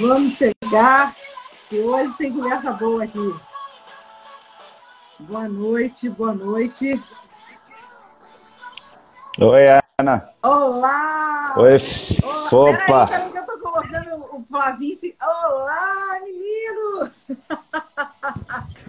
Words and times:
Vamos 0.00 0.32
chegar, 0.36 1.14
que 1.68 1.78
hoje 1.80 2.14
tem 2.16 2.32
conversa 2.32 2.72
boa 2.72 3.04
aqui. 3.04 3.34
Boa 5.20 5.48
noite, 5.48 6.08
boa 6.10 6.34
noite. 6.34 7.00
Oi, 9.40 9.62
Ana. 10.00 10.30
Olá! 10.42 11.54
Oi, 11.58 11.76
Olá. 12.22 12.48
Opa! 12.52 13.06
Peraí, 13.06 13.08
peraí, 13.08 13.32
que 13.32 13.38
eu 13.38 13.46
tô 13.46 13.58
colocando 13.58 14.24
o 14.36 14.44
Flavinho. 14.48 14.96
se- 14.96 15.16
Olá, 15.22 16.20
meninos! 16.22 17.26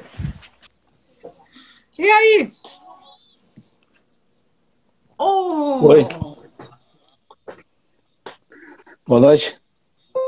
E 1.97 2.03
aí? 2.11 2.45
Oh, 5.17 5.79
Oi. 5.87 6.05
Boa 9.07 9.21
noite. 9.21 9.61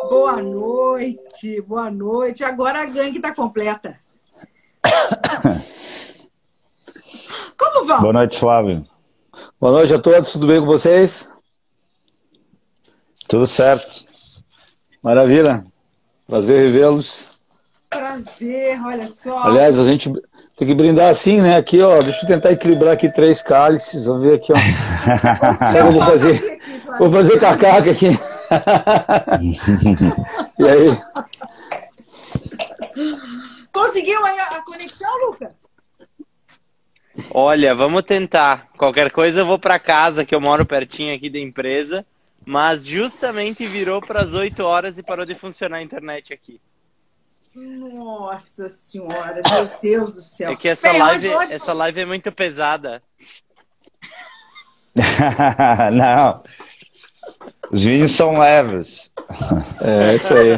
Boa 0.03 0.41
noite, 0.41 1.61
boa 1.61 1.89
noite. 1.91 2.43
Agora 2.43 2.81
a 2.81 2.85
gangue 2.85 3.19
tá 3.19 3.33
completa. 3.33 3.97
Como 7.57 7.85
vão? 7.85 8.01
Boa 8.01 8.13
noite, 8.13 8.37
Flávio. 8.39 8.85
Boa 9.59 9.73
noite 9.73 9.93
a 9.93 9.99
todos, 9.99 10.31
tudo 10.31 10.48
bem 10.48 10.59
com 10.59 10.65
vocês? 10.65 11.31
Tudo 13.27 13.45
certo? 13.45 14.07
Maravilha. 15.01 15.65
Prazer 16.27 16.61
revê-los. 16.61 17.29
Prazer, 17.89 18.79
olha 18.85 19.07
só. 19.07 19.37
Aliás, 19.39 19.79
a 19.79 19.84
gente 19.84 20.11
tem 20.55 20.67
que 20.67 20.76
brindar 20.76 21.09
assim, 21.09 21.41
né? 21.41 21.57
Aqui, 21.57 21.82
ó, 21.82 21.98
deixa 21.98 22.23
eu 22.23 22.27
tentar 22.27 22.51
equilibrar 22.51 22.93
aqui 22.93 23.11
três 23.11 23.41
cálices. 23.41 24.05
Vamos 24.05 24.23
ver 24.23 24.35
aqui, 24.35 24.54
ó. 24.54 24.55
Será 25.71 25.84
que 25.84 25.87
eu 25.87 25.91
vou 25.91 26.04
fazer? 26.04 26.59
Vou 26.99 27.11
fazer 27.11 27.39
cacaca 27.39 27.91
aqui. 27.91 28.37
e 30.59 30.67
aí? 30.67 30.98
Conseguiu 33.71 34.23
aí 34.26 34.39
a 34.39 34.57
a 34.57 34.62
conexão, 34.63 35.26
Lucas? 35.26 35.51
Olha, 37.31 37.73
vamos 37.76 38.04
tentar. 38.04 38.67
Qualquer 38.77 39.12
coisa 39.12 39.39
eu 39.41 39.45
vou 39.45 39.59
para 39.59 39.79
casa, 39.79 40.26
que 40.26 40.34
eu 40.35 40.41
moro 40.41 40.65
pertinho 40.65 41.15
aqui 41.15 41.29
da 41.29 41.39
empresa. 41.39 42.05
Mas 42.45 42.85
justamente 42.85 43.65
virou 43.65 43.99
para 43.99 44.21
as 44.21 44.34
8 44.34 44.63
horas 44.63 44.98
e 44.98 45.04
parou 45.04 45.26
de 45.26 45.35
funcionar 45.35 45.77
a 45.77 45.82
internet 45.82 46.34
aqui. 46.34 46.61
Nossa 47.54 48.70
senhora, 48.70 49.41
meu 49.51 49.70
Deus 49.82 50.15
do 50.15 50.21
céu. 50.21 50.51
É 50.51 50.55
que 50.55 50.70
essa 50.70 50.89
Bem, 50.91 50.99
live, 50.99 51.35
hoje- 51.35 51.54
essa 51.54 51.73
live 51.73 52.01
é 52.01 52.05
muito 52.05 52.32
pesada. 52.32 53.01
Não. 55.91 56.41
Os 57.71 57.83
vinhos 57.83 58.11
são 58.11 58.39
leves. 58.39 59.11
É 59.81 60.15
isso 60.15 60.33
aí. 60.33 60.55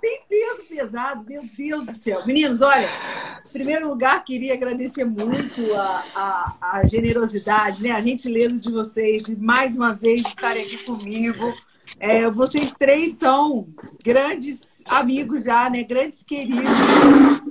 Tem 0.00 0.20
peso 0.28 0.68
pesado, 0.68 1.24
meu 1.26 1.42
Deus 1.56 1.86
do 1.86 1.94
céu. 1.94 2.24
Meninos, 2.26 2.60
olha, 2.60 2.88
em 3.46 3.52
primeiro 3.52 3.88
lugar, 3.88 4.24
queria 4.24 4.54
agradecer 4.54 5.04
muito 5.04 5.74
a, 5.74 6.04
a, 6.14 6.56
a 6.78 6.86
generosidade, 6.86 7.82
né, 7.82 7.90
a 7.90 8.00
gentileza 8.00 8.56
de 8.58 8.70
vocês 8.70 9.24
de 9.24 9.36
mais 9.36 9.76
uma 9.76 9.92
vez 9.92 10.20
estarem 10.20 10.62
aqui 10.62 10.78
comigo. 10.84 11.52
É, 11.98 12.28
vocês 12.30 12.72
três 12.72 13.14
são 13.14 13.68
grandes 14.04 14.82
amigos 14.86 15.44
já, 15.44 15.70
né? 15.70 15.82
Grandes 15.82 16.22
queridos. 16.22 16.64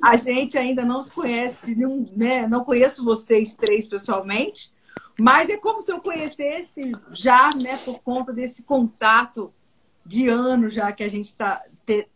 A 0.02 0.16
gente 0.18 0.58
ainda 0.58 0.84
não 0.84 1.02
se 1.02 1.12
conhece, 1.12 1.76
não, 1.76 2.06
né? 2.16 2.48
não 2.48 2.64
conheço 2.64 3.04
vocês 3.04 3.56
três 3.56 3.88
pessoalmente, 3.88 4.72
mas 5.20 5.50
é 5.50 5.58
como 5.58 5.82
se 5.82 5.92
eu 5.92 6.00
conhecesse 6.00 6.92
já, 7.12 7.54
né? 7.54 7.78
Por 7.84 8.00
conta 8.00 8.34
desse 8.34 8.64
contato 8.64 9.52
de 10.06 10.28
anos 10.28 10.74
já 10.74 10.92
que 10.92 11.04
a 11.04 11.10
gente 11.10 11.36
tá, 11.36 11.64
te- 11.86 12.08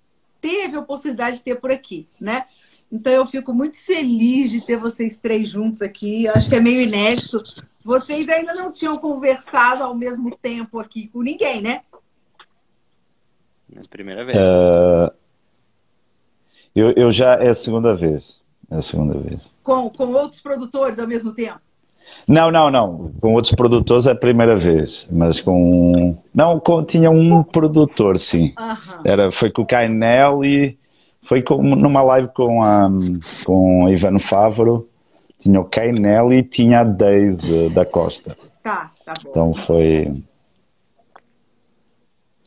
teve 0.42 0.76
a 0.78 0.80
oportunidade 0.82 1.38
de 1.38 1.44
ter 1.44 1.56
por 1.60 1.72
aqui, 1.72 2.08
né? 2.20 2.46
Então 2.92 3.14
eu 3.14 3.26
fico 3.26 3.54
muito 3.54 3.80
feliz 3.84 4.50
de 4.52 4.62
ter 4.66 4.76
vocês 4.78 5.20
três 5.20 5.48
juntos 5.50 5.82
aqui. 5.82 6.26
Eu 6.26 6.34
acho 6.34 6.50
que 6.50 6.56
é 6.56 6.60
meio 6.60 6.82
inédito. 6.82 7.42
Vocês 7.86 8.28
ainda 8.30 8.54
não 8.54 8.72
tinham 8.72 8.98
conversado 8.98 9.84
ao 9.84 9.94
mesmo 9.96 10.36
tempo 10.36 10.80
aqui 10.80 11.08
com 11.08 11.22
ninguém, 11.22 11.62
né? 11.62 11.82
Na 13.72 13.82
primeira 13.90 14.26
vez. 14.26 14.38
Ah, 14.38 15.14
eu, 16.76 16.92
eu 16.94 17.12
já. 17.12 17.36
É 17.36 17.50
a 17.50 17.54
segunda 17.54 17.96
vez. 17.96 18.42
É 18.72 18.78
a 18.78 18.82
segunda 18.82 19.18
vez. 19.20 19.50
Com, 19.64 19.90
com 19.90 20.08
outros 20.14 20.42
produtores 20.42 21.00
ao 21.00 21.08
mesmo 21.08 21.34
tempo. 21.34 21.62
Não, 22.28 22.52
não, 22.52 22.70
não. 22.70 23.12
Com 23.20 23.34
outros 23.34 23.54
produtores 23.56 24.06
é 24.06 24.12
a 24.12 24.16
primeira 24.16 24.58
vez. 24.58 25.08
Mas 25.12 25.42
com. 25.42 26.16
Não, 26.34 26.60
com, 26.60 26.84
tinha 26.84 27.10
um 27.10 27.42
produtor, 27.44 28.20
sim. 28.20 28.54
Aham. 28.58 29.02
Era, 29.04 29.32
foi 29.32 29.50
com 29.50 29.64
o 29.64 29.66
Cainel 29.66 30.44
e 30.44 30.78
foi 31.24 31.42
com, 31.42 31.62
numa 31.62 32.02
live 32.02 32.30
com 32.30 32.62
a, 32.64 32.90
com 33.46 33.86
a 33.88 33.92
Ivano 33.92 34.20
Fávaro. 34.20 34.88
Tinha 35.40 35.60
o 35.60 35.66
Cainel 35.66 36.34
e 36.34 36.44
tinha 36.44 36.82
a 36.82 36.84
Deise 36.84 37.70
da 37.70 37.86
Costa. 37.86 38.36
Tá, 38.62 38.92
tá 39.06 39.14
bom. 39.24 39.30
Então 39.30 39.54
foi. 39.56 40.12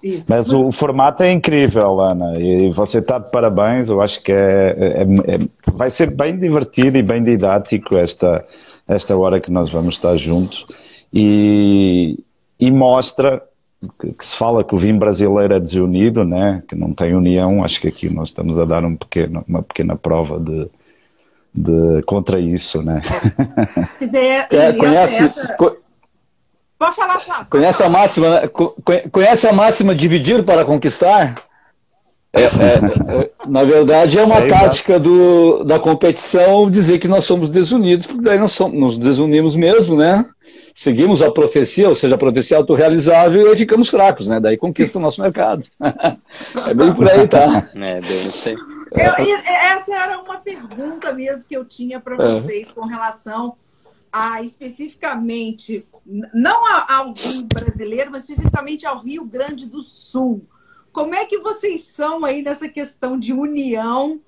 Isso. 0.02 0.26
Mas 0.28 0.52
o, 0.52 0.66
o 0.66 0.72
formato 0.72 1.22
é 1.22 1.30
incrível, 1.30 2.00
Ana. 2.00 2.38
E 2.40 2.70
você 2.70 2.98
está 2.98 3.18
de 3.18 3.30
parabéns. 3.30 3.88
Eu 3.88 4.00
acho 4.02 4.20
que 4.20 4.32
é, 4.32 4.74
é- 4.76 5.34
é- 5.34 5.48
vai 5.72 5.90
ser 5.90 6.10
bem 6.10 6.36
divertido 6.38 6.98
e 6.98 7.02
bem 7.02 7.22
didático 7.22 7.96
esta, 7.96 8.44
esta 8.86 9.16
hora 9.16 9.40
que 9.40 9.50
nós 9.50 9.70
vamos 9.70 9.94
estar 9.94 10.16
juntos. 10.16 10.66
E, 11.12 12.18
e 12.58 12.70
mostra 12.70 13.42
que, 14.00 14.12
que 14.12 14.24
se 14.26 14.36
fala 14.36 14.62
que 14.64 14.74
o 14.74 14.78
vinho 14.78 14.98
brasileiro 14.98 15.54
é 15.54 15.60
desunido, 15.60 16.24
né? 16.24 16.62
que 16.68 16.74
não 16.74 16.92
tem 16.92 17.14
união. 17.14 17.62
Acho 17.64 17.80
que 17.80 17.88
aqui 17.88 18.08
nós 18.12 18.28
estamos 18.28 18.58
a 18.58 18.64
dar 18.64 18.84
um 18.84 18.96
pequeno, 18.96 19.44
uma 19.48 19.62
pequena 19.62 19.96
prova 19.96 20.38
de, 20.40 20.68
de 21.54 22.02
contra 22.04 22.38
isso. 22.40 22.82
Né? 22.82 23.02
É, 24.50 24.72
conhece, 24.72 25.24
essa- 25.24 25.54
co- 25.54 25.76
Pode 26.78 26.96
falar, 26.96 27.20
Flávio. 27.20 27.46
conhece 27.48 27.82
a 27.84 27.88
máxima, 27.88 28.28
né? 28.40 28.48
Co- 28.48 28.74
conhe- 28.84 29.08
conhece 29.08 29.46
a 29.46 29.52
máxima 29.52 29.94
dividir 29.94 30.44
para 30.44 30.64
conquistar? 30.64 31.36
É, 32.34 32.44
é, 32.44 32.46
é, 32.46 33.30
na 33.46 33.62
verdade, 33.62 34.18
é 34.18 34.24
uma 34.24 34.38
É, 34.38 34.48
tática 34.48 34.98
do, 34.98 35.64
da 35.64 35.78
competição 35.78 36.70
dizer 36.70 36.98
que 36.98 37.06
nós 37.06 37.24
somos 37.26 37.50
desunidos, 37.50 38.06
porque 38.06 38.22
daí 38.22 38.38
nós 38.38 38.52
somos, 38.52 38.80
nos 38.80 38.98
desunimos 38.98 39.54
mesmo, 39.54 39.96
né? 39.96 40.24
Seguimos 40.74 41.20
a 41.20 41.30
profecia, 41.30 41.90
ou 41.90 41.94
seja, 41.94 42.14
a 42.14 42.18
profecia 42.18 42.56
autorrealizável, 42.56 43.42
e 43.42 43.48
aí 43.50 43.56
ficamos 43.56 43.90
fracos, 43.90 44.26
né? 44.28 44.40
Daí 44.40 44.56
conquista 44.56 44.98
o 44.98 45.02
nosso 45.02 45.20
mercado. 45.20 45.66
É 46.66 46.72
bem 46.72 46.94
por 46.94 47.06
aí, 47.08 47.28
tá? 47.28 47.68
É, 47.74 48.00
bem, 48.00 48.26
essa 49.70 49.94
era 49.94 50.18
uma 50.20 50.38
pergunta 50.38 51.12
mesmo 51.12 51.44
que 51.46 51.56
eu 51.56 51.64
tinha 51.66 52.00
para 52.00 52.14
É. 52.14 52.32
vocês 52.40 52.72
com 52.72 52.86
relação 52.86 53.54
a 54.10 54.40
especificamente, 54.42 55.84
não 56.34 56.64
a- 56.66 56.86
ao 56.96 57.12
Rio 57.12 57.44
brasileiro, 57.44 58.10
mas 58.10 58.22
especificamente 58.22 58.86
ao 58.86 58.98
Rio 58.98 59.24
Grande 59.24 59.66
do 59.66 59.82
Sul. 59.82 60.42
Como 60.92 61.14
é 61.14 61.24
que 61.24 61.38
vocês 61.38 61.84
são 61.84 62.24
aí 62.24 62.42
nessa 62.42 62.68
questão 62.68 63.18
de 63.18 63.32
união 63.32 64.20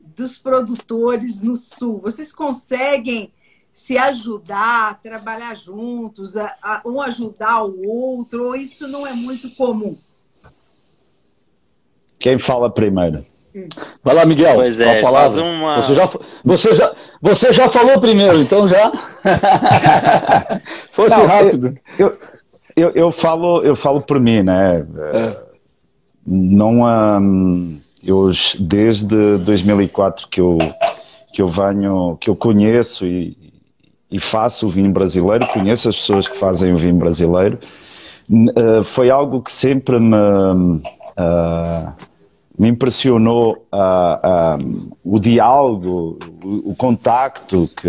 dos 0.00 0.38
produtores 0.38 1.40
no 1.40 1.56
Sul? 1.56 2.00
Vocês 2.00 2.32
conseguem 2.32 3.32
se 3.72 3.96
ajudar, 3.98 5.00
trabalhar 5.00 5.56
juntos, 5.56 6.36
a- 6.36 6.56
a- 6.62 6.82
um 6.84 7.00
ajudar 7.00 7.64
o 7.64 7.86
outro, 7.88 8.48
ou 8.48 8.56
isso 8.56 8.86
não 8.86 9.06
é 9.06 9.12
muito 9.12 9.50
comum? 9.56 9.96
Quem 12.18 12.38
fala 12.38 12.70
primeiro? 12.70 13.24
Vai 14.02 14.14
lá, 14.14 14.24
Miguel. 14.24 14.54
Pois 14.54 14.76
com 14.76 14.82
é, 14.84 14.98
a 14.98 15.02
palavra. 15.02 15.42
faz 15.42 15.52
uma- 15.54 15.82
Você, 15.82 15.94
já, 15.94 16.08
você, 16.44 16.74
já, 16.74 16.94
você 17.20 17.52
já 17.52 17.68
falou 17.68 18.00
primeiro, 18.00 18.40
então 18.40 18.66
já. 18.66 18.90
Fosse 20.92 21.16
Não, 21.16 21.26
rápido. 21.26 21.74
Eu, 21.98 22.18
eu, 22.76 22.90
eu 22.92 23.10
falo, 23.10 23.62
eu 23.62 23.74
falo 23.76 24.00
por 24.00 24.18
mim, 24.20 24.42
né? 24.42 24.86
Não 26.26 26.86
há. 26.86 27.20
Eu, 28.04 28.30
desde 28.58 29.38
2004 29.38 30.26
que 30.28 30.40
eu, 30.40 30.58
que 31.32 31.40
eu 31.40 31.48
venho, 31.48 32.16
que 32.20 32.28
eu 32.28 32.34
conheço 32.34 33.06
e, 33.06 33.36
e 34.10 34.18
faço 34.18 34.66
o 34.66 34.70
vinho 34.70 34.90
brasileiro, 34.90 35.46
conheço 35.48 35.88
as 35.88 35.96
pessoas 35.96 36.26
que 36.26 36.36
fazem 36.36 36.74
o 36.74 36.78
vinho 36.78 36.96
brasileiro, 36.96 37.58
eh, 38.30 38.82
foi 38.82 39.10
algo 39.10 39.40
que 39.40 39.52
sempre 39.52 40.00
me. 40.00 40.82
ah, 41.16 41.92
me 42.58 42.68
impressionou 42.68 43.66
uh, 43.72 44.60
uh, 44.60 44.92
o 45.02 45.18
diálogo, 45.18 46.18
o, 46.44 46.70
o 46.70 46.74
contacto 46.76 47.68
que, 47.76 47.88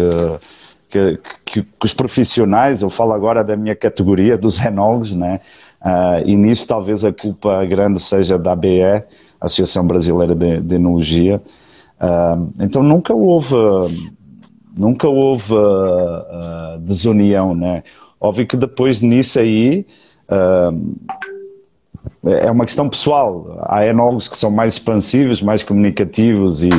que, 0.90 1.20
que, 1.46 1.62
que, 1.62 1.68
os 1.84 1.94
profissionais, 1.94 2.82
eu 2.82 2.90
falo 2.90 3.14
agora 3.14 3.44
da 3.44 3.56
minha 3.56 3.76
categoria, 3.76 4.38
dos 4.38 4.60
enólogos, 4.60 5.12
né? 5.12 5.42
Uh, 5.84 6.24
e 6.26 6.36
nisso 6.36 6.68
talvez 6.68 7.04
a 7.04 7.12
culpa 7.12 7.66
grande 7.66 8.00
seja 8.00 8.38
da 8.38 8.54
ABE, 8.54 9.04
Associação 9.40 9.86
Brasileira 9.86 10.34
de, 10.34 10.62
de 10.62 10.76
Enologia. 10.76 11.42
então 12.62 12.82
nunca 12.82 13.14
houve, 13.14 13.56
nunca 14.78 15.10
houve 15.10 15.54
desunião, 16.80 17.54
né? 17.54 17.84
Óbvio 18.22 18.48
que 18.48 18.56
depois 18.56 19.02
nisso 19.02 19.40
aí 19.40 19.86
é 22.26 22.50
uma 22.50 22.66
questão 22.66 22.88
pessoal. 22.90 23.60
Há 23.68 23.86
enólogos 23.86 24.28
que 24.28 24.38
são 24.38 24.50
mais 24.50 24.74
expansivos, 24.74 25.42
mais 25.42 25.64
comunicativos 25.64 26.64
e, 26.64 26.70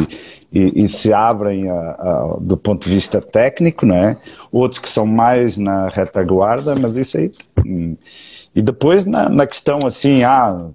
e, 0.53 0.85
e 0.85 0.89
se 0.89 1.13
abrem 1.13 1.69
a, 1.69 1.75
a, 1.75 2.37
do 2.41 2.57
ponto 2.57 2.89
de 2.89 2.95
vista 2.95 3.21
técnico, 3.21 3.85
não 3.85 3.97
é? 3.97 4.17
Outros 4.51 4.79
que 4.79 4.89
são 4.89 5.07
mais 5.07 5.57
na 5.57 5.89
retaguarda, 5.89 6.75
mas 6.81 6.97
isso 6.97 7.19
aí. 7.19 7.31
Hum. 7.67 7.97
E 8.55 8.63
depois 8.63 9.05
na, 9.05 9.29
na 9.29 9.47
questão 9.47 9.81
assim, 9.85 10.23
ah, 10.23 10.69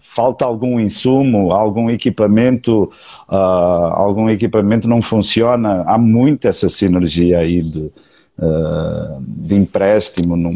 falta 0.00 0.44
algum 0.44 0.78
insumo, 0.78 1.52
algum 1.52 1.90
equipamento, 1.90 2.84
uh, 3.28 3.34
algum 3.34 4.28
equipamento 4.28 4.88
não 4.88 5.02
funciona, 5.02 5.82
há 5.86 5.98
muito 5.98 6.46
essa 6.46 6.68
sinergia 6.68 7.38
aí 7.38 7.62
de, 7.62 7.90
uh, 8.38 9.22
de 9.26 9.54
empréstimo, 9.54 10.36
não, 10.36 10.52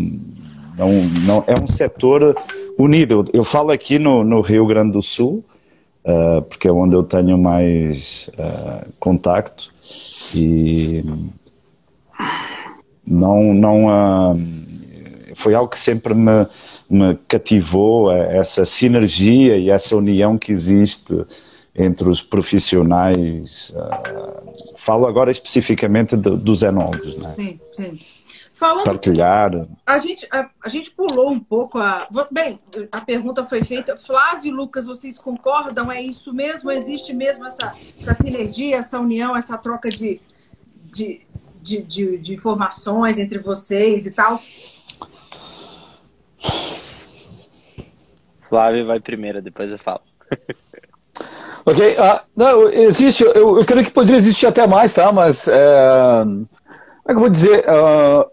não, 1.27 1.45
é 1.47 1.61
um 1.61 1.67
setor 1.67 2.37
unido. 2.79 3.25
Eu, 3.33 3.43
falo 3.43 3.73
aqui 3.73 3.99
no, 3.99 4.23
no, 4.23 4.41
Rio 4.41 4.67
Grande 4.67 4.93
do 4.93 5.03
Sul, 5.03 5.45
uh, 6.05 6.43
porque 6.43 6.69
é 6.69 6.73
onde 6.73 6.95
eu 6.95 7.03
tenho 7.03 7.37
mais 7.37 8.31
contacto 9.01 9.73
e 10.35 11.05
não, 13.05 13.53
não 13.55 13.91
foi 15.39 15.55
algo 15.55 15.71
que 15.71 15.79
sempre 15.79 16.15
me, 16.15 16.47
me 16.91 17.15
cativou, 17.29 18.11
essa 18.11 18.65
sinergia 18.65 19.57
e 19.57 19.71
essa 19.71 19.95
união 19.97 20.37
que 20.37 20.51
existe 20.51 21.25
entre 21.73 22.09
os 22.09 22.21
profissionais. 22.21 23.73
falo 24.77 25.07
agora 25.07 25.31
especificamente 25.31 26.17
do, 26.17 26.37
dos 26.37 26.65
enólogos. 26.65 27.17
Né? 27.17 27.35
Sim, 27.37 27.61
sim. 27.73 27.99
Falando, 28.53 28.87
partilhar. 28.87 29.53
A 29.87 30.01
gente, 30.01 30.27
a, 30.33 30.51
a, 30.65 30.69
gente 30.69 30.91
pulou 30.91 31.31
um 31.31 31.39
pouco 31.39 31.79
a. 31.79 32.09
Bem, 32.29 32.59
a 32.91 33.01
pergunta 33.01 33.45
foi 33.45 33.63
feita. 33.63 33.97
Flávio 33.97 34.49
e 34.49 34.53
Lucas, 34.53 34.87
vocês 34.87 35.17
concordam? 35.17 35.93
É 35.93 36.03
isso 36.03 36.33
mesmo? 36.33 36.69
Existe 36.69 37.15
mesmo 37.15 37.47
essa, 37.47 37.73
essa 38.01 38.15
sinergia, 38.15 38.79
essa 38.79 38.99
união, 38.99 39.37
essa 39.37 39.57
troca 39.57 39.89
de, 39.89 40.21
de, 40.91 41.21
de, 41.63 41.83
de, 41.83 42.19
de 42.19 42.35
informações 42.35 43.17
entre 43.17 43.39
vocês 43.39 44.05
e 44.05 44.11
tal? 44.11 44.41
Flávio 48.49 48.87
vai 48.87 49.01
primeiro, 49.01 49.43
depois 49.43 49.71
eu 49.71 49.79
falo. 49.79 50.01
ok, 51.65 51.97
uh, 51.97 52.21
não, 52.37 52.69
existe, 52.71 53.23
eu, 53.23 53.59
eu 53.59 53.65
creio 53.65 53.85
que 53.85 53.93
poderia 53.93 54.17
existir 54.17 54.47
até 54.47 54.67
mais, 54.67 54.95
tá? 54.95 55.13
Mas 55.13 55.47
é, 55.49 56.25
como 56.25 56.49
é 57.05 57.09
que 57.09 57.15
eu 57.15 57.21
vou 57.21 57.29
dizer? 57.29 57.65
Uh, 57.69 58.31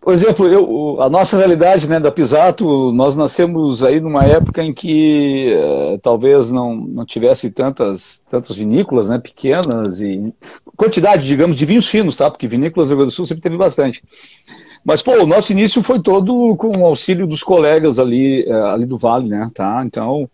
por 0.00 0.14
exemplo, 0.14 0.46
eu, 0.46 1.02
a 1.02 1.10
nossa 1.10 1.36
realidade 1.36 1.88
né, 1.88 2.00
da 2.00 2.10
Pisato, 2.10 2.92
nós 2.92 3.16
nascemos 3.16 3.82
aí 3.82 4.00
numa 4.00 4.24
época 4.24 4.62
em 4.62 4.72
que 4.72 5.52
eh, 5.52 5.98
talvez 6.00 6.50
não, 6.50 6.74
não 6.74 7.04
tivesse 7.04 7.50
tantas, 7.50 8.22
tantas 8.30 8.56
vinícolas 8.56 9.10
né, 9.10 9.18
pequenas 9.18 10.00
e 10.00 10.32
quantidade, 10.76 11.26
digamos, 11.26 11.56
de 11.56 11.66
vinhos 11.66 11.88
finos, 11.88 12.16
tá? 12.16 12.30
Porque 12.30 12.46
vinícolas 12.46 12.88
do 12.88 12.92
Rio 12.92 12.98
Grande 12.98 13.12
do 13.12 13.16
Sul 13.16 13.26
sempre 13.26 13.42
teve 13.42 13.56
bastante. 13.56 14.02
Mas, 14.84 15.02
pô, 15.02 15.22
o 15.22 15.26
nosso 15.26 15.52
início 15.52 15.82
foi 15.82 16.00
todo 16.00 16.56
com 16.56 16.78
o 16.78 16.86
auxílio 16.86 17.26
dos 17.26 17.42
colegas 17.42 17.98
ali, 17.98 18.44
eh, 18.48 18.52
ali 18.52 18.86
do 18.86 18.96
Vale, 18.96 19.28
né? 19.28 19.48
Tá? 19.54 19.82
Então, 19.84 20.28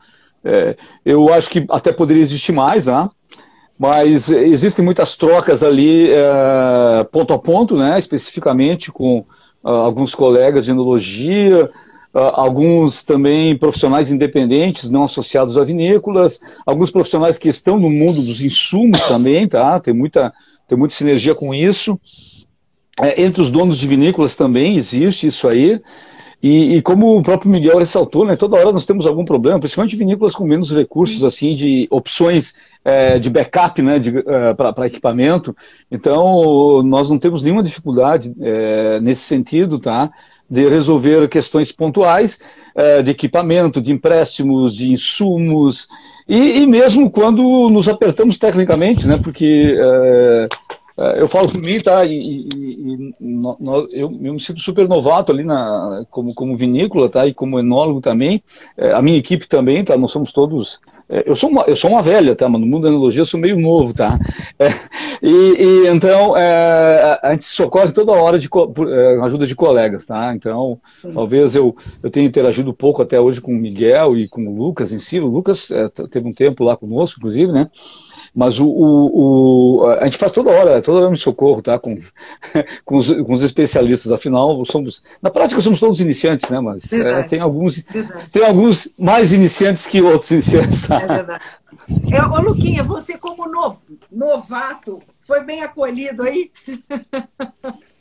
é, 0.45 0.77
eu 1.05 1.33
acho 1.33 1.51
que 1.51 1.65
até 1.71 1.93
poderia 1.93 2.23
existir 2.23 2.53
mais, 2.53 2.85
tá? 2.85 3.11
Mas 3.79 4.29
existem 4.29 4.85
muitas 4.85 5.17
trocas 5.17 5.65
ali, 5.65 6.09
é, 6.11 7.05
ponto 7.11 7.33
a 7.33 7.39
ponto, 7.39 7.77
né? 7.77 7.99
Especificamente 7.99 8.93
com 8.93 9.25
uh, 9.65 9.69
alguns 9.69 10.15
colegas 10.15 10.67
de 10.67 10.71
enologia, 10.71 11.65
uh, 12.15 12.19
alguns 12.35 13.03
também 13.03 13.57
profissionais 13.57 14.13
independentes, 14.13 14.91
não 14.91 15.05
associados 15.05 15.59
a 15.59 15.65
vinícolas, 15.65 16.41
alguns 16.65 16.91
profissionais 16.91 17.39
que 17.39 17.49
estão 17.49 17.79
no 17.79 17.91
mundo 17.91 18.23
dos 18.23 18.41
insumos 18.43 19.01
também, 19.09 19.49
tá? 19.49 19.81
Tem 19.81 19.95
muita, 19.95 20.33
tem 20.69 20.79
muita 20.79 20.95
sinergia 20.95 21.35
com 21.35 21.53
isso. 21.53 21.99
É, 23.01 23.23
entre 23.23 23.43
os 23.43 23.51
donos 23.51 23.79
de 23.79 23.87
vinícolas 23.87 24.35
também 24.35 24.77
existe 24.77 25.27
isso 25.27 25.49
aí. 25.49 25.81
E, 26.43 26.77
e, 26.77 26.83
como 26.83 27.17
o 27.17 27.23
próprio 27.23 27.51
Miguel 27.51 27.79
ressaltou, 27.79 28.27
né, 28.27 28.37
toda 28.37 28.59
hora 28.59 28.71
nós 28.71 28.85
temos 28.85 29.07
algum 29.07 29.25
problema, 29.25 29.59
principalmente 29.59 29.97
vinícolas 29.97 30.35
com 30.35 30.45
menos 30.45 30.71
recursos, 30.71 31.25
assim, 31.25 31.55
de 31.55 31.89
opções 31.91 32.55
é, 32.85 33.19
de 33.19 33.31
backup, 33.31 33.81
né, 33.81 33.95
é, 33.97 34.53
para 34.53 34.87
equipamento. 34.87 35.57
Então, 35.91 36.83
nós 36.83 37.09
não 37.09 37.19
temos 37.19 37.43
nenhuma 37.43 37.63
dificuldade 37.63 38.31
é, 38.43 39.01
nesse 39.01 39.23
sentido, 39.23 39.79
tá? 39.79 40.11
De 40.49 40.69
resolver 40.69 41.27
questões 41.31 41.73
pontuais 41.73 42.39
é, 42.75 43.01
de 43.01 43.11
equipamento, 43.11 43.81
de 43.81 43.91
empréstimos, 43.91 44.75
de 44.77 44.93
insumos, 44.93 45.89
e, 46.29 46.61
e, 46.61 46.67
mesmo 46.67 47.11
quando 47.11 47.71
nos 47.71 47.89
apertamos 47.89 48.37
tecnicamente, 48.37 49.09
né, 49.09 49.19
porque 49.23 49.75
é, 49.79 50.49
eu 50.97 51.27
falo 51.27 51.51
por 51.51 51.61
mim, 51.61 51.77
tá? 51.79 52.05
E, 52.05 52.13
e, 52.13 52.49
e 52.49 53.15
no, 53.19 53.57
no, 53.59 53.77
eu, 53.93 54.13
eu, 54.23 54.33
me 54.33 54.39
sinto 54.39 54.61
super 54.61 54.89
novato 54.89 55.33
ali 55.33 55.43
na, 55.43 56.05
como, 56.09 56.33
como 56.35 56.57
vinícola, 56.57 57.11
tá? 57.11 57.27
E 57.27 57.35
como 57.35 57.59
enólogo 57.59 58.01
também. 58.01 58.43
É, 58.77 58.93
a 58.93 59.03
minha 59.03 59.19
equipe 59.19 59.49
também, 59.49 59.83
tá? 59.85 59.97
Nós 59.97 60.13
somos 60.13 60.31
todos. 60.31 60.81
É, 61.09 61.29
eu, 61.29 61.35
sou 61.35 61.51
uma, 61.51 61.63
eu 61.63 61.75
sou 61.75 61.91
uma 61.91 62.01
velha, 62.01 62.37
tá? 62.37 62.49
Mas 62.49 62.61
no 62.61 62.67
mundo 62.67 62.85
da 62.85 62.91
enologia 62.91 63.23
eu 63.23 63.27
sou 63.27 63.41
meio 63.41 63.59
novo, 63.59 63.93
tá? 63.93 64.19
É, 64.57 64.69
e, 65.21 65.29
e, 65.29 65.89
então 65.89 66.37
é, 66.37 67.19
a 67.23 67.31
gente 67.33 67.45
socorre 67.45 67.91
toda 67.91 68.13
hora 68.13 68.39
de 68.39 68.49
é, 68.89 69.21
ajuda 69.23 69.47
de 69.49 69.55
colegas, 69.57 70.07
tá? 70.07 70.33
Então 70.35 70.79
Sim. 71.03 71.13
talvez 71.13 71.57
eu, 71.57 71.75
eu 72.03 72.11
tenha 72.11 72.27
interagido 72.27 72.73
pouco 72.73 73.03
até 73.03 73.21
hoje 73.21 73.41
com 73.41 73.53
o 73.53 73.59
Miguel 73.59 74.17
e 74.17 74.29
com 74.29 74.47
o 74.47 74.57
Lucas 74.57 74.93
em 74.93 74.99
si. 75.01 75.19
O 75.19 75.27
Lucas 75.27 75.71
teve 76.11 76.29
um 76.29 76.33
tempo 76.33 76.63
lá 76.63 76.77
conosco, 76.77 77.19
inclusive, 77.19 77.51
né? 77.51 77.69
Mas 78.35 78.59
o, 78.59 78.67
o, 78.67 79.83
o, 79.83 79.87
a 79.87 80.05
gente 80.07 80.19
faz 80.19 80.33
toda 80.33 80.51
hora, 80.51 80.83
toda 80.83 81.01
hora 81.01 81.11
no 81.11 81.17
socorro, 81.17 81.63
tá? 81.63 81.79
Com, 81.79 81.97
com, 82.85 82.97
os, 82.97 83.09
com 83.09 83.33
os 83.33 83.43
especialistas. 83.43 84.11
Afinal, 84.11 84.65
somos. 84.65 85.05
Na 85.23 85.31
prática 85.31 85.61
somos 85.61 85.79
todos 85.79 86.01
iniciantes, 86.01 86.51
né? 86.51 86.59
Mas 86.59 86.93
é, 86.93 87.23
tem, 87.23 87.41
alguns, 87.41 87.85
tem 88.33 88.45
alguns 88.45 88.93
mais 88.99 89.33
iniciantes 89.33 89.87
que 89.87 90.03
outros 90.03 90.33
iniciantes. 90.33 90.87
Tá? 90.87 91.01
É 91.01 91.07
verdade. 91.07 91.45
É, 92.11 92.23
ô, 92.25 92.41
Luquinha, 92.41 92.83
você 92.83 93.17
como 93.17 93.47
novo, 93.47 93.81
novato, 94.11 95.01
foi 95.27 95.45
bem 95.45 95.63
acolhido 95.63 96.23
aí? 96.23 96.51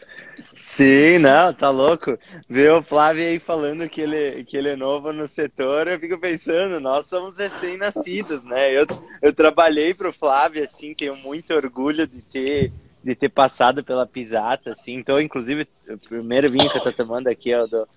Sim, 0.55 1.17
não, 1.19 1.53
tá 1.53 1.69
louco. 1.71 2.17
Ver 2.47 2.71
o 2.73 2.83
Flávio 2.83 3.23
aí 3.25 3.39
falando 3.39 3.89
que 3.89 4.01
ele, 4.01 4.43
que 4.45 4.55
ele 4.55 4.69
é 4.69 4.75
novo 4.75 5.11
no 5.11 5.27
setor, 5.27 5.87
eu 5.87 5.99
fico 5.99 6.19
pensando, 6.19 6.79
nós 6.79 7.07
somos 7.07 7.37
recém-nascidos, 7.37 8.43
né? 8.43 8.71
Eu, 8.71 8.85
eu 9.21 9.33
trabalhei 9.33 9.93
pro 9.95 10.13
Flávio, 10.13 10.63
assim, 10.63 10.93
tenho 10.93 11.15
muito 11.17 11.51
orgulho 11.53 12.05
de 12.07 12.21
ter, 12.21 12.71
de 13.03 13.15
ter 13.15 13.29
passado 13.29 13.83
pela 13.83 14.05
Pisata, 14.07 14.71
assim. 14.71 14.93
Então, 14.93 15.19
inclusive, 15.19 15.67
o 15.89 15.97
primeiro 15.97 16.51
vinho 16.51 16.69
que 16.69 16.77
eu 16.77 16.81
tô 16.81 16.93
tomando 16.93 17.27
aqui 17.29 17.51
é 17.51 17.59
o 17.61 17.67
do, 17.67 17.87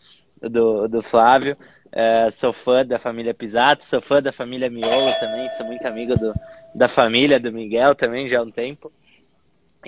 do, 0.51 0.89
do 0.89 1.03
Flávio. 1.03 1.57
É, 1.93 2.31
sou 2.31 2.53
fã 2.53 2.85
da 2.85 2.99
família 2.99 3.35
Pisato, 3.35 3.85
sou 3.85 4.01
fã 4.03 4.21
da 4.23 4.33
família 4.33 4.69
Miolo 4.71 5.15
também, 5.15 5.49
sou 5.49 5.65
muito 5.65 5.87
amigo 5.87 6.17
do, 6.17 6.37
da 6.75 6.89
família 6.89 7.39
do 7.41 7.53
Miguel 7.53 7.95
também 7.95 8.29
já 8.29 8.41
há 8.41 8.43
um 8.43 8.51
tempo. 8.51 8.93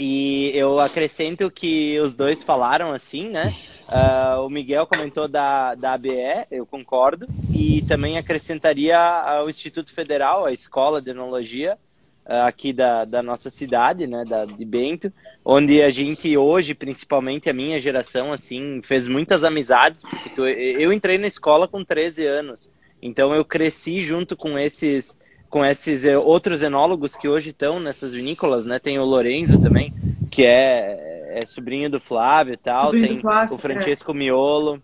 E 0.01 0.53
eu 0.55 0.79
acrescento 0.79 1.51
que 1.51 1.99
os 1.99 2.15
dois 2.15 2.45
falaram 2.45 2.93
assim, 2.93 3.29
né? 3.29 3.53
Uh, 3.89 4.47
o 4.47 4.49
Miguel 4.49 4.87
comentou 4.87 5.27
da, 5.27 5.75
da 5.75 5.95
ABE, 5.95 6.47
eu 6.53 6.65
concordo, 6.65 7.27
e 7.53 7.83
também 7.83 8.17
acrescentaria 8.17 8.97
ao 8.97 9.51
Instituto 9.51 9.93
Federal, 9.93 10.45
a 10.45 10.53
Escola 10.53 11.03
de 11.03 11.11
Enologia, 11.11 11.77
uh, 12.25 12.47
aqui 12.47 12.73
da, 12.73 13.05
da 13.05 13.25
nossa 13.25 13.51
cidade, 13.51 14.07
né, 14.07 14.23
da, 14.25 14.45
de 14.45 14.65
Bento, 14.65 15.13
onde 15.45 15.83
a 15.83 15.91
gente 15.91 16.37
hoje, 16.37 16.75
principalmente 16.75 17.51
a 17.51 17.55
minha 17.55 17.81
geração, 17.81 18.31
assim, 18.31 18.81
fez 18.85 19.09
muitas 19.09 19.43
amizades, 19.43 20.03
porque 20.03 20.29
tu, 20.29 20.47
eu 20.47 20.93
entrei 20.93 21.19
na 21.19 21.27
escola 21.27 21.67
com 21.67 21.83
13 21.83 22.25
anos, 22.25 22.71
então 23.03 23.35
eu 23.35 23.45
cresci 23.45 24.03
junto 24.03 24.37
com 24.37 24.57
esses 24.57 25.19
com 25.49 25.65
esses 25.65 26.05
eh, 26.05 26.19
outros 26.19 26.63
enólogos 26.63 27.17
que 27.17 27.29
hoje 27.29 27.51
estão 27.51 27.81
nessas 27.81 28.13
vinícolas, 28.13 28.67
né? 28.67 28.79
Tem 28.79 28.99
o 28.99 29.05
Lorenzo 29.05 29.61
também, 29.61 29.93
que 30.31 30.45
é, 30.45 31.39
é 31.41 31.47
sobrinho 31.47 31.89
do 31.91 31.99
Flávio 31.99 32.55
e 32.55 32.57
tal. 32.57 32.85
Sobrinho 32.85 33.09
tem 33.09 33.21
Flávio, 33.21 33.55
o 33.55 33.59
Francesco 33.59 34.13
é. 34.13 34.15
Miolo. 34.15 34.83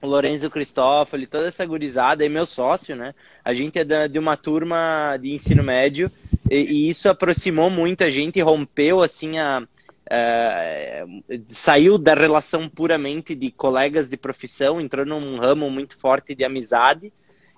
o 0.00 0.06
Lorenzo 0.06 0.50
Cristófoli, 0.50 1.26
toda 1.26 1.46
essa 1.46 1.64
gurizada, 1.66 2.24
e 2.24 2.28
meu 2.28 2.46
sócio, 2.46 2.96
né? 2.96 3.14
A 3.44 3.52
gente 3.52 3.78
é 3.78 3.84
da, 3.84 4.06
de 4.06 4.18
uma 4.18 4.36
turma 4.36 5.16
de 5.20 5.30
ensino 5.30 5.62
médio 5.62 6.10
e, 6.50 6.56
e, 6.56 6.88
isso 6.88 7.08
aproximou 7.08 7.70
muito 7.70 8.02
a 8.02 8.10
gente, 8.10 8.40
rompeu 8.40 9.02
assim 9.02 9.38
a, 9.38 9.62
a, 10.10 11.06
saiu 11.48 11.98
da 11.98 12.14
relação 12.14 12.68
puramente 12.68 13.34
de 13.34 13.50
colegas 13.50 14.08
de 14.08 14.16
profissão, 14.16 14.80
entrou 14.80 15.04
num 15.04 15.36
ramo 15.36 15.70
muito 15.70 15.96
forte 15.96 16.34
de 16.34 16.44
amizade 16.44 17.12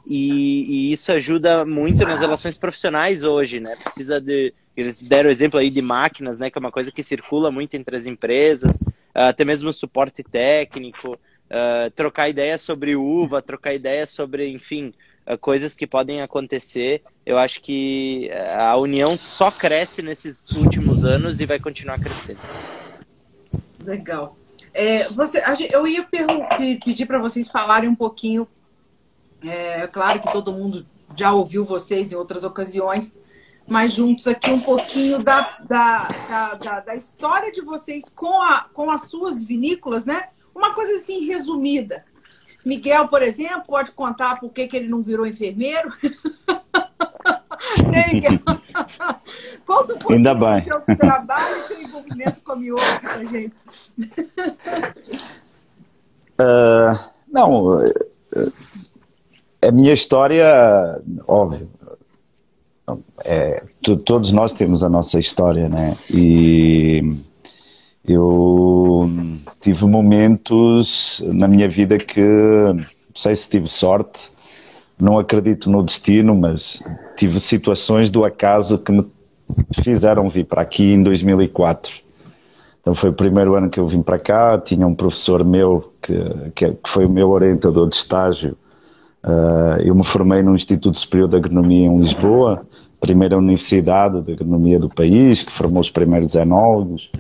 e, 0.07 0.91
e 0.91 0.93
isso 0.93 1.11
ajuda 1.13 1.65
muito 1.65 2.05
nas 2.05 2.21
relações 2.21 2.57
profissionais 2.57 3.25
hoje, 3.25 3.61
né? 3.61 3.75
Precisa 3.83 4.21
de 4.21 4.53
eles 4.77 5.01
deram 5.03 5.31
exemplo 5.31 5.59
aí 5.59 5.71
de 5.71 5.81
máquinas, 5.81 6.39
né? 6.39 6.51
Que 6.51 6.59
é 6.59 6.61
uma 6.61 6.73
coisa 6.73 6.91
que 6.91 7.03
circula 7.03 7.51
muito 7.51 7.75
entre 7.75 7.97
as 7.97 8.07
empresas, 8.07 8.83
até 9.15 9.45
mesmo 9.45 9.73
suporte 9.73 10.23
técnico 10.23 11.17
uh, 11.45 11.91
trocar 11.93 12.29
ideias 12.29 12.61
sobre 12.61 12.97
uva, 12.97 13.43
trocar 13.43 13.75
ideias 13.75 14.11
sobre, 14.11 14.49
enfim, 14.49 14.93
uh, 15.27 15.39
coisas 15.39 15.77
que 15.77 15.87
podem 15.87 16.23
acontecer. 16.23 17.03
Eu 17.25 17.39
acho 17.39 17.61
que 17.61 18.31
a 18.57 18.77
união 18.77 19.17
só 19.17 19.51
cresce 19.51 20.03
nesses 20.03 20.51
últimos 20.51 21.05
anos 21.05 21.41
e 21.41 21.47
vai 21.47 21.59
continuar 21.59 21.99
crescendo. 22.01 22.41
Legal. 23.85 24.37
É, 24.73 25.09
você, 25.11 25.41
eu 25.71 25.87
ia 25.87 26.05
pedir 26.85 27.07
para 27.07 27.19
vocês 27.19 27.49
falarem 27.49 27.89
um 27.89 27.95
pouquinho. 27.95 28.47
É 29.47 29.87
claro 29.87 30.21
que 30.21 30.33
todo 30.33 30.53
mundo 30.53 30.87
já 31.17 31.33
ouviu 31.33 31.65
vocês 31.65 32.11
em 32.11 32.17
outras 32.17 32.45
ocasiões, 32.45 33.19
mas 33.67 33.93
juntos 33.93 34.27
aqui 34.27 34.51
um 34.51 34.61
pouquinho 34.61 35.23
da, 35.23 35.41
da, 35.69 36.09
da, 36.55 36.81
da, 36.81 36.97
história 36.97 37.53
de 37.53 37.61
vocês 37.61 38.09
com, 38.09 38.41
a, 38.43 38.67
com 38.73 38.91
as 38.91 39.03
suas 39.03 39.45
vinícolas, 39.45 40.05
né? 40.05 40.29
Uma 40.55 40.75
coisa 40.75 40.95
assim 40.95 41.27
resumida. 41.27 42.05
Miguel, 42.65 43.09
por 43.09 43.23
exemplo, 43.23 43.65
pode 43.67 43.93
contar 43.93 44.41
por 44.41 44.51
que, 44.51 44.67
que 44.67 44.77
ele 44.77 44.89
não 44.89 45.03
virou 45.03 45.27
enfermeiro? 45.27 45.93
né, 47.91 48.07
Miguel? 48.13 48.41
Conta 49.67 49.95
um 49.95 49.99
pouquinho 49.99 50.17
Ainda 50.17 50.35
bem. 50.35 50.61
do 50.61 50.65
seu 50.65 50.97
trabalho 50.97 51.57
e 51.57 51.69
seu 51.69 51.83
envolvimento 51.83 52.41
com 52.41 52.53
a 52.53 52.57
Miolo 52.57 53.01
pra 53.01 53.25
gente. 53.25 53.61
Uh, 56.41 57.11
não, 57.29 57.83
a 59.69 59.73
minha 59.73 59.93
história, 59.93 61.01
óbvio, 61.27 61.69
é, 63.25 63.63
todos 64.05 64.31
nós 64.33 64.53
temos 64.53 64.83
a 64.83 64.89
nossa 64.89 65.19
história, 65.19 65.69
né? 65.69 65.97
E 66.11 67.03
eu 68.07 69.09
tive 69.61 69.87
momentos 69.87 71.23
na 71.33 71.49
minha 71.49 71.69
vida 71.69 71.97
que, 71.97 72.21
não 72.21 72.85
sei 73.15 73.35
se 73.35 73.49
tive 73.49 73.69
sorte, 73.69 74.31
não 75.01 75.19
acredito 75.19 75.71
no 75.71 75.83
destino, 75.83 76.35
mas 76.35 76.83
tive 77.17 77.41
situações 77.41 78.11
do 78.11 78.25
acaso 78.25 78.79
que 78.79 78.93
me 78.93 79.07
fizeram 79.83 80.29
vir 80.29 80.45
para 80.45 80.63
aqui 80.63 80.93
em 80.93 81.03
2004. 81.03 82.05
Então 82.81 82.95
foi 82.95 83.09
o 83.09 83.15
primeiro 83.15 83.55
ano 83.55 83.71
que 83.71 83.81
eu 83.81 83.89
vim 83.89 84.03
para 84.03 84.19
cá, 84.19 84.59
tinha 84.59 84.87
um 84.87 84.95
professor 84.95 85.43
meu 85.43 85.93
que, 86.03 86.15
que 86.55 86.77
foi 86.87 87.07
o 87.07 87.11
meu 87.11 87.31
orientador 87.31 87.89
de 87.89 87.97
estágio. 87.97 88.57
Uh, 89.25 89.81
eu 89.83 89.95
me 89.95 90.05
formei 90.05 90.43
no 90.43 90.55
Instituto 90.55 90.99
Superior 90.99 91.29
de 91.29 91.37
Agronomia 91.37 91.87
em 91.87 91.97
Lisboa, 91.97 92.67
primeira 93.01 93.39
universidade 93.39 94.21
de 94.21 94.33
agronomia 94.33 94.79
do 94.79 94.89
país, 94.89 95.43
que 95.43 95.51
formou 95.51 95.81
os 95.81 95.91
primeiros 95.91 96.35
enólogos. 96.35 97.11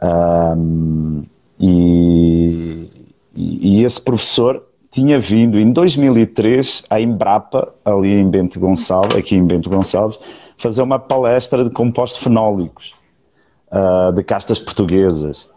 Um, 0.00 1.22
e, 1.58 2.88
e, 3.34 3.82
esse 3.82 4.00
professor 4.00 4.62
tinha 4.90 5.18
vindo 5.18 5.58
em 5.58 5.72
2003 5.72 6.84
à 6.90 7.00
Embrapa, 7.00 7.72
ali 7.84 8.12
em 8.12 8.28
Bento 8.28 8.60
Gonçalves, 8.60 9.16
aqui 9.16 9.36
em 9.36 9.44
Bento 9.44 9.70
Gonçalves, 9.70 10.18
fazer 10.56 10.82
uma 10.82 10.98
palestra 10.98 11.64
de 11.64 11.70
compostos 11.70 12.22
fenólicos 12.22 12.92
uh, 13.72 14.12
de 14.12 14.22
castas 14.22 14.58
portuguesas. 14.58 15.48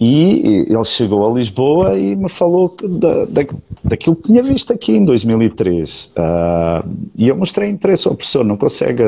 E 0.00 0.66
ele 0.68 0.84
chegou 0.84 1.28
a 1.28 1.34
Lisboa 1.34 1.98
e 1.98 2.14
me 2.14 2.28
falou 2.28 2.76
da, 2.80 3.24
da, 3.24 3.42
daquilo 3.82 4.14
que 4.14 4.22
tinha 4.22 4.42
visto 4.42 4.72
aqui 4.72 4.92
em 4.92 5.04
2003. 5.04 6.06
Uh, 6.06 6.10
ah, 6.16 6.84
e 7.16 7.28
eu 7.28 7.36
mostrei 7.36 7.68
interesse 7.68 8.06
ao 8.06 8.14
professor, 8.14 8.44
não 8.44 8.56
consegue 8.56 9.02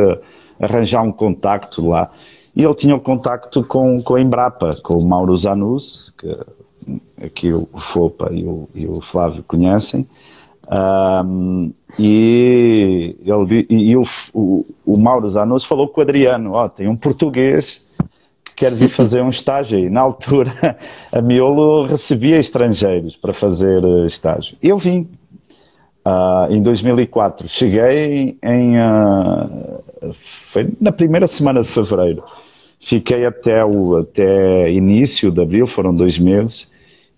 arranjar 0.59 1.03
um 1.03 1.13
contacto 1.13 1.87
lá. 1.87 2.11
E 2.57 2.65
ele 2.65 2.75
tinha 2.75 2.97
um 2.97 2.99
contacto 2.99 3.63
com, 3.63 4.03
com 4.03 4.17
a 4.17 4.21
Embrapa, 4.21 4.77
com 4.83 4.95
o 4.95 5.07
Mauro 5.07 5.37
Zanus, 5.37 6.13
que 6.19 6.37
aqui 7.25 7.53
o 7.53 7.69
Fopa 7.79 8.31
e 8.33 8.45
o, 8.45 8.69
e 8.75 8.87
o 8.89 9.01
Flávio 9.01 9.45
conhecem. 9.45 10.07
Um, 10.71 11.73
e 11.99 13.17
ele, 13.25 13.67
e, 13.69 13.97
o, 13.97 14.03
o, 14.33 14.65
o, 14.87 14.97
Mauro 14.97 15.29
Zanus 15.29 15.65
falou 15.65 15.89
com 15.89 16.01
o 16.01 16.03
Adriano: 16.03 16.55
oh, 16.55 16.69
tem 16.69 16.87
um 16.89 16.97
português 16.97 17.85
que 18.61 18.67
quer 18.67 18.75
vir 18.75 18.91
fazer 18.91 19.23
um 19.23 19.31
estágio 19.31 19.79
aí. 19.79 19.89
Na 19.89 20.01
altura, 20.01 20.53
a 21.11 21.23
Miolo 21.23 21.87
recebia 21.87 22.39
estrangeiros 22.39 23.17
para 23.17 23.33
fazer 23.33 23.83
eh, 23.83 24.07
estágio. 24.07 24.57
Eu 24.63 24.77
vim. 24.77 25.09
Uh, 26.05 26.51
em 26.51 26.63
2004, 26.63 27.47
cheguei 27.47 28.39
em. 28.43 28.79
Uh, 28.79 30.13
foi 30.13 30.73
na 30.81 30.91
primeira 30.91 31.27
semana 31.27 31.63
de 31.63 31.69
fevereiro. 31.69 32.23
Fiquei 32.81 33.27
até 33.27 33.63
o 33.65 33.99
até 33.99 34.73
início 34.73 35.31
de 35.31 35.43
abril, 35.43 35.67
foram 35.67 35.95
dois 35.95 36.19
meses, 36.19 36.71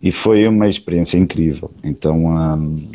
e 0.03 0.11
foi 0.11 0.49
uma 0.49 0.69
experiência 0.69 1.17
incrível. 1.17 1.71
Então, 1.85 2.27
um, 2.27 2.91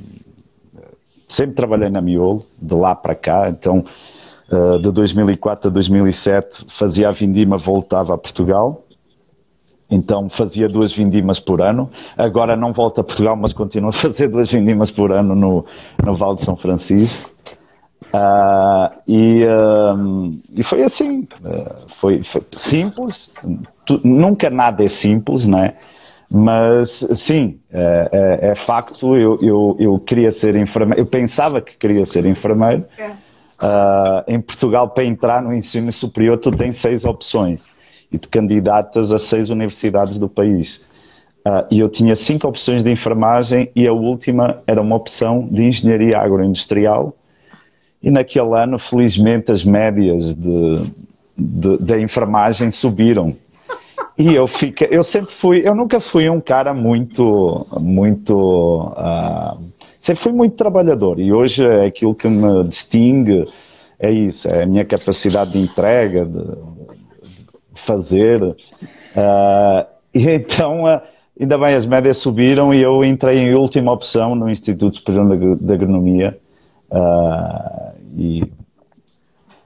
sempre 1.26 1.56
trabalhei 1.56 1.90
na 1.90 2.02
Miolo, 2.02 2.46
de 2.62 2.76
lá 2.76 2.94
para 2.94 3.16
cá, 3.16 3.50
então 3.50 3.86
uh, 4.52 4.80
de 4.80 4.92
2004 4.92 5.70
a 5.70 5.74
2007 5.74 6.66
fazia 6.68 7.10
a 7.10 7.12
vindima, 7.12 7.58
voltava 7.58 8.14
a 8.14 8.18
Portugal, 8.18 8.86
então 9.90 10.30
fazia 10.30 10.68
duas 10.68 10.92
vindimas 10.92 11.40
por 11.40 11.62
ano. 11.62 11.90
Agora 12.18 12.56
não 12.56 12.74
volto 12.74 13.00
a 13.00 13.04
Portugal, 13.04 13.36
mas 13.36 13.54
continuo 13.54 13.90
a 13.90 13.94
fazer 13.94 14.28
duas 14.28 14.52
vindimas 14.52 14.92
por 14.92 15.12
ano 15.12 15.36
no, 15.36 15.66
no 16.04 16.16
Val 16.16 16.34
de 16.36 16.42
São 16.42 16.56
Francisco. 16.56 17.36
Uh, 18.14 19.02
e, 19.08 19.44
uh, 19.44 20.40
e, 20.54 20.64
foi 20.64 20.84
assim, 20.84 21.28
uh, 21.44 21.88
foi, 21.88 22.22
foi, 22.22 22.42
simples, 22.52 23.32
tu, 23.86 24.00
nunca 24.04 24.50
nada 24.50 24.84
é 24.84 24.88
simples, 24.88 25.48
né? 25.48 25.74
Mas 26.30 27.06
sim, 27.14 27.60
é, 27.72 28.10
é, 28.12 28.50
é 28.50 28.56
facto, 28.56 29.16
eu, 29.16 29.38
eu, 29.42 29.78
eu, 29.80 30.00
queria 30.00 30.30
ser 30.30 30.58
enfermeiro, 30.58 31.02
eu 31.02 31.06
pensava 31.06 31.62
que 31.62 31.78
queria 31.78 32.04
ser 32.04 32.26
enfermeiro. 32.26 32.86
É. 32.98 33.12
em 34.28 34.40
Portugal, 34.40 34.90
para 34.90 35.06
entrar 35.06 35.42
no 35.42 35.54
ensino 35.54 35.92
superior, 35.92 36.38
tu 36.38 36.52
tens 36.52 36.78
seis 36.78 37.06
opções 37.06 37.64
e 38.12 38.18
te 38.18 38.28
candidatas 38.28 39.12
a 39.12 39.20
seis 39.20 39.50
universidades 39.50 40.20
do 40.20 40.30
país. 40.30 40.82
e 41.72 41.80
eu 41.80 41.90
tinha 41.90 42.16
cinco 42.16 42.48
opções 42.48 42.84
de 42.84 42.92
enfermagem 42.92 43.72
e 43.76 43.88
a 43.88 43.94
última 43.94 44.62
era 44.68 44.82
uma 44.82 44.96
opção 44.96 45.48
de 45.50 45.64
engenharia 45.64 46.20
agroindustrial 46.20 47.16
e 48.02 48.12
naquele 48.12 48.56
ano, 48.56 48.78
felizmente, 48.78 49.52
as 49.52 49.64
médias 49.64 50.36
de, 50.36 50.92
de, 51.38 51.78
da 51.78 52.00
enfermagem 52.00 52.70
subiram. 52.70 53.36
E 54.18 54.34
eu 54.34 54.48
fiquei, 54.48 54.88
eu 54.90 55.04
sempre 55.04 55.32
fui, 55.32 55.62
eu 55.64 55.76
nunca 55.76 56.00
fui 56.00 56.28
um 56.30 56.42
cara 56.42 56.74
muito, 56.74 57.68
muito, 57.80 58.94
uh, 58.96 59.62
sempre 60.00 60.24
fui 60.24 60.32
muito 60.32 60.56
trabalhador 60.56 61.20
e 61.20 61.32
hoje 61.32 61.66
é 61.66 61.86
aquilo 61.86 62.16
que 62.16 62.28
me 62.28 62.64
distingue, 62.66 63.46
é 64.00 64.12
isso, 64.12 64.48
é 64.48 64.64
a 64.64 64.66
minha 64.66 64.86
capacidade 64.86 65.52
de 65.52 65.60
entrega, 65.60 66.26
de, 66.26 66.44
de 67.74 67.82
fazer. 67.82 68.44
Uh, 68.44 68.56
e 70.14 70.30
então, 70.30 70.84
uh, 70.84 71.02
ainda 71.40 71.58
bem, 71.58 71.74
as 71.74 71.86
médias 71.86 72.18
subiram 72.18 72.74
e 72.74 72.82
eu 72.82 73.04
entrei 73.04 73.40
em 73.40 73.56
última 73.56 73.92
opção 73.92 74.36
no 74.36 74.50
Instituto 74.50 74.96
Superior 74.96 75.58
de 75.58 75.74
Agronomia 75.74 76.38
Uh, 76.92 77.92
e, 78.16 78.44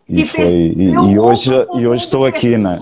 e, 0.09 0.21
e, 0.21 0.25
foi, 0.25 0.43
e, 0.43 0.91
e 0.91 1.19
hoje, 1.19 1.51
e 1.77 1.87
hoje 1.87 2.03
estou 2.03 2.25
aqui, 2.25 2.57
né? 2.57 2.79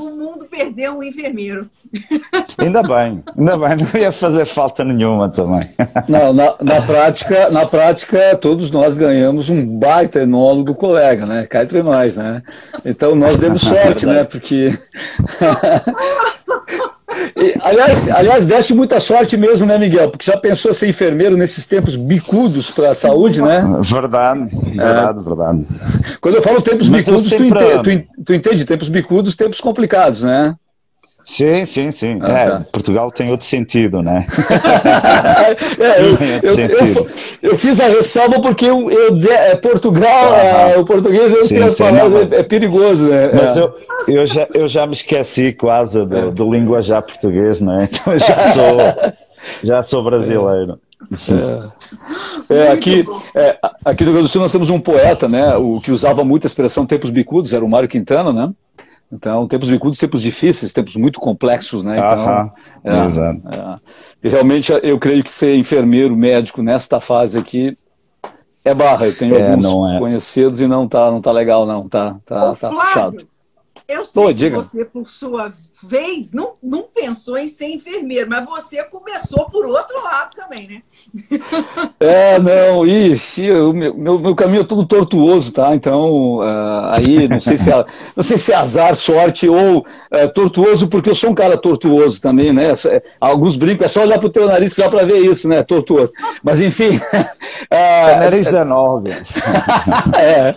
Perdeu 0.49 0.97
um 0.97 1.03
enfermeiro. 1.03 1.69
Ainda 2.57 2.83
bem, 2.83 3.23
ainda 3.37 3.57
bem, 3.57 3.77
não 3.77 4.01
ia 4.01 4.11
fazer 4.11 4.45
falta 4.45 4.83
nenhuma 4.83 5.29
também. 5.29 5.69
Não, 6.09 6.33
na, 6.33 6.55
na, 6.61 6.81
prática, 6.81 7.49
na 7.49 7.65
prática, 7.65 8.35
todos 8.35 8.69
nós 8.69 8.97
ganhamos 8.97 9.49
um 9.49 9.65
baita 9.79 10.19
enólogo 10.19 10.75
colega, 10.75 11.25
né? 11.25 11.47
Cá 11.47 11.63
entre 11.63 11.81
nós, 11.81 12.17
né? 12.17 12.43
Então 12.83 13.15
nós 13.15 13.37
demos 13.37 13.61
sorte, 13.63 14.05
né? 14.05 14.25
Porque. 14.25 14.77
E, 17.35 17.53
aliás, 17.61 18.09
aliás, 18.09 18.45
deste 18.45 18.73
muita 18.73 18.99
sorte 18.99 19.37
mesmo, 19.37 19.65
né, 19.65 19.77
Miguel? 19.77 20.09
Porque 20.09 20.25
já 20.25 20.37
pensou 20.37 20.73
ser 20.73 20.87
enfermeiro 20.87 21.37
nesses 21.37 21.65
tempos 21.65 21.95
bicudos 21.95 22.71
para 22.71 22.91
a 22.91 22.95
saúde, 22.95 23.41
né? 23.41 23.61
Verdade, 23.81 24.49
verdade, 24.75 25.19
é. 25.19 25.23
verdade. 25.23 25.65
Quando 26.21 26.35
eu 26.35 26.41
falo 26.41 26.61
tempos 26.61 26.89
Mas 26.89 27.05
bicudos, 27.05 27.27
sempre... 27.29 27.59
tu, 27.59 27.91
entende, 27.91 28.07
tu, 28.15 28.23
tu 28.23 28.33
entende 28.33 28.65
tempos 28.65 28.89
bicudos, 28.89 29.35
tempos 29.35 29.61
complicados, 29.61 30.23
né? 30.23 30.55
Sim, 31.29 31.63
sim, 31.63 31.91
sim. 31.91 32.17
Ah, 32.23 32.39
é, 32.39 32.49
tá. 32.49 32.61
Portugal 32.71 33.11
tem 33.11 33.29
outro 33.29 33.45
sentido, 33.45 34.01
né? 34.01 34.25
É, 35.79 36.01
eu, 36.01 36.17
Tem 36.17 36.33
outro 36.35 36.49
eu- 36.49 36.55
sentido. 36.55 37.09
eu- 37.43 37.51
eu 37.51 37.57
fiz 37.59 37.79
a 37.79 37.85
ressalva 37.87 38.41
porque 38.41 38.65
eu, 38.65 38.89
é, 38.89 39.55
Portugal, 39.55 40.35
é, 40.35 40.75
o 40.77 40.83
português 40.83 41.31
eu 41.31 41.45
Sim, 41.45 41.69
sim, 41.69 41.83
não, 41.91 42.17
é, 42.17 42.39
é 42.39 42.43
perigoso, 42.43 43.05
né? 43.05 43.29
Mas 43.31 43.55
É. 43.55 43.61
eu, 43.61 43.75
eu, 44.07 44.25
já, 44.25 44.47
eu 44.55 44.67
já 44.67 44.87
me 44.87 44.93
esqueci 44.93 45.53
quase 45.53 46.03
do, 46.03 46.17
É. 46.17 46.31
do 46.31 46.51
linguajar 46.51 47.03
português, 47.03 47.61
não 47.61 47.79
é? 47.79 47.83
Então 47.91 48.13
eu 48.13 48.19
já 48.19 48.39
sou, 48.51 48.77
já 49.63 49.83
sou 49.83 50.03
brasileiro. 50.03 50.79
É, 52.49 52.71
aqui, 52.71 53.05
é, 53.35 53.55
aqui 53.85 54.03
no 54.03 54.09
Rio 54.09 54.13
Grande 54.13 54.21
do 54.23 54.27
Sul 54.31 54.41
nós 54.41 54.51
temos 54.51 54.69
um 54.71 54.79
poeta, 54.79 55.27
né, 55.29 55.55
o 55.57 55.79
que 55.79 55.91
usava 55.91 56.23
muito 56.25 56.45
a 56.45 56.47
expressão 56.47 56.85
tempos 56.87 57.09
bicudos, 57.11 57.53
era 57.53 57.63
o 57.63 57.69
Mário 57.69 57.87
Quintana, 57.87 58.33
né? 58.33 58.49
Então, 59.11 59.47
tempos 59.47 59.69
bicudos, 59.69 59.97
tempos 59.97 60.21
difíceis, 60.21 60.71
tempos 60.71 60.95
muito 60.95 61.19
complexos, 61.19 61.83
né? 61.83 61.97
Então, 61.97 62.11
Aham, 62.11 62.51
é, 62.83 63.05
exato. 63.05 63.41
é. 63.47 63.79
E 64.23 64.29
realmente 64.29 64.71
eu 64.83 64.99
creio 64.99 65.23
que 65.23 65.31
ser 65.31 65.55
enfermeiro, 65.55 66.15
médico 66.15 66.61
nesta 66.61 66.99
fase 67.01 67.37
aqui 67.37 67.77
é 68.63 68.73
barra. 68.73 69.07
Eu 69.07 69.17
tenho 69.17 69.35
É, 69.35 69.51
alguns 69.51 69.63
não 69.63 69.91
é. 69.91 69.99
conhecidos 69.99 70.61
e 70.61 70.67
não 70.67 70.87
tá, 70.87 71.09
não 71.11 71.21
tá 71.21 71.31
legal, 71.31 71.65
não. 71.65 71.87
Tá, 71.89 72.19
tá, 72.25 72.51
Ô, 72.51 72.55
tá 72.55 72.69
Flávio, 72.69 72.85
puxado. 72.85 73.27
eu 73.87 74.05
sei 74.05 74.23
Ô, 74.23 74.27
que 74.27 74.33
diga. 74.33 74.57
você, 74.57 74.85
por 74.85 75.09
sua 75.09 75.51
vez, 75.81 76.33
não, 76.33 76.53
não 76.61 76.83
pensou 76.83 77.37
em 77.37 77.47
ser 77.47 77.69
enfermeiro, 77.69 78.29
mas 78.29 78.45
você 78.45 78.83
começou 78.83 79.49
por 79.49 79.65
outro 79.65 80.01
lado 80.03 80.35
também, 80.35 80.67
né? 80.67 80.81
É, 81.99 82.39
não, 82.39 82.85
ixi, 82.85 83.49
o 83.51 83.73
meu, 83.73 83.93
meu, 83.93 84.19
meu 84.19 84.35
caminho 84.35 84.61
é 84.61 84.65
todo 84.65 84.85
tortuoso, 84.85 85.53
tá? 85.53 85.73
Então, 85.73 86.41
ah, 86.41 86.97
aí, 86.97 87.27
não 87.27 87.39
sei, 87.39 87.57
se 87.57 87.71
é, 87.71 87.85
não 88.15 88.23
sei 88.23 88.37
se 88.37 88.51
é 88.51 88.55
azar, 88.55 88.95
sorte 88.95 89.47
ou 89.47 89.85
é, 90.11 90.27
tortuoso, 90.27 90.87
porque 90.87 91.09
eu 91.09 91.15
sou 91.15 91.29
um 91.29 91.35
cara 91.35 91.57
tortuoso 91.57 92.21
também, 92.21 92.51
né? 92.51 92.73
Alguns 93.19 93.55
brincam, 93.55 93.85
é 93.85 93.87
só 93.87 94.01
olhar 94.01 94.19
pro 94.19 94.29
teu 94.29 94.47
nariz 94.47 94.73
que 94.73 94.81
dá 94.81 94.89
pra 94.89 95.03
ver 95.03 95.19
isso, 95.19 95.47
né? 95.47 95.63
Tortuoso. 95.63 96.11
Mas, 96.43 96.59
enfim. 96.59 96.99
ah, 97.71 98.17
Nariz 98.19 98.47
da 98.47 98.65
nove. 98.65 99.11
é, 100.17 100.53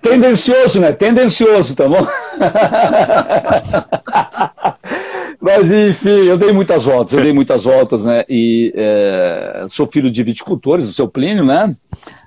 tendencioso, 0.00 0.80
né? 0.80 0.92
Tendencioso, 0.92 1.76
tá 1.76 1.88
bom? 1.88 2.06
Mas, 5.42 5.72
enfim, 5.72 6.24
eu 6.28 6.38
dei 6.38 6.52
muitas 6.52 6.84
voltas, 6.84 7.14
eu 7.14 7.22
dei 7.24 7.32
muitas 7.32 7.64
voltas, 7.64 8.04
né? 8.04 8.24
E 8.28 8.72
é, 8.76 9.66
sou 9.68 9.88
filho 9.88 10.08
de 10.08 10.22
viticultores, 10.22 10.88
o 10.88 10.92
seu 10.92 11.08
Plínio, 11.08 11.44
né? 11.44 11.74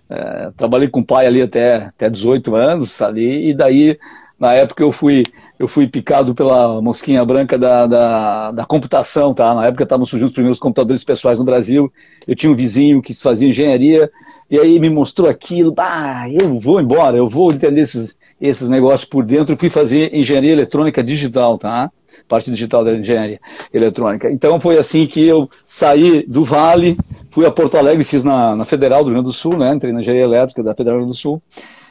É, 0.09 0.49
trabalhei 0.57 0.89
com 0.89 0.99
o 0.99 1.05
pai 1.05 1.25
ali 1.25 1.41
até, 1.41 1.85
até 1.85 2.09
18 2.09 2.53
anos, 2.55 3.01
ali, 3.01 3.51
e 3.51 3.53
daí, 3.55 3.97
na 4.37 4.51
época, 4.51 4.83
eu 4.83 4.91
fui, 4.91 5.23
eu 5.57 5.65
fui 5.65 5.87
picado 5.87 6.35
pela 6.35 6.81
mosquinha 6.81 7.23
branca 7.23 7.57
da, 7.57 7.87
da, 7.87 8.51
da 8.51 8.65
computação, 8.65 9.33
tá? 9.33 9.55
Na 9.55 9.65
época 9.67 9.83
estavam 9.83 10.05
surgindo 10.05 10.27
os 10.27 10.33
primeiros 10.33 10.59
computadores 10.59 11.01
pessoais 11.01 11.39
no 11.39 11.45
Brasil, 11.45 11.89
eu 12.27 12.35
tinha 12.35 12.51
um 12.51 12.55
vizinho 12.55 13.01
que 13.01 13.13
fazia 13.13 13.47
engenharia, 13.47 14.11
e 14.51 14.59
aí 14.59 14.77
me 14.77 14.89
mostrou 14.89 15.29
aquilo, 15.29 15.71
bah, 15.71 16.25
eu 16.29 16.59
vou 16.59 16.81
embora, 16.81 17.15
eu 17.15 17.29
vou 17.29 17.49
entender 17.49 17.79
esses, 17.79 18.19
esses 18.41 18.67
negócios 18.67 19.07
por 19.09 19.23
dentro, 19.23 19.53
e 19.53 19.57
fui 19.57 19.69
fazer 19.69 20.13
engenharia 20.13 20.51
eletrônica 20.51 21.01
digital, 21.01 21.57
tá? 21.57 21.89
Parte 22.27 22.51
digital 22.51 22.83
da 22.83 22.93
engenharia 22.93 23.39
eletrônica. 23.73 24.31
Então 24.31 24.59
foi 24.59 24.77
assim 24.77 25.05
que 25.05 25.25
eu 25.25 25.49
saí 25.65 26.25
do 26.27 26.43
Vale, 26.43 26.97
fui 27.29 27.45
a 27.45 27.51
Porto 27.51 27.77
Alegre, 27.77 28.03
fiz 28.03 28.23
na, 28.23 28.55
na 28.55 28.65
Federal 28.65 29.03
do 29.03 29.05
Rio 29.05 29.15
Grande 29.15 29.29
do 29.29 29.33
Sul, 29.33 29.57
né? 29.57 29.73
Entrei 29.73 29.93
na 29.93 29.99
engenharia 29.99 30.25
elétrica 30.25 30.63
da 30.63 30.73
Federal 30.75 31.05
do 31.05 31.13
Sul. 31.13 31.41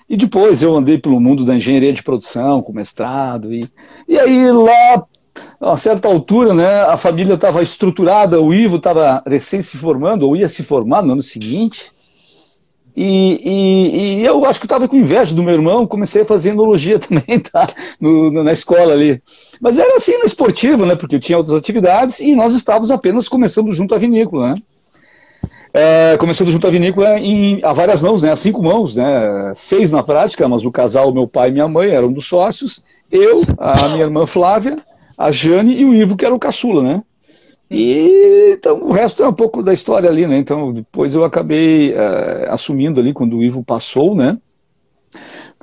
E 0.08 0.16
depois 0.16 0.62
eu 0.62 0.76
andei 0.76 0.98
pelo 0.98 1.20
mundo 1.20 1.44
da 1.44 1.54
engenharia 1.54 1.92
de 1.92 2.02
produção, 2.02 2.60
com 2.60 2.72
mestrado, 2.72 3.52
e, 3.52 3.64
e 4.06 4.18
aí 4.18 4.52
lá, 4.52 5.04
a 5.60 5.76
certa 5.78 6.08
altura, 6.08 6.52
né, 6.52 6.82
a 6.82 6.96
família 6.96 7.34
estava 7.34 7.62
estruturada, 7.62 8.40
o 8.40 8.52
Ivo 8.52 8.76
estava 8.76 9.22
recém 9.26 9.62
se 9.62 9.78
formando, 9.78 10.28
ou 10.28 10.36
ia 10.36 10.46
se 10.46 10.62
formar 10.62 11.02
no 11.02 11.12
ano 11.12 11.22
seguinte, 11.22 11.90
e, 12.96 13.40
e, 13.44 14.20
e 14.20 14.24
eu 14.24 14.44
acho 14.44 14.60
que 14.60 14.66
estava 14.66 14.86
com 14.88 14.96
inveja 14.96 15.34
do 15.34 15.42
meu 15.42 15.54
irmão, 15.54 15.86
comecei 15.86 16.22
a 16.22 16.24
fazer 16.24 16.50
enologia 16.50 16.98
também, 17.00 17.40
tá? 17.40 17.68
No, 18.00 18.30
no- 18.30 18.44
na 18.44 18.52
escola 18.52 18.92
ali. 18.92 19.20
Mas 19.60 19.78
era 19.78 19.96
assim 19.96 20.16
na 20.18 20.24
esportiva, 20.24 20.86
né? 20.86 20.94
Porque 20.94 21.16
eu 21.16 21.20
tinha 21.20 21.38
outras 21.38 21.56
atividades 21.56 22.20
e 22.20 22.34
nós 22.36 22.54
estávamos 22.54 22.90
apenas 22.90 23.28
começando 23.28 23.72
junto 23.72 23.94
à 23.94 23.98
vinícola, 23.98 24.54
né? 24.54 24.62
É, 25.76 26.16
começando 26.18 26.50
junto 26.52 26.66
à 26.68 26.70
vinícola 26.70 27.18
em, 27.18 27.60
a 27.64 27.72
várias 27.72 28.00
mãos, 28.00 28.22
né? 28.22 28.30
A 28.30 28.36
cinco 28.36 28.62
mãos, 28.62 28.94
né? 28.94 29.50
Seis 29.54 29.90
na 29.90 30.02
prática, 30.04 30.48
mas 30.48 30.64
o 30.64 30.70
casal, 30.70 31.12
meu 31.12 31.26
pai 31.26 31.48
e 31.48 31.52
minha 31.52 31.66
mãe, 31.66 31.90
eram 31.90 32.12
dos 32.12 32.26
sócios. 32.26 32.82
Eu, 33.10 33.42
a 33.58 33.88
minha 33.88 34.04
irmã 34.04 34.24
Flávia, 34.26 34.78
a 35.18 35.30
Jane 35.32 35.74
e 35.76 35.84
o 35.84 35.92
Ivo, 35.94 36.16
que 36.16 36.24
era 36.24 36.34
o 36.34 36.38
caçula, 36.38 36.82
né? 36.82 37.02
E 37.70 38.54
então 38.56 38.82
o 38.84 38.92
resto 38.92 39.22
é 39.22 39.28
um 39.28 39.32
pouco 39.32 39.62
da 39.62 39.72
história 39.72 40.08
ali, 40.08 40.26
né? 40.26 40.38
Então 40.38 40.72
depois 40.72 41.14
eu 41.14 41.24
acabei 41.24 41.92
eh, 41.92 42.46
assumindo 42.50 43.00
ali 43.00 43.12
quando 43.12 43.36
o 43.38 43.44
Ivo 43.44 43.64
passou, 43.64 44.14
né? 44.14 44.38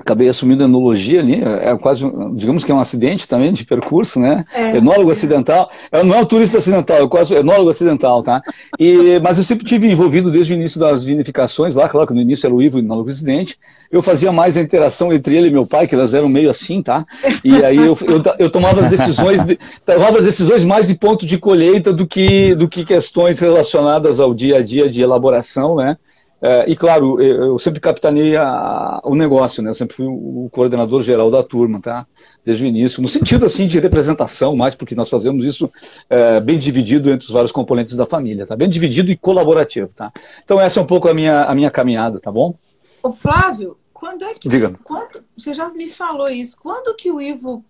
Acabei 0.02 0.28
assumindo 0.28 0.64
a 0.64 0.66
enologia 0.66 1.20
ali, 1.20 1.42
é 1.44 1.78
quase, 1.78 2.04
um- 2.06 2.34
digamos 2.36 2.64
que 2.64 2.72
é 2.72 2.76
um 2.76 2.80
acidente 2.80 3.28
também 3.28 3.54
de 3.54 3.64
percurso, 3.64 4.20
né? 4.20 4.44
É. 4.54 4.78
Enólogo 4.78 5.12
acidental, 5.12 5.70
eu 5.92 6.04
não 6.04 6.16
é 6.16 6.20
um 6.22 6.26
turista 6.26 6.58
acidental, 6.58 6.98
é 6.98 7.08
quase 7.08 7.36
enólogo 7.36 7.70
acidental, 7.70 8.24
tá? 8.24 8.42
E, 8.80 9.20
mas 9.24 9.38
eu 9.38 9.44
sempre 9.44 9.64
tive 9.66 9.90
envolvido 9.90 10.32
desde 10.32 10.54
o 10.54 10.56
início 10.56 10.80
das 10.80 11.04
vinificações 11.04 11.76
lá, 11.76 11.88
claro 11.88 12.08
que 12.08 12.14
no 12.14 12.22
início 12.22 12.48
era 12.48 12.54
o 12.54 12.62
Ivo 12.62 12.80
enólogo 12.80 13.10
acidente, 13.10 13.58
eu 13.92 14.02
fazia 14.02 14.32
mais 14.32 14.58
a 14.58 14.62
interação 14.62 15.14
entre 15.14 15.38
ele 15.38 15.48
e 15.48 15.52
meu 15.52 15.66
pai, 15.68 15.88
que 15.88 15.94
elas 15.94 16.14
eram 16.14 16.28
meio 16.28 16.50
assim, 16.50 16.82
tá? 16.82 17.06
E 17.44 17.64
aí 17.64 17.78
eu, 17.78 17.98
eu, 18.08 18.22
eu 18.40 18.50
tomava 18.50 18.82
as 18.82 18.90
decisões, 18.90 19.46
de, 19.46 19.60
tomava 19.86 20.18
as 20.18 20.24
decisões 20.24 20.64
mais 20.66 20.88
de 20.88 20.96
ponto 20.96 21.26
de 21.26 21.38
colheita 21.38 21.94
do 21.94 22.08
que, 22.08 22.56
do 22.56 22.68
que 22.68 22.84
questões 22.84 23.40
relacionadas 23.40 24.20
ao 24.20 24.34
dia 24.34 24.58
a 24.58 24.62
dia 24.64 24.90
de 24.90 25.02
elaboração, 25.02 25.76
né? 25.76 25.98
É, 26.42 26.70
e 26.70 26.76
claro, 26.76 27.22
eu, 27.22 27.60
sempre 27.60 27.80
capitaneei 27.80 28.36
a- 28.36 29.00
o 29.04 29.14
negócio, 29.14 29.62
né? 29.62 29.70
Eu 29.70 29.76
sempre 29.76 29.96
fui 29.96 30.08
o 30.08 30.50
coordenador 30.52 31.04
geral 31.04 31.30
da 31.30 31.44
turma, 31.44 31.80
tá? 31.80 32.08
Desde 32.44 32.64
o 32.64 32.68
início, 32.68 33.00
no 33.02 33.08
sentido 33.08 33.46
assim 33.46 33.68
de 33.68 33.80
representação, 33.80 34.56
mais 34.56 34.74
porque 34.74 34.96
nós 34.96 35.10
fazemos 35.10 35.46
isso 35.46 35.70
é, 36.10 36.40
bem 36.40 36.58
dividido 36.58 37.12
entre 37.12 37.28
os 37.28 37.32
vários 37.32 37.52
componentes 37.52 37.96
da 37.96 38.08
família, 38.08 38.48
tá? 38.48 38.56
Bem 38.56 38.68
dividido 38.70 39.12
e 39.12 39.18
colaborativo, 39.18 39.90
tá? 39.94 40.12
Então 40.44 40.60
essa 40.60 40.80
é 40.80 40.84
um 40.84 40.88
pouco 40.88 41.08
a 41.08 41.14
minha, 41.14 41.44
a 41.44 41.54
minha 41.54 41.70
caminhada, 41.70 42.20
tá 42.20 42.32
bom? 42.32 42.56
Ô, 43.04 43.12
Flávio, 43.12 43.78
quando 43.94 44.24
é 44.24 44.34
que. 44.34 44.50
Diga. 44.50 44.74
Quando, 44.84 45.24
você 45.38 45.54
já 45.54 45.70
me 45.70 45.88
falou 45.88 46.28
isso. 46.28 46.58
Quando 46.60 46.96
que 46.96 47.12
o 47.12 47.22
Ivo 47.22 47.64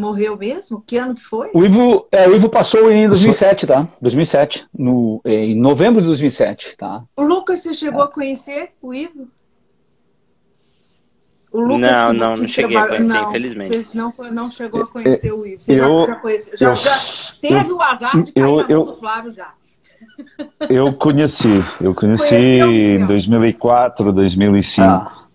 morreu 0.00 0.36
mesmo? 0.36 0.82
Que 0.86 0.96
ano 0.98 1.14
que 1.14 1.22
foi? 1.24 1.50
O 1.54 1.64
Ivo, 1.64 2.06
é, 2.12 2.28
o 2.28 2.34
Ivo 2.36 2.48
passou 2.48 2.90
em 2.92 3.08
2007, 3.08 3.66
tá? 3.66 3.88
2007, 4.00 4.66
no, 4.76 5.20
em 5.24 5.58
novembro 5.58 6.00
de 6.02 6.06
2007, 6.08 6.76
tá? 6.76 7.02
O 7.16 7.22
Lucas, 7.22 7.60
você 7.60 7.72
chegou 7.72 8.02
a 8.02 8.08
conhecer 8.08 8.72
o 8.82 8.92
Ivo? 8.92 9.28
O 11.52 11.60
Não, 11.62 11.76
que- 12.12 12.18
não, 12.18 12.34
que 12.34 12.40
não 12.42 12.48
cheguei 12.48 12.76
a 12.76 12.86
conhecer, 12.86 13.04
não, 13.14 13.28
infelizmente. 13.30 13.76
Você 13.84 13.96
não, 13.96 14.12
não 14.30 14.50
chegou 14.50 14.82
a 14.82 14.86
conhecer 14.86 15.32
o 15.32 15.46
Ivo. 15.46 15.62
Você 15.62 15.76
já- 15.78 15.84
eu- 15.88 16.06
já, 16.06 16.14
conheceu, 16.16 16.58
já, 16.58 16.68
eu- 16.68 16.76
já 16.76 16.98
teve 17.40 17.72
o 17.72 17.80
azar 17.80 18.22
de 18.22 18.32
cair 18.32 18.44
eu- 18.44 18.56
na 18.56 18.62
mão 18.62 18.70
eu- 18.70 18.84
do 18.84 18.96
Flávio 18.96 19.32
já. 19.32 19.54
Eu 20.68 20.92
conheci, 20.92 21.48
eu 21.80 21.94
conheci 21.94 22.34
em 22.36 22.92
Miguel? 22.92 23.06
2004, 23.06 24.12
2005. 24.12 24.86
Ah. 24.86 25.25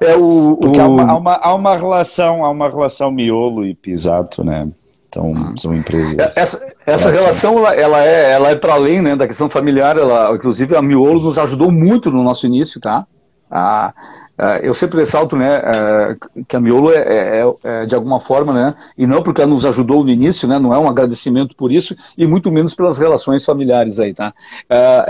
É 0.00 0.14
o, 0.16 0.56
Porque 0.60 0.78
há 0.78 0.86
o- 0.86 0.92
uma, 0.92 1.02
há, 1.02 1.16
uma, 1.16 1.34
há 1.34 1.54
uma 1.54 1.76
relação, 1.76 2.44
há 2.44 2.50
uma 2.50 2.68
relação 2.68 3.10
miolo 3.10 3.64
e 3.66 3.74
pisato, 3.74 4.44
né? 4.44 4.68
Então, 5.08 5.32
são 5.56 5.72
empresas. 5.74 6.18
É, 6.18 6.32
Essa, 6.36 6.66
essa 6.86 7.10
Relação. 7.10 7.12
relação 7.12 7.58
ela, 7.58 7.74
ela 7.74 8.04
é, 8.04 8.30
ela 8.32 8.50
é 8.50 8.54
para 8.56 8.74
além 8.74 9.00
né, 9.00 9.16
da 9.16 9.26
questão 9.26 9.48
familiar. 9.48 9.96
Ela, 9.96 10.34
inclusive, 10.34 10.76
a 10.76 10.82
Miolo 10.82 11.20
nos 11.22 11.38
ajudou 11.38 11.72
muito 11.72 12.10
no 12.10 12.22
nosso 12.22 12.46
início, 12.46 12.78
tá? 12.80 13.06
A, 13.50 13.92
a, 14.38 14.58
eu 14.58 14.74
sempre 14.74 14.98
ressalto 14.98 15.36
né, 15.36 15.60
é, 15.64 16.16
que 16.46 16.56
a 16.56 16.60
Miolo 16.60 16.90
é, 16.92 17.40
é- 17.40 17.54
é, 17.64 17.86
de 17.86 17.94
alguma 17.94 18.20
forma, 18.20 18.52
né, 18.52 18.74
e 18.96 19.06
não 19.06 19.22
porque 19.22 19.40
ela 19.40 19.50
nos 19.50 19.64
ajudou 19.64 20.04
no 20.04 20.10
início, 20.10 20.46
né, 20.46 20.58
não 20.58 20.72
é 20.72 20.78
um 20.78 20.88
agradecimento 20.88 21.56
por 21.56 21.72
isso, 21.72 21.96
e 22.16 22.26
muito 22.26 22.50
menos 22.52 22.74
pelas 22.74 22.98
relações 22.98 23.44
familiares 23.44 23.98
aí, 23.98 24.14
tá? 24.14 24.32
É, 24.68 25.04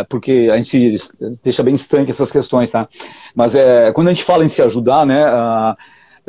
é, 0.00 0.04
porque 0.08 0.50
a 0.52 0.56
gente 0.56 0.96
deixa 1.42 1.62
bem 1.62 1.74
estanque 1.74 2.10
essas 2.10 2.30
questões, 2.30 2.70
tá? 2.70 2.88
Mas 3.34 3.54
é, 3.54 3.92
quando 3.92 4.08
a 4.08 4.12
gente 4.12 4.24
fala 4.24 4.44
em 4.44 4.48
se 4.48 4.60
ajudar, 4.62 5.06
né, 5.06 5.24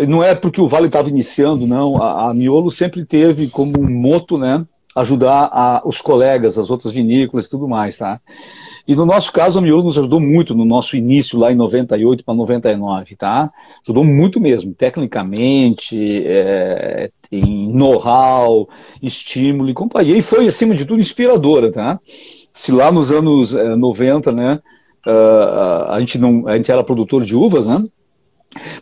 não 0.08 0.22
é 0.24 0.36
porque 0.36 0.60
o 0.60 0.68
Vale 0.68 0.88
estava 0.88 1.08
iniciando, 1.10 1.66
não. 1.66 2.02
A, 2.02 2.30
a 2.30 2.34
Miolo 2.34 2.70
sempre 2.70 3.06
teve 3.06 3.48
como 3.48 3.80
um 3.80 3.90
moto, 3.90 4.38
né, 4.38 4.66
ajudar 4.96 5.82
os 5.86 6.02
colegas, 6.02 6.58
as 6.58 6.70
outras 6.70 6.94
vinícolas 6.94 7.48
e 7.48 7.50
tudo 7.50 7.68
mais, 7.68 7.98
tá? 7.98 8.20
E 8.88 8.96
no 8.96 9.06
nosso 9.06 9.32
caso, 9.32 9.58
a 9.58 9.62
Miolo 9.62 9.84
nos 9.84 9.98
ajudou 9.98 10.20
muito 10.20 10.54
no 10.54 10.64
nosso 10.64 10.96
início 10.96 11.40
lá 11.40 11.52
em 11.52 11.56
98 11.56 12.24
para 12.24 12.36
99, 12.36 13.16
tá? 13.16 13.50
Ajudou 13.84 14.04
muito 14.04 14.40
mesmo, 14.40 14.74
tecnicamente, 14.74 15.98
é, 16.26 17.10
em 17.32 17.74
know-how, 17.74 18.70
estímulo 19.02 19.70
e 19.70 19.74
companhia. 19.74 20.18
E 20.18 20.22
foi, 20.22 20.48
acima 20.48 20.76
de 20.76 20.86
tudo, 20.86 21.00
inspiradora, 21.00 21.72
tá? 21.72 22.00
Se 22.54 22.72
lá 22.72 22.92
nos 22.92 23.12
anos 23.12 23.56
eh, 23.56 23.76
90, 23.76 24.32
né, 24.32 24.60
ah, 25.06 25.96
a, 25.96 26.00
gente 26.00 26.18
não, 26.18 26.48
a 26.48 26.56
gente 26.56 26.72
era 26.72 26.84
produtor 26.84 27.24
de 27.24 27.36
uvas, 27.36 27.68
né? 27.68 27.84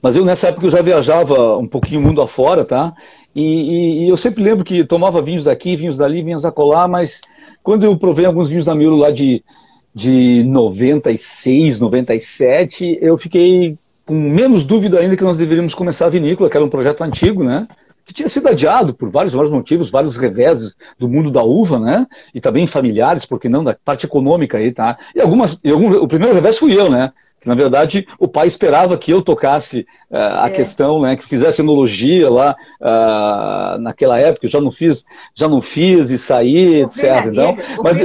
Mas 0.02 0.16
eu 0.16 0.24
nessa 0.24 0.50
época 0.50 0.68
eu 0.68 0.72
já 0.72 0.82
viajava 0.82 1.58
um 1.58 1.68
pouquinho 1.68 2.02
mundo 2.02 2.22
afora, 2.22 2.64
tá? 2.64 2.94
E, 3.36 3.42
e, 3.42 4.06
e, 4.06 4.10
eu 4.10 4.16
sempre 4.16 4.44
lembro 4.44 4.64
que 4.64 4.84
tomava 4.84 5.22
vinhos 5.22 5.46
daqui, 5.46 5.76
vinhos 5.76 5.98
dali, 5.98 6.22
vinhos 6.22 6.46
acolá, 6.46 6.88
mas 6.88 7.22
quando 7.64 7.84
eu 7.84 7.98
provei 7.98 8.26
alguns 8.26 8.50
vinhos 8.50 8.66
da 8.66 8.76
Miolo 8.76 8.98
lá 8.98 9.10
de, 9.10 9.44
de 9.94 10.44
96, 10.44 11.80
97, 11.80 12.98
eu 13.02 13.18
fiquei 13.18 13.78
com 14.06 14.16
menos 14.16 14.64
dúvida 14.64 15.00
ainda 15.00 15.16
que 15.16 15.24
nós 15.24 15.38
deveríamos 15.38 15.74
começar 15.74 16.08
a 16.08 16.10
vinícola, 16.10 16.50
que 16.50 16.58
era 16.58 16.66
um 16.66 16.70
projeto 16.70 17.02
antigo, 17.04 17.44
né? 17.44 17.68
que 18.06 18.14
tinha 18.14 18.28
sido 18.28 18.48
adiado 18.50 18.94
por 18.94 19.10
vários, 19.10 19.34
vários 19.34 19.52
motivos, 19.52 19.90
vários 19.90 20.18
reveses 20.18 20.76
do 21.00 21.08
mundo 21.08 21.32
da 21.32 21.44
uva, 21.44 21.80
né? 21.80 22.06
E 22.34 22.42
também 22.42 22.68
familiares, 22.68 23.26
porque 23.26 23.48
não, 23.48 23.64
da 23.64 23.78
parte 23.84 24.06
econômica 24.06 24.58
aí, 24.58 24.72
tá? 24.72 24.98
E 25.16 25.22
algumas, 25.22 25.60
e 25.64 25.70
algum, 25.70 25.90
o 25.94 26.08
primeiro 26.08 26.36
revés 26.36 26.58
fui 26.58 26.78
eu, 26.78 26.90
né? 26.90 27.12
Que 27.44 27.50
na 27.50 27.56
verdade 27.56 28.08
o 28.18 28.28
pai 28.28 28.48
esperava 28.48 28.98
que 28.98 29.12
eu 29.12 29.22
tocasse 29.22 29.82
uh, 30.10 30.42
a 30.42 30.48
é. 30.48 30.50
questão, 30.50 31.02
né, 31.02 31.18
que 31.18 31.26
fizesse 31.26 31.62
enologia 31.62 32.30
lá 32.30 32.56
uh, 32.80 33.78
naquela 33.80 34.18
época, 34.18 34.46
eu 34.46 34.50
já 34.50 34.62
não 34.62 34.72
fiz, 34.72 35.06
já 35.36 35.48
não 35.48 35.62
fiz 35.62 36.10
e 36.10 36.18
saí, 36.18 36.84
etc. 36.84 37.26
Então, 37.28 37.58
mas, 37.84 38.00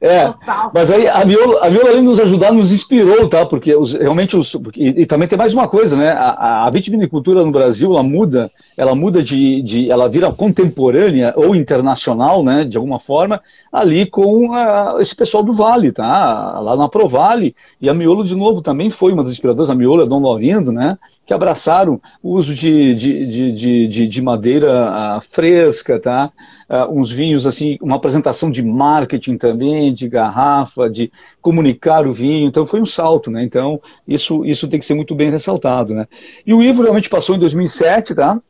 é, 0.00 0.34
mas 0.74 0.90
aí 0.90 1.06
a 1.06 1.24
Miola, 1.24 1.64
a 1.64 1.70
Miola 1.70 1.90
além 1.90 2.02
de 2.02 2.08
nos 2.08 2.18
ajudar, 2.18 2.52
nos 2.52 2.72
inspirou, 2.72 3.28
tá? 3.28 3.46
Porque 3.46 3.74
os, 3.74 3.94
realmente 3.94 4.36
os, 4.36 4.54
e, 4.76 5.02
e, 5.02 5.06
também 5.06 5.28
tem 5.28 5.38
mais 5.38 5.54
uma 5.54 5.68
coisa, 5.68 5.96
né? 5.96 6.10
A, 6.10 6.66
a 6.66 6.70
vitivinicultura 6.70 7.44
no 7.44 7.52
Brasil, 7.52 7.92
ela 7.92 8.02
muda, 8.02 8.50
ela 8.76 8.94
muda 8.94 9.22
de, 9.22 9.62
de, 9.62 9.90
ela 9.90 10.08
vira 10.08 10.32
contemporânea 10.32 11.32
ou 11.36 11.54
internacional, 11.54 12.42
né? 12.42 12.64
De 12.64 12.76
alguma 12.76 12.98
forma, 12.98 13.40
ali 13.72 14.06
com 14.06 14.50
uh, 14.50 15.00
esse 15.00 15.14
pessoal 15.14 15.44
do 15.44 15.52
Vale, 15.52 15.92
tá? 15.92 16.58
Lá 16.60 16.76
na 16.76 16.88
Provale 16.88 17.54
e 17.80 17.88
a 17.88 17.94
Miolo 17.94 18.24
de 18.24 18.34
novo 18.34 18.60
também 18.64 18.90
foi 18.90 19.12
uma 19.12 19.22
das 19.22 19.32
inspiradoras, 19.32 19.70
a 19.70 19.74
Miolo, 19.74 20.02
a 20.02 20.06
Dom 20.06 20.20
Laurindo, 20.20 20.72
né, 20.72 20.98
que 21.24 21.32
abraçaram 21.32 22.00
o 22.22 22.32
uso 22.32 22.54
de, 22.54 22.94
de, 22.94 23.26
de, 23.26 23.86
de, 23.86 24.08
de 24.08 24.22
madeira 24.22 25.18
uh, 25.18 25.20
fresca, 25.20 26.00
tá? 26.00 26.32
Uh, 26.68 26.98
uns 26.98 27.10
vinhos, 27.10 27.46
assim, 27.46 27.78
uma 27.80 27.96
apresentação 27.96 28.50
de 28.50 28.62
marketing 28.62 29.36
também, 29.36 29.92
de 29.92 30.08
garrafa, 30.08 30.90
de 30.90 31.12
comunicar 31.40 32.06
o 32.06 32.12
vinho, 32.12 32.48
então 32.48 32.66
foi 32.66 32.80
um 32.80 32.86
salto, 32.86 33.30
né? 33.30 33.44
Então, 33.44 33.80
isso, 34.08 34.44
isso 34.44 34.66
tem 34.66 34.80
que 34.80 34.86
ser 34.86 34.94
muito 34.94 35.14
bem 35.14 35.30
ressaltado, 35.30 35.94
né? 35.94 36.08
E 36.46 36.52
o 36.52 36.62
Ivo 36.62 36.82
realmente 36.82 37.08
passou 37.08 37.36
em 37.36 37.38
2007, 37.38 38.14
tá? 38.14 38.40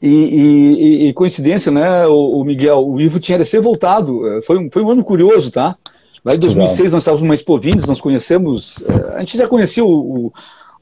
E, 0.00 0.08
e, 0.08 1.08
e, 1.08 1.12
coincidência, 1.12 1.72
né, 1.72 2.06
o, 2.06 2.44
Miguel, 2.44 2.86
o 2.88 3.00
Ivo 3.00 3.18
tinha 3.18 3.36
recém 3.36 3.60
voltado, 3.60 4.28
eh, 4.28 4.42
foi 4.42 4.56
um, 4.56 4.70
foi 4.70 4.80
um 4.80 4.90
ano 4.92 5.02
curioso, 5.02 5.50
tá? 5.50 5.76
Lá 6.24 6.34
em 6.34 6.38
2006 6.38 6.92
nós 6.92 7.02
estávamos 7.02 7.22
numa 7.22 7.34
Expo 7.34 7.58
Vinhos, 7.58 7.86
nós 7.86 8.00
conhecemos, 8.00 8.76
eh, 8.88 9.14
a 9.16 9.20
gente 9.20 9.38
já 9.38 9.46
conhecia 9.46 9.84
o, 9.84 10.32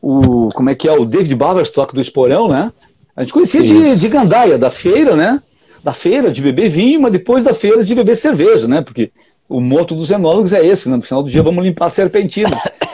o, 0.00 0.48
como 0.54 0.70
é 0.70 0.74
que 0.74 0.88
é, 0.88 0.92
o 0.92 1.04
David 1.04 1.34
Baverstock 1.34 1.94
do 1.94 2.00
Esporão, 2.00 2.48
né? 2.48 2.72
A 3.14 3.22
gente 3.22 3.32
conhecia 3.32 3.62
de, 3.62 3.98
de 3.98 4.08
Gandaia, 4.08 4.58
da 4.58 4.70
feira, 4.70 5.16
né? 5.16 5.42
Da 5.82 5.92
feira 5.92 6.30
de 6.30 6.42
beber 6.42 6.68
vinho, 6.68 7.00
mas 7.00 7.12
depois 7.12 7.44
da 7.44 7.54
feira 7.54 7.82
de 7.82 7.94
beber 7.94 8.16
cerveja, 8.16 8.68
né? 8.68 8.82
Porque 8.82 9.10
o 9.48 9.60
moto 9.60 9.94
dos 9.94 10.10
enólogos 10.10 10.52
é 10.52 10.64
esse, 10.66 10.88
né? 10.88 10.96
No 10.96 11.02
final 11.02 11.22
do 11.22 11.30
dia 11.30 11.42
vamos 11.42 11.64
limpar 11.64 11.86
a 11.86 11.90
serpentina. 11.90 12.50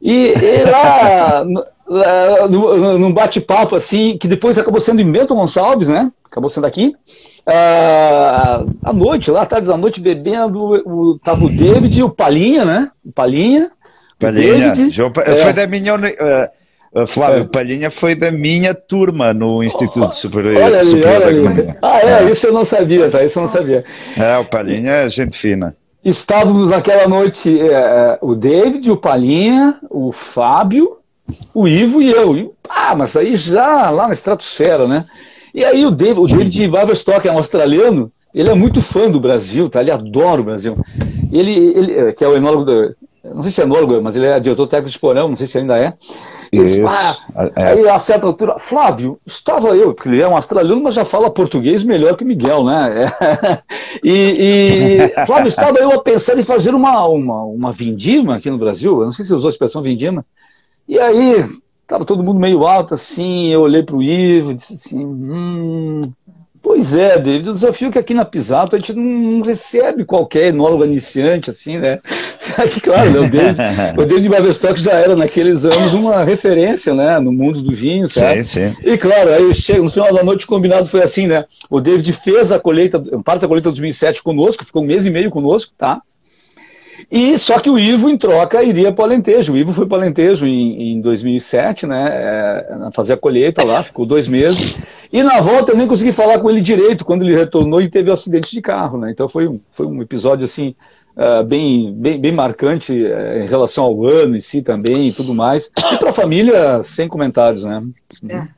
E, 0.00 0.34
e 0.34 0.64
lá, 0.64 1.44
num 2.98 3.12
bate-papo 3.12 3.74
assim, 3.74 4.16
que 4.18 4.28
depois 4.28 4.58
acabou 4.58 4.80
sendo 4.80 5.00
em 5.00 5.10
Bento 5.10 5.34
Gonçalves, 5.34 5.88
né? 5.88 6.10
Acabou 6.24 6.50
sendo 6.50 6.66
aqui. 6.66 6.94
Uh, 7.48 8.74
à 8.84 8.92
noite, 8.92 9.30
lá 9.30 9.46
tarde 9.46 9.68
da 9.68 9.76
noite, 9.76 10.00
bebendo, 10.00 10.82
o, 10.84 11.18
tava 11.18 11.44
o 11.44 11.48
David, 11.48 12.02
o 12.02 12.10
Palinha, 12.10 12.64
né? 12.64 12.90
O 13.04 13.12
Palinha. 13.12 13.70
Palinha. 14.18 14.90
João, 14.90 15.12
é. 15.24 15.36
Foi 15.36 15.52
da 15.52 15.66
minha. 15.66 15.94
Uh, 15.94 17.06
Flávio 17.06 17.42
é. 17.42 17.46
Palhinha 17.46 17.90
foi 17.90 18.14
da 18.14 18.30
minha 18.32 18.74
turma 18.74 19.34
no 19.34 19.62
Instituto 19.62 20.14
Superior, 20.14 20.56
olha 20.56 20.78
ali, 20.78 20.84
Superior 20.84 21.14
olha 21.14 21.20
da 21.20 21.32
Economia. 21.32 21.76
Ah, 21.82 22.00
é, 22.00 22.24
é, 22.24 22.30
isso 22.30 22.46
eu 22.46 22.54
não 22.54 22.64
sabia, 22.64 23.10
tá? 23.10 23.22
Isso 23.22 23.38
eu 23.38 23.42
não 23.42 23.48
sabia. 23.48 23.84
É, 24.16 24.38
o 24.38 24.46
Palhinha 24.46 24.92
é 24.92 25.08
gente 25.08 25.36
fina. 25.36 25.76
Estávamos 26.06 26.70
naquela 26.70 27.08
noite, 27.08 27.60
é, 27.60 28.16
o 28.22 28.36
David, 28.36 28.88
o 28.92 28.96
Palinha, 28.96 29.76
o 29.90 30.12
Fábio, 30.12 30.98
o 31.52 31.66
Ivo 31.66 32.00
e 32.00 32.12
eu. 32.12 32.36
E, 32.36 32.48
ah, 32.68 32.94
mas 32.94 33.16
aí 33.16 33.34
já 33.34 33.90
lá 33.90 34.06
na 34.06 34.12
estratosfera, 34.12 34.86
né? 34.86 35.04
E 35.52 35.64
aí 35.64 35.84
o 35.84 35.90
David, 35.90 36.20
o 36.20 36.26
David 36.28 36.68
Baverstock 36.68 37.26
é 37.26 37.32
um 37.32 37.38
australiano, 37.38 38.12
ele 38.32 38.48
é 38.48 38.54
muito 38.54 38.80
fã 38.80 39.10
do 39.10 39.18
Brasil, 39.18 39.68
tá? 39.68 39.80
Ele 39.80 39.90
adora 39.90 40.40
o 40.40 40.44
Brasil. 40.44 40.78
Ele, 41.32 41.52
ele 41.52 42.12
que 42.12 42.22
é 42.22 42.28
o 42.28 42.36
enólogo, 42.36 42.64
do, 42.64 42.94
não 43.24 43.42
sei 43.42 43.50
se 43.50 43.60
é 43.62 43.64
enólogo, 43.64 44.00
mas 44.00 44.14
ele 44.14 44.26
é 44.26 44.38
diretor 44.38 44.68
técnico 44.68 44.88
de 44.88 44.94
Esporão, 44.94 45.28
não 45.30 45.34
sei 45.34 45.48
se 45.48 45.58
ainda 45.58 45.76
é. 45.76 45.92
Isso. 46.52 46.84
Ah, 46.86 47.16
é. 47.56 47.64
Aí 47.72 47.88
a 47.88 47.98
certa 47.98 48.26
altura, 48.26 48.58
Flávio, 48.58 49.18
estava 49.26 49.76
eu, 49.76 49.94
porque 49.94 50.08
ele 50.08 50.22
é 50.22 50.28
um 50.28 50.36
australiano, 50.36 50.82
mas 50.82 50.94
já 50.94 51.04
fala 51.04 51.30
português 51.30 51.82
melhor 51.84 52.16
que 52.16 52.24
o 52.24 52.26
Miguel, 52.26 52.64
né? 52.64 53.06
E, 54.04 54.12
e, 54.12 55.08
Flávio, 55.26 55.48
estava 55.48 55.78
eu 55.78 55.90
a 55.90 56.02
pensar 56.02 56.38
em 56.38 56.44
fazer 56.44 56.74
uma, 56.74 57.06
uma, 57.06 57.42
uma 57.44 57.72
vindima 57.72 58.36
aqui 58.36 58.50
no 58.50 58.58
Brasil, 58.58 58.98
eu 58.98 59.04
não 59.04 59.12
sei 59.12 59.24
se 59.24 59.30
você 59.30 59.36
usou 59.36 59.48
a 59.48 59.50
expressão 59.50 59.82
vindima. 59.82 60.24
E 60.86 60.98
aí, 60.98 61.42
Tava 61.86 62.04
todo 62.04 62.22
mundo 62.22 62.40
meio 62.40 62.66
alto 62.66 62.94
assim, 62.94 63.52
eu 63.52 63.60
olhei 63.60 63.80
para 63.82 63.94
o 63.94 64.02
Ivo 64.02 64.50
e 64.50 64.54
disse 64.54 64.74
assim, 64.74 65.06
hum, 65.06 66.00
pois 66.66 66.96
é, 66.96 67.16
David, 67.16 67.50
o 67.50 67.52
desafio 67.52 67.88
é 67.88 67.92
que 67.92 67.98
aqui 68.00 68.12
na 68.12 68.24
Pisato 68.24 68.74
a 68.74 68.78
gente 68.80 68.92
não 68.92 69.40
recebe 69.40 70.04
qualquer 70.04 70.48
enólogo 70.48 70.84
iniciante, 70.84 71.48
assim, 71.48 71.78
né? 71.78 72.00
que, 72.74 72.80
claro, 72.80 73.08
né, 73.08 73.20
o 73.20 73.30
David, 73.30 73.60
o 73.96 74.04
David 74.04 74.28
Bavestock 74.28 74.80
já 74.80 74.94
era 74.94 75.14
naqueles 75.14 75.64
anos 75.64 75.94
uma 75.94 76.24
referência, 76.24 76.92
né, 76.92 77.20
no 77.20 77.30
mundo 77.30 77.62
do 77.62 77.72
vinho, 77.72 78.08
certo? 78.08 78.42
Sim, 78.42 78.72
sim. 78.72 78.76
E 78.82 78.98
claro, 78.98 79.32
aí 79.32 79.54
chega, 79.54 79.80
no 79.80 79.88
final 79.88 80.12
da 80.12 80.24
noite 80.24 80.44
o 80.44 80.48
combinado 80.48 80.88
foi 80.88 81.04
assim, 81.04 81.28
né? 81.28 81.44
O 81.70 81.80
David 81.80 82.12
fez 82.12 82.50
a 82.50 82.58
colheita, 82.58 83.00
parte 83.24 83.42
da 83.42 83.48
colheita 83.48 83.70
de 83.70 83.76
2007 83.76 84.20
conosco, 84.20 84.64
ficou 84.64 84.82
um 84.82 84.86
mês 84.86 85.06
e 85.06 85.10
meio 85.10 85.30
conosco, 85.30 85.72
tá? 85.78 86.02
E 87.10 87.38
só 87.38 87.60
que 87.60 87.70
o 87.70 87.78
Ivo, 87.78 88.10
em 88.10 88.18
troca, 88.18 88.64
iria 88.64 88.92
para 88.92 89.02
o 89.02 89.04
Alentejo. 89.04 89.52
O 89.52 89.56
Ivo 89.56 89.72
foi 89.72 89.86
para 89.86 89.98
o 89.98 90.00
Alentejo 90.00 90.44
em, 90.44 90.94
em 90.94 91.00
2007, 91.00 91.86
né? 91.86 92.08
É, 92.12 92.90
fazer 92.92 93.12
a 93.12 93.16
colheita 93.16 93.64
lá, 93.64 93.82
ficou 93.82 94.04
dois 94.04 94.26
meses. 94.26 94.76
E 95.12 95.22
na 95.22 95.40
volta 95.40 95.70
eu 95.70 95.76
nem 95.76 95.86
consegui 95.86 96.10
falar 96.12 96.40
com 96.40 96.50
ele 96.50 96.60
direito 96.60 97.04
quando 97.04 97.22
ele 97.22 97.36
retornou 97.36 97.80
e 97.80 97.88
teve 97.88 98.10
um 98.10 98.14
acidente 98.14 98.50
de 98.50 98.60
carro, 98.60 98.98
né? 98.98 99.10
Então 99.12 99.28
foi 99.28 99.46
um, 99.46 99.60
foi 99.70 99.86
um 99.86 100.02
episódio 100.02 100.44
assim. 100.44 100.74
Uh, 101.16 101.42
bem, 101.44 101.94
bem, 101.94 102.20
bem 102.20 102.32
marcante 102.32 102.92
uh, 102.92 103.42
em 103.42 103.46
relação 103.46 103.84
ao 103.84 104.04
ano 104.04 104.36
em 104.36 104.40
si 104.40 104.60
também 104.60 105.08
e 105.08 105.12
tudo 105.12 105.34
mais. 105.34 105.70
E 105.92 105.96
para 105.96 106.10
a 106.10 106.12
família, 106.12 106.82
sem 106.82 107.08
comentários, 107.08 107.64
né? 107.64 107.78
É. 108.28 108.48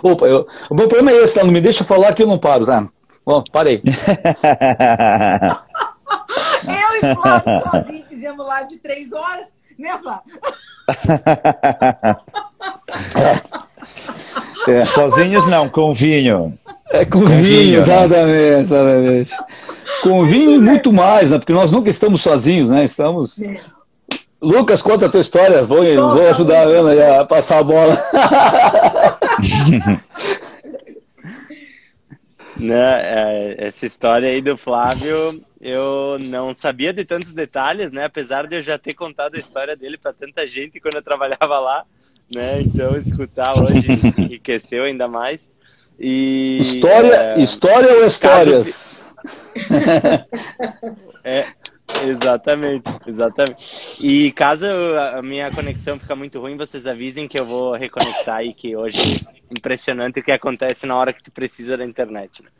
Opa, 0.00 0.26
eu, 0.26 0.46
o 0.70 0.74
meu 0.74 0.86
problema 0.86 1.10
é 1.10 1.24
esse, 1.24 1.34
tá? 1.34 1.42
Não 1.42 1.50
me 1.50 1.60
deixa 1.60 1.82
falar 1.82 2.12
que 2.12 2.22
eu 2.22 2.28
não 2.28 2.38
paro, 2.38 2.64
tá? 2.64 2.88
Bom, 3.26 3.42
parei. 3.50 3.82
E 6.98 7.14
Flávio 7.14 7.62
sozinhos 7.70 8.08
fizemos 8.08 8.46
live 8.46 8.68
de 8.68 8.76
três 8.78 9.12
horas, 9.12 9.46
né, 9.78 9.98
Flávio? 9.98 10.40
É. 14.66 14.84
Sozinhos 14.84 15.46
não, 15.46 15.68
com 15.68 15.94
vinho. 15.94 16.58
É 16.90 17.04
com, 17.04 17.20
com 17.20 17.26
vinho, 17.26 17.42
vinho, 17.42 17.72
né? 17.72 17.78
exatamente, 17.78 18.60
exatamente. 18.60 19.30
Com 20.02 20.24
vinho 20.24 20.54
e 20.54 20.58
muito 20.58 20.92
mais, 20.92 21.30
né? 21.30 21.38
Porque 21.38 21.52
nós 21.52 21.70
nunca 21.70 21.88
estamos 21.90 22.22
sozinhos, 22.22 22.70
né? 22.70 22.84
Estamos. 22.84 23.40
É. 23.42 23.60
Lucas, 24.40 24.82
conta 24.82 25.06
a 25.06 25.08
tua 25.08 25.20
história. 25.20 25.62
Vou, 25.62 25.82
vou 25.82 26.28
ajudar 26.28 26.66
a 26.66 26.70
Ana 26.70 27.20
a 27.20 27.24
passar 27.24 27.58
a 27.58 27.62
bola. 27.62 28.02
né, 32.58 33.00
é, 33.02 33.66
essa 33.66 33.86
história 33.86 34.28
aí 34.28 34.42
do 34.42 34.56
Flávio 34.56 35.40
eu 35.60 36.16
não 36.20 36.54
sabia 36.54 36.92
de 36.92 37.04
tantos 37.04 37.32
detalhes, 37.32 37.90
né? 37.90 38.04
Apesar 38.04 38.46
de 38.46 38.56
eu 38.56 38.62
já 38.62 38.78
ter 38.78 38.94
contado 38.94 39.34
a 39.34 39.38
história 39.38 39.76
dele 39.76 39.98
para 39.98 40.12
tanta 40.12 40.46
gente 40.46 40.80
quando 40.80 40.94
eu 40.94 41.02
trabalhava 41.02 41.58
lá, 41.58 41.84
né? 42.32 42.60
Então 42.60 42.96
escutar 42.96 43.58
hoje 43.60 43.88
enriqueceu 44.16 44.84
ainda 44.84 45.08
mais. 45.08 45.50
E 45.98 46.58
história, 46.60 47.14
é, 47.14 47.40
história 47.40 47.92
ou 47.92 48.06
histórias? 48.06 49.04
é, 51.24 51.46
exatamente, 52.04 52.84
exatamente. 53.06 54.06
E 54.06 54.32
caso 54.32 54.66
a 54.66 55.22
minha 55.22 55.50
conexão 55.50 55.98
fica 55.98 56.14
muito 56.14 56.40
ruim, 56.40 56.56
vocês 56.56 56.86
avisem 56.86 57.28
que 57.28 57.38
eu 57.38 57.44
vou 57.44 57.74
reconectar 57.74 58.36
aí 58.36 58.52
que 58.52 58.76
hoje 58.76 59.26
é 59.26 59.54
impressionante 59.58 60.20
o 60.20 60.22
que 60.22 60.32
acontece 60.32 60.86
na 60.86 60.96
hora 60.96 61.12
que 61.12 61.22
tu 61.22 61.32
precisa 61.32 61.76
da 61.76 61.84
internet. 61.84 62.42
Né? 62.42 62.50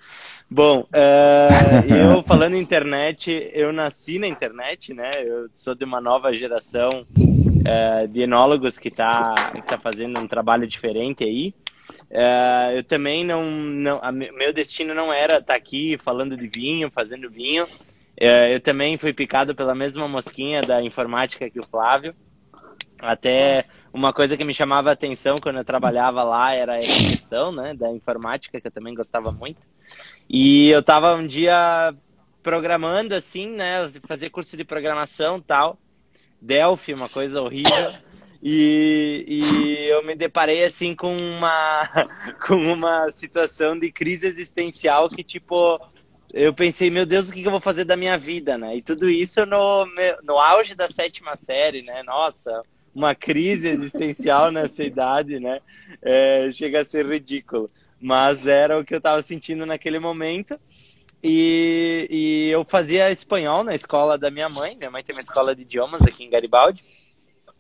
Bom, 0.51 0.81
uh, 0.81 1.93
eu 1.93 2.23
falando 2.23 2.55
em 2.55 2.61
internet, 2.61 3.51
eu 3.53 3.73
nasci 3.73 4.19
na 4.19 4.27
internet, 4.27 4.95
né? 4.95 5.11
Eu 5.17 5.49
sou 5.53 5.75
de 5.75 5.85
uma 5.85 6.01
nova 6.01 6.33
geração 6.33 6.89
uh, 6.89 8.09
de 8.09 8.23
enólogos 8.23 8.79
que 8.79 8.89
está 8.89 9.35
que 9.53 9.63
tá 9.63 9.79
fazendo 9.79 10.19
um 10.19 10.27
trabalho 10.27 10.67
diferente 10.67 11.25
aí. 11.25 11.55
Uh, 12.11 12.77
eu 12.77 12.85
também 12.85 13.25
não, 13.25 13.51
não 13.51 13.99
a, 14.03 14.13
meu 14.13 14.53
destino 14.53 14.95
não 14.95 15.13
era 15.13 15.35
estar 15.35 15.45
tá 15.53 15.55
aqui 15.55 15.97
falando 15.99 16.37
de 16.37 16.49
vinho, 16.49 16.91
fazendo 16.91 17.31
vinho. 17.31 17.67
Eu 18.21 18.61
também 18.61 18.99
fui 18.99 19.13
picado 19.13 19.55
pela 19.55 19.75
mesma 19.75 20.09
mosquinha 20.09 20.61
da 20.61 20.83
informática 20.83 21.49
que 21.49 21.61
o 21.61 21.67
Flávio. 21.67 22.15
Até 23.01 23.65
uma 23.93 24.13
coisa 24.13 24.37
que 24.37 24.45
me 24.45 24.53
chamava 24.53 24.91
a 24.91 24.93
atenção 24.93 25.37
quando 25.41 25.59
eu 25.59 25.65
trabalhava 25.65 26.23
lá 26.25 26.53
era 26.53 26.77
essa 26.77 27.11
questão, 27.11 27.53
né, 27.53 27.75
da 27.75 27.91
informática, 27.93 28.61
que 28.61 28.67
eu 28.67 28.73
também 28.73 28.95
gostava 28.95 29.31
muito. 29.31 29.61
E 30.29 30.69
eu 30.69 30.83
tava 30.83 31.15
um 31.15 31.27
dia 31.27 31.95
programando 32.43 33.15
assim, 33.15 33.49
né, 33.49 33.89
fazer 34.07 34.31
curso 34.31 34.57
de 34.57 34.65
programação 34.65 35.39
tal, 35.39 35.79
Delphi, 36.41 36.95
uma 36.95 37.09
coisa 37.09 37.41
horrível. 37.41 37.93
E, 38.41 39.25
e, 39.27 39.89
eu 39.89 40.05
me 40.05 40.15
deparei 40.15 40.65
assim 40.65 40.95
com 40.95 41.17
uma 41.17 41.89
com 42.47 42.55
uma 42.73 43.11
situação 43.11 43.77
de 43.77 43.91
crise 43.91 44.29
existencial 44.29 45.09
que 45.09 45.25
tipo 45.25 45.81
eu 46.33 46.53
pensei 46.53 46.91
meu 46.91 47.07
Deus 47.07 47.29
o 47.29 47.33
que 47.33 47.43
eu 47.43 47.51
vou 47.51 47.61
fazer 47.61 47.85
da 47.85 47.97
minha 47.97 48.19
vida 48.19 48.59
né 48.59 48.77
e 48.77 48.83
tudo 48.83 49.09
isso 49.09 49.47
no 49.47 49.87
no 50.23 50.39
auge 50.39 50.75
da 50.75 50.89
sétima 50.89 51.37
série 51.37 51.83
né 51.83 52.03
nossa 52.03 52.63
uma 52.99 53.15
crise 53.15 53.69
existencial 53.69 54.51
nessa 54.53 54.83
idade, 54.83 55.39
né? 55.39 55.61
É, 56.03 56.51
chega 56.53 56.81
a 56.81 56.85
ser 56.85 57.07
ridículo. 57.07 57.71
Mas 58.01 58.47
era 58.47 58.79
o 58.79 58.85
que 58.85 58.95
eu 58.95 58.99
estava 58.99 59.23
sentindo 59.23 59.65
naquele 59.65 59.99
momento. 59.99 60.59
E, 61.23 62.07
e, 62.11 62.51
eu 62.51 62.65
fazia 62.65 63.11
espanhol 63.11 63.65
na 63.65 63.75
escola 63.75 64.19
da 64.19 64.31
minha 64.31 64.49
mãe. 64.49 64.77
Minha 64.77 64.91
mãe 64.91 65.03
tem 65.03 65.15
uma 65.15 65.23
escola 65.23 65.55
de 65.55 65.63
idiomas 65.63 66.03
aqui 66.03 66.25
em 66.25 66.31
Garibaldi. 66.31 66.85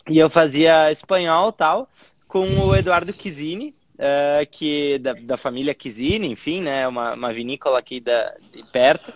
E 0.08 0.18
eu 0.18 0.28
fazia 0.28 0.90
espanhol 0.90 1.52
tal 1.52 1.88
com 2.26 2.46
o 2.46 2.76
Eduardo 2.76 3.12
Kizini, 3.12 3.74
uh, 3.98 4.46
que 4.50 4.98
da, 4.98 5.12
da 5.12 5.36
família 5.36 5.74
Kizini, 5.74 6.30
enfim, 6.30 6.62
né? 6.62 6.86
Uma, 6.86 7.14
uma 7.14 7.32
vinícola 7.32 7.78
aqui 7.78 8.00
da, 8.00 8.34
de 8.52 8.64
perto. 8.70 9.10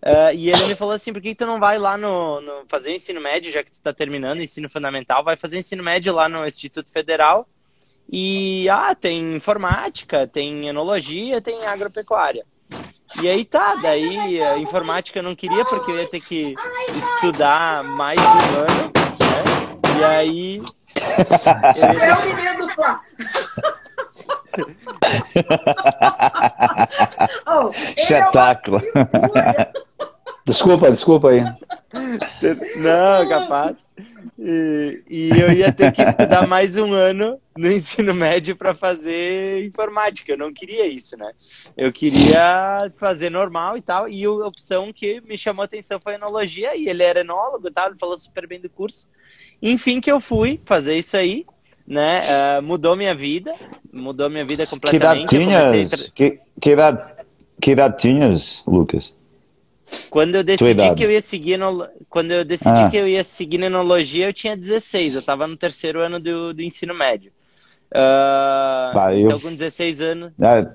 Uh, 0.00 0.32
e 0.32 0.48
ele 0.48 0.66
me 0.66 0.76
falou 0.76 0.94
assim, 0.94 1.12
por 1.12 1.20
que 1.20 1.34
tu 1.34 1.44
não 1.44 1.58
vai 1.58 1.76
lá 1.76 1.96
no, 1.96 2.40
no 2.40 2.64
fazer 2.68 2.94
ensino 2.94 3.20
médio, 3.20 3.50
já 3.50 3.64
que 3.64 3.70
tu 3.70 3.74
está 3.74 3.92
terminando 3.92 4.38
o 4.38 4.42
ensino 4.42 4.70
fundamental, 4.70 5.24
vai 5.24 5.36
fazer 5.36 5.58
ensino 5.58 5.82
médio 5.82 6.14
lá 6.14 6.28
no 6.28 6.46
Instituto 6.46 6.92
Federal. 6.92 7.48
E, 8.10 8.68
ah, 8.70 8.94
tem 8.94 9.34
informática, 9.34 10.26
tem 10.26 10.68
enologia, 10.68 11.40
tem 11.40 11.66
agropecuária. 11.66 12.46
E 13.22 13.28
aí 13.28 13.44
tá, 13.44 13.74
daí 13.76 14.42
a 14.42 14.58
informática 14.58 15.18
eu 15.18 15.22
não 15.22 15.34
queria 15.34 15.64
porque 15.64 15.90
eu 15.90 15.98
ia 15.98 16.08
ter 16.08 16.20
que 16.20 16.54
estudar 17.16 17.82
mais 17.84 18.20
um 18.20 18.58
ano, 18.60 18.92
né? 19.18 19.98
E 19.98 20.04
aí... 20.04 20.62
É 22.00 22.14
o 22.14 22.34
menino 22.34 22.66
do 22.66 22.68
Flá. 22.74 23.00
oh, 27.46 27.70
Espetáculo. 27.70 28.82
É 29.36 29.88
Desculpa, 30.48 30.90
desculpa 30.90 31.28
aí. 31.28 31.42
Não, 32.76 33.28
capaz. 33.28 33.76
E, 34.38 35.02
e, 35.06 35.28
eu 35.38 35.52
ia 35.52 35.70
ter 35.70 35.92
que 35.92 36.00
estudar 36.00 36.46
mais 36.46 36.78
um 36.78 36.94
ano 36.94 37.38
no 37.54 37.70
ensino 37.70 38.14
médio 38.14 38.56
para 38.56 38.74
fazer 38.74 39.66
informática. 39.66 40.32
Eu 40.32 40.38
não 40.38 40.50
queria 40.50 40.86
isso, 40.86 41.18
né? 41.18 41.32
Eu 41.76 41.92
queria 41.92 42.90
fazer 42.96 43.28
normal 43.28 43.76
e 43.76 43.82
tal. 43.82 44.08
E 44.08 44.24
a 44.24 44.30
opção 44.30 44.90
que 44.90 45.20
me 45.20 45.36
chamou 45.36 45.60
a 45.60 45.66
atenção 45.66 46.00
foi 46.00 46.14
a 46.14 46.16
enologia. 46.16 46.74
E 46.74 46.88
ele 46.88 47.02
era 47.02 47.20
enólogo 47.20 47.68
e 47.68 47.70
tal, 47.70 47.88
ele 47.88 47.98
falou 47.98 48.16
super 48.16 48.46
bem 48.46 48.58
do 48.58 48.70
curso. 48.70 49.06
Enfim, 49.60 50.00
que 50.00 50.10
eu 50.10 50.18
fui 50.18 50.58
fazer 50.64 50.96
isso 50.96 51.14
aí, 51.14 51.44
né? 51.88 52.22
Uh, 52.58 52.62
mudou 52.62 52.94
minha 52.94 53.14
vida, 53.14 53.54
mudou 53.90 54.28
minha 54.28 54.44
vida 54.44 54.66
completamente. 54.66 55.30
Que 55.30 55.36
idade 55.36 55.80
tinhas? 55.80 56.10
Que, 56.10 56.38
que, 56.60 56.70
idade, 56.72 57.02
que 57.58 57.70
idade 57.70 57.96
tinhas, 57.96 58.62
Lucas? 58.66 59.16
Quando 60.10 60.34
eu 60.34 60.44
decidi 60.44 60.94
que 60.94 61.02
eu 61.02 61.10
ia 61.10 61.22
seguir 61.22 61.56
no... 61.56 61.88
quando 62.10 62.30
eu 62.32 62.44
decidi 62.44 62.68
ah. 62.68 62.90
que 62.90 62.96
eu 62.98 63.08
ia 63.08 63.24
seguir 63.24 63.62
enologia, 63.62 64.26
eu 64.26 64.34
tinha 64.34 64.54
16, 64.54 65.14
eu 65.14 65.20
estava 65.20 65.46
no 65.46 65.56
terceiro 65.56 66.00
ano 66.00 66.20
do, 66.20 66.52
do 66.52 66.60
ensino 66.60 66.92
médio. 66.92 67.32
Uh, 67.90 68.92
bah, 68.94 69.14
eu... 69.14 69.28
Então 69.28 69.40
com 69.40 69.48
16 69.48 70.02
anos. 70.02 70.32
Ah, 70.42 70.70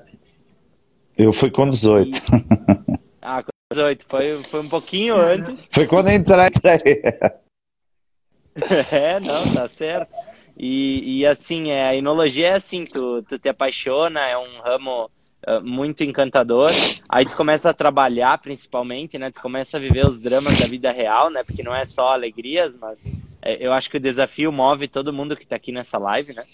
eu 1.15 1.31
fui 1.31 1.51
com 1.51 1.69
18. 1.69 2.17
E... 2.17 2.21
Ah, 3.21 3.43
com 3.43 3.51
18, 3.71 4.05
foi, 4.09 4.43
foi 4.49 4.61
um 4.61 4.67
pouquinho 4.67 5.15
antes. 5.15 5.59
Foi 5.69 5.85
quando 5.85 6.09
entrei. 6.09 6.49
é, 8.91 9.19
não, 9.19 9.53
tá 9.53 9.67
certo. 9.69 10.11
E, 10.57 11.19
e 11.19 11.25
assim, 11.25 11.71
é, 11.71 11.87
a 11.87 11.95
enologia 11.95 12.49
é 12.49 12.53
assim, 12.53 12.85
tu, 12.85 13.23
tu 13.23 13.39
te 13.39 13.49
apaixona, 13.49 14.19
é 14.21 14.37
um 14.37 14.61
ramo 14.61 15.09
uh, 15.47 15.61
muito 15.63 16.03
encantador. 16.03 16.69
Aí 17.09 17.25
tu 17.25 17.35
começa 17.35 17.69
a 17.69 17.73
trabalhar, 17.73 18.37
principalmente, 18.37 19.17
né? 19.17 19.31
Tu 19.31 19.41
começa 19.41 19.77
a 19.77 19.79
viver 19.79 20.05
os 20.05 20.19
dramas 20.19 20.57
da 20.59 20.67
vida 20.67 20.91
real, 20.91 21.29
né? 21.29 21.43
Porque 21.43 21.63
não 21.63 21.75
é 21.75 21.85
só 21.85 22.09
alegrias, 22.09 22.77
mas 22.77 23.15
é, 23.41 23.65
eu 23.65 23.73
acho 23.73 23.89
que 23.89 23.97
o 23.97 23.99
desafio 23.99 24.51
move 24.51 24.87
todo 24.87 25.13
mundo 25.13 25.35
que 25.35 25.43
está 25.43 25.55
aqui 25.55 25.71
nessa 25.71 25.97
live, 25.97 26.33
né? 26.33 26.45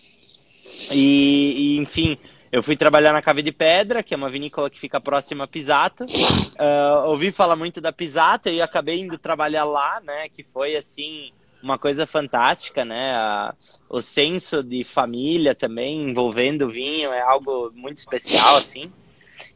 E, 0.91 1.75
e, 1.75 1.77
enfim, 1.77 2.17
eu 2.51 2.63
fui 2.63 2.75
trabalhar 2.75 3.11
na 3.11 3.21
Cave 3.21 3.43
de 3.43 3.51
Pedra, 3.51 4.01
que 4.01 4.13
é 4.13 4.17
uma 4.17 4.29
vinícola 4.29 4.69
que 4.69 4.79
fica 4.79 4.99
próxima 5.01 5.43
a 5.43 5.47
Pisato. 5.47 6.05
Uh, 6.05 7.07
ouvi 7.07 7.31
falar 7.31 7.55
muito 7.55 7.81
da 7.81 7.91
Pisato 7.91 8.49
e 8.49 8.61
acabei 8.61 8.99
indo 8.99 9.17
trabalhar 9.17 9.65
lá, 9.65 10.01
né? 10.01 10.29
Que 10.29 10.43
foi 10.43 10.75
assim 10.75 11.31
uma 11.61 11.77
coisa 11.77 12.07
fantástica, 12.07 12.85
né? 12.85 13.13
A, 13.15 13.53
o 13.89 14.01
senso 14.01 14.63
de 14.63 14.83
família 14.83 15.53
também 15.53 16.09
envolvendo 16.09 16.65
o 16.65 16.71
vinho 16.71 17.11
é 17.11 17.21
algo 17.21 17.71
muito 17.73 17.97
especial, 17.97 18.57
assim. 18.57 18.91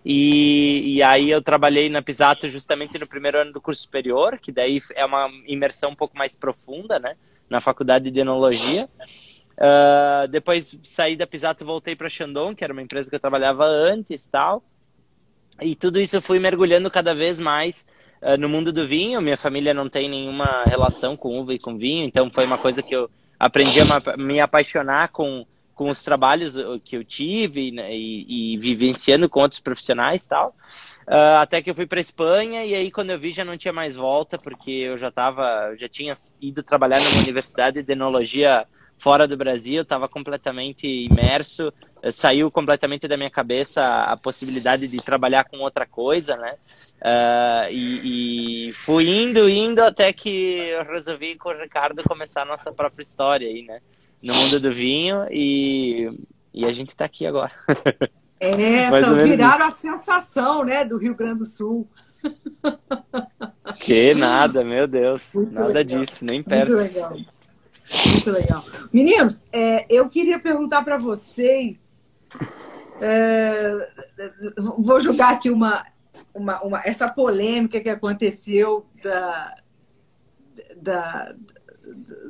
E, 0.06 0.96
e 0.96 1.04
aí 1.04 1.30
eu 1.30 1.42
trabalhei 1.42 1.90
na 1.90 2.02
Pisato 2.02 2.50
justamente 2.50 2.98
no 2.98 3.08
primeiro 3.08 3.40
ano 3.40 3.54
do 3.54 3.62
curso 3.62 3.82
superior, 3.82 4.38
que 4.38 4.52
daí 4.52 4.82
é 4.96 5.06
uma 5.06 5.30
imersão 5.48 5.92
um 5.92 5.96
pouco 5.96 6.18
mais 6.18 6.36
profunda, 6.36 7.00
né? 7.00 7.16
Na 7.50 7.62
faculdade 7.62 8.12
de 8.12 8.20
enologia. 8.20 8.90
Uh, 9.54 10.28
depois 10.30 10.78
saí 10.84 11.16
da 11.16 11.28
Pisato 11.28 11.64
voltei 11.64 11.96
para 11.96 12.10
Shandong, 12.10 12.56
que 12.56 12.64
era 12.64 12.74
uma 12.74 12.82
empresa 12.82 13.10
que 13.10 13.16
eu 13.16 13.20
trabalhava 13.20 13.66
antes 13.66 14.26
tal. 14.26 14.64
E 15.62 15.76
tudo 15.76 16.00
isso 16.00 16.16
eu 16.16 16.22
fui 16.22 16.40
mergulhando 16.40 16.90
cada 16.90 17.14
vez 17.14 17.40
mais 17.40 17.86
uh, 18.24 18.38
no 18.38 18.50
mundo 18.50 18.72
do 18.72 18.88
vinho. 18.88 19.22
Minha 19.22 19.38
família 19.38 19.74
não 19.74 19.90
tem 19.90 20.10
nenhuma 20.10 20.64
relação 20.66 21.16
com 21.16 21.40
uva 21.40 21.54
e 21.54 21.60
com 21.60 21.78
vinho, 21.78 22.06
então 22.06 22.30
foi 22.32 22.46
uma 22.46 22.58
coisa 22.58 22.82
que 22.82 22.96
eu 22.96 23.10
aprendi 23.40 23.80
a 23.82 24.18
me 24.18 24.40
apaixonar 24.40 25.10
com, 25.10 25.46
com 25.76 25.90
os 25.90 26.04
trabalhos 26.04 26.56
que 26.84 26.96
eu 26.96 27.04
tive 27.04 27.72
né, 27.72 27.94
e, 27.96 28.54
e, 28.54 28.58
vivenciando 28.58 29.30
com 29.30 29.42
outros 29.42 29.60
profissionais 29.60 30.26
tal. 30.26 30.56
Uh, 31.06 31.38
até 31.42 31.62
que 31.62 31.70
eu 31.70 31.76
fui 31.76 31.86
para 31.86 32.00
Espanha 32.00 32.64
e 32.64 32.74
aí 32.74 32.90
quando 32.90 33.10
eu 33.10 33.20
vi 33.20 33.32
já 33.32 33.44
não 33.44 33.58
tinha 33.58 33.74
mais 33.74 33.94
volta 33.94 34.38
porque 34.38 34.72
eu 34.72 34.98
já 34.98 35.12
tava, 35.12 35.76
já 35.78 35.90
tinha 35.90 36.14
ido 36.40 36.64
trabalhar 36.64 37.02
numa 37.02 37.22
universidade 37.22 37.84
de 37.84 37.92
enologia 37.92 38.66
fora 38.98 39.28
do 39.28 39.36
Brasil, 39.36 39.82
estava 39.82 40.08
completamente 40.08 40.88
imerso, 40.88 41.74
eh, 42.02 42.10
saiu 42.10 42.50
completamente 42.50 43.06
da 43.06 43.18
minha 43.18 43.30
cabeça 43.30 43.86
a 43.86 44.16
possibilidade 44.16 44.88
de 44.88 44.98
trabalhar 44.98 45.44
com 45.44 45.58
outra 45.58 45.86
coisa, 45.86 46.38
né? 46.38 46.56
Uh, 47.02 47.70
e, 47.70 48.00
e, 48.04 48.13
fui 48.84 49.08
indo, 49.08 49.48
indo 49.48 49.82
até 49.82 50.12
que 50.12 50.30
eu 50.30 50.84
resolvi 50.84 51.36
com 51.38 51.50
o 51.50 51.58
Ricardo 51.58 52.04
começar 52.04 52.42
a 52.42 52.46
nossa 52.46 52.72
própria 52.72 53.04
história 53.04 53.48
aí, 53.48 53.64
né? 53.64 53.80
No 54.22 54.34
mundo 54.34 54.60
do 54.60 54.72
vinho 54.72 55.26
e, 55.32 56.10
e 56.54 56.66
a 56.66 56.74
gente 56.74 56.90
está 56.90 57.06
aqui 57.06 57.26
agora. 57.26 57.52
É, 58.40 58.88
então, 58.88 59.16
viraram 59.16 59.68
isso. 59.68 59.78
a 59.88 59.92
sensação, 59.92 60.66
né, 60.66 60.84
do 60.84 60.98
Rio 60.98 61.16
Grande 61.16 61.40
do 61.40 61.46
Sul. 61.46 61.88
Que 63.78 64.14
nada, 64.14 64.64
meu 64.64 64.88
Deus. 64.88 65.32
Muito 65.34 65.54
nada 65.54 65.68
legal. 65.68 66.04
disso, 66.04 66.26
nem 66.26 66.44
perto. 66.44 66.72
Muito 66.72 66.94
legal. 66.94 67.18
Muito 68.12 68.32
legal. 68.32 68.66
Meninos, 68.92 69.46
é, 69.52 69.86
eu 69.90 70.10
queria 70.10 70.40
perguntar 70.40 70.84
para 70.84 70.98
vocês. 70.98 72.04
É, 73.02 73.92
vou 74.58 75.02
jogar 75.02 75.32
aqui 75.32 75.50
uma, 75.50 75.86
uma, 76.34 76.62
uma, 76.62 76.82
essa 76.84 77.08
polêmica 77.12 77.80
que 77.80 77.90
aconteceu 77.90 78.86
da, 79.02 79.56
da, 80.78 81.36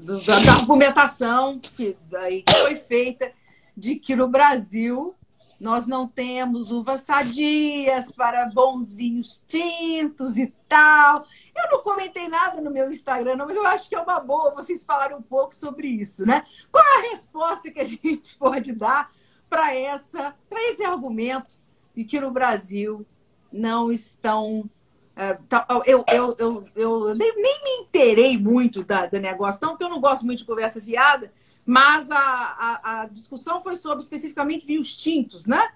da, 0.02 0.40
da 0.40 0.54
argumentação 0.54 1.60
que, 1.60 1.98
que 2.46 2.52
foi 2.52 2.76
feita 2.76 3.32
de 3.76 3.96
que 3.96 4.16
no 4.16 4.28
Brasil 4.28 5.16
nós 5.60 5.88
não 5.88 6.06
temos 6.08 6.74
uvas 6.74 7.02
sadias 7.02 8.12
para 8.12 8.48
bons 8.48 8.92
vinhos 8.92 9.42
tintos 9.48 10.36
e 10.38 10.54
tal. 10.68 11.26
Eu 11.56 11.72
não 11.72 11.82
comentei 11.82 12.28
nada 12.28 12.60
no 12.60 12.70
meu 12.70 12.92
Instagram, 12.92 13.38
não, 13.38 13.46
mas 13.46 13.56
eu 13.56 13.66
acho 13.66 13.88
que 13.88 13.96
é 13.96 14.02
uma 14.02 14.20
boa 14.20 14.54
vocês 14.54 14.84
falarem 14.84 15.16
um 15.16 15.22
pouco 15.22 15.56
sobre 15.56 15.88
isso, 15.88 16.26
né? 16.26 16.46
Qual 16.70 16.84
é 16.84 16.98
a 16.98 17.12
resposta 17.12 17.72
que 17.72 17.80
a 17.80 17.86
gente 17.88 18.36
pode 18.38 18.74
dar 18.74 19.10
para 19.50 19.74
essa, 19.74 20.36
para 20.50 20.62
esse 20.70 20.84
argumento 20.84 21.62
de 21.96 22.04
que 22.04 22.20
no 22.20 22.32
Brasil 22.32 23.06
não 23.54 23.92
estão 23.92 24.70
é, 25.16 25.38
tá, 25.48 25.68
eu, 25.86 26.04
eu, 26.12 26.36
eu, 26.40 26.68
eu 26.76 27.16
nem, 27.16 27.36
nem, 27.36 27.64
me 27.64 27.84
interei 27.84 28.36
muito 28.36 28.84
da, 28.84 29.06
do 29.06 29.20
negócio, 29.20 29.60
não, 29.62 29.70
porque 29.70 29.84
eu 29.84 29.90
não 29.90 30.02
gosto 30.02 30.26
muito 30.26 30.40
de 30.40 30.46
conversa 30.46 30.80
viada, 30.80 31.32
mas 31.64 32.10
a, 32.10 32.18
a, 32.18 33.02
a 33.02 33.06
discussão 33.06 33.62
foi 33.62 33.76
sobre 33.76 34.04
especificamente 34.04 34.66
vinhos 34.66 34.98
tintos, 34.98 35.46
né? 35.46 35.70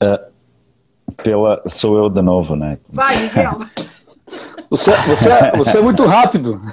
Uh, 0.00 0.32
pela, 1.16 1.60
sou 1.66 1.98
eu 1.98 2.08
de 2.08 2.22
novo, 2.22 2.54
né? 2.54 2.78
Vai, 2.88 3.16
Miguel. 3.16 3.58
Você, 4.70 4.92
você, 5.06 5.28
você 5.56 5.78
é 5.78 5.82
muito 5.82 6.04
rápido. 6.04 6.60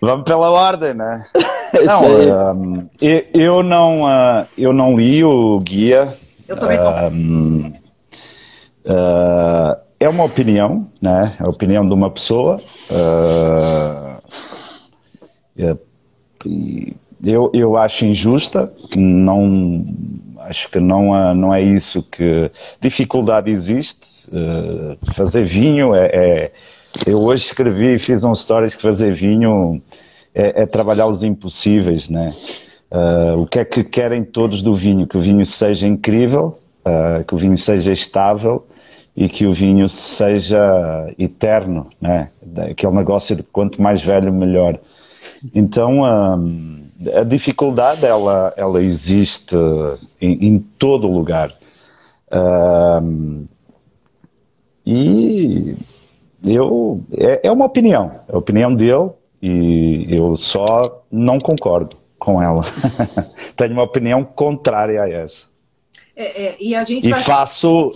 Vamos 0.00 0.24
pela 0.24 0.50
ordem, 0.50 0.94
né? 0.94 1.26
Não, 1.86 2.54
um, 2.54 2.88
eu, 3.00 3.24
eu 3.34 3.62
não, 3.62 4.06
ah, 4.06 4.46
eu 4.56 4.72
não 4.72 4.96
li 4.96 5.22
o 5.24 5.58
guia. 5.60 6.14
Eu 6.48 6.56
também 6.56 6.78
não. 6.78 7.72
Ah, 8.86 9.78
é 9.98 10.08
uma 10.08 10.24
opinião, 10.24 10.86
né? 11.00 11.36
É 11.40 11.44
a 11.44 11.48
opinião 11.48 11.86
de 11.86 11.94
uma 11.94 12.10
pessoa. 12.10 12.60
Ah, 12.90 14.20
é- 15.58 15.76
eu, 17.24 17.50
eu 17.52 17.76
acho 17.76 18.04
injusta, 18.04 18.72
não 18.96 19.84
acho 20.40 20.70
que 20.70 20.78
não, 20.78 21.34
não 21.34 21.52
é 21.52 21.60
isso 21.60 22.02
que 22.02 22.50
dificuldade 22.80 23.50
existe. 23.50 24.28
Fazer 25.14 25.44
vinho 25.44 25.94
é, 25.94 26.06
é- 26.06 26.52
eu 27.06 27.18
hoje 27.20 27.44
escrevi 27.46 27.94
e 27.94 27.98
fiz 27.98 28.22
um 28.22 28.34
stories 28.34 28.74
que 28.74 28.82
fazer 28.82 29.12
vinho 29.12 29.82
é, 30.36 30.62
é 30.62 30.66
trabalhar 30.66 31.06
os 31.06 31.22
impossíveis, 31.22 32.10
né? 32.10 32.34
Ah, 32.90 33.34
o 33.36 33.46
que 33.46 33.58
é 33.58 33.64
que 33.64 33.82
querem 33.82 34.22
todos 34.22 34.62
do 34.62 34.74
vinho? 34.74 35.06
Que 35.06 35.16
o 35.16 35.20
vinho 35.20 35.44
seja 35.46 35.88
incrível, 35.88 36.58
ah, 36.84 37.24
que 37.26 37.34
o 37.34 37.38
vinho 37.38 37.56
seja 37.56 37.90
estável 37.90 38.66
e 39.16 39.30
que 39.30 39.46
o 39.46 39.54
vinho 39.54 39.88
seja 39.88 41.10
eterno, 41.18 41.88
né? 41.98 42.28
Aquele 42.70 42.92
negócio 42.92 43.34
de 43.34 43.42
quanto 43.42 43.80
mais 43.80 44.02
velho, 44.02 44.30
melhor. 44.30 44.78
Então, 45.54 46.02
hum, 46.02 46.84
a 47.14 47.24
dificuldade, 47.24 48.04
ela, 48.04 48.52
ela 48.58 48.82
existe 48.82 49.56
em, 50.20 50.48
em 50.48 50.58
todo 50.58 51.10
lugar. 51.10 51.54
E 54.84 55.74
eu, 56.44 57.00
é, 57.16 57.48
é 57.48 57.50
uma 57.50 57.64
opinião, 57.64 58.12
é 58.28 58.34
a 58.34 58.38
opinião 58.38 58.74
dele 58.74 59.10
e 59.42 60.06
eu 60.08 60.36
só 60.36 61.02
não 61.10 61.38
concordo 61.38 61.96
com 62.18 62.42
ela. 62.42 62.64
Tenho 63.56 63.72
uma 63.72 63.82
opinião 63.82 64.24
contrária 64.24 65.02
a 65.02 65.08
essa. 65.08 65.48
É, 66.16 66.44
é, 66.46 66.56
e 66.58 66.74
a 66.74 66.82
gente 66.84 67.06
E 67.06 67.10
vai. 67.10 67.22
faço 67.22 67.92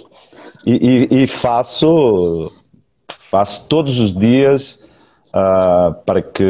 e, 0.66 1.06
e- 1.10 1.22
e 1.22 1.26
faço 1.26 2.52
faço 3.30 3.66
todos 3.66 3.98
os 3.98 4.14
dias 4.14 4.78
ah, 5.32 5.94
para 6.04 6.20
que 6.20 6.44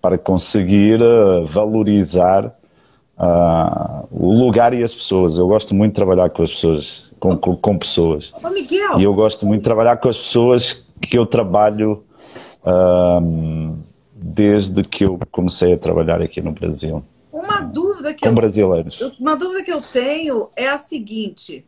para 0.00 0.18
conseguir 0.18 1.02
ah, 1.02 1.44
valorizar 1.46 2.54
ah, 3.18 4.04
o 4.10 4.32
lugar 4.32 4.74
e 4.74 4.82
as 4.82 4.94
pessoas. 4.94 5.38
Eu 5.38 5.48
gosto 5.48 5.74
muito 5.74 5.92
de 5.92 5.96
trabalhar 5.96 6.30
com 6.30 6.42
as 6.42 6.50
pessoas, 6.52 7.12
com, 7.18 7.36
com, 7.36 7.56
com 7.56 7.78
pessoas. 7.78 8.32
Ô, 8.42 8.48
Miguel, 8.50 8.98
E 9.00 9.04
eu 9.04 9.14
gosto 9.14 9.46
muito 9.46 9.60
de 9.60 9.64
trabalhar 9.64 9.96
com 9.96 10.08
as 10.08 10.16
pessoas 10.18 10.86
que 11.00 11.18
eu 11.18 11.26
trabalho 11.26 12.02
ahm, 12.64 13.76
desde 14.14 14.82
que 14.84 15.04
eu 15.04 15.18
comecei 15.30 15.72
a 15.74 15.78
trabalhar 15.78 16.20
aqui 16.22 16.40
no 16.40 16.52
Brasil, 16.52 17.04
uma 17.32 17.60
dúvida 17.60 18.14
que 18.14 18.20
com 18.22 18.28
eu 18.28 18.34
brasileiros. 18.34 19.00
Uma 19.18 19.36
dúvida 19.36 19.62
que 19.64 19.72
eu 19.72 19.80
tenho 19.80 20.48
é 20.56 20.68
a 20.68 20.78
seguinte: 20.78 21.64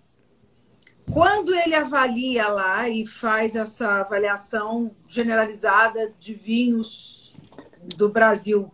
quando 1.12 1.54
ele 1.54 1.74
avalia 1.74 2.48
lá 2.48 2.88
e 2.88 3.06
faz 3.06 3.54
essa 3.56 4.00
avaliação 4.00 4.90
generalizada 5.06 6.10
de 6.20 6.34
vinhos 6.34 7.34
do 7.96 8.08
Brasil, 8.08 8.70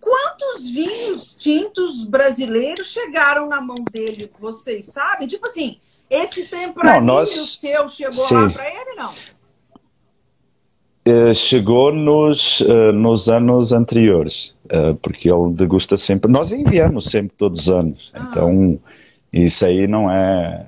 quantos 0.00 0.68
vinhos 0.68 1.34
tintos 1.34 2.04
brasileiros 2.04 2.88
chegaram 2.88 3.48
na 3.48 3.60
mão 3.60 3.76
dele? 3.90 4.30
Vocês 4.38 4.86
sabem? 4.86 5.26
Tipo 5.26 5.48
assim, 5.48 5.78
esse 6.08 6.48
Não, 6.82 7.00
nós- 7.00 7.58
seu 7.58 7.88
chegou 7.88 8.12
Sim. 8.12 8.34
lá 8.34 8.50
para 8.50 8.66
ele, 8.68 8.94
não? 8.94 9.12
Eh, 11.04 11.32
chegou 11.32 11.92
nos, 11.94 12.60
eh, 12.60 12.92
nos 12.92 13.28
anos 13.30 13.72
anteriores, 13.72 14.54
eh, 14.68 14.94
porque 15.00 15.30
ele 15.30 15.52
degusta 15.54 15.96
sempre. 15.96 16.30
Nós 16.30 16.52
enviamos 16.52 17.06
sempre 17.06 17.34
todos 17.38 17.60
os 17.60 17.70
anos, 17.70 18.10
Ah. 18.14 18.26
então 18.28 18.78
isso 19.32 19.64
aí 19.64 19.86
não 19.86 20.10
é. 20.10 20.66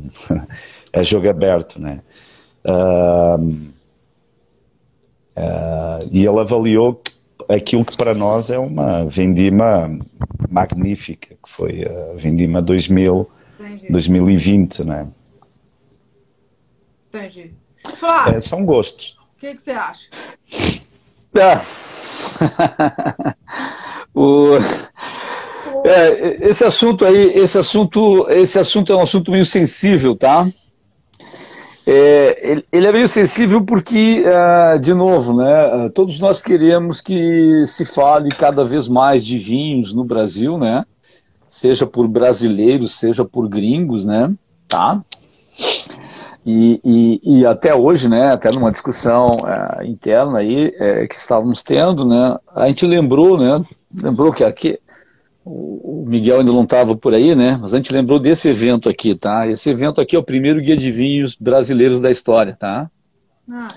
é 0.92 1.04
jogo 1.04 1.28
aberto, 1.28 1.78
né? 1.80 2.00
Ahm, 2.64 3.68
ah, 5.36 6.00
e 6.10 6.24
ele 6.24 6.40
avaliou 6.40 6.94
que 6.94 7.12
aquilo 7.50 7.84
que 7.84 7.96
para 7.96 8.14
nós 8.14 8.48
é 8.48 8.58
uma 8.58 9.04
vendima 9.04 9.90
magnífica, 10.50 11.34
que 11.34 11.50
foi 11.50 11.84
a 11.84 12.14
vendima 12.14 12.62
2000, 12.62 13.28
Entendi. 13.60 13.92
2020, 13.92 14.84
né? 14.84 15.06
Entendi. 17.08 17.52
É, 18.34 18.40
são 18.40 18.64
gostos. 18.64 19.18
Que, 19.44 19.54
que 19.56 19.62
você 19.62 19.72
acha? 19.72 20.08
É. 21.34 21.60
O- 24.16 24.58
é, 25.84 26.48
esse 26.48 26.62
assunto 26.64 27.04
aí, 27.04 27.32
esse 27.34 27.58
assunto, 27.58 28.26
esse 28.30 28.56
assunto 28.60 28.92
é 28.92 28.96
um 28.96 29.02
assunto 29.02 29.32
meio 29.32 29.44
sensível, 29.44 30.14
tá? 30.14 30.46
É, 31.84 32.62
ele, 32.70 32.86
é 32.86 32.92
meio 32.92 33.08
sensível 33.08 33.60
porque, 33.64 34.24
ah, 34.24 34.78
de 34.80 34.94
novo, 34.94 35.36
né, 35.36 35.52
ah, 35.52 35.90
todos 35.92 36.20
nós 36.20 36.40
queremos 36.40 37.00
que 37.00 37.66
se 37.66 37.84
fale 37.84 38.28
cada 38.30 38.64
vez 38.64 38.86
mais 38.86 39.26
de 39.26 39.36
vinhos 39.36 39.92
no 39.92 40.04
Brasil, 40.04 40.56
né? 40.56 40.84
Seja 41.48 41.84
por 41.84 42.06
brasileiros, 42.06 42.94
seja 42.94 43.24
por 43.24 43.48
gringos, 43.48 44.06
né? 44.06 44.32
Tá? 44.68 45.02
E, 46.46 46.80
e, 46.84 47.38
e 47.40 47.46
até 47.46 47.74
hoje, 47.74 48.08
né, 48.08 48.32
até 48.32 48.50
numa 48.52 48.70
discussão 48.70 49.24
eh, 49.46 49.86
interna 49.86 50.40
aí 50.40 50.72
eh, 50.78 51.06
que 51.08 51.14
estávamos 51.16 51.62
tendo, 51.62 52.04
né, 52.04 52.38
a 52.54 52.66
gente 52.68 52.86
lembrou, 52.86 53.38
né, 53.38 53.64
lembrou 53.94 54.30
que 54.32 54.44
aqui 54.44 54.78
o 55.44 56.04
Miguel 56.06 56.40
ainda 56.40 56.52
não 56.52 56.64
estava 56.64 56.96
por 56.96 57.14
aí, 57.14 57.34
né, 57.34 57.58
mas 57.60 57.74
a 57.74 57.78
gente 57.78 57.92
lembrou 57.92 58.18
desse 58.18 58.48
evento 58.48 58.88
aqui, 58.88 59.14
tá? 59.14 59.46
Esse 59.48 59.70
evento 59.70 60.00
aqui 60.00 60.16
é 60.16 60.18
o 60.18 60.22
primeiro 60.24 60.60
guia 60.60 60.76
de 60.76 60.90
vinhos 60.90 61.34
brasileiros 61.36 62.00
da 62.00 62.10
história, 62.10 62.56
tá? 62.58 62.90
Ah, 63.50 63.68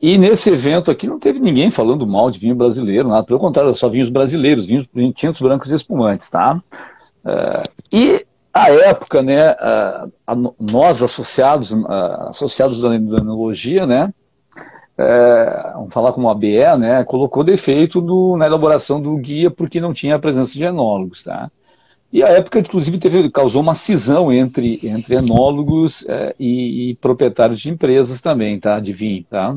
E 0.00 0.18
nesse 0.18 0.50
evento 0.50 0.90
aqui 0.90 1.06
não 1.06 1.18
teve 1.18 1.40
ninguém 1.40 1.70
falando 1.70 2.06
mal 2.06 2.30
de 2.30 2.38
vinho 2.38 2.54
brasileiro, 2.54 3.08
nada. 3.08 3.24
Pelo 3.24 3.38
contrário, 3.40 3.74
só 3.74 3.88
vinhos 3.88 4.10
brasileiros, 4.10 4.66
vinhos 4.66 4.88
tintos 5.14 5.40
brancos 5.40 5.70
e 5.70 5.74
espumantes, 5.74 6.28
tá? 6.28 6.62
Eh, 7.24 7.62
e 7.92 8.25
à 8.56 8.70
época, 8.70 9.22
né, 9.22 9.48
a- 9.58 10.08
a- 10.26 10.36
nós 10.72 11.02
associados, 11.02 11.72
a- 11.86 12.28
associados 12.30 12.80
da, 12.80 12.94
enologia, 12.94 13.86
né, 13.86 14.12
eh, 14.98 15.70
vamos 15.74 15.92
falar 15.92 16.12
como 16.12 16.28
a 16.28 16.34
BE, 16.34 16.76
né, 16.78 17.04
colocou 17.04 17.44
defeito 17.44 18.00
do- 18.00 18.36
na 18.36 18.46
elaboração 18.46 19.00
do 19.00 19.16
guia 19.16 19.50
porque 19.50 19.80
não 19.80 19.92
tinha 19.92 20.16
a 20.16 20.18
presença 20.18 20.54
de 20.54 20.64
enólogos, 20.64 21.22
tá? 21.22 21.50
E 22.12 22.22
a 22.22 22.28
época, 22.28 22.60
inclusive, 22.60 22.98
teve, 22.98 23.30
causou 23.30 23.62
uma 23.62 23.74
cisão 23.74 24.32
entre, 24.32 24.80
entre 24.84 25.16
enólogos 25.16 26.04
eh, 26.08 26.34
e, 26.38 26.90
e 26.90 26.94
proprietários 26.96 27.60
de 27.60 27.70
empresas 27.70 28.20
também, 28.20 28.58
tá? 28.60 28.80
De 28.80 28.92
vinho, 28.92 29.24
tá? 29.30 29.56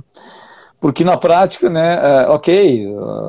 Porque 0.79 1.03
na 1.03 1.17
prática, 1.17 1.69
né, 1.69 1.99
eh, 2.01 2.27
ok, 2.29 2.87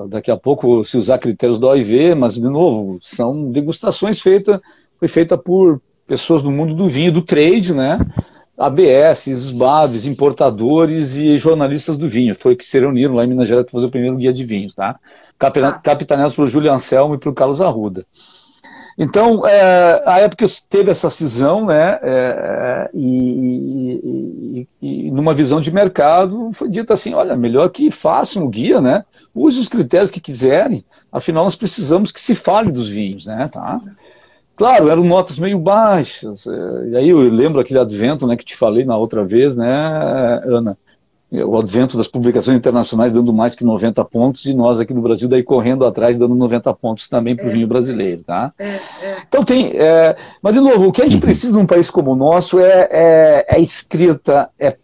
daqui 0.09 0.31
a 0.31 0.37
pouco 0.37 0.85
se 0.85 0.97
usar 0.97 1.19
critérios 1.19 1.59
da 1.59 1.69
OIV, 1.69 2.15
mas, 2.15 2.35
de 2.35 2.43
novo, 2.43 2.99
são 3.03 3.51
degustações 3.51 4.21
feitas, 4.21 4.61
foi 5.01 5.09
feita 5.09 5.37
por 5.37 5.81
pessoas 6.07 6.43
do 6.43 6.51
mundo 6.51 6.75
do 6.75 6.87
vinho, 6.89 7.13
do 7.13 7.23
trade, 7.23 7.75
né? 7.75 7.99
ABS, 8.57 9.27
SBAVs, 9.29 10.05
importadores 10.07 11.17
e 11.17 11.39
jornalistas 11.39 11.97
do 11.97 12.07
vinho. 12.09 12.35
Foi 12.35 12.55
que 12.55 12.65
se 12.67 12.79
reuniram 12.79 13.15
lá 13.15 13.25
em 13.25 13.29
Minas 13.29 13.49
Gerais 13.49 13.65
para 13.65 13.73
fazer 13.73 13.87
o 13.87 13.91
primeiro 13.91 14.17
guia 14.17 14.33
de 14.33 14.45
vinhos, 14.45 14.75
tá? 14.75 15.01
Tá. 15.39 15.73
Capitaneados 15.83 16.37
pelo 16.37 16.47
Júlio 16.47 16.71
Anselmo 16.71 17.15
e 17.15 17.19
pelo 17.19 17.35
Carlos 17.35 17.63
Arruda. 17.63 18.05
Então, 18.99 19.47
é, 19.47 20.03
a 20.07 20.19
época 20.19 20.45
teve 20.69 20.91
essa 20.91 21.09
cisão, 21.09 21.65
né, 21.65 21.99
é, 22.03 22.91
e, 22.93 24.67
e- 24.83 25.07
e 25.07 25.11
numa 25.11 25.33
visão 25.33 25.61
de 25.61 25.71
mercado 25.73 26.51
foi 26.53 26.69
dito 26.69 26.93
assim, 26.93 27.15
olha, 27.15 27.35
melhor 27.35 27.71
que 27.71 27.91
façam 27.91 28.45
o 28.45 28.49
guia, 28.49 28.81
né, 28.81 29.05
use 29.35 29.59
os 29.59 29.69
critérios 29.69 30.11
que 30.11 30.21
quiserem, 30.21 30.85
afinal 31.11 31.45
nós 31.45 31.57
precisamos 31.57 32.13
que 32.13 32.21
se 32.21 32.35
fale 32.35 32.71
dos 32.71 32.89
vinhos, 32.91 33.25
né, 33.25 33.49
tá? 33.51 33.81
Claro, 34.61 34.91
eram 34.91 35.03
notas 35.03 35.39
meio 35.39 35.59
baixas, 35.59 36.47
é, 36.47 36.89
e 36.91 36.97
aí 36.99 37.09
eu 37.09 37.19
lembro 37.21 37.63
aquele 37.63 37.81
advento, 37.81 38.27
né, 38.27 38.37
que 38.37 38.45
te 38.45 38.55
falei 38.55 38.85
na 38.85 38.95
outra 38.95 39.25
vez, 39.25 39.57
né, 39.57 39.67
Ana, 40.45 40.77
o 41.33 41.59
advento 41.59 41.97
das 41.97 42.07
publicações 42.07 42.59
internacionais 42.59 43.11
dando 43.11 43.33
mais 43.33 43.55
que 43.55 43.65
90 43.65 44.05
pontos 44.05 44.45
e 44.45 44.53
nós 44.53 44.79
aqui 44.79 44.93
no 44.93 45.01
Brasil 45.01 45.31
daí 45.31 45.43
correndo 45.43 45.87
atrás 45.87 46.19
dando 46.19 46.35
90 46.35 46.75
pontos 46.75 47.09
também 47.09 47.35
para 47.35 47.47
o 47.47 47.51
vinho 47.51 47.67
brasileiro, 47.67 48.23
tá? 48.23 48.53
é, 48.59 48.67
é. 48.67 49.17
Então 49.27 49.43
tem, 49.43 49.73
é, 49.75 50.15
mas 50.43 50.53
de 50.53 50.61
novo, 50.61 50.89
o 50.89 50.93
que 50.93 51.01
a 51.01 51.07
gente 51.07 51.23
precisa 51.25 51.55
num 51.55 51.65
país 51.65 51.89
como 51.89 52.13
o 52.13 52.17
nosso 52.17 52.61
é, 52.61 52.87
é, 52.91 53.47
é 53.57 53.61
escrita, 53.63 54.51
é 54.59 54.77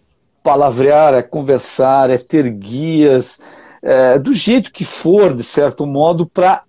palavrear, 0.42 1.12
é 1.12 1.22
conversar, 1.22 2.08
é 2.08 2.16
ter 2.16 2.48
guias, 2.48 3.38
é, 3.82 4.18
do 4.18 4.32
jeito 4.32 4.72
que 4.72 4.86
for, 4.86 5.34
de 5.34 5.42
certo 5.42 5.84
modo, 5.84 6.24
para 6.24 6.62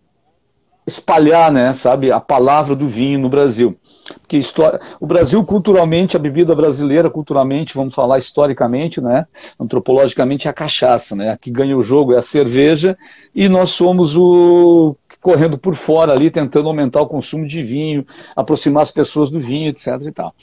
espalhar, 0.87 1.51
né, 1.51 1.73
sabe, 1.73 2.11
a 2.11 2.19
palavra 2.19 2.73
do 2.73 2.87
vinho 2.87 3.19
no 3.19 3.27
Brasil. 3.27 3.77
Porque 4.21 4.37
história, 4.37 4.79
o 5.01 5.05
Brasil 5.05 5.43
culturalmente, 5.43 6.15
a 6.15 6.19
bebida 6.19 6.55
brasileira 6.55 7.09
culturalmente, 7.09 7.75
vamos 7.75 7.93
falar 7.93 8.17
historicamente, 8.17 9.01
né, 9.01 9.27
antropologicamente 9.59 10.47
é 10.47 10.49
a 10.49 10.53
cachaça, 10.53 11.13
né, 11.13 11.31
a 11.31 11.37
que 11.37 11.51
ganha 11.51 11.77
o 11.77 11.83
jogo 11.83 12.13
é 12.13 12.17
a 12.17 12.21
cerveja 12.21 12.97
e 13.35 13.49
nós 13.49 13.71
somos 13.71 14.15
o 14.15 14.95
correndo 15.21 15.57
por 15.57 15.75
fora 15.75 16.13
ali, 16.13 16.31
tentando 16.31 16.69
aumentar 16.69 17.01
o 17.01 17.07
consumo 17.07 17.45
de 17.45 17.61
vinho, 17.61 18.05
aproximar 18.33 18.83
as 18.83 18.91
pessoas 18.91 19.29
do 19.29 19.39
vinho, 19.39 19.67
etc 19.67 20.01
e 20.07 20.11
tal. 20.13 20.33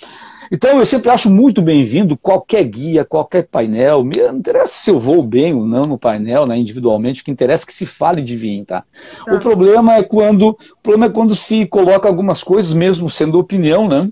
Então 0.54 0.78
eu 0.78 0.86
sempre 0.86 1.10
acho 1.10 1.28
muito 1.28 1.60
bem-vindo 1.60 2.16
qualquer 2.16 2.62
guia, 2.62 3.04
qualquer 3.04 3.48
painel. 3.48 4.04
Não 4.04 4.36
interessa 4.36 4.72
se 4.72 4.88
eu 4.88 5.00
vou 5.00 5.20
bem 5.20 5.52
ou 5.52 5.66
não 5.66 5.82
no 5.82 5.98
painel, 5.98 6.46
né, 6.46 6.56
individualmente, 6.56 7.22
o 7.22 7.24
que 7.24 7.30
interessa 7.32 7.64
é 7.64 7.66
que 7.66 7.74
se 7.74 7.84
fale 7.84 8.22
de 8.22 8.36
vinho, 8.36 8.64
tá? 8.64 8.84
tá? 9.26 9.34
O 9.34 9.40
problema 9.40 9.96
é 9.96 10.04
quando 10.04 10.50
o 10.50 10.56
problema 10.80 11.06
é 11.06 11.10
quando 11.10 11.34
se 11.34 11.66
coloca 11.66 12.06
algumas 12.06 12.44
coisas, 12.44 12.72
mesmo 12.72 13.10
sendo 13.10 13.36
opinião, 13.36 13.88
né? 13.88 14.08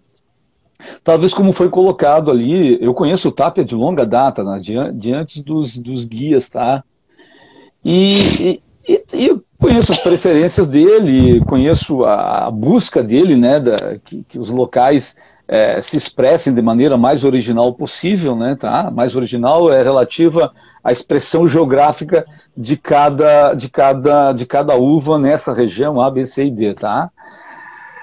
Talvez 1.05 1.33
como 1.33 1.53
foi 1.53 1.69
colocado 1.69 2.29
ali, 2.29 2.77
eu 2.85 2.93
conheço 2.93 3.29
o 3.29 3.33
Tapia 3.33 3.65
de 3.65 3.77
longa 3.77 4.05
data, 4.05 4.43
né, 4.43 4.61
diante 4.95 5.41
dos, 5.41 5.79
dos 5.79 6.05
guias, 6.05 6.49
tá? 6.49 6.83
E, 7.85 8.61
e, 8.89 9.05
e, 9.15 9.27
eu 9.29 9.45
conheço 9.61 9.93
as 9.93 10.01
preferências 10.01 10.67
dele, 10.67 11.41
conheço 11.45 12.05
a, 12.05 12.47
a 12.49 12.51
busca 12.51 13.01
dele, 13.01 13.37
né, 13.37 13.61
da, 13.61 13.77
que, 14.05 14.25
que 14.25 14.41
os 14.41 14.51
locais 14.51 15.15
é, 15.47 15.81
se 15.83 15.97
expressem 15.99 16.55
de 16.55 16.63
maneira 16.63 16.97
mais 16.97 17.25
original 17.25 17.73
possível, 17.75 18.37
né, 18.37 18.57
tá? 18.57 18.91
Mais 18.91 19.15
original 19.17 19.73
é 19.73 19.83
relativa 19.83 20.53
à 20.83 20.93
expressão 20.93 21.47
geográfica 21.47 22.25
de 22.57 22.77
cada, 22.77 23.55
de 23.55 23.69
cada, 23.69 24.33
de 24.33 24.47
cada 24.47 24.77
uva 24.77 25.19
nessa 25.19 25.53
região 25.53 26.01
A, 26.01 26.11
B, 26.11 26.25
C 26.25 26.47
e 26.47 26.51
D, 26.51 26.75
tá? 26.75 27.11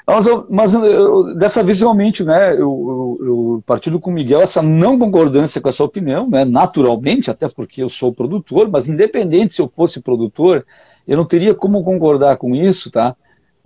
Mas, 0.06 0.26
mas 0.50 0.74
eu, 0.74 1.36
dessa 1.36 1.62
vez 1.62 1.80
realmente, 1.80 2.24
né, 2.24 2.54
eu, 2.54 3.18
eu, 3.22 3.64
partilho 3.64 4.00
com 4.00 4.10
o 4.10 4.14
Miguel 4.14 4.42
essa 4.42 4.60
não 4.60 4.98
concordância 4.98 5.62
com 5.62 5.70
essa 5.70 5.84
opinião, 5.84 6.28
né, 6.28 6.44
naturalmente, 6.44 7.30
até 7.30 7.48
porque 7.48 7.84
eu 7.84 7.90
sou 7.90 8.12
produtor, 8.12 8.68
mas 8.70 8.90
independente 8.90 9.54
se 9.54 9.62
eu 9.62 9.72
fosse 9.74 10.02
produtor, 10.02 10.66
eu 11.08 11.16
não 11.16 11.26
teria 11.26 11.54
como 11.54 11.84
concordar 11.84 12.38
com 12.38 12.56
isso, 12.56 12.90
tá? 12.90 13.16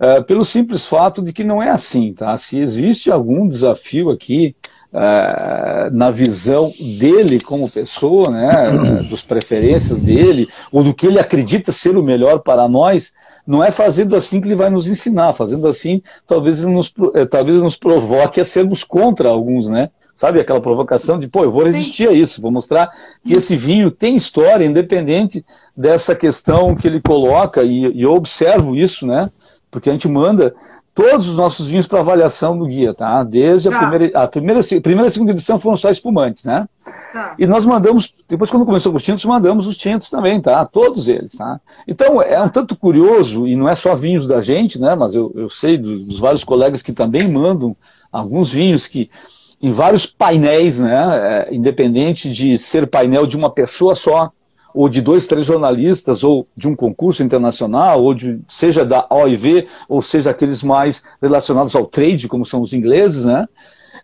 É, 0.04 0.20
pelo 0.20 0.44
simples 0.44 0.84
fato 0.84 1.22
de 1.22 1.32
que 1.32 1.42
não 1.42 1.62
é 1.62 1.70
assim, 1.70 2.12
tá? 2.12 2.36
Se 2.36 2.60
existe 2.60 3.10
algum 3.10 3.48
desafio 3.48 4.10
aqui 4.10 4.54
é, 4.92 5.88
na 5.90 6.10
visão 6.10 6.70
dele 6.98 7.40
como 7.40 7.70
pessoa, 7.70 8.30
né, 8.30 8.52
dos 9.08 9.22
preferências 9.22 9.96
dele, 9.96 10.46
ou 10.70 10.84
do 10.84 10.92
que 10.92 11.06
ele 11.06 11.18
acredita 11.18 11.72
ser 11.72 11.96
o 11.96 12.02
melhor 12.02 12.40
para 12.40 12.68
nós, 12.68 13.14
não 13.46 13.64
é 13.64 13.70
fazendo 13.70 14.14
assim 14.14 14.42
que 14.42 14.46
ele 14.46 14.54
vai 14.54 14.68
nos 14.68 14.88
ensinar. 14.88 15.32
Fazendo 15.32 15.66
assim, 15.66 16.02
talvez 16.26 16.62
ele 16.62 16.74
nos, 16.74 16.92
é, 17.14 17.24
talvez 17.24 17.58
nos 17.62 17.76
provoque 17.76 18.42
a 18.42 18.44
sermos 18.44 18.84
contra 18.84 19.30
alguns, 19.30 19.70
né? 19.70 19.88
Sabe 20.14 20.38
aquela 20.38 20.60
provocação 20.60 21.18
de, 21.18 21.28
pô, 21.28 21.44
eu 21.44 21.50
vou 21.50 21.64
resistir 21.64 22.08
a 22.10 22.12
isso, 22.12 22.42
vou 22.42 22.52
mostrar 22.52 22.90
que 23.26 23.32
esse 23.32 23.56
vinho 23.56 23.90
tem 23.90 24.14
história, 24.16 24.66
independente 24.66 25.42
dessa 25.74 26.14
questão 26.14 26.74
que 26.74 26.86
ele 26.86 27.00
coloca, 27.00 27.62
e, 27.62 27.86
e 27.86 28.02
eu 28.02 28.12
observo 28.12 28.76
isso, 28.76 29.06
né? 29.06 29.30
Porque 29.74 29.90
a 29.90 29.92
gente 29.92 30.06
manda 30.06 30.54
todos 30.94 31.28
os 31.28 31.36
nossos 31.36 31.66
vinhos 31.66 31.88
para 31.88 31.98
avaliação 31.98 32.54
no 32.54 32.64
guia, 32.64 32.94
tá? 32.94 33.24
Desde 33.24 33.68
tá. 33.68 33.74
a 33.74 33.80
primeira, 33.80 34.18
a 34.20 34.28
primeira, 34.28 34.60
primeira 34.80 35.08
e 35.08 35.10
segunda 35.10 35.32
edição 35.32 35.58
foram 35.58 35.76
só 35.76 35.90
espumantes, 35.90 36.44
né? 36.44 36.68
Tá. 37.12 37.34
E 37.36 37.44
nós 37.44 37.66
mandamos, 37.66 38.14
depois 38.28 38.52
quando 38.52 38.64
começou 38.64 38.92
com 38.92 38.98
os 38.98 39.02
tintos, 39.02 39.24
mandamos 39.24 39.66
os 39.66 39.76
tintos 39.76 40.08
também, 40.08 40.40
tá? 40.40 40.64
Todos 40.64 41.08
eles, 41.08 41.32
tá? 41.32 41.60
Então 41.88 42.22
é 42.22 42.40
um 42.40 42.48
tanto 42.48 42.76
curioso, 42.76 43.48
e 43.48 43.56
não 43.56 43.68
é 43.68 43.74
só 43.74 43.96
vinhos 43.96 44.28
da 44.28 44.40
gente, 44.40 44.80
né? 44.80 44.94
Mas 44.94 45.12
eu, 45.12 45.32
eu 45.34 45.50
sei 45.50 45.76
dos, 45.76 46.06
dos 46.06 46.20
vários 46.20 46.44
colegas 46.44 46.80
que 46.80 46.92
também 46.92 47.28
mandam 47.28 47.76
alguns 48.12 48.52
vinhos 48.52 48.86
que 48.86 49.10
em 49.60 49.72
vários 49.72 50.06
painéis, 50.06 50.78
né? 50.78 51.48
É, 51.48 51.52
independente 51.52 52.30
de 52.30 52.56
ser 52.56 52.86
painel 52.86 53.26
de 53.26 53.36
uma 53.36 53.50
pessoa 53.50 53.96
só, 53.96 54.30
ou 54.74 54.88
de 54.88 55.00
dois, 55.00 55.26
três 55.28 55.46
jornalistas, 55.46 56.24
ou 56.24 56.48
de 56.56 56.66
um 56.66 56.74
concurso 56.74 57.22
internacional, 57.22 58.02
ou 58.02 58.12
de, 58.12 58.40
seja 58.48 58.84
da 58.84 59.06
OIV, 59.08 59.68
ou 59.88 60.02
seja 60.02 60.30
aqueles 60.30 60.62
mais 60.64 61.04
relacionados 61.22 61.76
ao 61.76 61.86
trade, 61.86 62.26
como 62.26 62.44
são 62.44 62.60
os 62.60 62.72
ingleses, 62.72 63.24
né? 63.24 63.48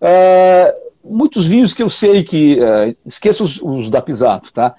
É, 0.00 0.72
muitos 1.04 1.46
vinhos 1.46 1.74
que 1.74 1.82
eu 1.82 1.90
sei 1.90 2.22
que. 2.22 2.58
É, 2.60 2.94
esqueça 3.04 3.42
os, 3.42 3.60
os, 3.60 3.88
da 3.88 4.00
Pisato, 4.00 4.52
tá? 4.52 4.74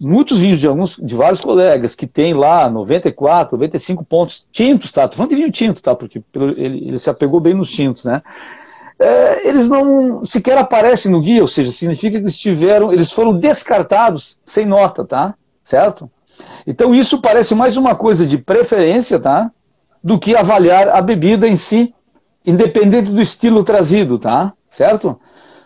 Muitos 0.00 0.38
vinhos 0.38 0.60
de 0.60 0.66
alguns, 0.66 0.96
de 0.96 1.14
vários 1.14 1.40
colegas 1.40 1.94
que 1.94 2.06
tem 2.06 2.32
lá 2.32 2.70
94, 2.70 3.56
95 3.56 4.04
pontos 4.04 4.46
tintos, 4.50 4.92
tá? 4.92 5.06
Tô 5.08 5.16
falando 5.16 5.30
de 5.30 5.36
vinho 5.36 5.50
tinto, 5.50 5.82
tá? 5.82 5.94
Porque 5.94 6.22
ele, 6.34 6.88
ele 6.88 6.98
se 6.98 7.10
apegou 7.10 7.40
bem 7.40 7.54
nos 7.54 7.70
tintos, 7.70 8.04
né? 8.04 8.22
É, 9.04 9.48
eles 9.48 9.68
não 9.68 10.24
sequer 10.24 10.56
aparecem 10.56 11.12
no 11.12 11.20
guia, 11.20 11.42
ou 11.42 11.48
seja, 11.48 11.70
significa 11.70 12.16
que 12.16 12.24
eles 12.24 12.38
tiveram, 12.38 12.92
eles 12.92 13.12
foram 13.12 13.36
descartados 13.38 14.38
sem 14.44 14.64
nota, 14.64 15.04
tá? 15.04 15.34
Certo? 15.62 16.10
Então 16.66 16.94
isso 16.94 17.20
parece 17.20 17.54
mais 17.54 17.76
uma 17.76 17.94
coisa 17.94 18.26
de 18.26 18.38
preferência, 18.38 19.20
tá? 19.20 19.50
Do 20.02 20.18
que 20.18 20.34
avaliar 20.34 20.88
a 20.88 21.02
bebida 21.02 21.46
em 21.46 21.56
si, 21.56 21.94
independente 22.46 23.10
do 23.10 23.20
estilo 23.20 23.62
trazido, 23.62 24.18
tá? 24.18 24.54
Certo? 24.70 25.20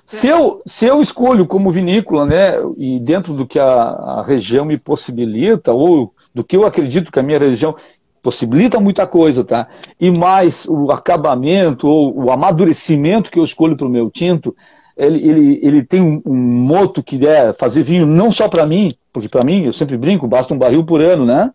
Se 0.05 0.26
eu, 0.26 0.62
se 0.66 0.86
eu 0.86 1.01
escolho 1.01 1.47
como 1.47 1.70
vinícola, 1.70 2.24
né, 2.24 2.55
e 2.76 2.99
dentro 2.99 3.34
do 3.34 3.47
que 3.47 3.59
a, 3.59 3.68
a 3.68 4.22
região 4.22 4.64
me 4.64 4.78
possibilita, 4.78 5.72
ou 5.72 6.14
do 6.34 6.43
que 6.43 6.57
eu 6.57 6.64
acredito 6.64 7.12
que 7.12 7.20
a 7.20 7.22
minha 7.22 7.39
região 7.39 7.76
possibilita 8.23 8.81
muita 8.81 9.07
coisa, 9.07 9.45
tá? 9.45 9.69
E 10.01 10.11
mais 10.11 10.66
o 10.69 10.91
acabamento 10.91 11.89
ou 11.89 12.25
o 12.25 12.31
amadurecimento 12.31 13.31
que 13.31 13.39
eu 13.39 13.45
escolho 13.45 13.77
para 13.77 13.87
o 13.87 13.91
meu 13.91 14.11
tinto, 14.11 14.55
ele, 14.97 15.29
ele, 15.29 15.61
ele 15.62 15.83
tem 15.85 16.03
um, 16.03 16.21
um 16.27 16.35
moto 16.35 17.03
que 17.03 17.25
é 17.27 17.53
fazer 17.53 17.83
vinho 17.83 18.07
não 18.07 18.33
só 18.33 18.49
para 18.49 18.66
mim, 18.66 18.91
porque 19.12 19.29
para 19.29 19.45
mim, 19.45 19.64
eu 19.64 19.73
sempre 19.73 19.97
brinco, 19.97 20.27
basta 20.27 20.53
um 20.53 20.59
barril 20.59 20.85
por 20.85 21.01
ano, 21.01 21.25
né? 21.25 21.53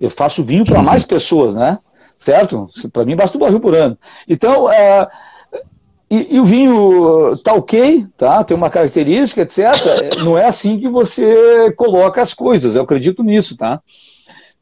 Eu 0.00 0.10
faço 0.10 0.42
vinho 0.42 0.64
para 0.64 0.82
mais 0.82 1.04
pessoas, 1.04 1.54
né? 1.54 1.78
Certo? 2.16 2.68
Para 2.92 3.04
mim 3.04 3.14
basta 3.14 3.36
um 3.36 3.40
barril 3.40 3.60
por 3.60 3.74
ano. 3.74 3.96
Então, 4.26 4.70
é, 4.72 5.06
e, 6.10 6.36
e, 6.36 6.40
o 6.40 6.44
vinho 6.44 7.36
tá 7.44 7.52
ok, 7.52 8.06
tá? 8.16 8.42
Tem 8.42 8.56
uma 8.56 8.70
característica, 8.70 9.42
etc. 9.42 10.22
Não 10.24 10.38
é 10.38 10.46
assim 10.46 10.78
que 10.78 10.88
você 10.88 11.70
coloca 11.76 12.22
as 12.22 12.32
coisas, 12.32 12.74
eu 12.74 12.82
acredito 12.82 13.22
nisso, 13.22 13.56
tá? 13.56 13.80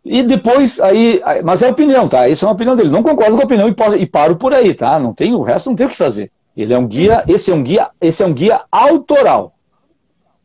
E 0.09 0.23
depois, 0.23 0.79
aí, 0.79 1.21
mas 1.43 1.63
é 1.63 1.69
opinião, 1.69 2.09
tá? 2.09 2.29
Isso 2.29 2.45
é 2.45 2.49
uma 2.49 2.55
opinião 2.55 2.77
dele. 2.77 2.91
Não 2.91 3.03
concordo 3.03 3.35
com 3.35 3.43
a 3.43 3.45
opinião 3.45 3.69
e, 3.99 4.07
paro 4.07 4.37
por 4.37 4.55
aí, 4.55 4.73
tá? 4.73 5.01
Não 5.01 5.13
tem, 5.13 5.35
o 5.35 5.43
resto 5.43 5.69
não 5.69 5.77
tem 5.77 5.87
o 5.87 5.91
que 5.91 5.97
fazer. 5.97 6.31
Ele 6.57 6.73
é 6.73 6.79
um 6.79 6.87
guia, 6.87 7.25
esse 7.27 7.51
é 7.51 7.55
um 7.55 7.63
guia, 7.63 7.91
esse 8.01 8.23
é 8.23 8.27
um 8.27 8.33
guia 8.33 8.61
autoral. 8.71 9.55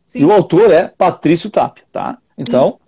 Sim. 0.06 0.22
E 0.22 0.26
o 0.26 0.32
autor 0.32 0.72
é 0.72 0.92
Patrício 0.98 1.50
Tapia, 1.52 1.84
tá? 1.92 2.18
Então, 2.36 2.80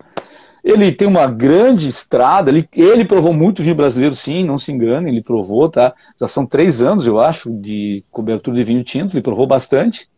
ele 0.63 0.91
tem 0.91 1.07
uma 1.07 1.27
grande 1.27 1.87
estrada, 1.87 2.49
ele, 2.49 2.67
ele 2.75 3.05
provou 3.05 3.31
muito 3.31 3.61
vinho 3.61 3.75
brasileiro, 3.75 4.15
sim, 4.15 4.43
não 4.43 4.57
se 4.57 4.71
engane, 4.71 5.11
ele 5.11 5.21
provou, 5.21 5.69
tá? 5.69 5.93
Já 6.19 6.27
são 6.27 6.45
três 6.45 6.81
anos, 6.81 7.05
eu 7.05 7.19
acho, 7.19 7.51
de 7.51 8.03
cobertura 8.09 8.57
de 8.57 8.63
vinho 8.63 8.83
tinto, 8.83 9.15
ele 9.15 9.21
provou 9.23 9.45
bastante. 9.45 10.09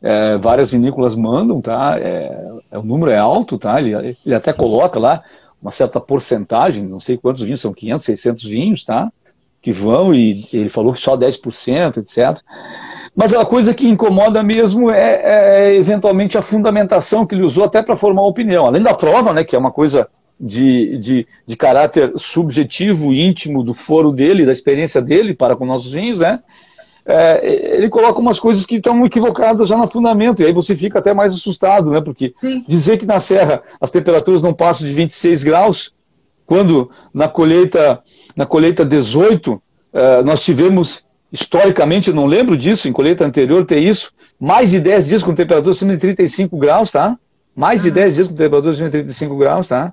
É, 0.00 0.36
várias 0.38 0.72
vinícolas 0.72 1.14
mandam, 1.14 1.60
tá? 1.60 1.96
É, 1.98 2.50
é, 2.72 2.78
o 2.78 2.82
número 2.82 3.10
é 3.10 3.18
alto, 3.18 3.58
tá? 3.58 3.80
Ele, 3.80 4.16
ele 4.24 4.34
até 4.34 4.52
coloca 4.52 4.98
lá 4.98 5.22
uma 5.62 5.70
certa 5.70 6.00
porcentagem, 6.00 6.84
não 6.84 6.98
sei 6.98 7.16
quantos 7.16 7.42
vinhos, 7.42 7.60
são 7.60 7.72
500, 7.72 8.04
600 8.04 8.44
vinhos, 8.44 8.84
tá? 8.84 9.10
Que 9.62 9.72
vão, 9.72 10.12
e 10.12 10.44
ele 10.52 10.68
falou 10.68 10.92
que 10.92 11.00
só 11.00 11.16
10%, 11.16 11.98
etc. 11.98 12.42
Mas 13.14 13.32
a 13.32 13.44
coisa 13.44 13.72
que 13.72 13.86
incomoda 13.86 14.42
mesmo 14.42 14.90
é, 14.90 15.68
é 15.68 15.74
eventualmente 15.76 16.36
a 16.36 16.42
fundamentação 16.42 17.24
que 17.24 17.34
ele 17.34 17.44
usou 17.44 17.64
até 17.64 17.80
para 17.80 17.94
formar 17.94 18.22
opinião. 18.22 18.66
Além 18.66 18.82
da 18.82 18.92
prova, 18.92 19.32
né, 19.32 19.44
que 19.44 19.54
é 19.54 19.58
uma 19.58 19.70
coisa 19.70 20.08
de, 20.40 20.98
de, 20.98 21.26
de 21.46 21.56
caráter 21.56 22.12
subjetivo, 22.16 23.12
íntimo 23.12 23.62
do 23.62 23.72
foro 23.72 24.10
dele, 24.10 24.44
da 24.44 24.50
experiência 24.50 25.00
dele 25.00 25.34
para 25.34 25.54
com 25.54 25.64
nossos 25.64 25.92
vinhos, 25.92 26.18
né? 26.18 26.40
É, 27.04 27.76
ele 27.76 27.88
coloca 27.88 28.20
umas 28.20 28.38
coisas 28.38 28.64
que 28.64 28.76
estão 28.76 29.04
equivocadas 29.04 29.68
já 29.68 29.76
no 29.76 29.88
fundamento, 29.88 30.40
e 30.40 30.46
aí 30.46 30.52
você 30.52 30.76
fica 30.76 30.98
até 30.98 31.12
mais 31.12 31.32
assustado, 31.32 31.90
né? 31.90 32.00
Porque 32.00 32.32
Sim. 32.40 32.64
dizer 32.66 32.96
que 32.96 33.06
na 33.06 33.18
Serra 33.18 33.62
as 33.80 33.90
temperaturas 33.90 34.42
não 34.42 34.54
passam 34.54 34.86
de 34.86 34.92
26 34.92 35.42
graus, 35.42 35.92
quando 36.46 36.90
na 37.12 37.28
colheita, 37.28 38.00
na 38.36 38.46
colheita 38.46 38.84
18 38.84 39.60
é, 39.92 40.22
nós 40.22 40.42
tivemos, 40.42 41.04
historicamente, 41.30 42.12
não 42.12 42.26
lembro 42.26 42.56
disso, 42.56 42.88
em 42.88 42.92
colheita 42.92 43.24
anterior 43.24 43.64
ter 43.64 43.80
isso, 43.80 44.12
mais 44.38 44.70
de 44.70 44.80
10 44.80 45.06
dias 45.06 45.22
com 45.22 45.34
temperatura 45.34 45.72
acima 45.72 45.92
de 45.92 45.98
35 45.98 46.56
graus, 46.56 46.90
tá? 46.90 47.18
Mais 47.54 47.82
de 47.82 47.90
10 47.90 48.14
dias 48.14 48.28
com 48.28 48.34
temperatura 48.34 48.72
acima 48.72 48.88
de 48.88 48.92
35 48.92 49.36
graus, 49.36 49.68
tá? 49.68 49.92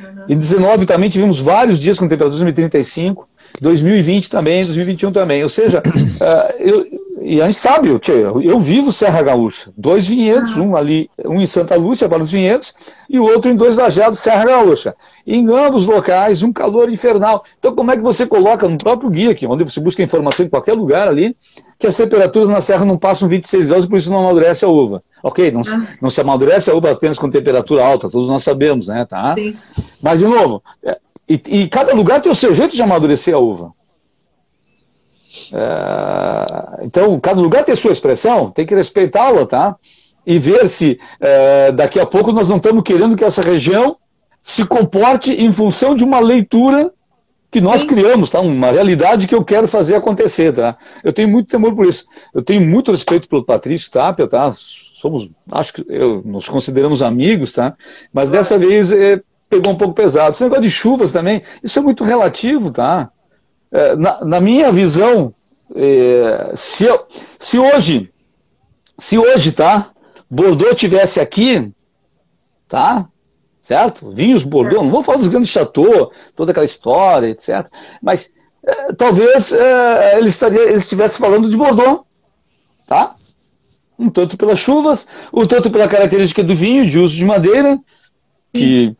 Uhum. 0.00 0.24
Em 0.28 0.38
19 0.38 0.86
também 0.86 1.10
tivemos 1.10 1.38
vários 1.38 1.78
dias 1.78 1.98
com 1.98 2.08
temperatura 2.08 2.36
acima 2.36 2.50
de 2.50 2.56
35. 2.56 3.28
2020 3.60 4.30
também, 4.30 4.64
2021 4.64 5.12
também. 5.12 5.42
Ou 5.42 5.48
seja, 5.48 5.82
uh, 5.86 6.52
eu, 6.62 6.86
e 7.20 7.42
a 7.42 7.46
gente 7.46 7.58
sabe, 7.58 7.88
eu, 7.88 8.40
eu 8.40 8.58
vivo 8.58 8.92
Serra 8.92 9.22
Gaúcha. 9.22 9.70
Dois 9.76 10.06
vinhedos, 10.06 10.56
um 10.56 10.76
ali, 10.76 11.10
um 11.24 11.40
em 11.40 11.46
Santa 11.46 11.76
Lúcia, 11.76 12.08
para 12.08 12.22
os 12.22 12.30
vinhedos, 12.30 12.72
e 13.08 13.18
o 13.18 13.24
outro 13.24 13.50
em 13.50 13.56
Dois 13.56 13.76
Lajeados, 13.76 14.20
Serra 14.20 14.46
Gaúcha. 14.46 14.94
Em 15.26 15.46
ambos 15.50 15.86
locais, 15.86 16.42
um 16.42 16.52
calor 16.52 16.90
infernal. 16.90 17.44
Então, 17.58 17.74
como 17.74 17.90
é 17.90 17.96
que 17.96 18.02
você 18.02 18.26
coloca 18.26 18.68
no 18.68 18.78
próprio 18.78 19.10
guia 19.10 19.30
aqui, 19.32 19.46
onde 19.46 19.64
você 19.64 19.80
busca 19.80 20.02
informação 20.02 20.46
em 20.46 20.48
qualquer 20.48 20.72
lugar 20.72 21.08
ali, 21.08 21.36
que 21.78 21.86
as 21.86 21.96
temperaturas 21.96 22.48
na 22.48 22.60
serra 22.60 22.84
não 22.84 22.96
passam 22.96 23.28
26 23.28 23.68
graus 23.68 23.84
e 23.84 23.88
por 23.88 23.98
isso 23.98 24.10
não 24.10 24.20
amadurece 24.20 24.64
a 24.64 24.68
uva? 24.68 25.02
Ok, 25.22 25.50
não, 25.50 25.62
ah. 25.62 25.86
não 26.00 26.10
se 26.10 26.20
amadurece 26.20 26.70
a 26.70 26.74
uva 26.74 26.92
apenas 26.92 27.18
com 27.18 27.28
temperatura 27.28 27.84
alta, 27.84 28.08
todos 28.08 28.28
nós 28.28 28.42
sabemos, 28.42 28.88
né? 28.88 29.04
Tá? 29.04 29.34
Sim. 29.36 29.56
Mas, 30.00 30.20
de 30.20 30.26
novo, 30.26 30.62
e, 31.28 31.40
e 31.48 31.68
cada 31.68 31.92
lugar 31.92 32.20
tem 32.20 32.32
o 32.32 32.34
seu 32.34 32.54
jeito 32.54 32.74
de 32.74 32.82
amadurecer 32.82 33.34
a 33.34 33.38
uva. 33.38 33.72
É, 35.52 36.84
então, 36.84 37.20
cada 37.20 37.40
lugar 37.40 37.64
tem 37.64 37.76
sua 37.76 37.92
expressão, 37.92 38.50
tem 38.50 38.66
que 38.66 38.74
respeitá-la, 38.74 39.46
tá? 39.46 39.76
E 40.26 40.38
ver 40.38 40.68
se 40.68 40.98
é, 41.20 41.72
daqui 41.72 42.00
a 42.00 42.06
pouco 42.06 42.32
nós 42.32 42.48
não 42.48 42.56
estamos 42.56 42.82
querendo 42.82 43.16
que 43.16 43.24
essa 43.24 43.42
região 43.42 43.96
se 44.42 44.64
comporte 44.64 45.32
em 45.32 45.52
função 45.52 45.94
de 45.94 46.04
uma 46.04 46.18
leitura 46.18 46.92
que 47.50 47.60
nós 47.60 47.82
Sim. 47.82 47.86
criamos, 47.86 48.30
tá? 48.30 48.40
Uma 48.40 48.70
realidade 48.70 49.26
que 49.26 49.34
eu 49.34 49.44
quero 49.44 49.66
fazer 49.66 49.94
acontecer, 49.94 50.52
tá? 50.52 50.76
Eu 51.02 51.12
tenho 51.12 51.28
muito 51.28 51.48
temor 51.48 51.74
por 51.74 51.86
isso. 51.86 52.06
Eu 52.34 52.42
tenho 52.42 52.60
muito 52.60 52.90
respeito 52.90 53.28
pelo 53.28 53.44
Patrício 53.44 53.90
Tapia, 53.90 54.26
tá? 54.26 54.50
Somos, 54.52 55.30
acho 55.50 55.74
que 55.74 55.84
eu, 55.88 56.22
nos 56.24 56.48
consideramos 56.48 57.02
amigos, 57.02 57.52
tá? 57.52 57.74
Mas 58.12 58.30
dessa 58.30 58.58
vez 58.58 58.92
é, 58.92 59.22
pegou 59.48 59.72
um 59.72 59.76
pouco 59.76 59.94
pesado. 59.94 60.30
Esse 60.30 60.42
negócio 60.42 60.62
de 60.62 60.70
chuvas 60.70 61.12
também, 61.12 61.42
isso 61.62 61.78
é 61.78 61.82
muito 61.82 62.04
relativo, 62.04 62.70
tá? 62.70 63.10
É, 63.70 63.96
na, 63.96 64.24
na, 64.24 64.40
minha 64.40 64.70
visão, 64.70 65.32
é, 65.74 66.52
se, 66.54 66.84
eu, 66.84 67.06
se 67.38 67.58
hoje, 67.58 68.10
se 68.98 69.18
hoje, 69.18 69.52
tá? 69.52 69.90
Bordeaux 70.30 70.74
tivesse 70.74 71.20
aqui, 71.20 71.72
tá? 72.66 73.08
Certo? 73.62 74.10
Vinhos 74.10 74.42
Bordeaux, 74.42 74.82
não 74.82 74.90
vou 74.90 75.02
falar 75.02 75.18
dos 75.18 75.26
grandes 75.26 75.50
chateaux, 75.50 76.10
toda 76.34 76.52
aquela 76.52 76.64
história, 76.64 77.28
etc. 77.28 77.66
Mas 78.02 78.32
é, 78.64 78.92
talvez 78.94 79.52
é, 79.52 80.18
ele, 80.18 80.28
estaria, 80.28 80.62
ele 80.62 80.76
estivesse 80.76 81.18
falando 81.18 81.48
de 81.48 81.56
Bordeaux, 81.56 82.04
tá? 82.86 83.14
Um 83.98 84.08
tanto 84.08 84.36
pelas 84.36 84.58
chuvas, 84.58 85.06
um 85.32 85.44
tanto 85.44 85.70
pela 85.70 85.88
característica 85.88 86.42
do 86.42 86.54
vinho, 86.54 86.86
de 86.86 86.98
uso 86.98 87.16
de 87.16 87.24
madeira, 87.24 87.78
que, 88.52 88.94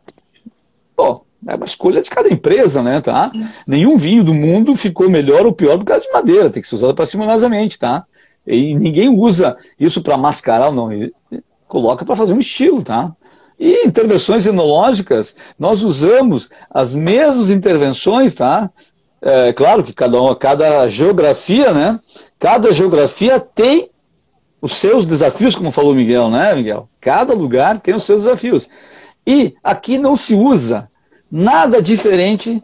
bom, 0.99 1.23
é 1.47 1.55
uma 1.55 1.65
escolha 1.65 2.03
de 2.03 2.11
cada 2.11 2.29
empresa, 2.29 2.83
né, 2.83 3.01
tá? 3.01 3.31
Nenhum 3.65 3.97
vinho 3.97 4.25
do 4.25 4.35
mundo 4.35 4.75
ficou 4.75 5.09
melhor 5.09 5.47
ou 5.47 5.53
pior 5.53 5.79
por 5.79 5.85
causa 5.85 6.03
de 6.03 6.13
madeira, 6.13 6.51
tem 6.51 6.61
que 6.61 6.69
ser 6.69 6.75
usado 6.75 6.97
parcimoniosamente, 6.97 7.79
tá? 7.79 8.05
E 8.45 8.75
ninguém 8.75 9.09
usa 9.09 9.57
isso 9.79 10.03
para 10.03 10.17
mascarar, 10.17 10.73
não. 10.73 10.91
coloca 11.69 12.05
para 12.05 12.17
fazer 12.17 12.33
um 12.33 12.41
estilo, 12.41 12.83
tá? 12.83 13.13
E 13.59 13.87
intervenções 13.87 14.47
enológicas, 14.47 15.37
nós 15.59 15.83
usamos 15.83 16.51
as 16.71 16.93
mesmas 16.93 17.51
intervenções, 17.51 18.35
tá? 18.35 18.71
É, 19.21 19.53
claro 19.53 19.85
que 19.85 19.93
cada, 19.93 20.19
cada 20.37 20.89
geografia, 20.89 21.73
né? 21.73 22.01
Cada 22.39 22.73
geografia 22.73 23.39
tem 23.39 23.91
os 24.61 24.75
seus 24.75 25.07
desafios, 25.07 25.55
como 25.55 25.71
falou 25.71 25.95
Miguel, 25.95 26.31
né, 26.31 26.55
Miguel? 26.55 26.89
Cada 27.01 27.33
lugar 27.33 27.81
tem 27.81 27.95
os 27.95 28.05
seus 28.05 28.25
desafios. 28.25 28.69
E 29.29 29.55
aqui 29.63 29.99
não 29.99 30.17
se 30.17 30.35
usa 30.35 30.91
nada 31.31 31.83
diferente 31.83 32.63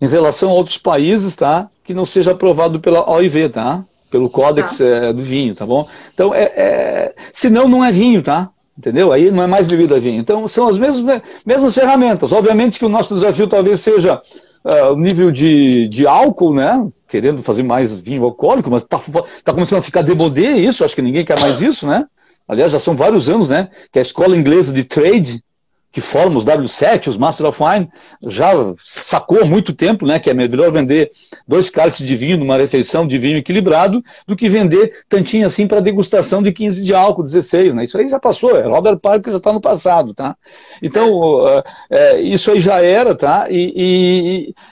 em 0.00 0.08
relação 0.08 0.50
a 0.50 0.54
outros 0.54 0.76
países, 0.76 1.36
tá? 1.36 1.70
Que 1.84 1.94
não 1.94 2.04
seja 2.04 2.32
aprovado 2.32 2.80
pela 2.80 3.08
OIV, 3.08 3.48
tá? 3.50 3.84
Pelo 4.10 4.28
Códex 4.28 4.78
tá. 4.78 4.84
é, 4.84 5.12
do 5.12 5.22
Vinho, 5.22 5.54
tá 5.54 5.64
bom? 5.64 5.86
Então, 6.12 6.34
é, 6.34 6.42
é, 6.56 7.14
senão 7.32 7.68
não 7.68 7.84
é 7.84 7.92
vinho, 7.92 8.24
tá? 8.24 8.50
Entendeu? 8.76 9.12
Aí 9.12 9.30
não 9.30 9.44
é 9.44 9.46
mais 9.46 9.68
bebida 9.68 10.00
vinho. 10.00 10.20
Então, 10.20 10.48
são 10.48 10.66
as 10.66 10.76
mesmas, 10.76 11.22
mesmas 11.46 11.74
ferramentas. 11.76 12.32
Obviamente 12.32 12.80
que 12.80 12.84
o 12.84 12.88
nosso 12.88 13.14
desafio 13.14 13.46
talvez 13.46 13.78
seja 13.78 14.20
uh, 14.64 14.92
o 14.94 14.96
nível 14.98 15.30
de, 15.30 15.86
de 15.86 16.08
álcool, 16.08 16.54
né? 16.54 16.88
Querendo 17.06 17.40
fazer 17.40 17.62
mais 17.62 17.94
vinho 17.94 18.24
alcoólico, 18.24 18.68
mas 18.68 18.82
está 18.82 19.00
tá 19.44 19.52
começando 19.52 19.78
a 19.78 19.82
ficar 19.82 20.02
debodê 20.02 20.54
isso, 20.56 20.84
acho 20.84 20.96
que 20.96 21.02
ninguém 21.02 21.24
quer 21.24 21.38
mais 21.38 21.62
isso, 21.62 21.86
né? 21.86 22.04
Aliás, 22.48 22.72
já 22.72 22.80
são 22.80 22.96
vários 22.96 23.28
anos, 23.28 23.50
né? 23.50 23.68
Que 23.92 23.98
a 23.98 24.02
escola 24.02 24.36
inglesa 24.36 24.72
de 24.72 24.84
trade 24.84 25.42
que 25.90 26.00
forma 26.00 26.38
os 26.38 26.44
W7, 26.44 27.08
os 27.08 27.16
Master 27.16 27.46
of 27.46 27.62
Wine, 27.62 27.88
já 28.26 28.52
sacou 28.78 29.42
há 29.42 29.44
muito 29.44 29.72
tempo 29.72 30.06
né, 30.06 30.18
que 30.18 30.28
é 30.28 30.34
melhor 30.34 30.70
vender 30.70 31.10
dois 31.46 31.70
cálices 31.70 32.06
de 32.06 32.14
vinho 32.14 32.36
numa 32.36 32.56
refeição 32.56 33.06
de 33.06 33.16
vinho 33.16 33.38
equilibrado 33.38 34.02
do 34.26 34.36
que 34.36 34.48
vender 34.48 34.92
tantinho 35.08 35.46
assim 35.46 35.66
para 35.66 35.80
degustação 35.80 36.42
de 36.42 36.52
15 36.52 36.84
de 36.84 36.94
álcool, 36.94 37.22
16. 37.22 37.74
Né? 37.74 37.84
Isso 37.84 37.98
aí 37.98 38.08
já 38.08 38.20
passou, 38.20 38.56
é 38.56 38.62
Robert 38.62 38.98
Parker 38.98 39.32
já 39.32 39.38
está 39.38 39.52
no 39.52 39.60
passado. 39.60 40.12
Tá? 40.12 40.36
Então, 40.82 41.46
é, 41.90 42.20
isso 42.20 42.50
aí 42.50 42.60
já 42.60 42.82
era, 42.82 43.14
tá? 43.14 43.46
E, 43.50 43.72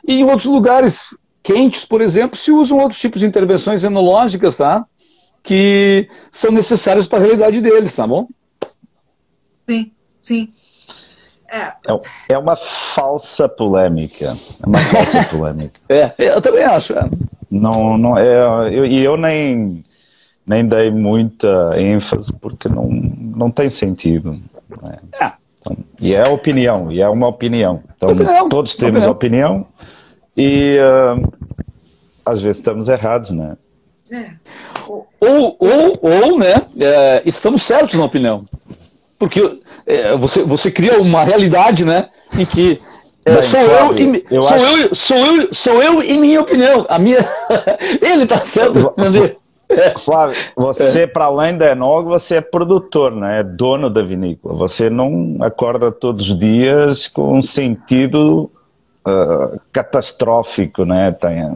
e, 0.07 0.13
e, 0.13 0.21
em 0.21 0.25
outros 0.25 0.45
lugares 0.45 1.17
quentes, 1.43 1.85
por 1.85 2.01
exemplo, 2.01 2.37
se 2.37 2.53
usam 2.53 2.79
outros 2.79 3.01
tipos 3.01 3.21
de 3.21 3.27
intervenções 3.27 3.85
enológicas, 3.85 4.57
tá? 4.57 4.85
Que 5.47 6.09
são 6.31 6.51
necessárias 6.51 7.07
para 7.07 7.21
a 7.21 7.23
realidade 7.23 7.61
deles, 7.61 7.95
tá 7.95 8.07
bom? 8.07 8.27
Sim, 9.69 9.93
sim. 10.21 10.53
É. 11.49 11.59
é. 11.59 12.01
É 12.31 12.39
uma 12.39 12.57
falsa 12.57 13.49
polêmica. 13.49 14.37
É 14.63 14.67
uma 14.67 14.79
falsa 14.79 15.23
polêmica. 15.31 15.81
É, 15.89 16.13
eu 16.19 16.41
também 16.43 16.65
acho. 16.65 16.93
É. 16.93 17.09
Não, 17.51 17.97
não, 17.97 18.19
é, 18.19 18.77
eu, 18.77 18.85
e 18.85 19.03
eu 19.05 19.17
nem, 19.17 19.85
nem 20.45 20.67
dei 20.67 20.91
muita 20.91 21.81
ênfase 21.81 22.33
porque 22.33 22.69
não, 22.69 22.89
não 22.89 23.51
tem 23.51 23.69
sentido. 23.69 24.41
Né? 24.83 24.99
É. 25.21 25.33
Então, 25.61 25.77
e 26.01 26.13
é 26.15 26.25
opinião, 26.29 26.93
e 26.93 27.01
é 27.01 27.09
uma 27.09 27.29
opinião. 27.29 27.83
Então, 27.97 28.11
opinião, 28.11 28.49
todos 28.49 28.75
temos 28.75 29.05
opinião, 29.05 29.61
opinião 29.61 29.67
e 30.37 30.79
uh, 30.79 31.33
às 32.25 32.41
vezes 32.41 32.59
estamos 32.59 32.89
errados, 32.89 33.31
né? 33.31 33.57
É. 34.11 34.33
Ou, 34.87 35.57
ou, 35.59 35.99
ou 36.01 36.39
né, 36.39 36.63
é, 36.81 37.23
estamos 37.25 37.63
certos 37.63 37.99
na 37.99 38.05
opinião. 38.05 38.45
Porque 39.19 39.61
é, 39.87 40.17
você, 40.17 40.43
você 40.43 40.71
cria 40.71 41.01
uma 41.01 41.25
realidade, 41.25 41.85
né? 41.85 42.09
Em 42.37 42.45
que 42.45 42.79
é, 43.25 43.43
sou, 43.43 43.61
eu, 43.61 43.99
e, 43.99 44.27
eu 44.31 44.43
sou, 44.43 44.57
acho... 44.57 44.65
eu, 44.65 44.95
sou, 44.95 45.17
eu, 45.17 45.55
sou 45.55 45.83
eu 45.83 46.03
e 46.03 46.17
minha 46.17 46.41
opinião. 46.41 46.87
A 46.89 46.99
minha... 46.99 47.19
Ele 48.01 48.23
está 48.23 48.45
certo, 48.45 48.95
é. 49.69 49.99
Flávio, 49.99 50.37
você, 50.55 51.03
é. 51.03 51.07
para 51.09 51.25
além 51.25 51.57
da 51.57 51.73
Enog, 51.73 52.07
você 52.07 52.37
é 52.37 52.41
produtor, 52.41 53.11
né? 53.11 53.41
é 53.41 53.43
dono 53.43 53.91
da 53.91 54.01
vinícola. 54.01 54.55
Você 54.55 54.89
não 54.89 55.39
acorda 55.41 55.91
todos 55.91 56.31
os 56.31 56.39
dias 56.39 57.09
com 57.09 57.39
um 57.39 57.43
sentido 57.43 58.49
uh, 59.05 59.61
catastrófico, 59.73 60.85
né? 60.85 61.11
Tem... 61.11 61.53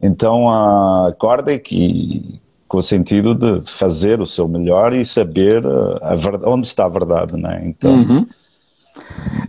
Então, 0.00 0.46
uh, 0.46 1.06
acorda 1.06 1.58
que 1.58 2.40
com 2.68 2.78
o 2.78 2.82
sentido 2.82 3.34
de 3.34 3.62
fazer 3.66 4.20
o 4.20 4.26
seu 4.26 4.46
melhor 4.46 4.92
e 4.92 5.04
saber 5.04 5.64
uh, 5.64 5.98
a, 6.02 6.12
a 6.12 6.50
onde 6.50 6.66
está 6.66 6.84
a 6.84 6.88
verdade, 6.88 7.36
né? 7.36 7.62
Então, 7.64 7.92
uhum. 7.94 8.26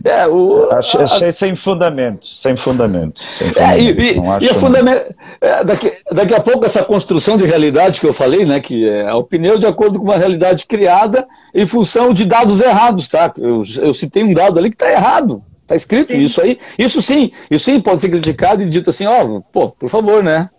é, 0.02 0.26
o, 0.26 0.70
achei, 0.72 1.02
achei 1.02 1.30
sem 1.30 1.54
fundamento, 1.54 2.26
sem 2.26 2.56
fundamento. 2.56 3.22
Sem 3.30 3.48
fundamento. 3.48 3.78
É, 3.78 3.80
e, 3.80 4.44
e, 4.44 4.50
e 4.50 4.54
fundamento, 4.54 5.14
é, 5.40 5.62
daqui, 5.62 5.92
daqui 6.10 6.34
a 6.34 6.40
pouco 6.40 6.64
essa 6.64 6.82
construção 6.82 7.36
de 7.36 7.44
realidade 7.44 8.00
que 8.00 8.06
eu 8.06 8.14
falei, 8.14 8.46
né, 8.46 8.58
que 8.58 8.88
é 8.88 9.06
a 9.06 9.16
opinião 9.16 9.58
de 9.58 9.66
acordo 9.66 9.98
com 9.98 10.06
uma 10.06 10.16
realidade 10.16 10.64
criada 10.66 11.28
em 11.54 11.66
função 11.66 12.14
de 12.14 12.24
dados 12.24 12.60
errados, 12.60 13.08
tá? 13.08 13.30
Eu, 13.36 13.62
eu 13.80 13.92
citei 13.92 14.24
um 14.24 14.32
dado 14.32 14.58
ali 14.58 14.70
que 14.70 14.76
está 14.76 14.90
errado. 14.90 15.44
Está 15.70 15.76
escrito 15.76 16.12
sim. 16.12 16.18
isso 16.18 16.40
aí. 16.40 16.58
Isso 16.76 17.00
sim, 17.00 17.30
isso 17.48 17.66
sim 17.66 17.80
pode 17.80 18.00
ser 18.00 18.08
criticado 18.08 18.60
e 18.60 18.68
dito 18.68 18.90
assim, 18.90 19.06
ó, 19.06 19.24
oh, 19.24 19.40
pô, 19.40 19.68
por 19.68 19.88
favor, 19.88 20.20
né? 20.20 20.50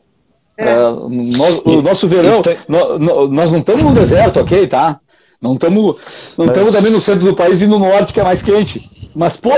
É. 0.57 0.79
Uh, 0.79 1.09
nós, 1.09 1.61
o 1.65 1.81
nosso 1.81 2.07
verão, 2.07 2.41
tem... 2.41 2.55
nós 2.69 3.51
não 3.51 3.59
estamos 3.59 3.83
no 3.83 3.93
deserto, 3.93 4.39
ok, 4.39 4.67
tá? 4.67 5.01
Não 5.41 5.55
estamos 5.55 5.97
não 6.37 6.45
Mas... 6.45 6.71
também 6.71 6.91
no 6.91 7.01
centro 7.01 7.25
do 7.25 7.35
país 7.35 7.61
e 7.61 7.67
no 7.67 7.77
norte, 7.77 8.13
que 8.13 8.21
é 8.21 8.23
mais 8.23 8.41
quente. 8.41 8.89
Mas, 9.13 9.37
pô, 9.37 9.51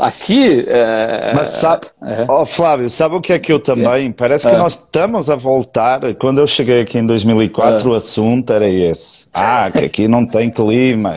aqui. 0.00 0.64
É... 0.66 1.32
Mas 1.34 1.48
sabe, 1.48 1.86
é. 2.02 2.26
Oh, 2.28 2.44
Flávio, 2.44 2.88
sabe 2.88 3.16
o 3.16 3.20
que 3.20 3.32
é 3.32 3.38
que 3.38 3.52
eu 3.52 3.60
também? 3.60 4.10
Parece 4.12 4.48
que 4.48 4.54
é. 4.54 4.58
nós 4.58 4.74
estamos 4.74 5.30
a 5.30 5.36
voltar. 5.36 6.00
Quando 6.14 6.38
eu 6.38 6.46
cheguei 6.46 6.80
aqui 6.80 6.98
em 6.98 7.06
2004, 7.06 7.88
é. 7.88 7.92
o 7.92 7.94
assunto 7.94 8.52
era 8.52 8.68
esse. 8.68 9.26
Ah, 9.32 9.70
que 9.70 9.84
aqui 9.84 10.08
não 10.08 10.26
tem 10.26 10.50
clima. 10.50 11.16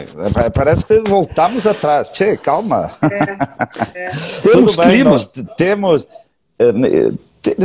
Parece 0.54 0.86
que 0.86 1.02
voltamos 1.10 1.66
atrás. 1.66 2.12
Tchê, 2.12 2.38
calma. 2.38 2.92
É, 3.04 4.06
é. 4.08 4.10
temos 4.44 4.76
bem, 4.76 4.88
clima. 4.88 5.10
Nós 5.12 5.32
temos 5.58 6.08
eh, 6.60 7.12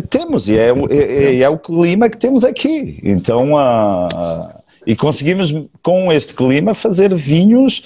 temos, 0.09 0.49
e 0.49 0.57
é, 0.57 0.71
é, 0.91 1.41
é, 1.41 1.49
o 1.49 1.59
clima 1.59 2.09
que 2.09 2.17
temos 2.17 2.45
aqui. 2.45 2.99
Então, 3.03 3.53
uh, 3.53 4.49
e 4.87 4.97
conseguimos 4.97 5.53
com 5.83 6.11
este 6.11 6.35
clima 6.35 6.73
fazer 6.73 7.15
vinhos 7.15 7.83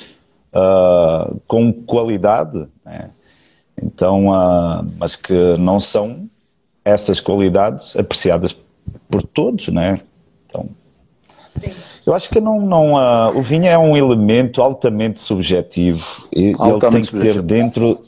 uh, 0.55 1.41
com 1.47 1.73
qualidade. 1.73 2.67
Né? 2.85 3.11
Então, 3.83 4.29
uh, 4.29 4.85
mas 4.99 5.17
que 5.17 5.57
não 5.59 5.81
são 5.81 6.29
essas 6.85 7.21
qualidades 7.21 7.97
apreciadas 7.97 8.57
por 9.09 9.23
todos, 9.23 9.69
né? 9.69 10.01
Então, 10.47 10.69
eu 12.07 12.15
acho 12.15 12.31
que 12.31 12.41
não, 12.41 12.61
não 12.61 12.95
uh, 12.95 13.37
o 13.39 13.43
vinho 13.43 13.67
é 13.67 13.79
um 13.79 13.97
elemento 13.97 14.63
altamente 14.63 15.21
subjetivo. 15.21 16.05
E, 16.33 16.55
altamente 16.59 17.15
ele 17.15 17.23
tem 17.23 17.33
que 17.33 17.35
ter 17.35 17.43
dentro, 17.43 18.01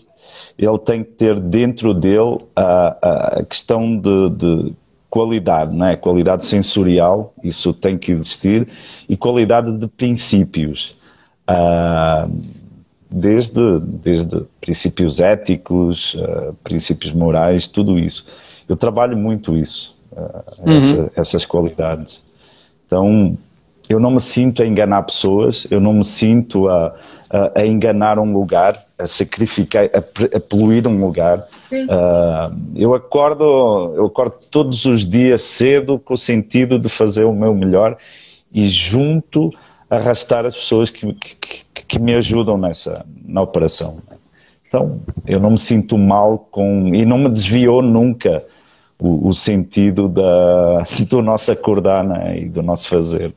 ele 0.58 0.78
tem 0.78 1.04
que 1.04 1.10
ter 1.12 1.38
dentro 1.40 1.94
dele 1.94 2.38
a, 2.56 3.38
a 3.38 3.44
questão 3.44 3.96
de, 3.96 4.30
de 4.30 4.74
qualidade, 5.10 5.76
não 5.76 5.86
é? 5.86 5.96
Qualidade 5.96 6.44
sensorial, 6.44 7.34
isso 7.44 7.74
tem 7.74 7.98
que 7.98 8.10
existir, 8.10 8.66
e 9.08 9.16
qualidade 9.16 9.70
de 9.76 9.86
princípios. 9.86 10.96
Uh, 11.48 12.30
desde, 13.10 13.80
desde 13.80 14.42
princípios 14.60 15.20
éticos, 15.20 16.14
uh, 16.14 16.54
princípios 16.64 17.12
morais, 17.12 17.66
tudo 17.66 17.98
isso. 17.98 18.24
Eu 18.68 18.76
trabalho 18.76 19.16
muito 19.16 19.56
isso, 19.56 19.94
uh, 20.12 20.42
uhum. 20.66 20.76
essa, 20.76 21.12
essas 21.14 21.44
qualidades. 21.44 22.22
Então, 22.86 23.36
eu 23.88 24.00
não 24.00 24.12
me 24.12 24.20
sinto 24.20 24.62
a 24.62 24.66
enganar 24.66 25.02
pessoas, 25.02 25.66
eu 25.70 25.80
não 25.80 25.92
me 25.92 26.04
sinto 26.04 26.68
a, 26.68 26.94
a, 27.28 27.60
a 27.60 27.66
enganar 27.66 28.18
um 28.18 28.32
lugar, 28.32 28.82
a 28.98 29.06
sacrificar, 29.06 29.90
a, 29.94 29.98
a 30.36 30.40
poluir 30.40 30.86
um 30.86 30.98
lugar. 31.00 31.46
Uh, 31.72 32.56
eu 32.74 32.94
acordo, 32.94 33.92
eu 33.96 34.06
acordo 34.06 34.36
todos 34.50 34.84
os 34.84 35.06
dias 35.06 35.42
cedo 35.42 35.98
com 35.98 36.14
o 36.14 36.18
sentido 36.18 36.78
de 36.78 36.88
fazer 36.88 37.24
o 37.24 37.32
meu 37.32 37.54
melhor 37.54 37.96
e 38.52 38.68
junto 38.68 39.50
arrastar 39.96 40.46
as 40.46 40.56
pessoas 40.56 40.90
que, 40.90 41.12
que, 41.14 41.64
que 41.86 41.98
me 41.98 42.14
ajudam 42.14 42.56
nessa 42.56 43.04
na 43.24 43.42
operação. 43.42 43.98
Então, 44.66 45.00
eu 45.26 45.38
não 45.38 45.50
me 45.50 45.58
sinto 45.58 45.98
mal 45.98 46.48
com 46.50 46.94
e 46.94 47.04
não 47.04 47.18
me 47.18 47.28
desviou 47.28 47.82
nunca 47.82 48.42
o, 48.98 49.28
o 49.28 49.32
sentido 49.34 50.08
da, 50.08 50.82
do 51.10 51.20
nosso 51.20 51.52
acordar 51.52 52.02
né, 52.02 52.38
e 52.38 52.48
do 52.48 52.62
nosso 52.62 52.88
fazer. 52.88 53.34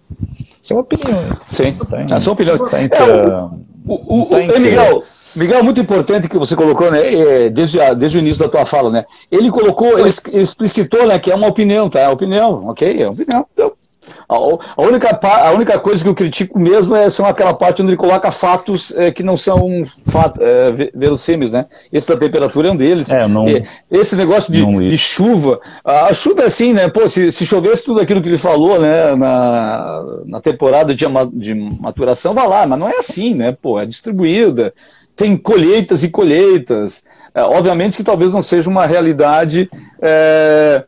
São 0.62 0.78
opiniões. 0.78 1.40
Sim, 1.50 1.74
tem, 1.90 2.08
ah, 2.10 2.20
são 2.22 2.34
opiniões. 2.34 2.62
Tem 2.70 2.88
que, 2.88 2.96
é, 2.96 3.04
o, 3.04 3.60
o, 3.86 4.22
o, 4.22 4.26
tem 4.28 4.48
que... 4.48 4.60
Miguel, 4.60 5.04
Miguel, 5.36 5.64
muito 5.64 5.82
importante 5.82 6.30
que 6.30 6.38
você 6.38 6.56
colocou, 6.56 6.90
né, 6.90 7.14
é, 7.14 7.50
desde, 7.50 7.82
a, 7.82 7.94
desde 7.94 8.18
o 8.18 8.22
início 8.22 8.42
da 8.42 8.50
tua 8.50 8.66
fala, 8.66 8.90
né, 8.90 9.06
ele 9.30 9.52
colocou, 9.52 10.00
ele, 10.00 10.08
explicitou, 10.08 11.06
né, 11.06 11.20
que 11.20 11.30
é 11.30 11.36
uma 11.36 11.48
opinião, 11.48 11.90
tá, 11.90 12.00
é 12.00 12.08
uma 12.08 12.14
opinião, 12.14 12.68
ok, 12.68 13.02
é 13.02 13.06
uma 13.06 13.12
opinião, 13.12 13.46
a, 13.60 13.72
a, 14.28 14.82
única, 14.82 15.20
a 15.22 15.52
única 15.52 15.80
coisa 15.80 16.04
que 16.04 16.10
eu 16.10 16.16
critico 16.16 16.60
mesmo 16.60 16.96
é 16.96 17.10
são 17.10 17.26
aquela 17.26 17.54
parte 17.54 17.82
onde 17.82 17.92
ele 17.92 17.98
coloca 17.98 18.32
fatos 18.32 18.92
é, 18.96 19.12
que 19.12 19.24
não 19.24 19.38
são 19.38 19.58
fato, 20.08 20.42
é, 20.42 20.92
verossímeis, 20.94 21.52
né? 21.52 21.66
Esse 21.92 22.08
da 22.08 22.18
temperatura 22.18 22.70
é 22.70 22.72
um 22.72 22.76
deles. 22.76 23.10
É, 23.10 23.28
não, 23.28 23.46
esse 23.90 24.16
negócio 24.16 24.52
de, 24.52 24.66
de, 24.66 24.98
chuva, 24.98 25.60
a 25.84 26.14
chuva 26.14 26.44
é 26.44 26.46
assim, 26.46 26.74
né? 26.74 26.88
Pô, 26.88 27.08
se, 27.08 27.32
se 27.32 27.46
chovesse 27.46 27.84
tudo 27.84 28.02
aquilo 28.02 28.22
que 28.22 28.30
ele 28.30 28.38
falou, 28.38 28.80
né, 28.80 29.16
na, 29.16 30.04
na 30.26 30.42
temporada 30.42 30.94
de, 30.94 31.06
de 31.34 31.54
maturação, 31.54 32.34
vai 32.34 32.48
lá, 32.48 32.66
mas 32.66 32.80
não 32.80 32.90
é 32.90 32.98
assim, 32.98 33.34
né? 33.34 33.56
Pô, 33.62 33.80
é 33.80 33.86
distribuída, 33.86 34.74
tem 35.16 35.38
colheitas 35.38 36.04
e 36.04 36.10
colheitas. 36.10 37.04
É, 37.34 37.44
obviamente 37.44 37.98
que 37.98 38.04
talvez 38.04 38.32
não 38.32 38.42
seja 38.42 38.70
uma 38.70 38.86
realidade. 38.86 39.70
É, 40.02 40.84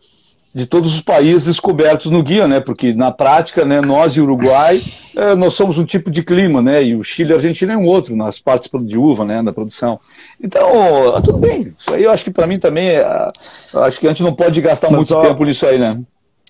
de 0.54 0.66
todos 0.66 0.96
os 0.96 1.02
países 1.02 1.60
cobertos 1.60 2.12
no 2.12 2.24
guia, 2.24 2.48
né? 2.48 2.60
Porque 2.60 2.94
na 2.94 3.12
prática, 3.12 3.64
né, 3.64 3.82
nós 3.86 4.14
e 4.14 4.22
Uruguai, 4.22 4.82
é, 5.16 5.34
nós 5.36 5.54
somos 5.54 5.78
um 5.78 5.86
tipo 5.86 6.10
de 6.10 6.24
clima, 6.24 6.62
né? 6.62 6.84
E 6.84 6.96
o 6.96 7.04
Chile 7.04 7.30
e 7.30 7.34
a 7.34 7.36
Argentina 7.36 7.74
é 7.74 7.78
um 7.78 7.86
outro 7.86 8.16
nas 8.16 8.40
partes 8.40 8.70
de 8.84 8.98
uva, 8.98 9.24
né, 9.24 9.42
na 9.42 9.54
produção. 9.54 10.00
Então, 10.42 11.16
ah, 11.16 11.22
tudo 11.22 11.38
bem. 11.38 11.74
Isso 11.78 11.94
aí 11.94 12.04
eu 12.04 12.12
acho 12.12 12.24
que 12.24 12.32
para 12.32 12.48
mim 12.48 12.60
também, 12.60 12.90
é, 12.90 13.28
acho 13.76 14.00
que 14.00 14.08
a 14.08 14.10
gente 14.10 14.24
não 14.24 14.34
pode 14.34 14.60
gastar 14.62 14.88
Mas 14.88 14.98
muito 14.98 15.10
só... 15.10 15.22
tempo 15.22 15.44
nisso 15.44 15.66
aí, 15.66 15.78
né? 15.78 16.02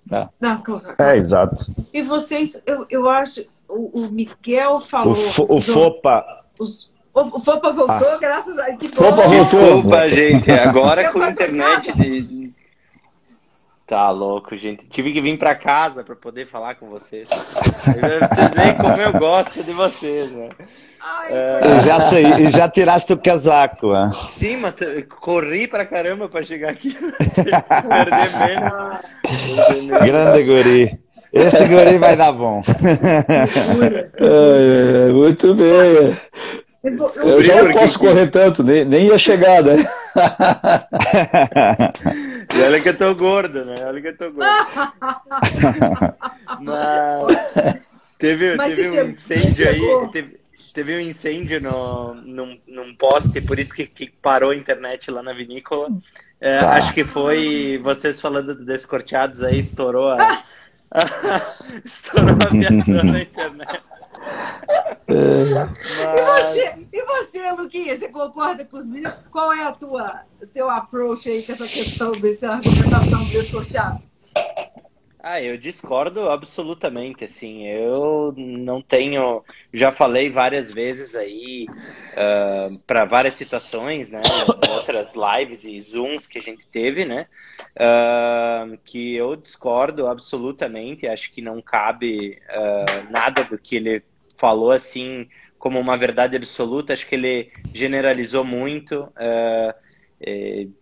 É, 0.10 0.28
não, 0.40 0.62
claro. 0.62 0.96
é 0.98 1.18
exato. 1.18 1.66
E 1.94 2.02
vocês, 2.02 2.62
eu, 2.66 2.86
eu 2.90 3.10
acho, 3.10 3.44
o, 3.68 4.04
o 4.04 4.12
Miguel 4.12 4.80
falou. 4.80 5.12
O, 5.12 5.16
fo, 5.16 5.46
o 5.50 5.62
FOPA. 5.62 6.44
Os, 6.58 6.90
o 7.14 7.40
Fopa 7.40 7.72
voltou, 7.72 8.08
ah. 8.08 8.18
graças 8.22 8.58
a 8.58 8.74
que 8.76 8.88
Fopa 8.88 9.12
voltou. 9.12 9.38
Desculpa, 9.38 10.08
gente. 10.08 10.52
Agora 10.52 11.12
com 11.12 11.22
a 11.22 11.32
internet 11.32 11.92
de, 11.98 12.47
Tá 13.88 14.10
louco, 14.10 14.58
gente. 14.58 14.86
Tive 14.86 15.14
que 15.14 15.22
vir 15.22 15.40
para 15.40 15.56
casa 15.56 16.04
para 16.04 16.14
poder 16.14 16.46
falar 16.46 16.76
com 16.76 16.90
vocês. 16.90 17.30
Vocês 17.30 18.54
veem 18.54 18.76
como 18.76 19.02
eu 19.02 19.14
gosto 19.14 19.64
de 19.64 19.72
vocês, 19.72 20.30
né? 20.30 20.50
Ai, 21.02 21.30
é... 21.32 21.80
Já 21.80 22.02
sei, 22.02 22.50
já 22.50 22.68
tiraste 22.68 23.14
o 23.14 23.18
casaco. 23.18 23.94
Né? 23.94 24.12
Sim, 24.30 24.58
mas 24.58 24.74
corri 25.22 25.70
pra 25.70 25.86
caramba 25.86 26.28
para 26.28 26.44
chegar 26.44 26.72
aqui. 26.72 26.94
Perder 27.00 28.36
menos. 28.46 28.98
Grande 30.06 30.44
guri. 30.44 31.00
Este 31.32 31.64
guri 31.68 31.98
vai 31.98 32.18
dar 32.18 32.34
bom. 32.34 32.62
é, 34.20 35.14
muito 35.14 35.56
bem. 35.56 36.14
Eu, 36.84 37.10
eu 37.30 37.42
já 37.42 37.64
não 37.64 37.72
posso 37.72 37.98
correr 37.98 38.28
tanto, 38.28 38.62
nem, 38.64 38.84
nem 38.84 39.08
ia 39.08 39.18
chegar, 39.18 39.64
né? 39.64 39.78
e 42.58 42.62
olha 42.62 42.82
que 42.82 42.90
eu 42.90 42.98
tô 42.98 43.14
gordo, 43.14 43.66
né? 43.66 43.76
Olha 43.86 44.02
que 44.02 44.08
eu 44.08 44.18
tô 44.18 44.32
gordo. 44.32 44.50
Mas 46.60 47.86
teve, 48.18 48.56
Mas 48.56 48.76
teve 48.76 48.90
um 48.90 48.94
chegou, 48.94 49.10
incêndio 49.10 49.70
aí, 49.70 50.10
teve, 50.12 50.40
teve, 50.74 50.96
um 50.96 51.00
incêndio 51.00 51.62
no, 51.62 52.16
num, 52.16 52.60
num 52.68 52.96
poste, 52.96 53.40
por 53.42 53.60
isso 53.60 53.74
que, 53.74 53.86
que 53.86 54.10
parou 54.10 54.52
a 54.52 54.56
internet 54.56 55.12
lá 55.12 55.22
na 55.22 55.34
vinícola. 55.34 55.90
É, 56.40 56.60
tá. 56.60 56.74
Acho 56.74 56.94
que 56.94 57.04
foi 57.04 57.80
vocês 57.84 58.20
falando 58.22 58.56
de 58.56 58.66
descorteados 58.66 59.44
aí, 59.44 59.60
estourou 59.60 60.10
a, 60.10 60.44
estourou 61.86 62.38
a 62.50 63.04
na 63.04 63.22
internet. 63.22 63.82
Mas... 65.08 66.56
E, 66.56 66.66
você, 66.66 66.88
e 66.92 67.06
você, 67.06 67.52
Luquinha, 67.52 67.98
você 67.98 68.10
concorda 68.10 68.66
com 68.66 68.78
os 68.78 68.88
meninos? 68.88 69.16
Qual 69.32 69.54
é 69.54 69.64
a 69.64 69.72
tua 69.72 70.26
teu 70.54 70.70
approach 70.70 71.30
aí 71.30 71.44
com 71.44 71.54
essa 71.54 71.68
questão 71.68 72.12
dessa 72.12 72.52
argumentação 72.52 73.24
dos 73.26 73.48
sorteados? 73.48 74.12
Ah, 75.30 75.42
eu 75.42 75.58
discordo 75.58 76.30
absolutamente, 76.30 77.26
assim, 77.26 77.68
eu 77.68 78.34
não 78.38 78.82
tenho, 78.82 79.44
já 79.74 79.92
falei 79.92 80.30
várias 80.30 80.74
vezes 80.74 81.16
aí 81.16 81.66
uh, 81.70 81.76
ah, 82.16 82.70
para 82.86 83.04
várias 83.04 83.34
situações, 83.34 84.10
né, 84.10 84.22
outras 84.70 85.14
lives 85.16 85.66
e 85.66 85.82
zooms 85.82 86.28
que 86.28 86.38
a 86.38 86.42
gente 86.42 86.66
teve, 86.68 87.04
né, 87.04 87.28
uh, 87.76 88.78
que 88.86 89.16
eu 89.16 89.36
discordo 89.36 90.08
absolutamente, 90.08 91.08
acho 91.08 91.34
que 91.34 91.42
não 91.42 91.62
cabe 91.62 92.38
uh, 92.50 93.12
nada 93.12 93.44
do 93.44 93.58
que 93.58 93.76
ele 93.76 94.04
falou 94.38 94.72
assim 94.72 95.28
como 95.58 95.80
uma 95.80 95.98
verdade 95.98 96.36
absoluta, 96.36 96.94
acho 96.94 97.08
que 97.08 97.16
ele 97.16 97.52
generalizou 97.74 98.44
muito. 98.44 99.12
Uh, 99.18 99.74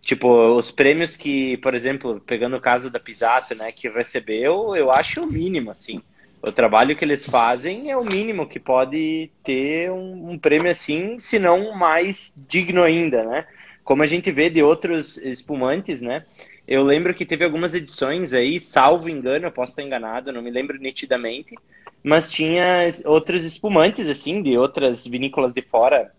tipo, 0.00 0.28
os 0.56 0.70
prêmios 0.70 1.16
que, 1.16 1.56
por 1.58 1.74
exemplo, 1.74 2.20
pegando 2.20 2.56
o 2.56 2.60
caso 2.60 2.90
da 2.90 2.98
Pisato, 3.00 3.54
né, 3.54 3.70
que 3.72 3.88
recebeu, 3.88 4.74
eu 4.74 4.90
acho 4.90 5.24
o 5.24 5.26
mínimo, 5.26 5.70
assim. 5.70 6.02
O 6.42 6.52
trabalho 6.52 6.96
que 6.96 7.04
eles 7.04 7.26
fazem 7.26 7.90
é 7.90 7.96
o 7.96 8.04
mínimo 8.04 8.48
que 8.48 8.60
pode 8.60 9.32
ter 9.42 9.90
um, 9.90 10.30
um 10.30 10.38
prêmio 10.38 10.70
assim, 10.70 11.18
se 11.18 11.38
não 11.38 11.74
mais 11.74 12.34
digno 12.36 12.82
ainda, 12.82 13.24
né? 13.24 13.46
Como 13.82 14.02
a 14.02 14.06
gente 14.06 14.30
vê 14.30 14.50
de 14.50 14.62
outros 14.62 15.16
espumantes, 15.16 16.00
né? 16.00 16.24
Eu 16.66 16.82
lembro 16.82 17.14
que 17.14 17.24
teve 17.24 17.44
algumas 17.44 17.74
edições 17.74 18.32
aí, 18.32 18.58
salvo 18.58 19.08
engano, 19.08 19.46
eu 19.46 19.52
posso 19.52 19.72
estar 19.72 19.82
enganado, 19.82 20.32
não 20.32 20.42
me 20.42 20.50
lembro 20.50 20.76
nitidamente, 20.78 21.54
mas 22.02 22.30
tinha 22.30 22.82
outros 23.04 23.44
espumantes, 23.44 24.08
assim, 24.08 24.42
de 24.42 24.58
outras 24.58 25.06
vinícolas 25.06 25.52
de 25.52 25.62
fora 25.62 26.12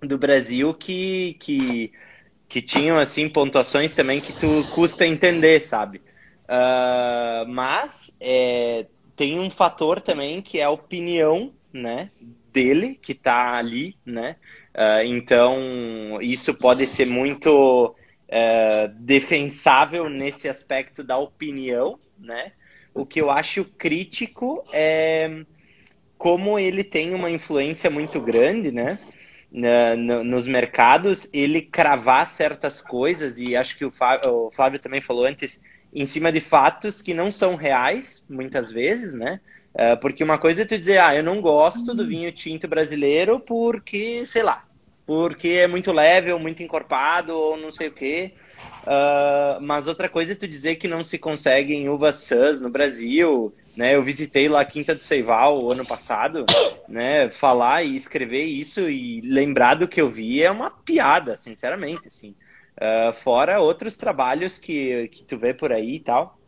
do 0.00 0.16
Brasil 0.16 0.72
que, 0.74 1.36
que, 1.40 1.92
que 2.48 2.62
tinham, 2.62 2.96
assim, 2.96 3.28
pontuações 3.28 3.94
também 3.94 4.20
que 4.20 4.32
tu 4.32 4.64
custa 4.74 5.06
entender, 5.06 5.60
sabe? 5.60 6.00
Uh, 6.44 7.48
mas 7.48 8.14
é, 8.20 8.86
tem 9.16 9.40
um 9.40 9.50
fator 9.50 10.00
também 10.00 10.42
que 10.42 10.58
é 10.60 10.64
a 10.64 10.70
opinião, 10.70 11.52
né, 11.72 12.10
dele, 12.52 12.98
que 13.00 13.14
tá 13.14 13.56
ali, 13.56 13.96
né? 14.04 14.36
Uh, 14.74 15.04
então, 15.06 16.18
isso 16.20 16.54
pode 16.54 16.86
ser 16.86 17.06
muito 17.06 17.94
uh, 18.32 18.88
defensável 18.98 20.08
nesse 20.08 20.48
aspecto 20.48 21.04
da 21.04 21.18
opinião, 21.18 21.98
né? 22.18 22.52
O 22.94 23.04
que 23.04 23.20
eu 23.20 23.30
acho 23.30 23.64
crítico 23.64 24.64
é 24.72 25.44
como 26.16 26.58
ele 26.58 26.84
tem 26.84 27.14
uma 27.14 27.30
influência 27.30 27.90
muito 27.90 28.20
grande, 28.20 28.70
né? 28.72 28.98
Na, 29.50 29.94
no, 29.94 30.24
nos 30.24 30.46
mercados, 30.46 31.28
ele 31.32 31.60
cravar 31.60 32.26
certas 32.26 32.80
coisas, 32.80 33.36
e 33.38 33.54
acho 33.54 33.76
que 33.76 33.84
o 33.84 33.90
Flávio, 33.90 34.30
o 34.30 34.50
Flávio 34.50 34.78
também 34.78 35.02
falou 35.02 35.26
antes, 35.26 35.60
em 35.92 36.06
cima 36.06 36.32
de 36.32 36.40
fatos 36.40 37.02
que 37.02 37.12
não 37.12 37.30
são 37.30 37.54
reais, 37.54 38.24
muitas 38.30 38.70
vezes, 38.70 39.12
né? 39.12 39.40
Uh, 39.74 39.98
porque 40.00 40.24
uma 40.24 40.38
coisa 40.38 40.62
é 40.62 40.64
tu 40.64 40.78
dizer, 40.78 40.98
ah, 40.98 41.14
eu 41.14 41.22
não 41.22 41.40
gosto 41.40 41.94
do 41.94 42.06
vinho 42.06 42.30
tinto 42.32 42.68
brasileiro 42.68 43.40
porque, 43.40 44.24
sei 44.24 44.42
lá, 44.42 44.64
porque 45.06 45.48
é 45.48 45.66
muito 45.66 45.92
leve 45.92 46.32
ou 46.32 46.38
muito 46.38 46.62
encorpado 46.62 47.34
ou 47.36 47.56
não 47.56 47.72
sei 47.72 47.88
o 47.88 47.92
quê. 47.92 48.32
Uh, 48.82 49.60
mas 49.60 49.86
outra 49.86 50.08
coisa 50.08 50.32
é 50.32 50.34
tu 50.34 50.46
dizer 50.46 50.76
que 50.76 50.88
não 50.88 51.04
se 51.04 51.18
consegue 51.18 51.74
em 51.74 51.88
uvas 51.88 52.16
Sus 52.16 52.60
no 52.60 52.70
Brasil, 52.70 53.54
né? 53.76 53.94
Eu 53.94 54.02
visitei 54.02 54.48
lá 54.48 54.60
a 54.60 54.64
Quinta 54.64 54.94
do 54.94 55.02
Seival 55.02 55.70
ano 55.70 55.86
passado, 55.86 56.44
né? 56.88 57.30
Falar 57.30 57.82
e 57.84 57.96
escrever 57.96 58.44
isso 58.44 58.88
e 58.88 59.20
lembrar 59.20 59.74
do 59.74 59.88
que 59.88 60.00
eu 60.00 60.10
vi 60.10 60.42
é 60.42 60.50
uma 60.50 60.70
piada, 60.70 61.36
sinceramente, 61.36 62.08
assim. 62.08 62.34
Uh, 62.76 63.12
fora 63.12 63.60
outros 63.60 63.96
trabalhos 63.96 64.58
que, 64.58 65.08
que 65.08 65.22
tu 65.24 65.38
vê 65.38 65.54
por 65.54 65.72
aí 65.72 65.96
e 65.96 66.00
tal. 66.00 66.38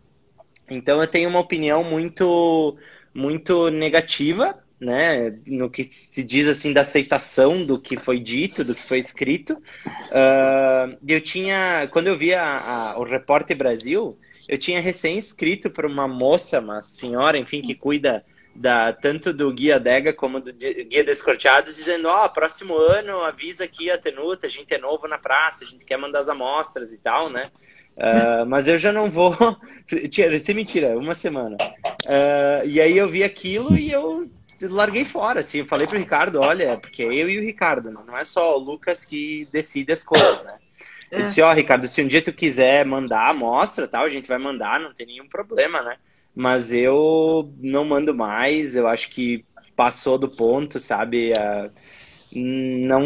Então 0.68 1.00
eu 1.00 1.06
tenho 1.06 1.28
uma 1.28 1.40
opinião 1.40 1.84
muito 1.84 2.76
muito 3.12 3.70
negativa 3.70 4.63
né, 4.84 5.34
no 5.46 5.70
que 5.70 5.84
se 5.84 6.22
diz 6.22 6.46
assim 6.46 6.72
da 6.72 6.82
aceitação 6.82 7.64
do 7.64 7.80
que 7.80 7.96
foi 7.96 8.20
dito, 8.20 8.62
do 8.62 8.74
que 8.74 8.86
foi 8.86 8.98
escrito. 8.98 9.54
Uh, 9.54 10.96
eu 11.06 11.20
tinha, 11.20 11.88
quando 11.90 12.08
eu 12.08 12.16
vi 12.16 12.34
a, 12.34 12.58
a, 12.58 12.98
o 12.98 13.04
Repórter 13.04 13.56
Brasil, 13.56 14.18
eu 14.48 14.58
tinha 14.58 14.80
recém 14.80 15.16
escrito 15.16 15.70
para 15.70 15.86
uma 15.86 16.06
moça, 16.06 16.60
uma 16.60 16.82
senhora, 16.82 17.38
enfim, 17.38 17.62
que 17.62 17.74
cuida 17.74 18.24
da, 18.54 18.92
tanto 18.92 19.32
do 19.32 19.52
Guia 19.52 19.80
Dega 19.80 20.12
como 20.12 20.40
do 20.40 20.52
Guia 20.52 21.02
Descorteados, 21.02 21.74
dizendo, 21.74 22.08
ó, 22.08 22.26
oh, 22.26 22.28
próximo 22.30 22.76
ano 22.76 23.20
avisa 23.22 23.64
aqui 23.64 23.90
a 23.90 23.98
Tenuta, 23.98 24.46
a 24.46 24.50
gente 24.50 24.72
é 24.72 24.78
novo 24.78 25.08
na 25.08 25.18
praça, 25.18 25.64
a 25.64 25.66
gente 25.66 25.84
quer 25.84 25.96
mandar 25.96 26.20
as 26.20 26.28
amostras 26.28 26.92
e 26.92 26.98
tal, 26.98 27.30
né? 27.30 27.50
Uh, 27.96 28.44
mas 28.46 28.66
eu 28.66 28.76
já 28.76 28.92
não 28.92 29.10
vou. 29.10 29.36
Sem 30.42 30.54
mentira, 30.54 30.98
uma 30.98 31.14
semana. 31.14 31.56
Uh, 32.06 32.66
e 32.66 32.80
aí 32.80 32.96
eu 32.96 33.08
vi 33.08 33.22
aquilo 33.22 33.76
e 33.76 33.90
eu 33.90 34.28
larguei 34.62 35.04
fora, 35.04 35.40
assim, 35.40 35.58
eu 35.58 35.66
falei 35.66 35.86
pro 35.86 35.98
Ricardo, 35.98 36.40
olha, 36.40 36.76
porque 36.78 37.02
é 37.02 37.06
eu 37.06 37.28
e 37.28 37.38
o 37.38 37.42
Ricardo, 37.42 37.90
né? 37.90 38.00
não 38.06 38.16
é 38.16 38.24
só 38.24 38.56
o 38.56 38.60
Lucas 38.60 39.04
que 39.04 39.48
decide 39.52 39.92
as 39.92 40.02
coisas, 40.02 40.44
né? 40.44 40.54
É. 41.10 41.20
Eu 41.20 41.26
disse, 41.26 41.40
ó, 41.42 41.50
oh, 41.50 41.54
Ricardo, 41.54 41.86
se 41.86 42.02
um 42.02 42.08
dia 42.08 42.22
tu 42.22 42.32
quiser 42.32 42.84
mandar, 42.84 43.34
mostra, 43.34 43.86
tal, 43.86 44.04
a 44.04 44.08
gente 44.08 44.28
vai 44.28 44.38
mandar, 44.38 44.80
não 44.80 44.92
tem 44.92 45.06
nenhum 45.06 45.28
problema, 45.28 45.82
né? 45.82 45.96
Mas 46.34 46.72
eu 46.72 47.52
não 47.58 47.84
mando 47.84 48.14
mais, 48.14 48.74
eu 48.74 48.88
acho 48.88 49.10
que 49.10 49.44
passou 49.76 50.18
do 50.18 50.28
ponto, 50.28 50.80
sabe? 50.80 51.32
Uh, 51.32 51.70
não, 52.34 53.02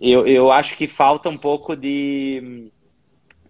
eu, 0.00 0.26
eu 0.26 0.52
acho 0.52 0.76
que 0.76 0.86
falta 0.86 1.28
um 1.28 1.36
pouco 1.36 1.74
de 1.74 2.70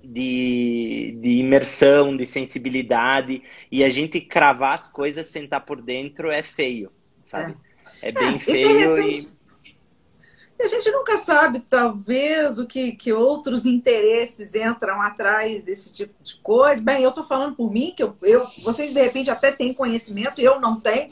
de, 0.09 1.19
de 1.21 1.29
imersão, 1.39 2.17
de 2.17 2.25
sensibilidade, 2.25 3.43
e 3.71 3.85
a 3.85 3.91
gente 3.91 4.21
cravar 4.21 4.75
as 4.75 4.89
coisas 4.89 5.27
sem 5.27 5.45
estar 5.45 5.61
por 5.61 5.83
dentro 5.83 6.31
é 6.31 6.43
feio, 6.43 6.91
sabe? 7.23 7.55
É, 8.01 8.09
é 8.09 8.13
bem 8.13 8.37
é, 8.37 8.39
feio 8.39 8.99
e, 8.99 9.03
repente, 9.03 9.33
e... 9.35 10.65
A 10.65 10.67
gente 10.67 10.91
nunca 10.91 11.19
sabe, 11.19 11.61
talvez, 11.61 12.59
o 12.59 12.67
que, 12.67 12.93
que 12.93 13.13
outros 13.13 13.65
interesses 13.65 14.55
entram 14.55 15.01
atrás 15.01 15.63
desse 15.63 15.93
tipo 15.93 16.15
de 16.23 16.37
coisa. 16.39 16.83
Bem, 16.83 17.03
eu 17.03 17.11
estou 17.11 17.23
falando 17.23 17.55
por 17.55 17.71
mim, 17.71 17.93
que 17.97 18.03
eu, 18.03 18.17
eu, 18.23 18.45
vocês 18.65 18.93
de 18.93 19.01
repente 19.01 19.31
até 19.31 19.53
têm 19.53 19.73
conhecimento, 19.73 20.41
eu 20.41 20.59
não 20.59 20.81
tenho. 20.81 21.09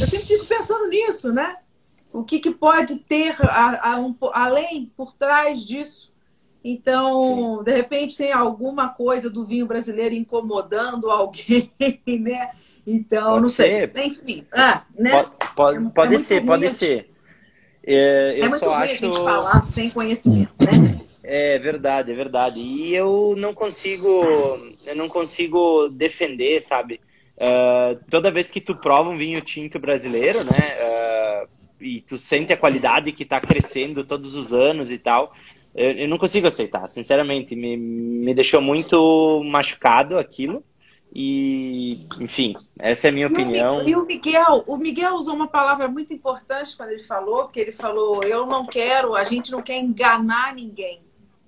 Eu 0.00 0.06
sempre 0.06 0.26
fico 0.26 0.46
pensando 0.46 0.88
nisso, 0.88 1.32
né? 1.32 1.58
O 2.12 2.24
que, 2.24 2.40
que 2.40 2.50
pode 2.50 2.96
ter 2.96 3.36
a, 3.42 3.92
a, 3.92 4.00
um, 4.00 4.16
além, 4.32 4.90
por 4.96 5.12
trás 5.12 5.60
disso? 5.60 6.10
Então, 6.62 7.58
Sim. 7.58 7.64
de 7.64 7.72
repente, 7.72 8.16
tem 8.16 8.32
alguma 8.32 8.88
coisa 8.88 9.30
do 9.30 9.44
vinho 9.44 9.66
brasileiro 9.66 10.14
incomodando 10.14 11.10
alguém, 11.10 11.70
né? 12.06 12.50
Então, 12.86 13.30
pode 13.30 13.42
não 13.42 13.48
sei. 13.48 13.70
Ser. 13.70 13.92
Enfim, 13.96 14.46
ah, 14.52 14.82
né? 14.98 15.10
Pode, 15.10 15.54
pode, 15.54 15.76
é, 15.76 15.90
pode 15.90 16.14
é 16.14 16.18
ser, 16.18 16.44
pode 16.44 16.70
ser. 16.70 17.10
É, 17.84 18.40
é 18.40 18.48
muito 18.48 18.64
ruim 18.64 18.74
acho... 18.74 18.92
a 18.92 18.96
gente 18.96 19.16
falar 19.16 19.62
sem 19.62 19.90
conhecimento, 19.90 20.52
né? 20.60 21.00
É 21.30 21.58
verdade, 21.58 22.10
é 22.10 22.14
verdade. 22.14 22.58
E 22.58 22.94
eu 22.94 23.34
não 23.36 23.52
consigo, 23.52 24.08
eu 24.86 24.96
não 24.96 25.10
consigo 25.10 25.90
defender, 25.90 26.62
sabe? 26.62 27.00
Uh, 27.36 28.00
toda 28.10 28.30
vez 28.30 28.48
que 28.48 28.62
tu 28.62 28.74
prova 28.74 29.10
um 29.10 29.16
vinho 29.18 29.38
tinto 29.42 29.78
brasileiro, 29.78 30.42
né? 30.42 31.44
Uh, 31.44 31.48
e 31.80 32.00
tu 32.00 32.16
sente 32.16 32.50
a 32.52 32.56
qualidade 32.56 33.12
que 33.12 33.24
está 33.24 33.40
crescendo 33.42 34.04
todos 34.04 34.34
os 34.34 34.54
anos 34.54 34.90
e 34.90 34.96
tal, 34.96 35.34
eu, 35.78 35.92
eu 35.92 36.08
não 36.08 36.18
consigo 36.18 36.46
aceitar, 36.46 36.88
sinceramente. 36.88 37.54
Me, 37.54 37.76
me 37.76 38.34
deixou 38.34 38.60
muito 38.60 39.42
machucado 39.44 40.18
aquilo. 40.18 40.64
E, 41.14 42.06
enfim, 42.20 42.54
essa 42.78 43.06
é 43.06 43.10
a 43.10 43.12
minha 43.12 43.28
e 43.28 43.32
opinião. 43.32 43.76
O, 43.76 43.88
e 43.88 43.96
o 43.96 44.04
Miguel, 44.04 44.64
o 44.66 44.76
Miguel 44.76 45.14
usou 45.14 45.34
uma 45.34 45.48
palavra 45.48 45.88
muito 45.88 46.12
importante 46.12 46.76
quando 46.76 46.90
ele 46.90 47.02
falou, 47.02 47.48
que 47.48 47.60
ele 47.60 47.72
falou, 47.72 48.22
eu 48.24 48.44
não 48.44 48.66
quero, 48.66 49.14
a 49.14 49.24
gente 49.24 49.50
não 49.50 49.62
quer 49.62 49.78
enganar 49.78 50.54
ninguém. 50.54 51.00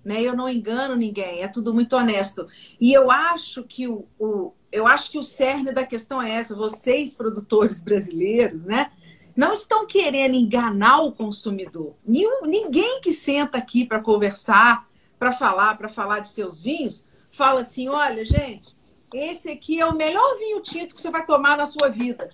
Né? 0.02 0.22
Eu 0.22 0.34
não 0.34 0.48
engano 0.48 0.96
ninguém, 0.96 1.42
é 1.42 1.48
tudo 1.48 1.74
muito 1.74 1.94
honesto. 1.94 2.46
E 2.80 2.92
eu 2.92 3.10
acho 3.10 3.64
que 3.64 3.86
o, 3.86 4.06
o 4.18 4.52
eu 4.72 4.86
acho 4.86 5.10
que 5.10 5.18
o 5.18 5.22
cerne 5.22 5.72
da 5.72 5.84
questão 5.84 6.22
é 6.22 6.30
essa, 6.30 6.54
vocês 6.54 7.14
produtores 7.14 7.80
brasileiros, 7.80 8.64
né? 8.64 8.90
Não 9.36 9.52
estão 9.52 9.86
querendo 9.86 10.34
enganar 10.34 11.00
o 11.00 11.12
consumidor. 11.12 11.94
ninguém 12.06 13.00
que 13.00 13.12
senta 13.12 13.58
aqui 13.58 13.84
para 13.84 14.02
conversar, 14.02 14.88
para 15.18 15.32
falar, 15.32 15.76
para 15.76 15.88
falar 15.88 16.20
de 16.20 16.28
seus 16.28 16.60
vinhos, 16.60 17.06
fala 17.30 17.60
assim: 17.60 17.88
olha, 17.88 18.24
gente, 18.24 18.76
esse 19.12 19.50
aqui 19.50 19.80
é 19.80 19.86
o 19.86 19.96
melhor 19.96 20.38
vinho 20.38 20.60
tinto 20.60 20.94
que 20.94 21.00
você 21.00 21.10
vai 21.10 21.24
tomar 21.24 21.56
na 21.56 21.66
sua 21.66 21.88
vida. 21.88 22.28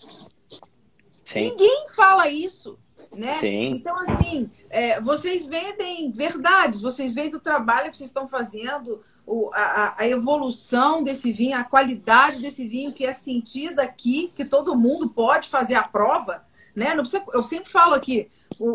Sim. 1.25 1.51
Ninguém 1.51 1.87
fala 1.95 2.29
isso. 2.29 2.79
Né? 3.13 3.35
Sim. 3.37 3.73
Então, 3.73 3.95
assim, 3.97 4.51
é, 4.71 5.01
vocês 5.01 5.45
vendem 5.45 6.11
verdades, 6.11 6.81
vocês 6.81 7.13
veem 7.13 7.31
do 7.31 7.41
trabalho 7.41 7.91
que 7.91 7.97
vocês 7.99 8.09
estão 8.09 8.27
fazendo, 8.27 9.03
o, 9.27 9.51
a, 9.53 9.97
a, 9.99 10.09
evolução 10.09 11.03
desse 11.03 11.33
vinho, 11.33 11.59
a 11.59 11.65
qualidade 11.65 12.41
desse 12.41 12.67
vinho 12.67 12.95
que 12.95 13.05
é 13.05 13.13
sentida 13.13 13.83
aqui, 13.83 14.33
que 14.35 14.45
todo 14.45 14.79
mundo 14.79 15.11
pode 15.11 15.49
fazer 15.49 15.75
a 15.75 15.83
prova. 15.83 16.46
Né? 16.77 16.95
Não 16.95 17.03
precisa, 17.03 17.25
eu 17.33 17.43
sempre 17.43 17.71
falo 17.71 17.95
aqui, 17.95 18.31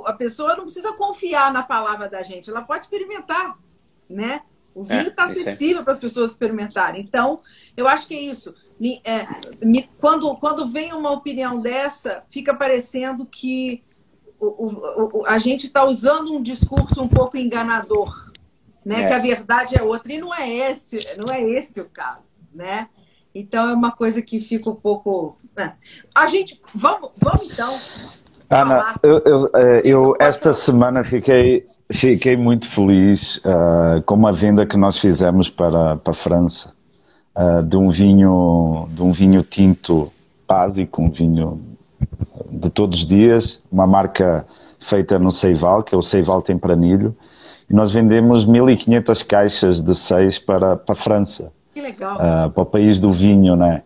a 0.07 0.13
pessoa 0.13 0.55
não 0.55 0.63
precisa 0.63 0.91
confiar 0.93 1.53
na 1.53 1.61
palavra 1.61 2.09
da 2.09 2.23
gente, 2.23 2.49
ela 2.49 2.63
pode 2.63 2.85
experimentar, 2.85 3.59
né? 4.09 4.41
O 4.73 4.83
vinho 4.83 5.09
está 5.09 5.23
é, 5.23 5.25
acessível 5.25 5.83
para 5.83 5.91
as 5.91 5.99
pessoas 5.99 6.31
experimentarem. 6.31 7.01
Então, 7.01 7.39
eu 7.75 7.87
acho 7.87 8.07
que 8.07 8.15
é 8.15 8.21
isso. 8.21 8.55
É, 9.05 9.27
quando, 9.99 10.33
quando 10.37 10.65
vem 10.67 10.93
uma 10.93 11.11
opinião 11.11 11.61
dessa, 11.61 12.23
fica 12.29 12.55
parecendo 12.55 13.25
que 13.25 13.83
o, 14.39 14.47
o, 14.47 15.19
o, 15.19 15.25
a 15.27 15.37
gente 15.37 15.67
está 15.67 15.83
usando 15.83 16.33
um 16.33 16.41
discurso 16.41 17.03
um 17.03 17.07
pouco 17.07 17.37
enganador, 17.37 18.31
né? 18.83 19.03
É. 19.03 19.07
Que 19.07 19.13
a 19.13 19.19
verdade 19.19 19.77
é 19.77 19.83
outra. 19.83 20.13
E 20.13 20.17
não 20.17 20.33
é 20.33 20.49
esse, 20.49 20.99
não 21.17 21.31
é 21.31 21.43
esse 21.43 21.81
o 21.81 21.89
caso, 21.89 22.23
né? 22.51 22.89
Então 23.33 23.69
é 23.69 23.73
uma 23.73 23.91
coisa 23.91 24.21
que 24.21 24.39
fica 24.39 24.69
um 24.69 24.75
pouco. 24.75 25.37
Né? 25.55 25.73
A 26.13 26.27
gente. 26.27 26.61
Vamos, 26.73 27.11
vamos 27.17 27.51
então. 27.51 27.77
Ana, 28.49 28.95
eu, 29.01 29.19
eu, 29.19 29.49
eh, 29.55 29.81
eu, 29.85 30.15
esta 30.19 30.51
semana 30.51 31.05
fiquei, 31.05 31.65
fiquei 31.89 32.35
muito 32.35 32.69
feliz 32.69 33.37
uh, 33.37 34.01
com 34.05 34.15
uma 34.15 34.33
venda 34.33 34.65
que 34.65 34.75
nós 34.75 34.97
fizemos 34.97 35.49
para, 35.49 35.95
para 35.95 36.11
a 36.11 36.13
França 36.13 36.75
uh, 37.33 37.63
de 37.63 37.77
um 37.77 37.89
vinho 37.89 38.89
de 38.91 39.01
um 39.01 39.13
vinho 39.13 39.41
tinto 39.41 40.11
básico, 40.45 41.01
um 41.01 41.09
vinho 41.09 41.61
de 42.51 42.69
todos 42.69 42.99
os 42.99 43.05
dias, 43.05 43.63
uma 43.71 43.87
marca 43.87 44.45
feita 44.81 45.17
no 45.17 45.31
Seival, 45.31 45.81
que 45.81 45.95
é 45.95 45.97
o 45.97 46.01
Seival 46.01 46.41
Tempranilho, 46.41 47.15
e 47.69 47.73
nós 47.73 47.89
vendemos 47.89 48.43
1500 48.43 49.23
caixas 49.23 49.81
de 49.81 49.95
seis 49.95 50.37
para, 50.37 50.75
para 50.75 50.91
a 50.91 50.95
França. 50.95 51.53
Que 51.73 51.81
legal. 51.81 52.17
Uh, 52.17 52.49
para 52.49 52.63
o 52.63 52.65
país 52.65 52.99
do 52.99 53.11
vinho, 53.11 53.55
né? 53.55 53.83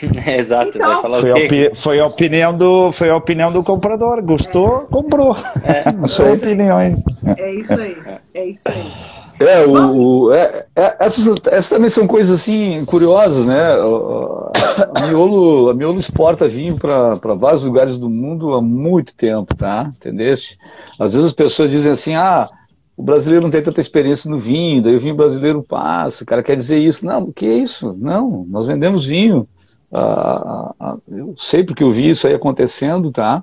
Exato, 0.26 0.72
então, 0.74 1.02
foi, 1.20 1.30
a 1.30 1.74
foi, 1.74 2.00
a 2.00 2.06
opinião 2.06 2.56
do, 2.56 2.90
foi 2.90 3.10
a 3.10 3.16
opinião 3.16 3.52
do 3.52 3.62
comprador. 3.62 4.22
Gostou, 4.22 4.82
é. 4.88 4.92
comprou. 4.92 5.36
É, 5.62 5.92
Não 5.92 6.08
são 6.08 6.26
é 6.26 6.32
opiniões. 6.32 7.02
É 7.36 7.54
isso 7.54 7.74
aí. 7.74 7.96
É 8.34 8.44
isso 8.46 8.68
aí. 8.68 9.14
É, 9.40 9.66
o, 9.66 10.26
o 10.26 10.32
é, 10.32 10.66
é, 10.76 10.96
essas, 11.00 11.26
essas 11.46 11.68
também 11.68 11.88
são 11.88 12.06
coisas 12.06 12.40
assim 12.40 12.84
curiosas, 12.84 13.44
né? 13.44 13.72
A 13.72 15.06
Miolo, 15.08 15.70
a 15.70 15.74
Miolo 15.74 15.98
exporta 15.98 16.46
vinho 16.46 16.76
para 16.76 17.34
vários 17.34 17.64
lugares 17.64 17.98
do 17.98 18.08
mundo 18.08 18.54
há 18.54 18.62
muito 18.62 19.14
tempo, 19.14 19.54
tá? 19.54 19.90
Entendeste? 19.96 20.56
Às 20.98 21.14
vezes 21.14 21.28
as 21.28 21.34
pessoas 21.34 21.70
dizem 21.70 21.92
assim, 21.92 22.14
ah, 22.14 22.48
o 22.96 23.02
brasileiro 23.02 23.42
não 23.42 23.50
tem 23.50 23.62
tanta 23.62 23.80
experiência 23.80 24.30
no 24.30 24.38
vinho, 24.38 24.82
daí 24.82 24.94
o 24.94 25.00
vinho 25.00 25.16
brasileiro 25.16 25.62
passa, 25.62 26.22
o 26.22 26.26
cara 26.26 26.42
quer 26.42 26.56
dizer 26.56 26.78
isso. 26.78 27.04
Não, 27.04 27.24
o 27.24 27.32
que 27.32 27.46
é 27.46 27.58
isso? 27.58 27.92
Não, 27.98 28.46
nós 28.48 28.66
vendemos 28.66 29.04
vinho. 29.06 29.48
Ah, 29.92 30.74
ah, 30.78 30.96
eu 31.08 31.34
sei 31.36 31.64
porque 31.64 31.82
eu 31.82 31.90
vi 31.90 32.10
isso 32.10 32.26
aí 32.26 32.34
acontecendo, 32.34 33.10
tá? 33.10 33.42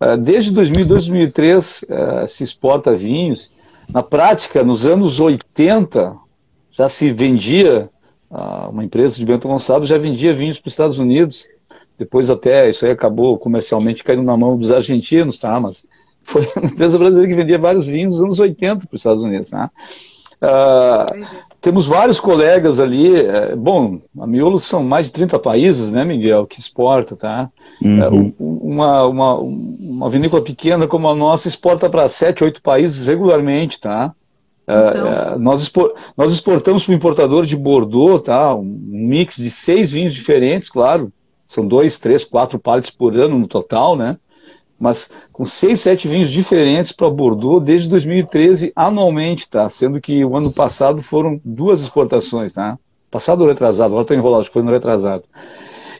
Ah, 0.00 0.16
desde 0.16 0.52
2002, 0.52 1.06
2003 1.06 1.84
ah, 1.88 2.26
se 2.26 2.42
exporta 2.42 2.94
vinhos. 2.94 3.52
Na 3.92 4.02
prática, 4.02 4.62
nos 4.62 4.84
anos 4.84 5.20
80, 5.20 6.16
já 6.72 6.88
se 6.88 7.12
vendia, 7.12 7.88
ah, 8.30 8.68
uma 8.68 8.84
empresa 8.84 9.16
de 9.16 9.24
Bento 9.24 9.48
Gonçalves 9.48 9.88
já 9.88 9.98
vendia 9.98 10.34
vinhos 10.34 10.58
para 10.58 10.68
os 10.68 10.72
Estados 10.72 10.98
Unidos. 10.98 11.48
Depois 11.96 12.30
até 12.30 12.68
isso 12.68 12.84
aí 12.84 12.92
acabou 12.92 13.38
comercialmente 13.38 14.04
caindo 14.04 14.22
na 14.22 14.36
mão 14.36 14.56
dos 14.56 14.70
argentinos, 14.70 15.38
tá? 15.38 15.58
Mas 15.58 15.86
foi 16.28 16.46
uma 16.56 16.66
empresa 16.66 16.98
brasileira 16.98 17.30
que 17.30 17.40
vendia 17.40 17.58
vários 17.58 17.86
vinhos 17.86 18.14
nos 18.14 18.22
anos 18.22 18.38
80 18.38 18.86
para 18.86 18.94
os 18.94 19.00
Estados 19.00 19.22
Unidos. 19.22 19.50
Né? 19.50 19.70
Uh, 20.42 21.26
temos 21.58 21.86
vários 21.86 22.20
colegas 22.20 22.78
ali. 22.78 23.16
É, 23.16 23.56
bom, 23.56 23.98
a 24.20 24.26
Miolo 24.26 24.60
são 24.60 24.84
mais 24.84 25.06
de 25.06 25.12
30 25.12 25.38
países, 25.38 25.90
né, 25.90 26.04
Miguel, 26.04 26.46
que 26.46 26.60
exporta, 26.60 27.16
tá? 27.16 27.50
Uhum. 27.82 28.02
É, 28.02 28.08
uma, 28.38 29.06
uma, 29.06 29.34
uma 29.38 30.10
vinícola 30.10 30.42
pequena 30.42 30.86
como 30.86 31.08
a 31.08 31.14
nossa 31.14 31.48
exporta 31.48 31.88
para 31.88 32.06
7, 32.08 32.44
8 32.44 32.62
países 32.62 33.06
regularmente, 33.06 33.80
tá? 33.80 34.12
É, 34.66 34.88
então... 34.88 35.08
É, 35.08 35.38
nós, 35.38 35.62
expor, 35.62 35.94
nós 36.14 36.30
exportamos 36.30 36.84
para 36.84 36.92
o 36.92 36.94
importador 36.94 37.46
de 37.46 37.56
Bordeaux, 37.56 38.20
tá? 38.20 38.54
Um 38.54 38.78
mix 38.90 39.36
de 39.36 39.50
seis 39.50 39.90
vinhos 39.90 40.14
diferentes, 40.14 40.68
claro. 40.68 41.10
São 41.46 41.66
dois, 41.66 41.98
três, 41.98 42.22
quatro 42.22 42.58
paletes 42.58 42.90
por 42.90 43.16
ano 43.16 43.38
no 43.38 43.48
total, 43.48 43.96
né? 43.96 44.18
Mas 44.78 45.10
com 45.32 45.44
seis, 45.44 45.80
sete 45.80 46.06
vinhos 46.06 46.30
diferentes 46.30 46.92
para 46.92 47.10
Bordeaux 47.10 47.64
desde 47.64 47.88
2013 47.88 48.72
anualmente, 48.76 49.48
tá? 49.48 49.68
Sendo 49.68 50.00
que 50.00 50.24
o 50.24 50.36
ano 50.36 50.52
passado 50.52 51.02
foram 51.02 51.40
duas 51.44 51.80
exportações, 51.82 52.52
tá? 52.52 52.78
Passado 53.10 53.40
ou 53.40 53.48
retrasado, 53.48 53.88
agora 53.88 54.02
estou 54.02 54.16
enrolado, 54.16 54.42
acho 54.42 54.50
que 54.50 54.54
foi 54.54 54.62
no 54.62 54.70
retrasado. 54.70 55.24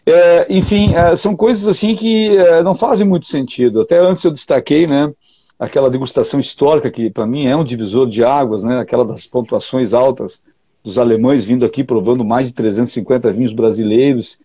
É, 0.07 0.47
enfim, 0.49 0.95
é, 0.95 1.17
são 1.17 1.35
coisas 1.35 1.67
assim 1.67 1.97
que 1.97 2.37
é, 2.37 2.63
não 2.63 2.75
fazem 2.75 3.07
muito 3.07 3.27
sentido. 3.27 3.81
Até 3.81 3.99
antes 3.99 4.23
eu 4.25 4.31
destaquei, 4.31 4.87
né? 4.87 5.13
aquela 5.59 5.91
degustação 5.91 6.39
histórica 6.39 6.91
que 6.91 7.11
para 7.11 7.27
mim 7.27 7.47
é 7.47 7.57
um 7.57 7.65
divisor 7.65 8.07
de 8.07 8.23
águas, 8.23 8.63
né? 8.63 8.79
Aquela 8.79 9.05
das 9.05 9.27
pontuações 9.27 9.93
altas 9.93 10.43
dos 10.85 10.99
alemães 10.99 11.45
vindo 11.45 11.67
aqui 11.67 11.83
provando 11.83 12.25
mais 12.25 12.47
de 12.47 12.55
350 12.55 13.33
vinhos 13.33 13.53
brasileiros 13.53 14.39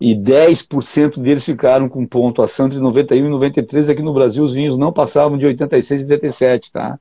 e 0.00 0.14
10% 0.14 1.20
deles 1.20 1.44
ficaram 1.44 1.88
com 1.88 2.06
pontuação 2.06 2.66
entre 2.66 2.78
91 2.78 3.26
e 3.26 3.30
93. 3.30 3.90
Aqui 3.90 4.02
no 4.02 4.12
Brasil 4.12 4.44
os 4.44 4.54
vinhos 4.54 4.76
não 4.76 4.92
passavam 4.92 5.38
de 5.38 5.46
86 5.46 6.02
e 6.02 6.04
87, 6.04 6.72
tá? 6.72 6.98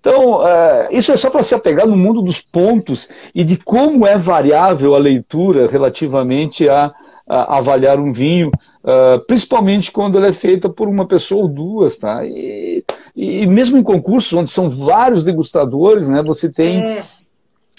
Então, 0.00 0.40
uh, 0.40 0.88
isso 0.90 1.12
é 1.12 1.16
só 1.16 1.30
para 1.30 1.44
se 1.44 1.54
apegar 1.54 1.86
no 1.86 1.96
mundo 1.96 2.20
dos 2.20 2.40
pontos 2.40 3.08
e 3.32 3.44
de 3.44 3.56
como 3.56 4.04
é 4.04 4.18
variável 4.18 4.96
a 4.96 4.98
leitura 4.98 5.68
relativamente 5.68 6.68
a 6.68 6.92
avaliar 7.24 7.98
um 7.98 8.12
vinho, 8.12 8.50
uh, 8.82 9.24
principalmente 9.26 9.92
quando 9.92 10.18
ele 10.18 10.26
é 10.26 10.32
feita 10.32 10.68
por 10.68 10.88
uma 10.88 11.06
pessoa 11.06 11.42
ou 11.42 11.48
duas, 11.48 11.96
tá? 11.96 12.26
E, 12.26 12.84
e 13.14 13.46
mesmo 13.46 13.78
em 13.78 13.82
concursos 13.82 14.32
onde 14.32 14.50
são 14.50 14.68
vários 14.68 15.24
degustadores, 15.24 16.08
né? 16.08 16.22
Você 16.22 16.50
tem 16.50 16.82
é. 16.82 17.04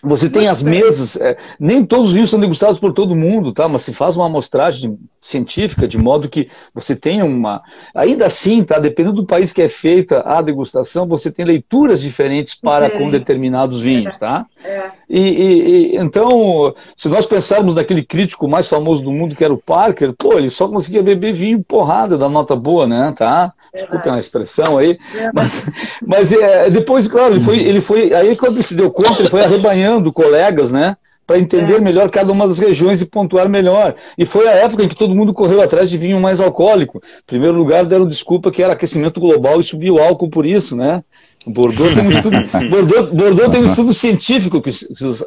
Você 0.03 0.29
tem 0.29 0.49
as 0.49 0.61
mesas, 0.61 1.15
é, 1.15 1.37
nem 1.57 1.85
todos 1.85 2.07
os 2.07 2.13
vinhos 2.13 2.29
são 2.29 2.39
degustados 2.39 2.77
por 2.77 2.91
todo 2.91 3.15
mundo, 3.15 3.53
tá? 3.53 3.69
Mas 3.69 3.83
se 3.83 3.93
faz 3.93 4.17
uma 4.17 4.25
amostragem 4.25 4.99
científica 5.21 5.87
de 5.87 5.97
modo 5.97 6.27
que 6.27 6.49
você 6.75 6.93
tenha 6.93 7.23
uma. 7.23 7.61
Ainda 7.95 8.25
assim, 8.25 8.61
tá? 8.65 8.79
Dependendo 8.79 9.21
do 9.21 9.25
país 9.25 9.53
que 9.53 9.61
é 9.61 9.69
feita 9.69 10.19
a 10.25 10.41
degustação, 10.41 11.07
você 11.07 11.31
tem 11.31 11.45
leituras 11.45 12.01
diferentes 12.01 12.53
para 12.53 12.89
com 12.89 13.09
determinados 13.09 13.79
vinhos, 13.79 14.17
tá? 14.17 14.45
É. 14.61 14.91
E, 15.09 15.19
e, 15.19 15.95
e, 15.95 15.95
então, 15.95 16.73
se 16.97 17.07
nós 17.07 17.25
pensarmos 17.25 17.75
naquele 17.75 18.03
crítico 18.03 18.45
mais 18.45 18.67
famoso 18.67 19.01
do 19.01 19.11
mundo 19.11 19.35
que 19.37 19.43
era 19.43 19.53
o 19.53 19.57
Parker, 19.57 20.13
pô, 20.17 20.37
ele 20.37 20.49
só 20.49 20.67
conseguia 20.67 21.01
beber 21.01 21.31
vinho 21.31 21.63
porrada 21.63 22.17
da 22.17 22.27
nota 22.27 22.57
boa, 22.57 22.85
né? 22.85 23.13
Tá? 23.17 23.53
Desculpem 23.73 24.11
a 24.11 24.17
expressão 24.17 24.77
aí. 24.77 24.99
Mas, 25.33 25.65
mas 26.05 26.33
é, 26.33 26.69
depois, 26.69 27.07
claro, 27.07 27.35
ele 27.35 27.43
foi, 27.43 27.59
ele 27.59 27.79
foi. 27.79 28.13
Aí 28.13 28.35
quando 28.35 28.55
ele 28.55 28.63
se 28.63 28.75
deu 28.75 28.91
conta, 28.91 29.21
ele 29.21 29.29
foi 29.29 29.41
arrebanhando 29.41 29.92
colegas, 30.11 30.71
né? 30.71 30.97
Para 31.25 31.39
entender 31.39 31.75
é. 31.75 31.79
melhor 31.79 32.09
cada 32.09 32.31
uma 32.31 32.47
das 32.47 32.57
regiões 32.57 33.01
e 33.01 33.05
pontuar 33.05 33.47
melhor. 33.47 33.95
E 34.17 34.25
foi 34.25 34.47
a 34.47 34.53
época 34.53 34.83
em 34.83 34.87
que 34.87 34.95
todo 34.95 35.15
mundo 35.15 35.33
correu 35.33 35.61
atrás 35.61 35.89
de 35.89 35.97
vinho 35.97 36.19
mais 36.19 36.39
alcoólico. 36.39 36.97
Em 36.97 37.25
primeiro 37.25 37.55
lugar, 37.55 37.85
deram 37.85 38.05
desculpa 38.05 38.51
que 38.51 38.61
era 38.61 38.73
aquecimento 38.73 39.21
global 39.21 39.59
e 39.59 39.63
subiu 39.63 39.95
o 39.95 39.99
álcool 39.99 40.29
por 40.29 40.45
isso, 40.45 40.75
né? 40.75 41.03
Bordeaux 41.45 41.93
tem 41.93 42.05
um 42.05 42.11
estudo, 42.11 42.37
Bordeaux, 42.69 43.09
Bordeaux 43.09 43.51
tem 43.51 43.61
um 43.61 43.65
estudo 43.65 43.93
científico 43.93 44.61
que, 44.61 44.69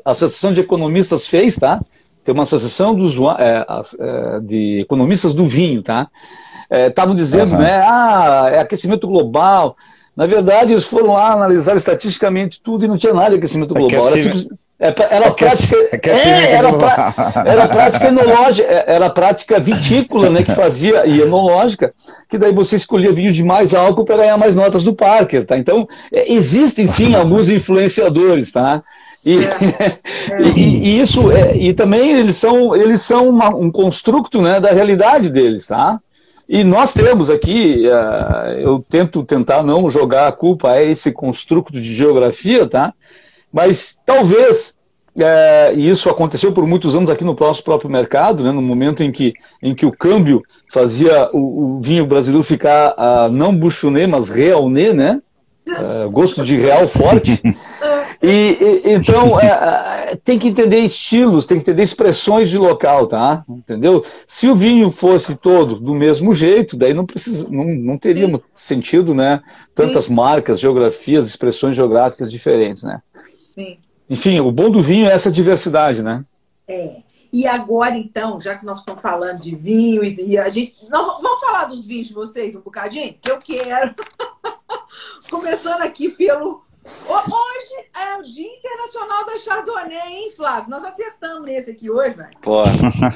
a 0.05 0.11
Associação 0.11 0.53
de 0.53 0.61
Economistas 0.61 1.27
fez, 1.27 1.57
tá? 1.57 1.81
Tem 2.25 2.33
uma 2.33 2.43
associação 2.43 2.95
dos, 2.95 3.15
é, 3.39 3.67
é, 4.01 4.41
de 4.41 4.81
economistas 4.81 5.33
do 5.33 5.47
vinho, 5.47 5.83
tá? 5.83 6.09
Estavam 6.71 7.15
é, 7.15 7.17
dizendo, 7.17 7.53
uhum. 7.53 7.59
né? 7.59 7.81
Ah, 7.83 8.49
é 8.53 8.59
aquecimento 8.59 9.07
global. 9.07 9.77
Na 10.17 10.27
verdade, 10.27 10.73
eles 10.73 10.85
foram 10.85 11.13
lá 11.13 11.33
analisar 11.33 11.77
estatisticamente 11.77 12.61
tudo 12.61 12.85
e 12.85 12.89
não 12.89 12.97
tinha 12.97 13.13
nada 13.13 13.31
de 13.31 13.37
aquecimento 13.37 13.75
global. 13.75 14.09
Era, 14.79 14.95
era 15.11 15.31
prática, 15.31 15.77
é, 16.03 16.53
era, 16.53 16.73
pra, 16.75 17.15
era 17.47 17.67
prática 17.67 18.09
enológica, 18.09 18.69
é, 18.69 18.85
era 18.95 19.09
prática 19.09 19.59
vitícola, 19.59 20.29
né, 20.29 20.43
que 20.43 20.55
fazia, 20.55 21.07
e 21.07 21.23
enológica, 21.23 21.95
que 22.29 22.37
daí 22.37 22.53
você 22.53 22.77
escolhia 22.77 23.11
vinhos 23.11 23.35
de 23.35 23.43
mais 23.43 23.73
álcool 23.73 24.05
para 24.05 24.19
ganhar 24.19 24.37
mais 24.37 24.55
notas 24.55 24.85
do 24.85 24.95
Parker, 24.95 25.47
tá? 25.47 25.57
Então, 25.57 25.89
é, 26.13 26.31
existem 26.31 26.87
sim 26.87 27.15
alguns 27.17 27.49
influenciadores, 27.49 28.53
tá? 28.53 28.83
E, 29.25 29.39
é, 29.39 29.41
é. 30.31 30.49
e, 30.55 30.61
e, 30.61 31.01
isso, 31.01 31.33
é, 31.33 31.57
e 31.57 31.73
também 31.73 32.13
eles 32.13 32.37
são, 32.37 32.77
eles 32.77 33.01
são 33.01 33.31
uma, 33.31 33.49
um 33.49 33.71
construto 33.71 34.43
né, 34.43 34.61
da 34.61 34.73
realidade 34.73 35.31
deles, 35.31 35.67
tá? 35.67 35.99
E 36.49 36.63
nós 36.63 36.95
temos 36.95 37.29
aqui, 37.29 37.87
uh, 37.89 38.51
eu 38.61 38.85
tento 38.89 39.25
tentar 39.25 39.65
não 39.65 39.91
jogar 39.91 40.29
a 40.29 40.33
culpa 40.33 40.71
a 40.71 40.83
esse 40.83 41.11
construto 41.11 41.73
de 41.73 41.95
geografia, 41.95 42.69
tá? 42.69 42.95
Mas 43.53 44.01
talvez, 44.07 44.79
é, 45.19 45.73
e 45.75 45.89
isso 45.89 46.09
aconteceu 46.09 46.53
por 46.53 46.65
muitos 46.65 46.95
anos 46.95 47.11
aqui 47.11 47.25
no 47.25 47.35
nosso 47.35 47.65
próprio 47.65 47.91
mercado, 47.91 48.45
né, 48.45 48.53
no 48.53 48.63
momento 48.63 49.03
em 49.03 49.11
que, 49.11 49.33
em 49.61 49.75
que 49.75 49.85
o 49.85 49.91
câmbio 49.91 50.43
fazia 50.71 51.29
o, 51.33 51.79
o 51.79 51.81
vinho 51.81 52.07
brasileiro 52.07 52.45
ficar 52.45 52.95
uh, 52.95 53.33
não 53.33 53.57
buchonê, 53.57 54.07
mas 54.07 54.31
realnê, 54.31 54.93
né? 54.93 55.21
Uh, 55.67 56.11
gosto 56.11 56.45
de 56.45 56.57
real 56.57 56.87
forte. 56.87 57.41
E, 58.23 58.29
e 58.29 58.95
então 58.95 59.39
é, 59.39 59.47
é, 60.13 60.17
tem 60.17 60.39
que 60.39 60.49
entender 60.49 60.79
estilos, 60.79 61.47
tem 61.47 61.59
que 61.59 61.65
entender 61.65 61.83
expressões 61.83 62.49
de 62.49 62.57
local, 62.57 63.07
tá? 63.07 63.45
Entendeu? 63.49 64.05
Se 64.27 64.49
o 64.49 64.55
vinho 64.55 64.91
fosse 64.91 65.37
todo 65.37 65.79
do 65.79 65.95
mesmo 65.95 66.33
jeito, 66.35 66.77
daí 66.77 66.95
não 66.95 67.05
precisa, 67.05 67.47
não, 67.51 67.65
não 67.65 67.99
teria 67.99 68.27
Sim. 68.27 68.41
sentido, 68.55 69.15
né? 69.15 69.43
Tantas 69.75 70.05
Sim. 70.05 70.15
marcas, 70.15 70.59
geografias, 70.59 71.27
expressões 71.27 71.77
geográficas 71.77 72.31
diferentes, 72.31 72.83
né? 72.83 73.03
Sim. 73.55 73.79
Enfim, 74.09 74.41
o 74.41 74.51
bom 74.51 74.71
do 74.71 74.81
vinho 74.81 75.07
é 75.07 75.13
essa 75.13 75.31
diversidade, 75.31 76.03
né? 76.03 76.25
É. 76.69 76.97
E 77.33 77.47
agora, 77.47 77.97
então, 77.97 78.41
já 78.41 78.57
que 78.57 78.65
nós 78.65 78.79
estamos 78.79 79.03
falando 79.03 79.41
de 79.41 79.55
vinho 79.55 80.03
e 80.03 80.39
a 80.39 80.49
gente. 80.49 80.89
Nós 80.89 81.21
vamos 81.21 81.41
falar 81.41 81.65
dos 81.65 81.85
vinhos 81.85 82.09
de 82.09 82.15
vocês 82.15 82.57
um 82.57 82.61
bocadinho? 82.61 83.15
Que 83.21 83.31
eu 83.31 83.39
quero. 83.39 83.95
Começando 85.31 85.83
aqui 85.83 86.09
pelo 86.11 86.67
Hoje 87.09 87.89
é 87.97 88.17
o 88.17 88.23
Dia 88.23 88.47
Internacional 88.47 89.27
da 89.27 89.39
Chardonnay, 89.39 89.99
hein, 90.09 90.31
Flávio? 90.37 90.71
Nós 90.71 90.85
acertamos 90.85 91.43
nesse 91.43 91.73
aqui 91.73 91.91
hoje, 91.91 92.15
velho. 92.15 92.31
Pô, 92.41 92.63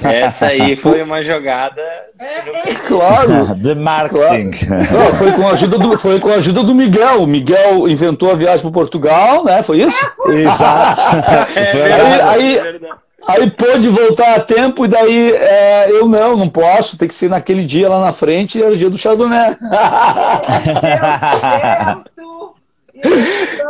essa 0.05 0.47
aí 0.47 0.77
foi 0.77 1.03
uma 1.03 1.23
jogada. 1.23 1.81
É, 2.19 2.71
é... 2.71 2.75
Claro. 2.75 3.55
De 3.57 3.75
marketing. 3.75 4.51
Claro. 4.67 4.93
Não, 4.93 5.15
foi, 5.15 5.33
com 5.33 5.47
a 5.47 5.53
ajuda 5.53 5.79
do, 5.79 5.99
foi 5.99 6.21
com 6.21 6.29
a 6.31 6.35
ajuda 6.35 6.65
do 6.65 6.75
Miguel. 6.75 7.23
O 7.23 7.27
Miguel 7.27 7.89
inventou 7.89 8.33
a 8.33 8.35
viagem 8.35 8.63
para 8.63 8.73
Portugal, 8.73 9.45
né? 9.45 9.63
Foi 9.63 9.83
isso? 9.83 10.05
É, 10.05 10.11
foi. 10.11 10.43
Exato. 10.43 11.01
É, 11.61 12.23
aí, 12.23 12.59
aí, 12.59 12.81
aí 13.27 13.51
pôde 13.51 13.89
voltar 13.89 14.35
a 14.35 14.41
tempo 14.41 14.85
e 14.85 14.89
daí 14.89 15.33
é, 15.33 15.91
eu 15.91 16.09
não, 16.09 16.37
não 16.37 16.49
posso. 16.49 16.97
Tem 16.97 17.09
que 17.09 17.15
ser 17.15 17.29
naquele 17.29 17.65
dia 17.65 17.89
lá 17.89 18.01
na 18.01 18.13
frente, 18.13 18.63
é 18.63 18.69
o 18.69 18.77
dia 18.77 18.91
do 18.91 18.99
Chardonnay. 18.99 19.57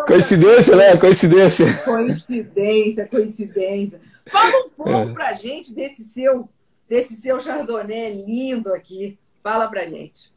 Coincidência, 0.06 0.76
né? 0.76 0.96
Coincidência. 0.96 1.72
Coincidência, 1.84 3.06
coincidência. 3.06 4.00
Fala 4.26 4.66
um 4.66 4.70
pouco 4.70 5.10
é. 5.10 5.12
pra 5.12 5.32
gente 5.34 5.74
desse 5.74 6.04
seu, 6.04 6.48
desse 6.88 7.14
seu 7.14 7.40
Chardonnay 7.40 8.24
lindo 8.26 8.72
aqui. 8.72 9.18
Fala 9.42 9.68
pra 9.68 9.84
gente. 9.86 10.29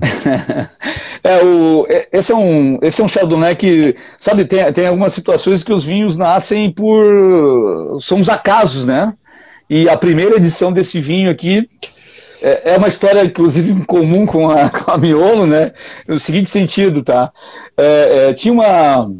é, 1.24 1.44
o, 1.44 1.86
é, 1.88 2.08
esse, 2.12 2.32
é 2.32 2.36
um, 2.36 2.78
esse 2.82 3.00
é 3.00 3.04
um 3.04 3.08
Chardonnay 3.08 3.54
que, 3.56 3.96
sabe, 4.18 4.44
tem, 4.44 4.72
tem 4.72 4.86
algumas 4.86 5.12
situações 5.12 5.64
que 5.64 5.72
os 5.72 5.84
vinhos 5.84 6.16
nascem 6.16 6.70
por. 6.70 7.98
são 8.00 8.20
os 8.20 8.28
acasos, 8.28 8.86
né? 8.86 9.14
E 9.68 9.88
a 9.88 9.96
primeira 9.96 10.36
edição 10.36 10.72
desse 10.72 11.00
vinho 11.00 11.30
aqui 11.30 11.68
é, 12.42 12.72
é 12.74 12.76
uma 12.76 12.88
história, 12.88 13.24
inclusive, 13.24 13.84
comum 13.84 14.26
com 14.26 14.48
a, 14.50 14.68
com 14.70 14.90
a 14.90 14.98
Miolo, 14.98 15.46
né? 15.46 15.72
No 16.06 16.18
seguinte 16.18 16.50
sentido, 16.50 17.02
tá? 17.02 17.30
É, 17.76 18.28
é, 18.28 18.32
tinha 18.32 18.52
uma. 18.52 19.10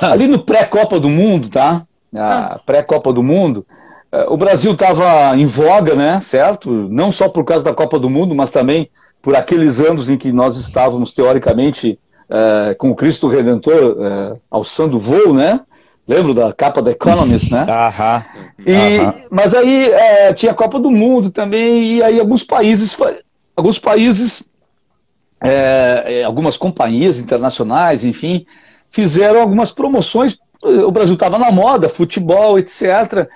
Ali 0.00 0.26
no 0.26 0.38
pré-Copa 0.38 0.98
do 0.98 1.08
Mundo, 1.08 1.48
tá? 1.48 1.86
A 2.14 2.54
ah. 2.54 2.60
pré-Copa 2.64 3.12
do 3.12 3.22
Mundo, 3.22 3.66
é, 4.10 4.26
o 4.28 4.36
Brasil 4.36 4.72
estava 4.72 5.36
em 5.36 5.46
voga, 5.46 5.94
né? 5.94 6.20
Certo? 6.20 6.70
Não 6.70 7.10
só 7.12 7.28
por 7.28 7.44
causa 7.44 7.64
da 7.64 7.74
Copa 7.74 7.98
do 7.98 8.10
Mundo, 8.10 8.34
mas 8.34 8.50
também 8.50 8.90
por 9.22 9.36
aqueles 9.36 9.80
anos 9.80 10.10
em 10.10 10.18
que 10.18 10.32
nós 10.32 10.56
estávamos, 10.56 11.12
teoricamente, 11.12 11.98
é, 12.28 12.74
com 12.74 12.90
o 12.90 12.96
Cristo 12.96 13.28
Redentor 13.28 13.96
é, 14.00 14.36
alçando 14.50 14.98
voo, 14.98 15.32
né? 15.32 15.60
Lembro 16.06 16.34
da 16.34 16.52
capa 16.52 16.82
da 16.82 16.90
Economist, 16.90 17.50
né? 17.52 17.64
Aham. 17.70 18.24
E, 18.66 18.98
Mas 19.30 19.54
aí 19.54 19.90
é, 19.90 20.32
tinha 20.32 20.50
a 20.50 20.54
Copa 20.54 20.80
do 20.80 20.90
Mundo 20.90 21.30
também, 21.30 21.94
e 21.94 22.02
aí 22.02 22.18
alguns 22.18 22.42
países, 22.42 22.98
alguns 23.56 23.78
países 23.78 24.44
é, 25.42 26.22
algumas 26.24 26.56
companhias 26.56 27.18
internacionais, 27.18 28.04
enfim, 28.04 28.46
fizeram 28.90 29.40
algumas 29.40 29.70
promoções. 29.70 30.38
O 30.62 30.92
Brasil 30.92 31.14
estava 31.14 31.38
na 31.38 31.50
moda, 31.50 31.88
futebol, 31.88 32.58
etc. 32.58 33.28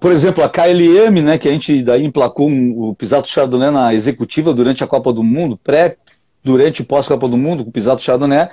Por 0.00 0.10
exemplo, 0.10 0.42
a 0.42 0.48
KLM, 0.48 1.22
né, 1.22 1.38
que 1.38 1.48
a 1.48 1.52
gente 1.52 1.82
daí 1.82 2.04
emplacou 2.04 2.48
um, 2.48 2.88
o 2.88 2.94
Pisato 2.94 3.28
Chardonnay 3.28 3.70
na 3.70 3.94
executiva 3.94 4.52
durante 4.52 4.82
a 4.82 4.86
Copa 4.86 5.12
do 5.12 5.22
Mundo, 5.22 5.56
pré, 5.62 5.96
durante 6.42 6.80
e 6.80 6.84
pós-Copa 6.84 7.28
do 7.28 7.36
Mundo, 7.36 7.64
com 7.64 7.70
o 7.70 7.72
Pisato 7.72 8.02
Chardonnay, 8.02 8.48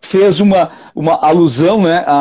fez 0.00 0.40
uma, 0.40 0.70
uma 0.94 1.14
alusão 1.14 1.82
né, 1.82 2.02
à, 2.06 2.14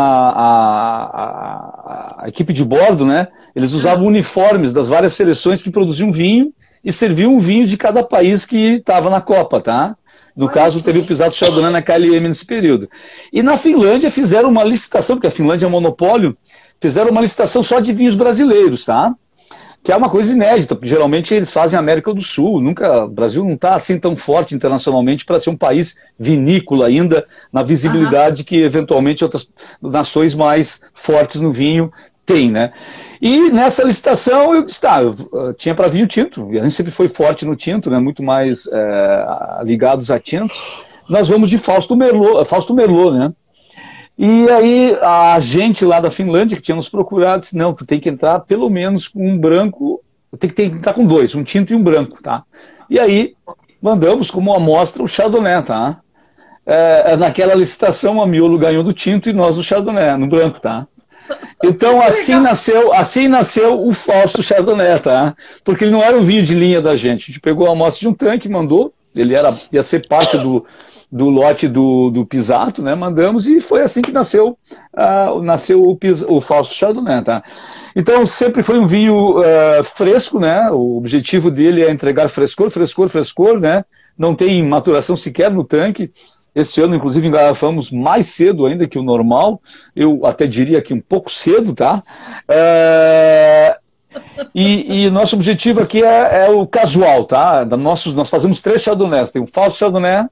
à, 1.12 2.24
à, 2.24 2.28
equipe 2.28 2.52
de 2.52 2.64
bordo, 2.64 3.06
né? 3.06 3.28
Eles 3.56 3.74
usavam 3.74 4.08
uniformes 4.08 4.74
das 4.74 4.88
várias 4.88 5.14
seleções 5.14 5.62
que 5.62 5.70
produziam 5.70 6.12
vinho 6.12 6.54
e 6.84 6.92
serviam 6.92 7.36
um 7.36 7.40
vinho 7.40 7.66
de 7.66 7.78
cada 7.78 8.04
país 8.04 8.46
que 8.46 8.76
estava 8.76 9.10
na 9.10 9.22
Copa, 9.22 9.62
tá? 9.62 9.96
No 10.36 10.50
caso, 10.50 10.84
teve 10.84 11.00
o 11.00 11.06
Pisato 11.06 11.36
Chardonnay 11.36 11.72
na 11.72 11.82
KLM 11.82 12.28
nesse 12.28 12.46
período. 12.46 12.90
E 13.32 13.42
na 13.42 13.58
Finlândia 13.58 14.12
fizeram 14.12 14.50
uma 14.50 14.66
licitação, 14.66 15.16
porque 15.16 15.28
a 15.28 15.32
Finlândia 15.32 15.66
é 15.66 15.70
um 15.70 15.72
monopólio, 15.72 16.36
fizeram 16.86 17.12
uma 17.12 17.22
licitação 17.22 17.64
só 17.64 17.80
de 17.80 17.92
vinhos 17.92 18.16
brasileiros, 18.16 18.86
tá? 18.86 19.14
Que 19.84 19.92
é 19.92 19.96
uma 19.96 20.10
coisa 20.10 20.34
inédita, 20.34 20.76
porque 20.76 20.90
geralmente 20.90 21.34
eles 21.34 21.52
fazem 21.52 21.78
América 21.78 22.14
do 22.14 22.22
Sul. 22.22 22.60
Nunca, 22.60 23.06
o 23.06 23.10
Brasil 23.10 23.44
não 23.44 23.54
está 23.54 23.76
assim 23.76 24.00
tão 24.00 24.16
forte 24.16 24.56
internacionalmente 24.56 25.26
para 25.26 25.40
ser 25.40 25.50
um 25.50 25.58
país 25.58 25.96
vinícola 26.18 26.88
ainda, 26.88 27.26
na 27.52 27.62
visibilidade 27.62 28.42
uhum. 28.42 28.46
que 28.46 28.62
eventualmente 28.62 29.24
outras 29.24 29.50
nações 29.82 30.34
mais 30.34 30.82
fortes 30.94 31.40
no 31.40 31.52
vinho 31.52 31.92
têm, 32.26 32.52
né? 32.52 32.72
E 33.22 33.52
nessa 33.52 33.84
licitação 33.84 34.56
eu 34.56 34.64
disse, 34.64 34.82
tá, 34.82 35.02
eu, 35.02 35.16
eu 35.32 35.54
tinha 35.54 35.76
para 35.76 35.88
vinho 35.88 36.08
tinto, 36.08 36.52
e 36.52 36.60
a 36.60 36.64
gente 36.64 36.74
sempre 36.74 36.92
foi 36.92 37.08
forte 37.08 37.46
no 37.46 37.56
tinto, 37.56 37.90
né, 37.90 38.00
muito 38.00 38.24
mais 38.24 38.68
é, 38.72 39.26
ligados 39.64 40.10
a 40.10 40.20
tinto. 40.20 40.54
Nós 41.08 41.30
vamos 41.30 41.50
de 41.50 41.58
Fausto 41.60 41.96
Merlot, 41.96 42.46
Fausto 42.46 42.74
Merlot, 42.74 43.16
né? 43.18 43.32
E 44.18 44.50
aí 44.50 44.98
a 45.02 45.38
gente 45.40 45.84
lá 45.84 46.00
da 46.00 46.10
Finlândia, 46.10 46.56
que 46.56 46.64
tinha 46.64 46.76
nos 46.76 46.88
procurado, 46.88 47.42
disse, 47.42 47.58
não, 47.58 47.74
tu 47.74 47.86
tem 47.86 48.00
que 48.00 48.10
entrar 48.10 48.40
pelo 48.40 48.70
menos 48.70 49.08
com 49.08 49.28
um 49.28 49.38
branco, 49.38 50.02
tem 50.40 50.50
que, 50.50 50.56
tem 50.56 50.70
que 50.70 50.78
entrar 50.78 50.94
com 50.94 51.06
dois, 51.06 51.36
um 51.36 51.44
tinto 51.44 51.74
e 51.74 51.76
um 51.76 51.84
branco, 51.84 52.22
tá? 52.22 52.44
E 52.90 52.98
aí 52.98 53.36
mandamos 53.82 54.32
como 54.32 54.54
amostra 54.54 55.04
o 55.04 55.08
Chardonnay, 55.08 55.64
tá? 55.64 56.00
É, 56.66 57.16
naquela 57.16 57.54
licitação 57.54 58.22
a 58.22 58.26
Miolo 58.26 58.58
ganhou 58.58 58.84
do 58.84 58.94
tinto 58.94 59.30
e 59.30 59.34
nós 59.34 59.56
do 59.56 59.64
Chardonnay, 59.64 60.18
no 60.18 60.28
branco, 60.28 60.62
tá? 60.62 60.88
Então 61.64 62.02
assim 62.02 62.40
nasceu, 62.40 62.94
assim 62.94 63.28
nasceu 63.28 63.86
o 63.86 63.92
Fausto 63.92 64.42
Chardonnay, 64.42 64.98
tá? 65.00 65.36
Porque 65.64 65.84
ele 65.84 65.92
não 65.92 66.02
era 66.02 66.18
um 66.18 66.24
vinho 66.24 66.44
de 66.44 66.56
linha 66.56 66.82
da 66.82 66.96
gente. 66.96 67.24
A 67.24 67.28
gente 67.28 67.42
pegou 67.42 67.68
a 67.68 67.72
amostra 67.72 68.02
de 68.02 68.08
um 68.08 68.14
tanque, 68.14 68.48
mandou, 68.48 68.94
ele 69.14 69.36
era, 69.36 69.54
ia 69.72 69.84
ser 69.84 70.08
parte 70.08 70.38
do, 70.38 70.66
do 71.16 71.30
lote 71.30 71.70
do, 71.70 72.10
do 72.10 72.26
Pisato, 72.26 72.84
né? 72.84 72.94
Mandamos 72.94 73.48
e 73.48 73.62
foi 73.62 73.82
assim 73.82 74.02
que 74.02 74.12
nasceu, 74.12 74.58
uh, 74.94 75.42
nasceu 75.42 75.82
o, 75.82 75.98
o 76.28 76.42
Fausto 76.42 76.74
Chardonnay, 76.74 77.24
tá? 77.24 77.42
Então 77.96 78.26
sempre 78.26 78.62
foi 78.62 78.78
um 78.78 78.86
vinho 78.86 79.40
uh, 79.40 79.82
fresco, 79.82 80.42
né? 80.42 80.70
O 80.72 80.98
objetivo 80.98 81.50
dele 81.50 81.86
é 81.86 81.90
entregar 81.90 82.28
frescor, 82.28 82.70
frescor, 82.70 83.08
frescor, 83.08 83.62
né? 83.62 83.86
Não 84.18 84.36
tem 84.36 84.62
maturação 84.62 85.16
sequer 85.16 85.50
no 85.50 85.64
tanque. 85.64 86.12
Este 86.54 86.82
ano, 86.82 86.96
inclusive, 86.96 87.26
engarrafamos 87.26 87.92
mais 87.92 88.26
cedo 88.28 88.66
ainda 88.66 88.86
que 88.86 89.00
o 89.00 89.04
normal. 89.04 89.62
Eu 89.96 90.26
até 90.26 90.46
diria 90.46 90.82
que 90.82 90.94
um 90.94 91.00
pouco 91.00 91.32
cedo, 91.32 91.74
tá? 91.74 92.04
É... 92.50 93.78
E, 94.54 95.06
e 95.06 95.10
nosso 95.10 95.38
objetivo 95.38 95.82
aqui 95.82 96.04
é, 96.04 96.46
é, 96.46 96.50
o 96.50 96.68
casual, 96.68 97.24
tá? 97.24 97.64
Nossos, 97.66 98.14
nós 98.14 98.30
fazemos 98.30 98.62
três 98.62 98.82
chardonnays. 98.82 99.32
Tem 99.32 99.42
o 99.42 99.48
falso 99.48 99.78
chardonnay, 99.78 100.26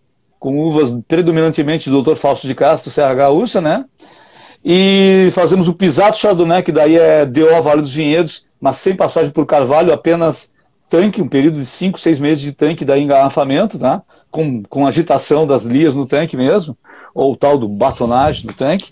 com 0.43 0.59
uvas 0.59 0.93
predominantemente 1.07 1.89
do 1.89 2.03
Dr. 2.03 2.17
Fausto 2.17 2.47
de 2.47 2.53
Castro, 2.53 2.91
Serra 2.91 3.13
Gaúcha, 3.13 3.61
né? 3.61 3.85
E 4.61 5.29
fazemos 5.31 5.69
o 5.69 5.73
pisato 5.73 6.17
chardonnay, 6.17 6.61
que 6.61 6.71
daí 6.73 6.97
é 6.97 7.25
DO 7.25 7.61
Vale 7.61 7.81
dos 7.81 7.95
Vinhedos, 7.95 8.45
mas 8.59 8.75
sem 8.75 8.93
passagem 8.93 9.31
por 9.31 9.45
carvalho, 9.45 9.93
apenas 9.93 10.53
tanque, 10.89 11.21
um 11.21 11.29
período 11.29 11.59
de 11.59 11.65
5, 11.65 11.97
6 11.97 12.19
meses 12.19 12.43
de 12.43 12.51
tanque 12.51 12.83
daí 12.83 13.01
engarrafamento, 13.01 13.79
tá? 13.79 14.01
com, 14.29 14.61
com 14.63 14.85
agitação 14.85 15.47
das 15.47 15.63
lias 15.63 15.95
no 15.95 16.05
tanque 16.05 16.35
mesmo, 16.35 16.77
ou 17.15 17.31
o 17.31 17.37
tal 17.37 17.57
do 17.57 17.69
batonagem 17.69 18.45
do 18.45 18.51
tanque. 18.51 18.91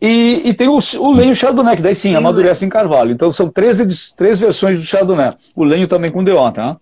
E, 0.00 0.40
e 0.42 0.54
tem 0.54 0.68
o, 0.68 0.78
o, 1.00 1.12
lenho 1.12 1.36
Chardonnay, 1.36 1.76
que 1.76 1.82
daí 1.82 1.94
sim, 1.94 2.14
amadurece 2.14 2.64
em 2.64 2.70
carvalho. 2.70 3.12
Então 3.12 3.30
são 3.30 3.50
três, 3.50 4.10
três 4.12 4.40
versões 4.40 4.80
do 4.80 4.86
Chardonnay. 4.86 5.34
O 5.54 5.64
lenho 5.64 5.86
também 5.86 6.10
com 6.10 6.24
DO, 6.24 6.50
tá? 6.50 6.78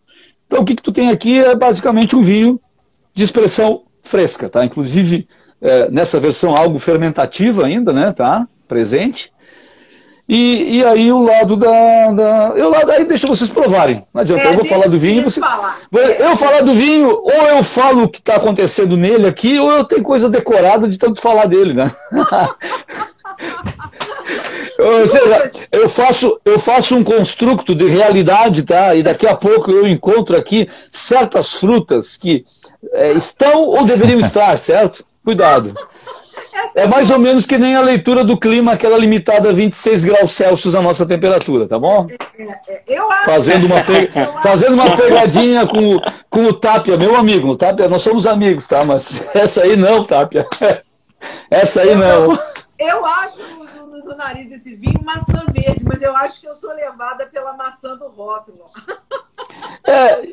Então 0.47 0.61
o 0.61 0.65
que, 0.65 0.77
que 0.77 0.83
tu 0.83 0.93
tem 0.93 1.11
aqui 1.11 1.41
é 1.41 1.57
basicamente 1.57 2.15
um 2.15 2.23
vinho 2.23 2.61
de 3.13 3.25
expressão 3.25 3.83
fresca, 4.07 4.49
tá? 4.49 4.65
Inclusive, 4.65 5.29
é, 5.61 5.91
nessa 5.91 6.19
versão 6.19 6.57
algo 6.57 6.79
fermentativa 6.79 7.67
ainda, 7.67 7.93
né? 7.93 8.13
Tá? 8.13 8.47
Presente. 8.67 9.33
E, 10.29 10.79
e 10.79 10.85
aí 10.85 11.13
o 11.13 11.23
lado 11.23 11.57
da. 11.57 12.13
da 12.13 12.53
eu 12.57 12.75
aí 12.91 13.05
deixa 13.05 13.29
vocês 13.29 13.49
provarem. 13.49 14.05
Não 14.13 14.23
adianta, 14.23 14.43
é, 14.43 14.49
eu 14.49 14.55
vou 14.55 14.65
falar 14.65 14.89
do 14.89 14.99
vinho. 14.99 15.23
Você, 15.23 15.39
falar. 15.39 15.79
Eu 15.93 16.37
falar 16.37 16.63
do 16.63 16.75
vinho, 16.75 17.09
ou 17.11 17.49
eu 17.49 17.63
falo 17.63 18.05
o 18.05 18.09
que 18.09 18.19
está 18.19 18.35
acontecendo 18.35 18.97
nele 18.97 19.29
aqui, 19.29 19.59
ou 19.59 19.71
eu 19.71 19.85
tenho 19.85 20.03
coisa 20.03 20.29
decorada 20.29 20.89
de 20.89 20.99
tanto 20.99 21.21
falar 21.21 21.47
dele, 21.47 21.75
né? 21.75 21.93
Ou 24.79 25.09
seja, 25.09 25.51
eu 25.73 25.89
faço, 25.89 26.39
eu 26.45 26.59
faço 26.59 26.95
um 26.95 27.03
construto 27.03 27.75
de 27.75 27.87
realidade, 27.87 28.63
tá? 28.63 28.95
E 28.95 29.03
daqui 29.03 29.27
a 29.27 29.35
pouco 29.35 29.71
eu 29.71 29.87
encontro 29.87 30.37
aqui 30.37 30.69
certas 30.91 31.55
frutas 31.55 32.17
que 32.17 32.45
é, 32.93 33.13
estão 33.13 33.63
ou 33.65 33.85
deveriam 33.85 34.21
estar, 34.21 34.57
certo? 34.59 35.05
Cuidado. 35.25 35.75
É 36.75 36.87
mais 36.87 37.11
ou 37.11 37.19
menos 37.19 37.47
que 37.47 37.59
nem 37.59 37.75
a 37.75 37.81
leitura 37.81 38.25
do 38.25 38.39
clima, 38.39 38.73
aquela 38.73 38.99
limitada 38.99 39.51
a 39.51 39.53
26 39.53 40.05
graus 40.05 40.33
Celsius 40.33 40.75
a 40.75 40.83
nossa 40.83 41.07
temperatura, 41.07 41.67
tá 41.67 41.79
bom? 41.79 42.07
É, 42.39 42.43
é, 42.43 42.61
é. 42.69 42.83
eu 42.87 43.11
acho, 43.11 43.25
fazendo 43.25 43.67
uma, 43.67 43.83
pe... 43.83 44.11
fazendo 44.43 44.75
uma 44.75 44.97
pegadinha 44.97 45.67
com, 45.67 45.99
com 46.29 46.45
o 46.47 46.53
Tapia, 46.53 46.97
meu 46.97 47.17
amigo. 47.17 47.49
O 47.49 47.57
Tapia, 47.57 47.89
nós 47.89 48.03
somos 48.03 48.27
amigos, 48.27 48.67
tá? 48.67 48.85
Mas 48.85 49.23
essa 49.35 49.63
aí 49.63 49.77
não, 49.77 50.05
Tapia. 50.05 50.47
Essa 51.51 51.81
aí 51.81 51.95
não. 51.95 52.39
Eu 52.79 53.05
acho 53.05 53.39
do, 53.39 54.03
do, 54.03 54.17
nariz 54.17 54.49
desse 54.49 54.77
vinho 54.77 55.03
maçã 55.03 55.45
verde, 55.51 55.83
mas 55.83 56.03
eu 56.03 56.15
acho 56.15 56.41
que 56.41 56.47
eu 56.47 56.55
sou 56.55 56.73
levada 56.73 57.27
pela 57.27 57.55
maçã 57.55 57.97
do 57.97 58.07
rótulo. 58.09 58.67
É, 59.85 60.25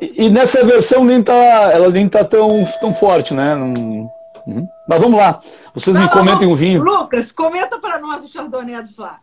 e, 0.00 0.26
e 0.26 0.30
nessa 0.30 0.64
versão 0.64 1.04
nem 1.04 1.22
tá, 1.22 1.34
ela 1.34 1.88
nem 1.90 2.08
tá 2.08 2.24
tão, 2.24 2.48
tão 2.80 2.92
forte, 2.92 3.32
né? 3.32 3.54
Não 3.54 4.10
Uhum. 4.46 4.68
Mas 4.86 5.00
vamos 5.00 5.18
lá. 5.18 5.40
Vocês 5.74 5.96
me 5.96 6.08
comentem 6.10 6.46
o 6.46 6.54
vinho. 6.54 6.82
Lucas, 6.82 7.32
comenta 7.32 7.78
para 7.78 7.98
nós 7.98 8.24
o 8.24 8.28
Chardonnay 8.28 8.82
do 8.82 8.88
Flá. 8.88 9.20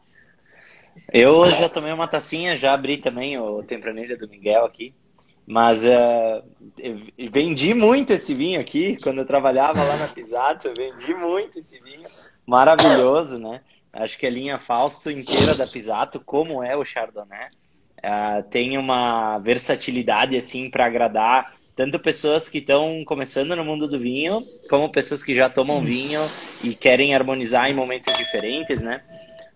Eu 1.11 1.45
já 1.45 1.69
tomei 1.69 1.91
uma 1.91 2.07
tacinha, 2.07 2.55
já 2.55 2.73
abri 2.73 2.97
também 2.97 3.37
o 3.37 3.61
Tempranilha 3.63 4.17
do 4.17 4.27
Miguel 4.27 4.65
aqui. 4.65 4.93
Mas 5.45 5.83
uh, 5.83 6.43
vendi 7.31 7.73
muito 7.73 8.13
esse 8.13 8.33
vinho 8.33 8.59
aqui. 8.59 8.97
Quando 9.01 9.19
eu 9.19 9.25
trabalhava 9.25 9.83
lá 9.83 9.97
na 9.97 10.07
Pisato, 10.07 10.73
vendi 10.75 11.13
muito 11.13 11.59
esse 11.59 11.79
vinho. 11.79 12.07
Maravilhoso, 12.45 13.37
né? 13.37 13.61
Acho 13.93 14.17
que 14.17 14.25
a 14.25 14.29
linha 14.29 14.57
Fausto 14.57 15.11
inteira 15.11 15.53
da 15.53 15.67
Pisato, 15.67 16.19
como 16.19 16.63
é 16.63 16.75
o 16.77 16.85
Chardonnay, 16.85 17.49
uh, 18.03 18.43
tem 18.49 18.77
uma 18.77 19.39
versatilidade 19.39 20.35
assim 20.35 20.69
para 20.69 20.85
agradar 20.85 21.53
tanto 21.75 21.99
pessoas 21.99 22.47
que 22.49 22.59
estão 22.59 23.03
começando 23.05 23.55
no 23.55 23.63
mundo 23.63 23.87
do 23.87 23.97
vinho, 23.97 24.43
como 24.69 24.91
pessoas 24.91 25.23
que 25.23 25.33
já 25.33 25.49
tomam 25.49 25.77
hum. 25.79 25.83
vinho 25.83 26.21
e 26.63 26.75
querem 26.75 27.15
harmonizar 27.15 27.69
em 27.69 27.73
momentos 27.73 28.15
diferentes, 28.17 28.81
né? 28.81 29.01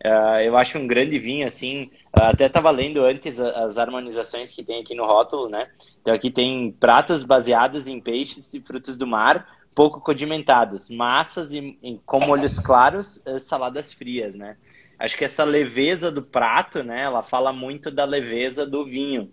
Uh, 0.03 0.39
eu 0.43 0.57
acho 0.57 0.77
um 0.77 0.87
grande 0.87 1.17
vinho, 1.17 1.45
assim, 1.45 1.83
uh, 2.15 2.23
até 2.23 2.45
estava 2.45 2.69
lendo 2.69 3.03
antes 3.03 3.39
as 3.39 3.77
harmonizações 3.77 4.51
que 4.51 4.63
tem 4.63 4.81
aqui 4.81 4.93
no 4.93 5.05
rótulo, 5.05 5.49
né? 5.49 5.67
Então 6.01 6.13
aqui 6.13 6.29
tem 6.29 6.71
pratos 6.71 7.23
baseados 7.23 7.87
em 7.87 7.99
peixes 7.99 8.53
e 8.53 8.59
frutos 8.61 8.97
do 8.97 9.07
mar, 9.07 9.47
pouco 9.75 9.99
condimentados, 9.99 10.89
massas 10.89 11.51
e, 11.51 11.77
e 11.81 11.99
com 12.05 12.19
molhos 12.19 12.59
claros, 12.59 13.17
uh, 13.25 13.39
saladas 13.39 13.91
frias, 13.91 14.35
né? 14.35 14.57
Acho 14.97 15.17
que 15.17 15.25
essa 15.25 15.43
leveza 15.43 16.11
do 16.11 16.21
prato, 16.21 16.83
né? 16.83 17.03
Ela 17.03 17.23
fala 17.23 17.51
muito 17.51 17.91
da 17.91 18.05
leveza 18.05 18.65
do 18.65 18.85
vinho. 18.85 19.31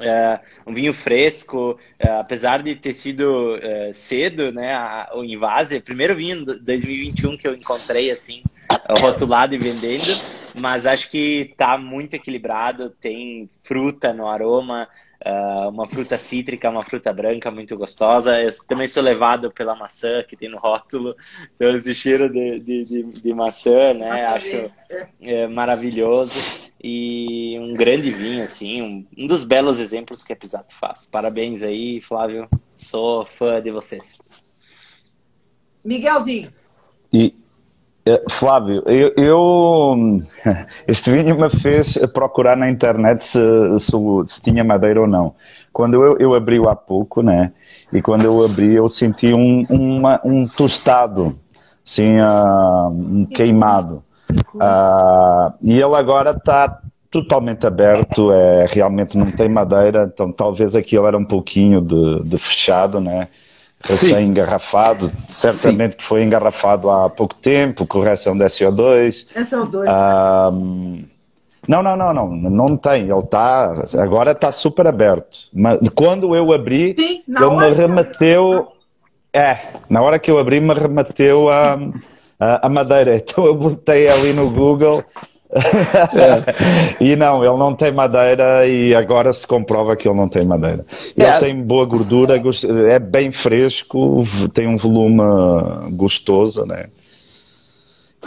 É, 0.00 0.40
um 0.66 0.72
vinho 0.72 0.94
fresco, 0.94 1.78
é, 1.98 2.08
apesar 2.08 2.62
de 2.62 2.74
ter 2.74 2.94
sido 2.94 3.56
é, 3.56 3.92
cedo, 3.92 4.50
né, 4.50 4.74
o 5.12 5.22
Invase, 5.22 5.78
primeiro 5.80 6.16
vinho 6.16 6.46
de 6.46 6.58
2021 6.58 7.36
que 7.36 7.46
eu 7.46 7.54
encontrei 7.54 8.10
assim, 8.10 8.42
rotulado 8.98 9.54
e 9.54 9.58
vendendo, 9.58 10.10
mas 10.60 10.86
acho 10.86 11.10
que 11.10 11.54
tá 11.56 11.76
muito 11.76 12.14
equilibrado, 12.14 12.88
tem 12.88 13.50
fruta 13.62 14.12
no 14.14 14.26
aroma, 14.26 14.88
Uh, 15.24 15.68
uma 15.68 15.86
fruta 15.86 16.16
cítrica, 16.16 16.70
uma 16.70 16.82
fruta 16.82 17.12
branca 17.12 17.50
muito 17.50 17.76
gostosa. 17.76 18.40
Eu 18.40 18.48
também 18.66 18.86
sou 18.86 19.02
levado 19.02 19.50
pela 19.50 19.76
maçã 19.76 20.22
que 20.22 20.34
tem 20.34 20.48
no 20.48 20.58
rótulo, 20.58 21.14
então 21.54 21.68
esse 21.68 21.94
cheiro 21.94 22.30
de, 22.32 22.58
de, 22.60 22.84
de, 22.84 23.02
de 23.02 23.34
maçã, 23.34 23.92
né? 23.92 24.08
Maçã 24.08 24.26
Acho 24.36 24.70
é, 25.20 25.46
maravilhoso 25.46 26.72
e 26.82 27.58
um 27.58 27.74
grande 27.74 28.10
vinho, 28.10 28.42
assim, 28.42 28.80
um, 28.80 29.06
um, 29.18 29.26
dos 29.26 29.44
belos 29.44 29.78
exemplos 29.78 30.22
que 30.22 30.32
a 30.32 30.36
Pisato 30.36 30.74
faz. 30.74 31.04
Parabéns 31.04 31.62
aí, 31.62 32.00
Flávio. 32.00 32.48
Sou 32.74 33.26
fã 33.26 33.60
de 33.60 33.70
vocês. 33.70 34.22
Miguelzinho. 35.84 36.50
E, 37.12 37.34
Flávio, 38.28 38.82
eu, 38.86 39.12
eu, 39.16 40.22
este 40.88 41.10
vinho 41.10 41.38
me 41.38 41.50
fez 41.50 41.96
procurar 42.12 42.56
na 42.56 42.70
internet 42.70 43.22
se, 43.24 43.40
se, 43.78 43.92
se 44.24 44.42
tinha 44.42 44.64
madeira 44.64 45.00
ou 45.00 45.06
não. 45.06 45.34
Quando 45.72 46.02
eu, 46.02 46.16
eu 46.18 46.34
abri-o 46.34 46.68
há 46.68 46.76
pouco, 46.76 47.22
né? 47.22 47.52
E 47.92 48.00
quando 48.00 48.24
eu 48.24 48.44
abri, 48.44 48.74
eu 48.74 48.88
senti 48.88 49.32
um, 49.32 49.66
uma, 49.68 50.20
um 50.24 50.46
tostado, 50.46 51.38
assim, 51.86 52.18
uh, 52.20 52.88
um 52.88 53.26
queimado. 53.26 54.02
Uh, 54.54 55.52
e 55.62 55.80
ele 55.80 55.94
agora 55.94 56.30
está 56.30 56.80
totalmente 57.10 57.66
aberto, 57.66 58.30
é, 58.30 58.66
realmente 58.70 59.18
não 59.18 59.32
tem 59.32 59.48
madeira, 59.48 60.08
então 60.12 60.30
talvez 60.30 60.76
aquilo 60.76 61.06
era 61.06 61.18
um 61.18 61.24
pouquinho 61.24 61.80
de, 61.80 62.22
de 62.22 62.38
fechado, 62.38 63.00
né? 63.00 63.26
Recém-engarrafado, 63.82 65.10
certamente 65.28 65.92
Sim. 65.92 65.98
que 65.98 66.04
foi 66.04 66.22
engarrafado 66.22 66.90
há 66.90 67.08
pouco 67.08 67.34
tempo, 67.34 67.86
correção 67.86 68.36
de 68.36 68.44
SO2. 68.44 69.26
SO2. 69.34 69.84
Uh, 69.88 71.04
não, 71.66 71.82
não, 71.82 71.96
não, 71.96 72.12
não, 72.12 72.28
não 72.28 72.76
tem. 72.76 73.08
Ele 73.08 73.18
está, 73.18 73.84
agora 73.98 74.32
está 74.32 74.52
super 74.52 74.86
aberto. 74.86 75.48
Mas 75.52 75.78
quando 75.94 76.34
eu 76.34 76.52
abri, 76.52 76.94
Sim, 76.98 77.22
ele 77.26 77.56
me 77.56 77.72
remeteu. 77.72 78.68
É, 79.32 79.58
na 79.88 80.02
hora 80.02 80.18
que 80.18 80.30
eu 80.30 80.38
abri, 80.38 80.60
me 80.60 80.74
remeteu 80.74 81.48
a, 81.48 81.78
a, 82.38 82.66
a 82.66 82.68
madeira. 82.68 83.16
Então 83.22 83.46
eu 83.46 83.54
botei 83.54 84.08
ali 84.08 84.32
no 84.32 84.50
Google. 84.50 85.04
É. 85.52 86.94
e 87.04 87.16
não, 87.16 87.44
ele 87.44 87.56
não 87.56 87.74
tem 87.74 87.92
madeira 87.92 88.66
e 88.66 88.94
agora 88.94 89.32
se 89.32 89.46
comprova 89.46 89.96
que 89.96 90.08
ele 90.08 90.16
não 90.16 90.28
tem 90.28 90.44
madeira. 90.44 90.84
Ele 91.16 91.26
é. 91.26 91.38
tem 91.38 91.60
boa 91.60 91.84
gordura, 91.84 92.40
é 92.88 92.98
bem 92.98 93.30
fresco, 93.30 94.22
tem 94.54 94.68
um 94.68 94.76
volume 94.76 95.22
gostoso, 95.92 96.64
né? 96.64 96.86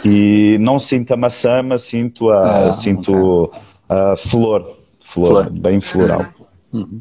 E 0.04 0.58
não 0.60 0.78
sinto 0.78 1.14
a 1.14 1.16
maçã, 1.16 1.62
mas 1.62 1.82
sinto 1.82 2.28
a, 2.30 2.66
ah, 2.66 2.72
sinto 2.72 3.44
okay. 3.44 3.60
a 3.88 4.16
flor, 4.16 4.76
flor, 5.02 5.44
flor, 5.44 5.50
bem 5.50 5.80
floral. 5.80 6.26
Uhum. 6.72 7.00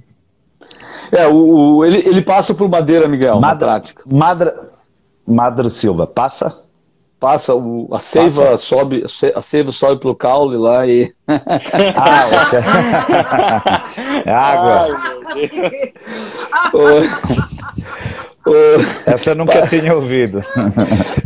É, 1.11 1.27
o, 1.27 1.77
o, 1.77 1.85
ele, 1.85 1.97
ele 1.97 2.21
passa 2.21 2.53
por 2.53 2.69
madeira, 2.69 3.07
Miguel, 3.07 3.39
Madre, 3.39 3.65
na 3.65 3.73
prática. 3.73 4.03
Madre 5.25 5.69
Silva, 5.69 6.05
passa? 6.05 6.62
Passa, 7.23 7.55
o, 7.55 7.87
a 7.89 7.99
seiva 7.99 8.47
passa. 8.47 8.57
sobe, 8.57 9.05
a 9.33 9.41
seiva 9.41 9.71
sobe 9.71 10.01
pelo 10.01 10.13
caule 10.13 10.57
lá 10.57 10.85
e. 10.85 11.09
ah, 11.95 12.29
é 14.25 14.29
água. 14.29 14.89
Ai, 16.73 17.09
essa 19.05 19.29
eu 19.29 19.35
nunca 19.35 19.65
tinha 19.67 19.95
ouvido. 19.95 20.43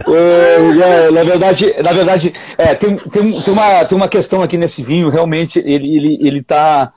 é, 0.07 1.09
na 1.09 1.23
verdade, 1.23 1.73
na 1.83 1.93
verdade 1.93 2.31
é, 2.59 2.75
tem, 2.75 2.95
tem, 2.95 3.41
tem, 3.41 3.53
uma, 3.53 3.85
tem 3.85 3.97
uma 3.97 4.07
questão 4.07 4.43
aqui 4.43 4.55
nesse 4.55 4.83
vinho, 4.83 5.09
realmente 5.09 5.57
ele 5.57 5.87
está 5.87 5.97
ele, 5.97 6.27
ele 6.27 6.43
tá, 6.43 6.93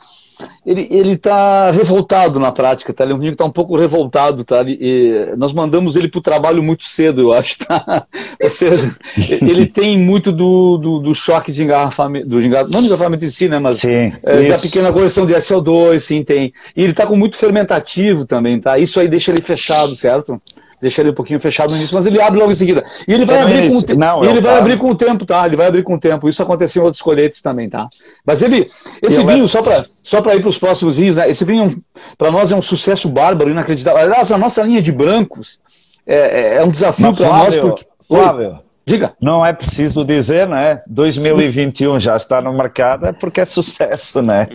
ele, 0.64 0.86
ele 0.91 1.16
tá 1.16 1.70
revoltado 1.70 2.38
na 2.38 2.53
prática, 2.53 2.93
tá? 2.93 3.05
Ele 3.05 3.12
é 3.12 3.16
um 3.16 3.20
que 3.20 3.28
está 3.28 3.45
um 3.45 3.51
pouco 3.51 3.76
revoltado, 3.76 4.45
tá? 4.45 4.62
E, 4.66 5.34
nós 5.36 5.53
mandamos 5.53 5.97
ele 5.97 6.09
para 6.09 6.18
o 6.18 6.22
trabalho 6.22 6.62
muito 6.62 6.84
cedo, 6.84 7.20
eu 7.20 7.32
acho, 7.32 7.59
tá? 7.59 8.07
Ou 8.43 8.51
seja, 8.51 8.95
ele 9.43 9.66
tem 9.66 9.99
muito 9.99 10.32
do, 10.32 10.78
do, 10.78 10.99
do 11.01 11.14
choque 11.14 11.53
de 11.53 11.62
engarrafamento, 11.62 12.28
do 12.28 12.41
engarrafamento, 12.41 12.72
não 12.72 12.80
de 12.80 12.86
engarrafamento 12.86 13.24
em 13.24 13.30
si, 13.30 13.49
né? 13.49 13.59
Mas 13.59 13.78
sim, 13.78 14.12
é, 14.22 14.49
da 14.49 14.59
pequena 14.59 14.93
correção 14.93 15.26
de 15.26 15.34
SO2, 15.34 15.99
sim, 15.99 16.22
tem. 16.22 16.53
E 16.76 16.82
ele 16.82 16.93
está 16.93 17.07
com 17.07 17.16
muito 17.16 17.36
fermentativo 17.36 18.24
também, 18.26 18.61
tá? 18.61 18.78
Isso 18.78 19.01
aí 19.01 19.09
deixa 19.09 19.30
ele 19.30 19.43
fechado, 19.43 19.95
certo? 19.97 20.41
Deixa 20.81 21.03
ele 21.03 21.11
um 21.11 21.14
pouquinho 21.14 21.39
fechado 21.39 21.70
no 21.70 21.76
início, 21.76 21.95
mas 21.95 22.07
ele 22.07 22.20
abre 22.20 22.39
logo 22.39 22.53
em 22.53 22.55
seguida. 22.55 22.85
E 23.07 23.12
ele 23.12 23.24
vai, 23.24 23.37
é 23.37 23.43
abrir, 23.43 23.68
com 23.70 23.76
o, 23.76 23.83
te... 23.83 23.97
Não, 23.97 24.24
ele 24.24 24.41
vai 24.41 24.59
abrir 24.59 24.78
com 24.78 24.91
o 24.91 24.95
tempo, 24.95 25.26
tá? 25.26 25.47
Ele 25.47 25.57
vai 25.57 25.66
abrir 25.66 25.83
com 25.83 25.95
o 25.95 25.99
tempo. 25.99 26.28
Isso 26.28 26.43
aconteceu 26.43 26.83
em 26.83 26.85
outros 26.87 27.03
colhetes 27.03 27.43
também, 27.43 27.68
tá? 27.68 27.89
Mas 28.24 28.43
ele, 28.43 28.66
esse 29.03 29.22
vinho, 29.22 29.47
só 29.49 29.62
para 29.62 29.87
só 30.03 30.18
ir 30.18 30.41
para 30.41 30.49
os 30.49 30.59
próximos 30.59 30.97
vinhos, 30.97 31.16
né? 31.16 31.28
esse 31.28 31.45
vinho 31.45 31.78
para 32.16 32.31
nós 32.31 32.51
é 32.51 32.57
um 32.57 32.62
sucesso 32.62 33.09
bárbaro, 33.09 33.51
inacreditável. 33.51 34.01
Aliás, 34.01 34.33
a 34.33 34.39
nossa 34.39 34.62
linha 34.62 34.81
de 34.81 34.91
brancos 34.91 35.61
é, 36.07 36.16
é, 36.16 36.57
é 36.57 36.64
um 36.64 36.70
desafio 36.70 37.14
para 37.14 37.28
nós. 37.28 37.57
Porque... 37.57 37.87
Flávio, 38.09 38.59
Diga. 38.91 39.12
Não 39.20 39.47
é 39.47 39.53
preciso 39.53 40.05
dizer, 40.05 40.49
né? 40.49 40.82
2021 40.88 42.01
já 42.01 42.16
está 42.16 42.41
no 42.41 42.53
mercado, 42.53 43.07
é 43.07 43.12
porque 43.12 43.41
é 43.41 43.45
sucesso, 43.45 44.20
né? 44.20 44.49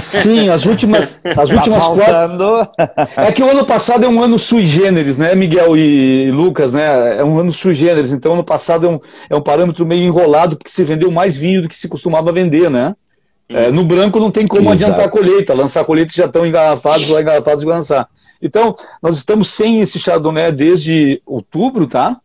Sim, 0.00 0.48
as 0.48 0.64
últimas, 0.64 1.20
as 1.22 1.50
tá 1.50 1.54
últimas 1.56 1.84
quatro. 1.84 2.68
É 3.16 3.30
que 3.30 3.42
o 3.42 3.50
ano 3.50 3.66
passado 3.66 4.04
é 4.06 4.08
um 4.08 4.22
ano 4.22 4.38
sui 4.38 4.64
generis, 4.64 5.18
né, 5.18 5.34
Miguel 5.34 5.76
e 5.76 6.30
Lucas, 6.30 6.72
né? 6.72 7.18
É 7.18 7.24
um 7.24 7.38
ano 7.38 7.52
sui 7.52 7.74
generis, 7.74 8.12
então 8.12 8.32
ano 8.32 8.44
passado 8.44 8.86
é 8.86 8.88
um, 8.88 9.00
é 9.28 9.36
um 9.36 9.42
parâmetro 9.42 9.84
meio 9.84 10.04
enrolado, 10.04 10.56
porque 10.56 10.70
se 10.70 10.82
vendeu 10.84 11.10
mais 11.10 11.36
vinho 11.36 11.60
do 11.60 11.68
que 11.68 11.76
se 11.76 11.86
costumava 11.86 12.32
vender, 12.32 12.70
né? 12.70 12.94
É, 13.46 13.70
no 13.70 13.84
branco 13.84 14.18
não 14.18 14.30
tem 14.30 14.46
como 14.46 14.72
Exato. 14.72 14.92
adiantar 14.92 15.06
a 15.06 15.10
colheita, 15.10 15.52
lançar 15.52 15.82
a 15.82 15.84
colheita 15.84 16.14
já 16.16 16.24
estão 16.24 16.46
engarrafados 16.46 17.10
ou 17.10 17.20
engarrafados 17.20 17.60
de 17.60 17.68
lançar. 17.68 18.08
Então, 18.40 18.74
nós 19.02 19.16
estamos 19.16 19.48
sem 19.48 19.80
esse 19.80 19.98
Chardonnay 19.98 20.50
desde 20.50 21.20
outubro, 21.26 21.86
tá? 21.86 22.16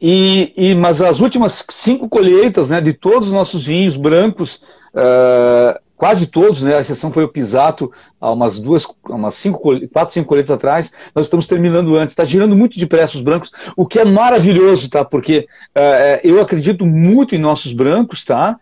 E, 0.00 0.52
e, 0.56 0.74
mas 0.74 1.00
as 1.00 1.20
últimas 1.20 1.64
cinco 1.70 2.08
colheitas 2.08 2.68
né, 2.68 2.80
de 2.80 2.92
todos 2.92 3.28
os 3.28 3.32
nossos 3.32 3.64
vinhos 3.64 3.96
brancos, 3.96 4.60
uh, 4.94 5.78
quase 5.96 6.26
todos, 6.26 6.62
né, 6.62 6.76
a 6.76 6.80
exceção 6.80 7.10
foi 7.10 7.24
o 7.24 7.28
Pisato, 7.28 7.90
há 8.20 8.30
umas 8.30 8.58
duas, 8.58 8.86
umas 9.08 9.34
cinco, 9.34 9.58
quatro, 9.90 10.12
cinco 10.12 10.28
colheitas 10.28 10.50
atrás, 10.50 10.92
nós 11.14 11.26
estamos 11.26 11.46
terminando 11.46 11.96
antes. 11.96 12.12
Está 12.12 12.24
girando 12.24 12.54
muito 12.54 12.78
depressa 12.78 13.16
os 13.16 13.22
brancos, 13.22 13.50
o 13.74 13.86
que 13.86 13.98
é 13.98 14.04
maravilhoso, 14.04 14.90
tá? 14.90 15.02
Porque 15.02 15.46
uh, 15.74 16.20
eu 16.22 16.40
acredito 16.42 16.84
muito 16.84 17.34
em 17.34 17.38
nossos 17.38 17.72
brancos, 17.72 18.24
tá? 18.24 18.58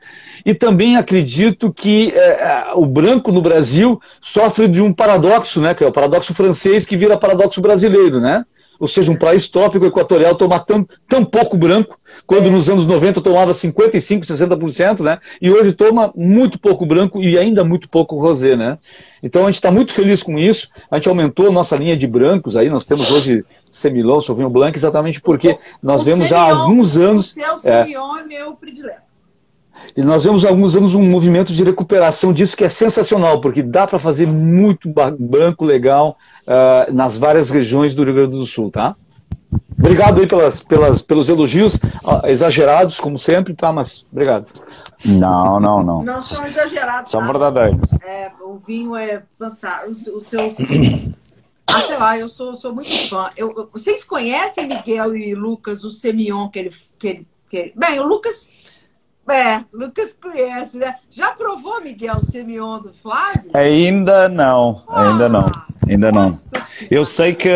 E 0.47 0.55
também 0.55 0.97
acredito 0.97 1.73
que 1.73 2.15
uh, 2.15 2.79
o 2.81 2.87
branco 2.87 3.33
no 3.33 3.43
Brasil 3.43 4.01
sofre 4.21 4.69
de 4.69 4.81
um 4.81 4.93
paradoxo, 4.93 5.61
né? 5.61 5.75
Que 5.75 5.83
é 5.83 5.87
o 5.87 5.93
paradoxo 5.93 6.33
francês 6.33 6.87
que 6.87 6.97
vira 6.97 7.19
paradoxo 7.19 7.61
brasileiro, 7.61 8.21
né? 8.21 8.45
Ou 8.85 8.89
seja, 8.89 9.11
um 9.11 9.17
país 9.17 9.49
tópico 9.49 9.87
equatorial 9.87 10.35
tomar 10.35 10.61
tão, 10.61 10.87
tão 11.09 11.25
pouco 11.25 11.57
branco, 11.57 11.99
quando 12.27 12.49
é. 12.49 12.51
nos 12.51 12.69
anos 12.69 12.85
90 12.85 13.23
tomava 13.23 13.53
55%, 13.53 14.25
60%, 14.27 15.01
né? 15.01 15.19
E 15.41 15.51
hoje 15.51 15.73
toma 15.73 16.13
muito 16.15 16.59
pouco 16.59 16.85
branco 16.85 17.23
e 17.23 17.39
ainda 17.39 17.65
muito 17.65 17.89
pouco 17.89 18.19
rosé, 18.19 18.55
né? 18.55 18.77
Então 19.23 19.45
a 19.45 19.47
gente 19.47 19.55
está 19.55 19.71
muito 19.71 19.95
feliz 19.95 20.23
com 20.23 20.39
isso. 20.39 20.69
A 20.91 20.97
gente 20.97 21.09
aumentou 21.09 21.49
a 21.49 21.51
nossa 21.51 21.75
linha 21.77 21.97
de 21.97 22.07
brancos 22.07 22.57
aí, 22.57 22.69
nós 22.69 22.85
temos 22.85 23.11
hoje 23.11 23.43
Semilon, 23.71 24.21
Sauvignon 24.21 24.51
Blanc, 24.51 24.77
exatamente 24.77 25.19
porque 25.19 25.57
nós 25.83 26.03
o 26.03 26.05
vemos 26.05 26.29
já 26.29 26.41
há 26.41 26.51
alguns 26.51 26.99
anos. 26.99 27.31
O 27.31 27.35
seu 27.41 27.59
Semillon 27.59 28.19
é, 28.19 28.21
é 28.21 28.25
meu 28.25 28.53
predileto. 28.53 29.04
E 29.97 30.03
nós 30.03 30.25
vemos 30.25 30.45
há 30.45 30.49
alguns 30.49 30.75
anos 30.75 30.95
um 30.95 31.03
movimento 31.03 31.53
de 31.53 31.63
recuperação 31.63 32.33
disso 32.33 32.57
que 32.57 32.65
é 32.65 32.69
sensacional, 32.69 33.41
porque 33.41 33.63
dá 33.63 33.87
para 33.87 33.99
fazer 33.99 34.27
muito 34.27 34.93
branco 35.19 35.65
legal 35.65 36.17
uh, 36.47 36.93
nas 36.93 37.17
várias 37.17 37.51
regiões 37.51 37.95
do 37.95 38.05
Rio 38.05 38.15
Grande 38.15 38.37
do 38.37 38.47
Sul, 38.47 38.71
tá? 38.71 38.97
Obrigado 39.79 40.21
aí 40.21 40.27
pelas, 40.27 40.63
pelas, 40.63 41.03
pelos 41.03 41.29
elogios 41.29 41.75
uh, 41.77 42.27
exagerados, 42.27 42.99
como 42.99 43.19
sempre, 43.19 43.55
tá? 43.55 43.73
Mas 43.73 44.05
obrigado. 44.11 44.47
Não, 45.05 45.61
não, 45.61 45.83
não. 45.83 46.03
Não 46.03 46.23
são 46.23 46.45
exagerados. 46.47 47.11
São 47.11 47.21
tá? 47.21 47.27
verdadeiros. 47.27 47.93
É, 48.03 48.31
o 48.41 48.59
vinho 48.59 48.97
é 48.97 49.23
fantástico. 49.39 50.17
Os 50.17 50.27
seus. 50.27 50.57
Ah, 51.67 51.81
sei 51.81 51.97
lá, 51.97 52.17
eu 52.17 52.29
sou, 52.29 52.55
sou 52.55 52.75
muito 52.75 53.09
fã. 53.09 53.31
Eu, 53.37 53.69
vocês 53.73 54.05
conhecem 54.05 54.69
Miguel 54.69 55.17
e 55.17 55.35
Lucas, 55.35 55.83
o 55.83 55.91
Semion 55.91 56.49
que 56.49 56.59
ele, 56.59 56.71
que 56.99 57.09
ele, 57.09 57.29
que 57.51 57.57
ele... 57.57 57.73
Bem, 57.75 57.99
o 57.99 58.07
Lucas 58.07 58.53
é, 59.29 59.65
Lucas 59.73 60.17
conhece, 60.21 60.79
né? 60.79 60.95
Já 61.11 61.33
provou, 61.33 61.81
Miguel, 61.81 62.17
o 62.17 62.25
Semion 62.25 62.79
do 62.79 62.93
Flávio? 62.93 63.51
Ainda 63.55 64.29
não, 64.29 64.83
ah, 64.87 65.11
ainda 65.11 65.29
não, 65.29 65.47
ainda 65.89 66.13
não. 66.13 66.39
Eu 66.91 67.05
sei 67.05 67.35
que 67.35 67.49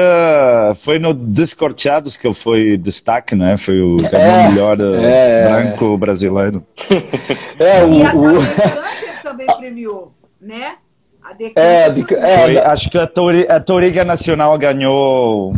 foi 0.82 0.98
no 0.98 1.12
Descorteados 1.12 2.16
que 2.16 2.26
ele 2.26 2.34
foi 2.34 2.76
destaque, 2.76 3.34
né? 3.34 3.56
Foi 3.56 3.80
o 3.80 3.96
é, 4.12 4.48
melhor 4.48 4.78
é, 4.80 5.48
branco 5.48 5.96
brasileiro. 5.98 6.64
É, 7.58 7.84
o, 7.84 7.92
e 7.92 8.04
a 8.04 8.14
o... 8.14 9.22
também 9.22 9.46
premiou, 9.46 10.12
né? 10.40 10.76
É, 11.54 11.90
de, 11.90 12.06
é, 12.14 12.58
acho 12.64 12.88
que 12.88 12.96
a, 12.96 13.06
Tori, 13.06 13.46
a 13.48 13.60
Toriga 13.60 14.04
Nacional 14.04 14.56
ganhou 14.56 15.52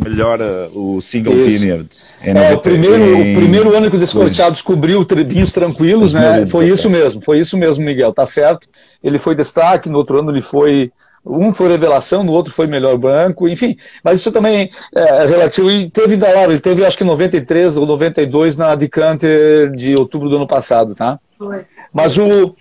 melhor 0.00 0.40
uh, 0.40 0.96
o 0.96 1.00
Single 1.00 1.34
Isso. 1.34 1.58
Vineyards. 1.58 2.14
É, 2.22 2.52
o, 2.52 2.58
primeiro, 2.58 3.04
o 3.04 3.34
primeiro 3.34 3.76
ano 3.76 3.90
que 3.90 3.96
o 3.96 3.98
Descorteado 3.98 4.52
descobriu 4.52 5.06
vinhos 5.26 5.52
tranquilos, 5.52 6.12
né? 6.12 6.46
Foi 6.46 6.66
isso 6.66 6.88
mesmo, 6.88 7.20
foi 7.22 7.38
isso 7.38 7.56
mesmo, 7.56 7.84
Miguel, 7.84 8.12
tá 8.12 8.26
certo. 8.26 8.68
Ele 9.02 9.18
foi 9.18 9.34
destaque, 9.34 9.88
no 9.88 9.98
outro 9.98 10.18
ano 10.18 10.30
ele 10.30 10.40
foi. 10.40 10.92
Um 11.24 11.54
foi 11.54 11.68
revelação, 11.68 12.24
no 12.24 12.32
outro 12.32 12.52
foi 12.52 12.66
melhor 12.66 12.98
branco, 12.98 13.48
enfim. 13.48 13.76
Mas 14.02 14.18
isso 14.18 14.32
também 14.32 14.68
é 14.92 15.26
relativo. 15.26 15.70
E 15.70 15.88
teve 15.88 16.16
da 16.16 16.28
hora, 16.28 16.50
ele 16.50 16.60
teve 16.60 16.84
acho 16.84 16.98
que 16.98 17.04
93 17.04 17.76
ou 17.76 17.86
92 17.86 18.56
na 18.56 18.74
Decanter 18.74 19.70
de 19.70 19.94
outubro 19.94 20.28
do 20.28 20.34
ano 20.36 20.48
passado, 20.48 20.96
tá? 20.96 21.20
Foi. 21.38 21.64
Mas 21.92 22.18
o. 22.18 22.54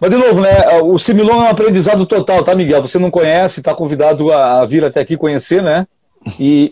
Mas, 0.00 0.10
de 0.10 0.16
novo, 0.16 0.40
né, 0.40 0.50
o 0.82 0.98
Similon 0.98 1.42
é 1.42 1.46
um 1.46 1.48
aprendizado 1.48 2.04
total, 2.04 2.42
tá, 2.42 2.54
Miguel? 2.54 2.82
Você 2.82 2.98
não 2.98 3.10
conhece, 3.10 3.60
está 3.60 3.74
convidado 3.74 4.30
a 4.30 4.64
vir 4.64 4.84
até 4.84 5.00
aqui 5.00 5.16
conhecer, 5.16 5.62
né? 5.62 5.86
E, 6.38 6.70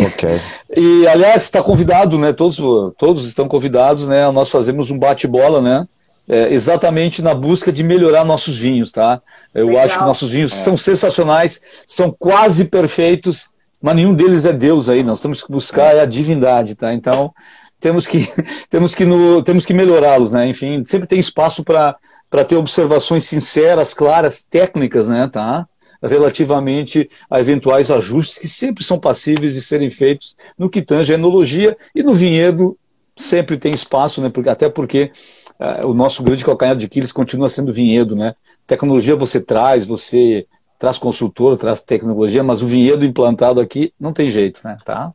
e, 0.00 0.06
okay. 0.06 0.40
e 0.76 1.06
aliás, 1.06 1.44
está 1.44 1.62
convidado, 1.62 2.18
né? 2.18 2.32
Todos, 2.32 2.58
todos 2.96 3.26
estão 3.26 3.48
convidados, 3.48 4.08
né? 4.08 4.30
Nós 4.30 4.50
fazemos 4.50 4.90
um 4.90 4.98
bate-bola, 4.98 5.60
né? 5.60 5.86
É, 6.28 6.52
exatamente 6.52 7.22
na 7.22 7.34
busca 7.34 7.72
de 7.72 7.82
melhorar 7.82 8.24
nossos 8.24 8.58
vinhos, 8.58 8.92
tá? 8.92 9.22
Eu 9.54 9.68
Legal. 9.68 9.84
acho 9.84 9.98
que 9.98 10.04
nossos 10.04 10.30
vinhos 10.30 10.52
é. 10.52 10.56
são 10.56 10.76
sensacionais, 10.76 11.62
são 11.86 12.14
quase 12.18 12.66
perfeitos, 12.66 13.48
mas 13.80 13.96
nenhum 13.96 14.12
deles 14.12 14.44
é 14.44 14.52
Deus 14.52 14.90
aí. 14.90 15.02
Nós 15.02 15.20
temos 15.20 15.42
que 15.42 15.50
buscar 15.50 15.96
é. 15.96 16.00
a 16.00 16.06
divindade, 16.06 16.74
tá? 16.74 16.92
Então 16.92 17.32
temos 17.80 18.06
que 18.06 18.28
temos 18.68 18.94
que 18.94 19.06
no, 19.06 19.42
temos 19.42 19.64
que 19.64 19.72
melhorá-los, 19.72 20.32
né? 20.32 20.46
Enfim, 20.48 20.84
sempre 20.84 21.06
tem 21.06 21.18
espaço 21.18 21.64
para 21.64 21.96
para 22.30 22.44
ter 22.44 22.56
observações 22.56 23.24
sinceras, 23.24 23.94
claras, 23.94 24.42
técnicas, 24.42 25.08
né, 25.08 25.30
tá? 25.32 25.66
Relativamente 26.02 27.10
a 27.28 27.40
eventuais 27.40 27.90
ajustes 27.90 28.38
que 28.38 28.48
sempre 28.48 28.84
são 28.84 28.98
passíveis 28.98 29.54
de 29.54 29.62
serem 29.62 29.90
feitos 29.90 30.36
no 30.56 30.70
que 30.70 30.80
tange 30.80 31.12
a 31.12 31.16
enologia 31.16 31.76
e 31.94 32.02
no 32.02 32.12
vinhedo 32.12 32.78
sempre 33.16 33.58
tem 33.58 33.72
espaço, 33.72 34.20
né? 34.20 34.28
Porque, 34.28 34.48
até 34.48 34.68
porque 34.68 35.10
uh, 35.58 35.88
o 35.88 35.94
nosso 35.94 36.22
grande 36.22 36.44
calcanhar 36.44 36.76
de 36.76 36.86
Aquiles 36.86 37.12
continua 37.12 37.48
sendo 37.48 37.72
vinhedo, 37.72 38.14
né? 38.14 38.34
Tecnologia 38.66 39.16
você 39.16 39.40
traz, 39.40 39.84
você 39.84 40.46
traz 40.78 40.96
consultor, 40.96 41.56
traz 41.58 41.82
tecnologia, 41.82 42.44
mas 42.44 42.62
o 42.62 42.66
vinhedo 42.66 43.04
implantado 43.04 43.60
aqui 43.60 43.92
não 43.98 44.12
tem 44.12 44.30
jeito, 44.30 44.60
né? 44.62 44.78
Tá? 44.84 45.12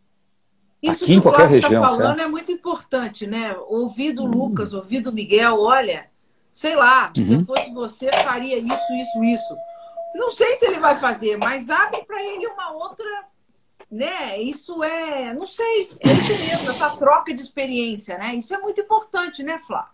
Isso 0.81 1.05
aqui 1.05 1.13
em 1.13 1.21
qualquer 1.21 1.43
tá 1.43 1.47
região. 1.47 1.81
Tá 1.81 1.89
falando 1.89 2.17
certo? 2.17 2.21
é 2.21 2.27
muito 2.27 2.51
importante, 2.51 3.25
né? 3.25 3.55
Ouvir 3.69 4.11
do 4.11 4.25
hum. 4.25 4.31
Lucas, 4.31 4.73
ouvir 4.73 4.99
do 4.99 5.13
Miguel, 5.13 5.61
olha, 5.61 6.07
sei 6.51 6.75
lá, 6.75 7.11
uhum. 7.17 7.25
se 7.25 7.33
eu 7.33 7.45
fosse 7.45 7.73
você, 7.73 8.11
faria 8.11 8.57
isso, 8.57 8.93
isso, 8.93 9.23
isso. 9.23 9.55
Não 10.15 10.31
sei 10.31 10.55
se 10.55 10.65
ele 10.65 10.79
vai 10.79 10.99
fazer, 10.99 11.37
mas 11.37 11.69
abre 11.69 12.03
para 12.05 12.21
ele 12.23 12.47
uma 12.47 12.71
outra, 12.71 13.07
né? 13.91 14.39
Isso 14.39 14.83
é, 14.83 15.33
não 15.33 15.45
sei, 15.45 15.89
é 15.99 16.11
isso 16.11 16.29
mesmo, 16.29 16.69
essa 16.69 16.95
troca 16.97 17.33
de 17.33 17.41
experiência, 17.41 18.17
né? 18.17 18.35
Isso 18.35 18.53
é 18.53 18.57
muito 18.59 18.79
importante, 18.81 19.41
né, 19.43 19.59
Flá? 19.65 19.91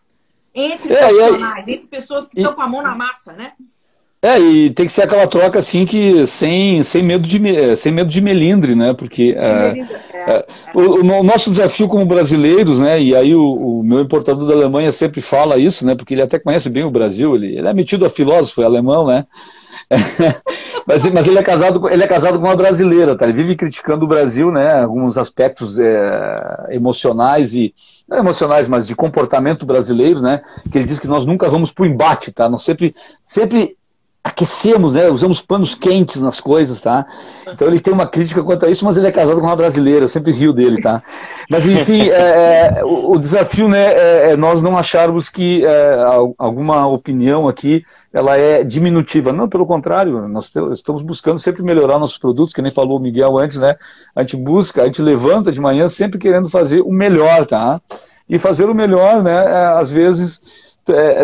Entre 0.53 0.93
é, 0.93 1.07
profissionais, 1.07 1.67
é, 1.67 1.71
entre 1.71 1.87
pessoas 1.87 2.27
que 2.27 2.39
estão 2.39 2.53
com 2.53 2.61
a 2.61 2.67
mão 2.67 2.81
na 2.81 2.95
massa, 2.95 3.33
né? 3.33 3.53
É, 4.21 4.37
e 4.37 4.69
tem 4.71 4.85
que 4.85 4.91
ser 4.91 5.03
aquela 5.03 5.25
troca 5.27 5.59
assim 5.59 5.85
que 5.85 6.25
sem, 6.25 6.83
sem, 6.83 7.01
medo, 7.01 7.25
de, 7.25 7.77
sem 7.77 7.89
medo 7.89 8.09
de 8.09 8.19
melindre, 8.19 8.75
né? 8.75 8.93
Porque 8.93 9.33
é, 9.39 9.79
é, 10.13 10.33
é, 10.33 10.45
o, 10.73 10.99
o, 10.99 11.23
nosso 11.23 11.49
desafio 11.49 11.87
como 11.87 12.05
brasileiros, 12.05 12.81
né? 12.81 13.01
E 13.01 13.15
aí 13.15 13.33
o, 13.33 13.79
o, 13.79 13.83
meu 13.83 14.01
importador 14.01 14.45
da 14.45 14.53
Alemanha 14.53 14.91
sempre 14.91 15.21
fala 15.21 15.57
isso, 15.57 15.85
né? 15.85 15.95
Porque 15.95 16.13
ele 16.13 16.21
até 16.21 16.37
conhece 16.37 16.69
bem 16.69 16.83
o 16.83 16.91
Brasil, 16.91 17.33
ele, 17.33 17.57
ele 17.57 17.67
é 17.67 17.73
metido 17.73 18.05
a 18.05 18.09
filósofo, 18.09 18.61
é 18.61 18.65
alemão, 18.65 19.07
né? 19.07 19.25
mas, 20.85 21.05
mas 21.13 21.25
ele 21.25 21.39
é 21.39 21.43
casado 21.43 21.89
ele 21.89 22.03
é 22.03 22.07
casado 22.07 22.39
com 22.39 22.45
uma 22.45 22.57
brasileira, 22.57 23.15
tá? 23.15 23.23
Ele 23.23 23.37
vive 23.37 23.55
criticando 23.55 24.03
o 24.03 24.07
Brasil, 24.07 24.51
né? 24.51 24.81
Alguns 24.81 25.17
aspectos 25.17 25.79
é, 25.79 26.67
emocionais 26.71 27.53
e 27.53 27.73
não 28.05 28.17
emocionais, 28.17 28.67
mas 28.67 28.85
de 28.85 28.95
comportamento 28.95 29.65
brasileiro, 29.65 30.21
né? 30.21 30.41
Que 30.69 30.77
ele 30.77 30.87
diz 30.87 30.99
que 30.99 31.07
nós 31.07 31.25
nunca 31.25 31.47
vamos 31.47 31.71
para 31.71 31.83
o 31.83 31.87
embate, 31.87 32.33
tá? 32.33 32.49
Nós 32.49 32.63
sempre 32.63 32.93
sempre 33.25 33.78
aquecemos, 34.39 34.93
né? 34.93 35.09
Usamos 35.09 35.41
panos 35.41 35.75
quentes 35.75 36.21
nas 36.21 36.39
coisas, 36.39 36.79
tá? 36.79 37.05
Então 37.51 37.67
ele 37.67 37.79
tem 37.79 37.93
uma 37.93 38.07
crítica 38.07 38.41
quanto 38.41 38.65
a 38.65 38.69
isso, 38.69 38.85
mas 38.85 38.95
ele 38.95 39.07
é 39.07 39.11
casado 39.11 39.39
com 39.41 39.45
uma 39.45 39.55
brasileira, 39.55 40.05
eu 40.05 40.09
sempre 40.09 40.31
rio 40.31 40.53
dele, 40.53 40.81
tá? 40.81 41.03
Mas 41.49 41.67
enfim, 41.67 42.07
é, 42.09 42.79
é, 42.79 42.85
o, 42.85 43.11
o, 43.11 43.19
desafio, 43.19 43.67
né, 43.67 43.87
é, 43.91 44.31
é, 44.31 44.37
nós 44.37 44.61
não 44.61 44.77
acharmos 44.77 45.27
que 45.27 45.65
é, 45.65 46.05
alguma 46.37 46.87
opinião 46.87 47.49
aqui 47.49 47.83
ela 48.13 48.37
é 48.37 48.63
diminutiva. 48.63 49.33
Não, 49.33 49.49
pelo 49.49 49.65
contrário, 49.65 50.27
nós 50.29 50.51
estamos 50.71 51.03
buscando 51.03 51.37
sempre 51.37 51.61
melhorar 51.61 51.99
nossos 51.99 52.17
produtos, 52.17 52.53
que 52.53 52.61
nem 52.61 52.71
falou 52.71 52.97
o 52.97 53.01
Miguel 53.01 53.37
antes, 53.37 53.57
né? 53.57 53.75
A 54.15 54.21
gente 54.21 54.37
busca, 54.37 54.83
a 54.83 54.85
gente 54.85 55.01
levanta 55.01 55.51
de 55.51 55.59
manhã 55.59 55.87
sempre 55.89 56.17
querendo 56.17 56.49
fazer 56.49 56.79
o 56.79 56.91
melhor, 56.91 57.45
tá? 57.45 57.81
E 58.29 58.39
fazer 58.39 58.69
o 58.69 58.75
melhor, 58.75 59.21
né? 59.21 59.35
É, 59.35 59.65
às 59.77 59.89
vezes 59.89 60.41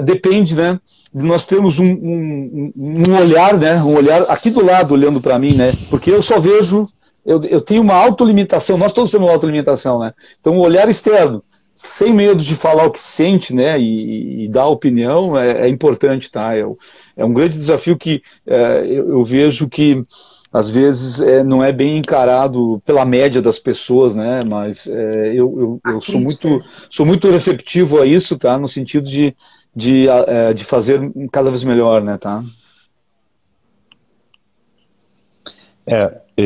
depende, 0.03 0.55
né? 0.55 0.79
Nós 1.23 1.45
temos 1.45 1.79
um, 1.79 1.85
um, 1.85 2.73
um, 2.75 3.17
olhar, 3.17 3.57
né? 3.57 3.81
Um 3.81 3.95
olhar 3.95 4.23
aqui 4.23 4.49
do 4.49 4.63
lado 4.63 4.93
olhando 4.93 5.21
para 5.21 5.39
mim, 5.39 5.53
né? 5.53 5.71
Porque 5.89 6.11
eu 6.11 6.21
só 6.21 6.39
vejo, 6.41 6.87
eu, 7.25 7.41
eu 7.45 7.61
tenho 7.61 7.81
uma 7.81 7.95
autolimitação, 7.95 8.77
nós 8.77 8.91
todos 8.91 9.11
temos 9.11 9.25
uma 9.25 9.33
autolimitação, 9.33 9.99
né? 9.99 10.13
Então, 10.41 10.57
o 10.57 10.61
olhar 10.61 10.89
externo, 10.89 11.41
sem 11.73 12.13
medo 12.13 12.43
de 12.43 12.53
falar 12.53 12.85
o 12.85 12.91
que 12.91 12.99
sente, 12.99 13.55
né? 13.55 13.79
E, 13.79 14.43
e 14.43 14.47
dar 14.49 14.67
opinião 14.67 15.37
é, 15.37 15.67
é, 15.67 15.69
importante, 15.69 16.29
tá? 16.29 16.53
É, 16.53 16.65
é, 17.15 17.23
um 17.23 17.33
grande 17.33 17.57
desafio 17.57 17.97
que 17.97 18.21
é, 18.45 18.85
eu, 18.85 19.09
eu, 19.11 19.23
vejo 19.23 19.69
que 19.69 20.03
às 20.51 20.69
vezes 20.69 21.21
é, 21.21 21.45
não 21.45 21.63
é 21.63 21.71
bem 21.71 21.97
encarado 21.97 22.81
pela 22.85 23.05
média 23.05 23.41
das 23.41 23.57
pessoas, 23.57 24.15
né? 24.15 24.41
Mas 24.45 24.85
é, 24.87 25.29
eu, 25.29 25.79
eu, 25.85 25.93
eu 25.93 26.01
sou 26.01 26.19
muito 26.19 26.61
sou 26.89 27.05
muito 27.05 27.31
receptivo 27.31 28.01
a 28.01 28.05
isso, 28.05 28.37
tá? 28.37 28.57
No 28.57 28.67
sentido 28.67 29.09
de 29.09 29.33
de, 29.75 30.07
é, 30.07 30.53
de 30.53 30.63
fazer 30.63 31.11
cada 31.31 31.49
vez 31.49 31.63
melhor, 31.63 32.01
né, 32.01 32.17
tá? 32.17 32.43
É, 35.85 36.21
é, 36.37 36.45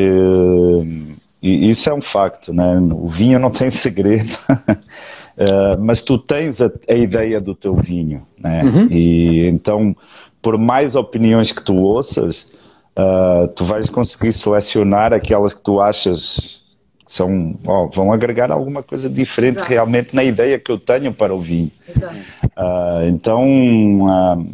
isso 1.42 1.90
é 1.90 1.94
um 1.94 2.02
facto, 2.02 2.54
né? 2.54 2.78
O 2.92 3.08
vinho 3.08 3.40
não 3.40 3.52
tem 3.52 3.70
segredo, 3.72 4.38
é, 5.38 5.78
mas 5.78 6.02
tu 6.02 6.18
tens 6.18 6.62
a, 6.62 6.72
a, 6.90 6.94
ideia 6.94 7.40
do 7.40 7.56
teu 7.56 7.76
vinho, 7.76 8.26
né? 8.38 8.64
Uhum. 8.64 8.88
E 8.90 9.48
então, 9.48 9.96
por 10.42 10.58
mais 10.58 10.96
opiniões 10.96 11.52
que 11.52 11.64
tu 11.64 11.76
ouças, 11.76 12.48
uh, 12.98 13.48
tu 13.50 13.64
vais 13.64 13.90
conseguir 13.90 14.34
selecionar 14.34 15.14
aquelas 15.14 15.54
que 15.54 15.62
tu 15.62 15.80
achas 15.80 16.60
são, 17.10 17.58
oh, 17.66 17.90
vão 17.90 18.14
agregar 18.14 18.52
alguma 18.52 18.84
coisa 18.84 19.10
diferente 19.10 19.56
Exato. 19.56 19.70
realmente 19.72 20.16
na 20.16 20.24
ideia 20.24 20.60
que 20.60 20.72
eu 20.72 20.78
tenho 20.78 21.12
para 21.12 21.34
o 21.34 21.40
vinho. 21.40 21.72
Uh, 22.58 23.08
então, 23.08 24.02
uh, 24.02 24.48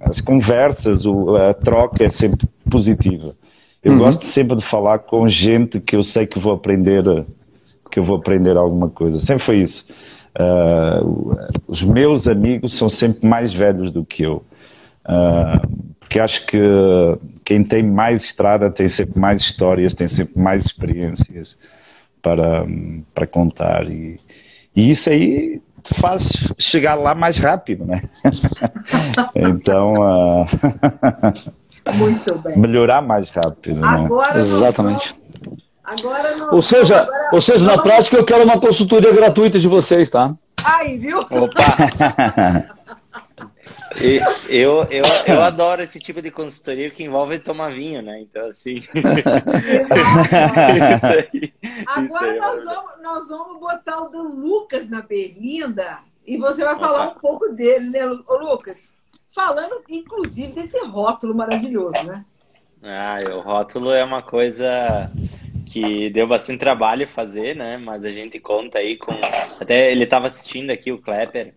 as 0.00 0.20
conversas, 0.20 1.04
o, 1.04 1.36
a 1.36 1.54
troca 1.54 2.04
é 2.04 2.08
sempre 2.08 2.48
positiva. 2.70 3.34
Eu 3.82 3.92
uhum. 3.92 3.98
gosto 3.98 4.24
sempre 4.24 4.56
de 4.56 4.62
falar 4.62 5.00
com 5.00 5.28
gente 5.28 5.80
que 5.80 5.94
eu 5.96 6.02
sei 6.02 6.26
que 6.26 6.38
vou 6.38 6.54
aprender, 6.54 7.04
que 7.90 7.98
eu 7.98 8.04
vou 8.04 8.16
aprender 8.16 8.56
alguma 8.56 8.88
coisa. 8.88 9.18
Sempre 9.18 9.42
foi 9.42 9.58
isso. 9.58 9.86
Uh, 10.38 11.36
os 11.68 11.82
meus 11.82 12.26
amigos 12.26 12.74
são 12.74 12.88
sempre 12.88 13.26
mais 13.26 13.52
velhos 13.52 13.92
do 13.92 14.04
que 14.04 14.22
eu. 14.22 14.42
porque 16.00 16.18
acho 16.18 16.46
que 16.46 16.58
quem 17.44 17.62
tem 17.62 17.82
mais 17.82 18.24
estrada 18.24 18.70
tem 18.70 18.88
sempre 18.88 19.18
mais 19.20 19.42
histórias, 19.42 19.94
tem 19.94 20.08
sempre 20.08 20.40
mais 20.40 20.64
experiências 20.64 21.58
para, 22.22 22.66
para 23.14 23.26
contar. 23.26 23.86
E, 23.90 24.16
e 24.74 24.90
isso 24.90 25.10
aí 25.10 25.60
faz 25.84 26.32
chegar 26.58 26.94
lá 26.94 27.14
mais 27.14 27.38
rápido, 27.38 27.84
né? 27.84 28.02
então, 29.34 29.94
uh... 29.94 30.46
Muito 31.94 32.38
bem. 32.38 32.58
melhorar 32.58 33.02
mais 33.02 33.30
rápido. 33.30 33.80
Né? 33.80 33.86
Agora 33.86 34.34
né? 34.34 34.40
Exatamente. 34.40 35.14
Agora 35.84 36.36
não, 36.36 36.54
ou 36.54 36.62
seja, 36.62 37.02
agora, 37.02 37.28
ou 37.32 37.40
seja 37.42 37.66
na 37.66 37.76
prática 37.76 38.16
eu 38.16 38.24
quero 38.24 38.44
uma 38.44 38.58
consultoria 38.58 39.12
gratuita 39.12 39.58
de 39.58 39.68
vocês, 39.68 40.08
tá? 40.08 40.34
Aí, 40.64 40.96
viu? 40.96 41.20
Opa! 41.20 42.64
E, 44.00 44.18
eu, 44.48 44.84
eu, 44.84 45.02
eu 45.26 45.42
adoro 45.42 45.82
esse 45.82 46.00
tipo 46.00 46.20
de 46.20 46.30
consultoria 46.30 46.90
que 46.90 47.04
envolve 47.04 47.38
tomar 47.38 47.72
vinho, 47.72 48.02
né? 48.02 48.20
Então, 48.20 48.46
assim. 48.46 48.82
aí, 51.02 51.52
Agora 51.86 52.32
aí, 52.32 52.38
nós, 52.38 52.64
vamos, 52.64 52.92
nós 53.02 53.28
vamos 53.28 53.60
botar 53.60 54.00
o 54.02 54.08
do 54.08 54.22
Lucas 54.22 54.88
na 54.88 55.02
berlinda 55.02 56.00
e 56.26 56.36
você 56.36 56.64
vai 56.64 56.78
falar 56.78 57.08
um 57.08 57.14
pouco 57.14 57.48
dele, 57.50 57.90
né, 57.90 58.06
Ô, 58.06 58.36
Lucas? 58.36 58.92
Falando, 59.32 59.82
inclusive, 59.88 60.52
desse 60.52 60.78
rótulo 60.86 61.34
maravilhoso, 61.34 62.02
né? 62.04 62.24
Ah, 62.82 63.18
o 63.32 63.40
rótulo 63.40 63.92
é 63.92 64.04
uma 64.04 64.22
coisa 64.22 65.10
que 65.66 66.10
deu 66.10 66.26
bastante 66.26 66.60
trabalho 66.60 67.06
fazer, 67.08 67.56
né? 67.56 67.76
Mas 67.76 68.04
a 68.04 68.12
gente 68.12 68.38
conta 68.38 68.78
aí 68.78 68.96
com. 68.96 69.12
Até 69.60 69.90
ele 69.90 70.04
estava 70.04 70.26
assistindo 70.26 70.70
aqui, 70.70 70.92
o 70.92 71.00
Klepper 71.00 71.54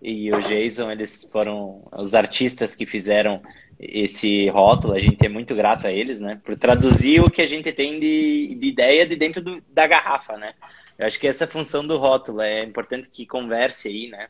e 0.00 0.30
o 0.32 0.40
Jason, 0.40 0.90
eles 0.90 1.28
foram 1.30 1.86
os 1.92 2.14
artistas 2.14 2.74
que 2.74 2.86
fizeram 2.86 3.42
esse 3.78 4.48
rótulo. 4.48 4.94
A 4.94 4.98
gente 4.98 5.24
é 5.24 5.28
muito 5.28 5.54
grato 5.54 5.86
a 5.86 5.92
eles, 5.92 6.18
né? 6.20 6.40
Por 6.44 6.56
traduzir 6.56 7.20
o 7.20 7.30
que 7.30 7.42
a 7.42 7.46
gente 7.46 7.72
tem 7.72 7.98
de, 7.98 8.54
de 8.54 8.68
ideia 8.68 9.06
de 9.06 9.16
dentro 9.16 9.42
do, 9.42 9.62
da 9.68 9.86
garrafa, 9.86 10.36
né? 10.36 10.54
Eu 10.98 11.06
acho 11.06 11.18
que 11.18 11.28
essa 11.28 11.44
é 11.44 11.46
função 11.46 11.86
do 11.86 11.96
rótulo 11.96 12.40
é 12.40 12.64
importante 12.64 13.08
que 13.10 13.26
converse 13.26 13.88
aí, 13.88 14.08
né? 14.08 14.28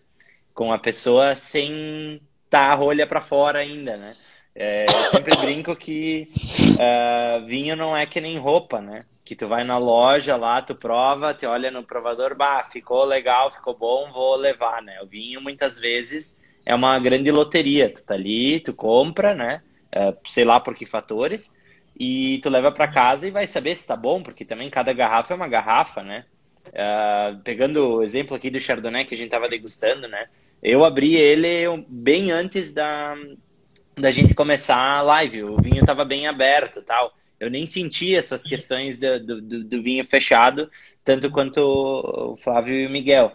Com 0.55 0.73
a 0.73 0.79
pessoa 0.79 1.35
sem 1.35 2.21
tá 2.51 2.73
a 2.73 2.75
rolha 2.75 3.07
para 3.07 3.21
fora 3.21 3.59
ainda, 3.59 3.97
né? 3.97 4.15
É, 4.55 4.87
eu 4.89 5.11
sempre 5.11 5.37
brinco 5.37 5.77
que 5.77 6.29
uh, 6.75 7.47
vinho 7.47 7.77
não 7.77 7.97
é 7.97 8.05
que 8.07 8.21
nem 8.21 8.39
roupa, 8.39 8.81
né? 8.81 9.05
Que 9.29 9.37
tu 9.37 9.47
vai 9.47 9.63
na 9.63 9.77
loja 9.77 10.37
lá, 10.37 10.63
tu 10.63 10.75
prova, 10.75 11.35
tu 11.35 11.47
olha 11.47 11.71
no 11.71 11.83
provador, 11.83 12.35
bah, 12.35 12.65
ficou 12.65 13.05
legal, 13.05 13.51
ficou 13.51 13.77
bom, 13.77 14.11
vou 14.11 14.37
levar, 14.37 14.81
né? 14.81 15.03
O 15.03 15.07
vinho 15.07 15.39
muitas 15.39 15.79
vezes 15.79 16.41
é 16.65 16.75
uma 16.75 16.99
grande 16.99 17.31
loteria. 17.31 17.93
Tu 17.93 18.07
tá 18.07 18.15
ali, 18.15 18.59
tu 18.59 18.73
compra, 18.73 19.35
né? 19.35 19.61
Uh, 19.95 20.17
sei 20.27 20.47
lá 20.47 20.59
por 20.59 20.75
que 20.75 20.87
fatores, 20.87 21.55
e 22.01 22.39
tu 22.43 22.49
leva 22.49 22.73
para 22.73 22.89
casa 22.89 23.29
e 23.29 23.31
vai 23.31 23.47
saber 23.47 23.75
se 23.75 23.87
tá 23.87 23.95
bom, 23.95 24.23
porque 24.23 24.47
também 24.47 24.71
cada 24.71 24.95
garrafa 24.95 25.35
é 25.35 25.37
uma 25.37 25.47
garrafa, 25.47 26.03
né? 26.03 26.25
Uh, 26.69 27.39
pegando 27.43 27.97
o 27.97 28.03
exemplo 28.03 28.35
aqui 28.35 28.49
do 28.49 28.59
Chardonnay 28.59 29.05
que 29.05 29.15
a 29.15 29.19
gente 29.19 29.31
tava 29.31 29.47
degustando, 29.47 30.09
né? 30.09 30.27
Eu 30.63 30.87
abri 30.87 31.17
ele 31.17 31.85
bem 31.87 32.31
antes 32.31 32.73
da, 32.73 33.15
da 33.95 34.11
gente 34.11 34.35
começar 34.35 34.81
a 34.81 35.03
live. 35.03 35.45
O 35.45 35.59
vinho 35.59 35.81
estava 35.81 36.03
bem 36.03 36.27
aberto 36.27 36.81
tal. 36.81 37.13
Eu 37.41 37.51
nem 37.51 37.67
senti 37.67 38.17
essas 38.17 38.43
questões 38.43 38.97
do, 38.97 39.21
do, 39.21 39.65
do, 39.65 39.83
vinho 39.83 40.05
fechado, 40.05 40.71
tanto 41.05 41.31
quanto 41.31 41.61
o 41.61 42.37
Flávio 42.37 42.75
e 42.75 42.87
o 42.87 42.91
Miguel. 42.91 43.33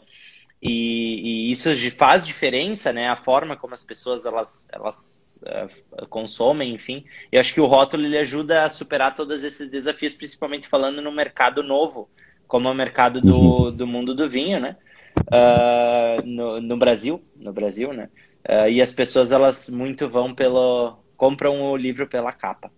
E, 0.62 1.50
e, 1.50 1.52
isso 1.52 1.70
faz 1.92 2.26
diferença, 2.26 2.92
né? 2.94 3.08
A 3.08 3.16
forma 3.16 3.56
como 3.56 3.74
as 3.74 3.84
pessoas 3.84 4.26
elas, 4.26 4.68
elas 4.72 5.42
uh, 5.44 6.08
consomem, 6.08 6.74
enfim. 6.74 7.06
Eu 7.32 7.40
acho 7.40 7.54
que 7.54 7.62
o 7.62 7.66
rótulo 7.66 8.06
ele 8.06 8.18
ajuda 8.18 8.64
a 8.64 8.70
superar 8.70 9.14
todos 9.14 9.44
esses 9.44 9.70
desafios, 9.70 10.14
principalmente 10.14 10.68
falando 10.68 11.02
no 11.02 11.12
mercado 11.12 11.64
novo, 11.64 12.10
como 12.48 12.68
é 12.68 12.72
o 12.72 12.76
mercado 12.76 13.22
do, 13.22 13.36
uhum. 13.36 13.76
do 13.76 13.88
mundo 13.88 14.16
do 14.16 14.30
vinho, 14.30 14.60
né? 14.60 14.78
Uh, 15.28 16.26
no, 16.26 16.62
no 16.62 16.78
Brasil, 16.78 17.24
no 17.36 17.54
Brasil, 17.54 17.94
né? 17.94 18.10
Uh, 18.48 18.70
e 18.70 18.82
as 18.82 18.92
pessoas 18.92 19.32
elas 19.32 19.70
muito 19.70 20.10
vão 20.10 20.34
pelo 20.34 20.98
compram 21.16 21.62
o 21.62 21.78
livro 21.78 22.08
pela 22.08 22.32
capa. 22.32 22.72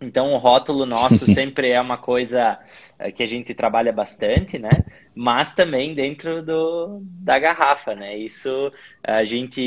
Então 0.00 0.32
o 0.32 0.38
rótulo 0.38 0.86
nosso 0.86 1.26
sempre 1.30 1.70
é 1.70 1.80
uma 1.80 1.98
coisa 1.98 2.58
uh, 2.98 3.12
que 3.12 3.22
a 3.22 3.26
gente 3.26 3.52
trabalha 3.52 3.92
bastante, 3.92 4.58
né? 4.58 4.84
Mas 5.14 5.54
também 5.54 5.94
dentro 5.94 6.42
do, 6.42 7.00
da 7.02 7.38
garrafa, 7.38 7.94
né? 7.94 8.16
Isso 8.16 8.72
a 9.02 9.24
gente 9.24 9.60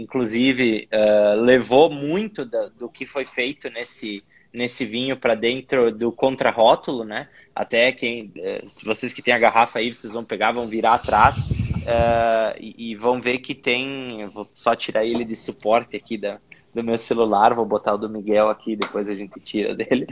inclusive 0.00 0.88
uh, 0.92 1.40
levou 1.40 1.90
muito 1.90 2.44
do, 2.44 2.70
do 2.70 2.88
que 2.88 3.04
foi 3.04 3.26
feito 3.26 3.68
nesse 3.70 4.22
nesse 4.52 4.84
vinho 4.84 5.16
para 5.16 5.34
dentro 5.34 5.92
do 5.92 6.10
contrarótulo, 6.10 7.04
né? 7.04 7.28
Até 7.54 7.92
quem, 7.92 8.32
eh, 8.36 8.64
se 8.68 8.84
vocês 8.84 9.12
que 9.12 9.22
têm 9.22 9.34
a 9.34 9.38
garrafa 9.38 9.78
aí, 9.78 9.94
vocês 9.94 10.12
vão 10.12 10.24
pegar, 10.24 10.52
vão 10.52 10.66
virar 10.66 10.94
atrás 10.94 11.36
uh, 11.38 12.56
e, 12.58 12.90
e, 12.90 12.96
vão 12.96 13.20
ver 13.20 13.38
que 13.38 13.54
tem. 13.54 14.26
Vou 14.28 14.48
só 14.52 14.74
tirar 14.74 15.04
ele 15.04 15.24
de 15.24 15.36
suporte 15.36 15.96
aqui 15.96 16.16
da, 16.16 16.40
do 16.74 16.84
meu 16.84 16.96
celular, 16.96 17.54
vou 17.54 17.66
botar 17.66 17.94
o 17.94 17.98
do 17.98 18.08
Miguel 18.08 18.48
aqui, 18.48 18.76
depois 18.76 19.08
a 19.08 19.14
gente 19.14 19.40
tira 19.40 19.74
dele. 19.74 20.06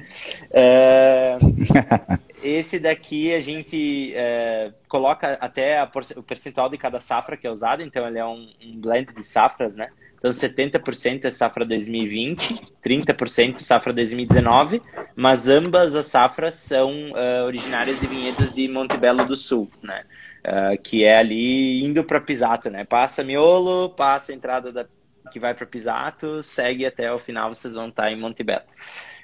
Uh, 0.50 2.18
esse 2.42 2.78
daqui 2.78 3.32
a 3.32 3.40
gente 3.40 4.12
uh, 4.14 4.72
coloca 4.88 5.38
até 5.40 5.78
a, 5.78 5.90
o 6.16 6.22
percentual 6.22 6.68
de 6.68 6.76
cada 6.76 6.98
safra 6.98 7.36
que 7.36 7.46
é 7.46 7.50
usado, 7.50 7.82
então 7.82 8.06
ele 8.06 8.18
é 8.18 8.26
um, 8.26 8.48
um 8.62 8.80
blend 8.80 9.12
de 9.14 9.22
safras, 9.22 9.76
né? 9.76 9.88
Então, 10.18 10.32
70% 10.32 11.26
é 11.26 11.30
safra 11.30 11.64
2020, 11.64 12.60
30% 12.84 13.58
safra 13.58 13.92
2019, 13.92 14.82
mas 15.14 15.48
ambas 15.48 15.94
as 15.94 16.06
safras 16.06 16.56
são 16.56 17.12
uh, 17.12 17.44
originárias 17.46 18.00
de 18.00 18.08
vinhedos 18.08 18.52
de 18.52 18.66
Montebello 18.66 19.24
do 19.24 19.36
Sul, 19.36 19.68
né? 19.80 20.02
Uh, 20.44 20.82
que 20.82 21.04
é 21.04 21.18
ali 21.18 21.84
indo 21.84 22.02
para 22.02 22.20
Pisato, 22.20 22.68
né? 22.68 22.84
Passa 22.84 23.22
Miolo, 23.22 23.90
passa 23.90 24.32
a 24.32 24.34
entrada 24.34 24.72
da, 24.72 24.86
que 25.28 25.38
vai 25.38 25.54
para 25.54 25.66
Pisato, 25.66 26.42
segue 26.42 26.86
até 26.86 27.12
o 27.12 27.18
final, 27.18 27.54
vocês 27.54 27.74
vão 27.74 27.88
estar 27.88 28.10
em 28.10 28.18
Montebello. 28.18 28.64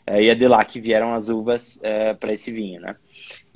Uh, 0.08 0.20
e 0.20 0.28
é 0.28 0.34
de 0.34 0.46
lá 0.46 0.64
que 0.64 0.80
vieram 0.80 1.14
as 1.14 1.28
uvas 1.28 1.80
para 2.20 2.32
esse 2.32 2.52
vinho, 2.52 2.80
né? 2.80 2.96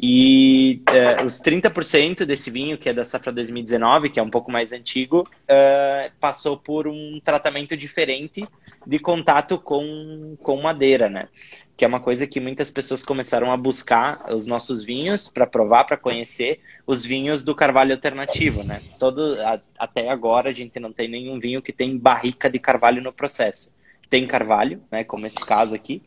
E 0.01 0.81
uh, 0.91 1.25
os 1.25 1.41
30% 1.41 2.25
desse 2.25 2.53
vinho, 2.53 2.79
que 2.79 2.89
é 2.89 2.93
da 2.93 3.03
safra 3.03 3.33
2019, 3.33 4.11
que 4.11 4.21
é 4.21 4.23
um 4.23 4.31
pouco 4.31 4.49
mais 4.49 4.71
antigo, 4.73 5.29
uh, 5.43 6.13
passou 6.21 6.57
por 6.57 6.87
um 6.87 7.21
tratamento 7.25 7.77
diferente 7.77 8.47
de 8.87 8.99
contato 9.01 9.59
com, 9.59 10.37
com 10.41 10.63
madeira, 10.63 11.09
né? 11.09 11.29
Que 11.77 11.85
é 11.85 11.89
uma 11.89 11.99
coisa 11.99 12.29
que 12.29 12.39
muitas 12.39 12.71
pessoas 12.71 13.03
começaram 13.03 13.51
a 13.51 13.57
buscar 13.57 14.33
os 14.33 14.47
nossos 14.47 14.85
vinhos 14.85 15.27
para 15.27 15.49
provar, 15.49 15.83
para 15.83 15.97
conhecer 15.97 16.61
os 16.87 17.05
vinhos 17.05 17.43
do 17.43 17.53
carvalho 17.53 17.93
alternativo, 17.93 18.63
né? 18.63 18.81
Todo, 19.01 19.35
a, 19.43 19.61
até 19.81 20.09
agora 20.11 20.51
a 20.51 20.53
gente 20.53 20.79
não 20.79 20.93
tem 20.93 21.09
nenhum 21.09 21.41
vinho 21.41 21.61
que 21.61 21.73
tem 21.73 21.99
barrica 21.99 22.49
de 22.49 22.61
carvalho 22.61 23.03
no 23.03 23.13
processo 23.13 23.77
tem 24.11 24.27
carvalho, 24.27 24.83
né, 24.91 25.05
como 25.05 25.27
esse 25.27 25.41
caso 25.41 25.75
aqui, 25.75 26.03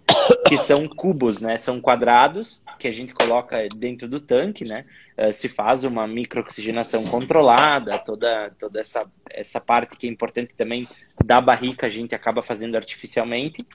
que 0.47 0.57
são 0.57 0.87
cubos, 0.87 1.41
né, 1.41 1.57
são 1.57 1.79
quadrados 1.79 2.63
que 2.79 2.87
a 2.87 2.91
gente 2.91 3.13
coloca 3.13 3.67
dentro 3.75 4.07
do 4.07 4.19
tanque, 4.19 4.63
né, 4.65 4.85
uh, 5.17 5.31
se 5.31 5.47
faz 5.47 5.83
uma 5.83 6.07
microoxigenação 6.07 7.05
controlada, 7.05 7.97
toda, 7.99 8.51
toda 8.57 8.79
essa, 8.79 9.09
essa 9.29 9.59
parte 9.59 9.95
que 9.95 10.07
é 10.07 10.09
importante 10.09 10.55
também 10.55 10.87
da 11.23 11.39
barrica 11.39 11.87
a 11.87 11.89
gente 11.89 12.15
acaba 12.15 12.41
fazendo 12.41 12.75
artificialmente, 12.75 13.65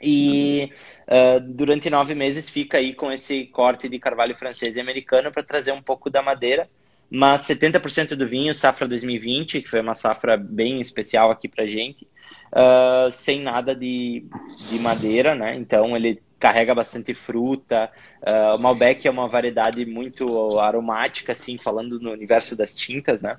e 0.00 0.72
uh, 1.08 1.40
durante 1.40 1.90
nove 1.90 2.14
meses 2.14 2.48
fica 2.48 2.78
aí 2.78 2.94
com 2.94 3.10
esse 3.10 3.46
corte 3.46 3.88
de 3.88 3.98
carvalho 3.98 4.36
francês 4.36 4.76
e 4.76 4.80
americano 4.80 5.32
para 5.32 5.42
trazer 5.42 5.72
um 5.72 5.82
pouco 5.82 6.08
da 6.08 6.22
madeira, 6.22 6.68
mas 7.10 7.42
70% 7.42 8.14
do 8.14 8.28
vinho, 8.28 8.54
safra 8.54 8.86
2020, 8.86 9.62
que 9.62 9.68
foi 9.68 9.80
uma 9.80 9.94
safra 9.94 10.36
bem 10.36 10.80
especial 10.80 11.30
aqui 11.30 11.48
para 11.48 11.66
gente, 11.66 12.06
uh, 12.52 13.10
sem 13.10 13.42
nada 13.42 13.74
de, 13.74 14.24
de 14.68 14.78
madeira, 14.78 15.34
né? 15.34 15.56
Então 15.56 15.96
ele 15.96 16.20
carrega 16.38 16.74
bastante 16.74 17.14
fruta. 17.14 17.90
Uh, 18.22 18.56
o 18.56 18.58
Malbec 18.58 19.06
é 19.06 19.10
uma 19.10 19.28
variedade 19.28 19.84
muito 19.84 20.58
aromática, 20.58 21.32
assim, 21.32 21.58
falando 21.58 21.98
no 22.00 22.10
universo 22.10 22.56
das 22.56 22.74
tintas, 22.74 23.22
né? 23.22 23.36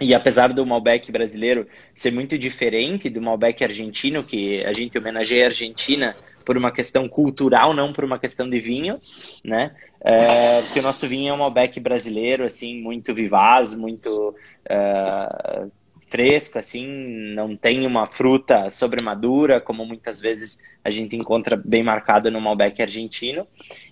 E 0.00 0.14
apesar 0.14 0.52
do 0.52 0.64
Malbec 0.64 1.10
brasileiro 1.10 1.66
ser 1.92 2.12
muito 2.12 2.38
diferente 2.38 3.10
do 3.10 3.20
Malbec 3.20 3.64
argentino, 3.64 4.22
que 4.22 4.64
a 4.64 4.72
gente 4.72 4.96
homenageia 4.96 5.44
a 5.44 5.48
Argentina 5.48 6.16
por 6.44 6.56
uma 6.56 6.70
questão 6.70 7.08
cultural, 7.08 7.74
não 7.74 7.92
por 7.92 8.04
uma 8.04 8.18
questão 8.18 8.48
de 8.48 8.58
vinho, 8.60 8.98
né? 9.44 9.74
É, 10.00 10.60
o 10.78 10.82
nosso 10.82 11.06
vinho 11.08 11.30
é 11.30 11.34
um 11.34 11.38
Malbec 11.38 11.78
brasileiro, 11.80 12.44
assim, 12.44 12.80
muito 12.80 13.12
vivaz, 13.12 13.74
muito 13.74 14.34
uh, 14.70 15.70
fresco, 16.08 16.58
assim, 16.58 16.86
não 17.34 17.56
tem 17.56 17.86
uma 17.86 18.06
fruta 18.06 18.68
sobremadura, 18.70 19.60
como 19.60 19.84
muitas 19.86 20.20
vezes 20.20 20.62
a 20.84 20.90
gente 20.90 21.16
encontra 21.16 21.56
bem 21.56 21.82
marcado 21.82 22.30
no 22.30 22.40
Malbec 22.40 22.80
argentino. 22.80 23.46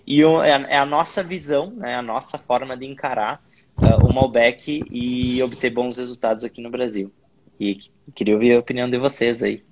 E 0.05 0.23
é, 0.23 0.49
é 0.69 0.77
a 0.77 0.85
nossa 0.85 1.23
visão, 1.23 1.71
né, 1.71 1.95
a 1.95 2.01
nossa 2.01 2.37
forma 2.37 2.75
de 2.75 2.85
encarar 2.85 3.41
uh, 3.77 4.05
o 4.05 4.13
Malbec 4.13 4.83
e 4.89 5.41
obter 5.43 5.69
bons 5.69 5.97
resultados 5.97 6.43
aqui 6.43 6.61
no 6.61 6.71
Brasil. 6.71 7.11
E 7.59 7.79
queria 8.13 8.33
ouvir 8.33 8.55
a 8.55 8.59
opinião 8.59 8.89
de 8.89 8.97
vocês 8.97 9.41
aí. 9.43 9.63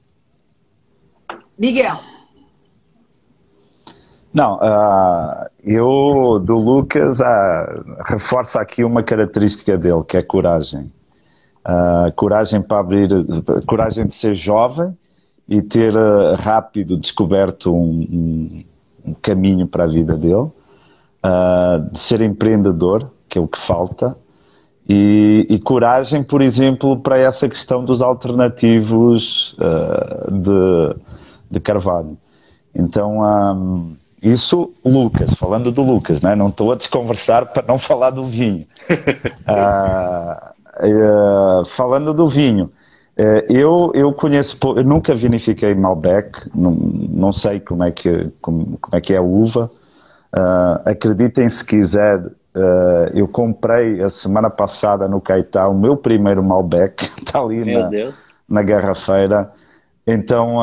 Miguel. 1.58 2.00
Não, 4.34 4.58
uh, 4.58 5.48
eu 5.64 6.40
do 6.44 6.58
Lucas 6.58 7.22
uh, 7.22 8.04
reforço 8.06 8.60
aqui 8.60 8.84
uma 8.84 9.02
característica 9.02 9.78
dele, 9.78 10.04
que 10.06 10.18
é 10.18 10.22
coragem. 10.22 10.92
Uh, 11.66 12.12
coragem 12.16 12.62
para 12.62 12.80
abrir, 12.80 13.10
coragem 13.66 14.06
de 14.06 14.14
ser 14.14 14.36
jovem 14.36 14.96
e 15.50 15.64
ter 15.64 15.96
uh, 15.96 16.36
rápido 16.36 16.96
descoberto 16.96 17.74
um, 17.74 18.02
um, 18.02 18.64
um, 19.04 19.14
caminho 19.20 19.66
para 19.66 19.86
a 19.86 19.88
vida 19.88 20.16
dele, 20.16 20.36
uh, 20.36 20.54
de 21.92 21.98
ser 21.98 22.22
empreendedor, 22.22 23.10
que 23.28 23.40
é 23.40 23.42
o 23.42 23.48
que 23.48 23.58
falta, 23.58 24.16
e, 24.88 25.48
e 25.50 25.58
coragem, 25.58 26.22
por 26.22 26.44
exemplo, 26.44 27.00
para 27.00 27.18
essa 27.18 27.50
questão 27.50 27.84
dos 27.84 28.00
alternativos 28.04 29.56
de, 30.32 30.96
de 31.50 31.60
carvalho. 31.60 32.16
Então, 32.76 33.22
um, 33.22 33.96
isso, 34.22 34.72
Lucas, 34.86 35.34
falando 35.34 35.72
do 35.72 35.82
Lucas, 35.82 36.22
né? 36.22 36.36
não 36.36 36.50
estou 36.50 36.72
a 36.72 36.76
desconversar 36.76 37.48
para 37.48 37.66
não 37.68 37.78
falar 37.80 38.12
do 38.12 38.26
vinho. 38.26 38.68
Uh, 40.82 41.46
Uh, 41.62 41.66
falando 41.66 42.14
do 42.14 42.28
vinho, 42.28 42.66
uh, 43.18 43.54
eu, 43.54 43.92
eu 43.94 44.14
conheço, 44.14 44.58
eu 44.76 44.84
nunca 44.84 45.16
vinifiquei 45.16 45.74
Malbec, 45.74 46.50
não, 46.54 46.72
não 46.72 47.32
sei 47.34 47.60
como 47.60 47.84
é 47.84 47.92
que, 47.92 48.32
como, 48.42 48.78
como 48.78 48.96
é, 48.96 49.02
que 49.02 49.14
é 49.14 49.18
a 49.18 49.22
uva. 49.22 49.72
Uh, 50.36 50.90
acreditem 50.90 51.48
se 51.48 51.64
quiser, 51.64 52.22
eu 53.14 53.28
comprei 53.28 54.02
a 54.02 54.10
semana 54.10 54.50
passada 54.50 55.08
no 55.08 55.20
Caetá 55.20 55.68
o 55.68 55.78
meu 55.78 55.96
primeiro 55.98 56.42
Malbec, 56.44 57.04
está 57.04 57.40
ali 57.44 57.66
na, 57.66 57.90
na 58.48 58.64
garrafeira. 58.64 59.52
Então, 60.08 60.58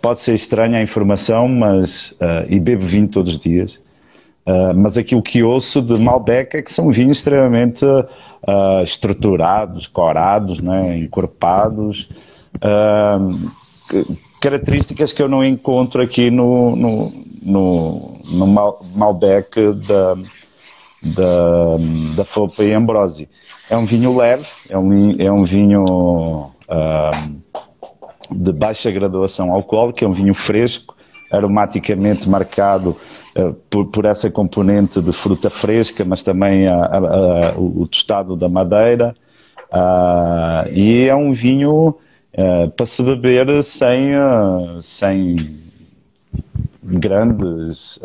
pode 0.00 0.18
ser 0.18 0.34
estranha 0.34 0.78
a 0.78 0.82
informação, 0.82 1.48
mas, 1.48 2.16
e 2.48 2.60
bebo 2.60 2.84
vinho 2.84 3.08
todos 3.08 3.32
os 3.32 3.38
dias. 3.38 3.80
Uh, 4.50 4.74
mas 4.74 4.98
aquilo 4.98 5.22
que 5.22 5.44
ouço 5.44 5.80
de 5.80 5.96
Malbec 5.96 6.56
é 6.56 6.62
que 6.62 6.72
são 6.72 6.90
vinhos 6.90 7.18
extremamente 7.18 7.84
uh, 7.84 8.82
estruturados, 8.82 9.86
corados, 9.86 10.60
né, 10.60 10.98
encorpados, 10.98 12.08
uh, 12.56 13.30
características 14.42 15.12
que 15.12 15.22
eu 15.22 15.28
não 15.28 15.44
encontro 15.44 16.02
aqui 16.02 16.32
no, 16.32 16.74
no, 16.74 17.12
no, 17.42 18.20
no 18.32 18.46
Malbec 18.96 19.72
da, 19.86 20.14
da, 21.14 21.76
da 22.16 22.24
Fopa 22.24 22.64
e 22.64 22.72
Ambrosi. 22.72 23.28
É 23.70 23.76
um 23.76 23.84
vinho 23.84 24.16
leve, 24.16 24.44
é 24.70 24.78
um, 24.78 25.20
é 25.20 25.30
um 25.30 25.44
vinho 25.44 26.50
de 28.32 28.52
baixa 28.52 28.90
graduação 28.90 29.52
alcoólica, 29.52 30.04
é 30.04 30.08
um 30.08 30.12
vinho 30.12 30.34
fresco, 30.34 30.96
aromaticamente 31.30 32.28
marcado 32.28 32.92
por, 33.68 33.86
por, 33.86 34.04
essa 34.04 34.30
componente 34.30 35.00
de 35.00 35.12
fruta 35.12 35.48
fresca, 35.48 36.04
mas 36.04 36.22
também 36.22 36.66
a, 36.66 36.74
a, 36.74 36.98
a, 36.98 37.58
o 37.58 37.86
tostado 37.86 38.36
da 38.36 38.48
madeira. 38.48 39.14
Uh, 39.72 40.68
e 40.72 41.06
é 41.06 41.14
um 41.14 41.32
vinho 41.32 41.96
para 42.76 42.86
se 42.86 43.02
beber 43.02 43.62
sem, 43.62 44.12
sem 44.80 45.36
grandes 46.82 48.00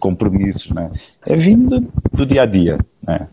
compromissos. 0.00 0.70
Né? 0.70 0.90
É 1.26 1.36
vindo 1.36 1.80
do, 1.80 1.92
do 2.12 2.26
dia 2.26 2.42
a 2.42 2.46
dia. 2.46 2.78
Né? 3.06 3.28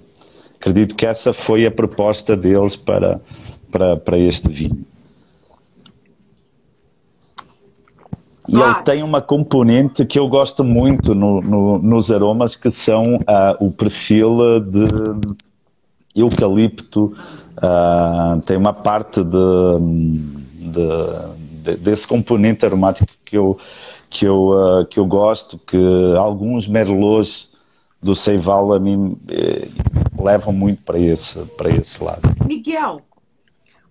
Acredito 0.59 0.95
que 0.95 1.07
essa 1.07 1.33
foi 1.33 1.65
a 1.65 1.71
proposta 1.71 2.37
deles 2.37 2.75
para, 2.75 3.19
para, 3.71 3.97
para 3.97 4.17
este 4.17 4.47
vinho. 4.47 4.85
E 8.51 8.61
ah. 8.61 8.67
ele 8.67 8.83
tem 8.83 9.01
uma 9.01 9.21
componente 9.21 10.05
que 10.05 10.19
eu 10.19 10.27
gosto 10.27 10.61
muito 10.61 11.15
no, 11.15 11.41
no, 11.41 11.77
nos 11.77 12.11
aromas, 12.11 12.53
que 12.53 12.69
são 12.69 13.15
uh, 13.15 13.55
o 13.65 13.71
perfil 13.71 14.59
de 14.59 15.37
eucalipto, 16.13 17.15
uh, 17.57 18.41
tem 18.45 18.57
uma 18.57 18.73
parte 18.73 19.23
de, 19.23 19.39
de, 20.59 21.63
de, 21.63 21.77
desse 21.77 22.05
componente 22.05 22.65
aromático 22.65 23.09
que 23.23 23.37
eu, 23.37 23.57
que 24.09 24.25
eu, 24.25 24.49
uh, 24.49 24.85
que 24.85 24.99
eu 24.99 25.05
gosto, 25.05 25.57
que 25.57 25.77
alguns 26.17 26.67
merlots 26.67 27.47
do 28.03 28.13
Seival 28.13 28.73
a 28.73 28.79
mim 28.79 29.15
eh, 29.29 29.67
levam 30.19 30.51
muito 30.51 30.81
para 30.81 30.97
esse, 30.97 31.37
para 31.55 31.69
esse 31.69 32.03
lado. 32.03 32.21
Miguel, 32.45 33.01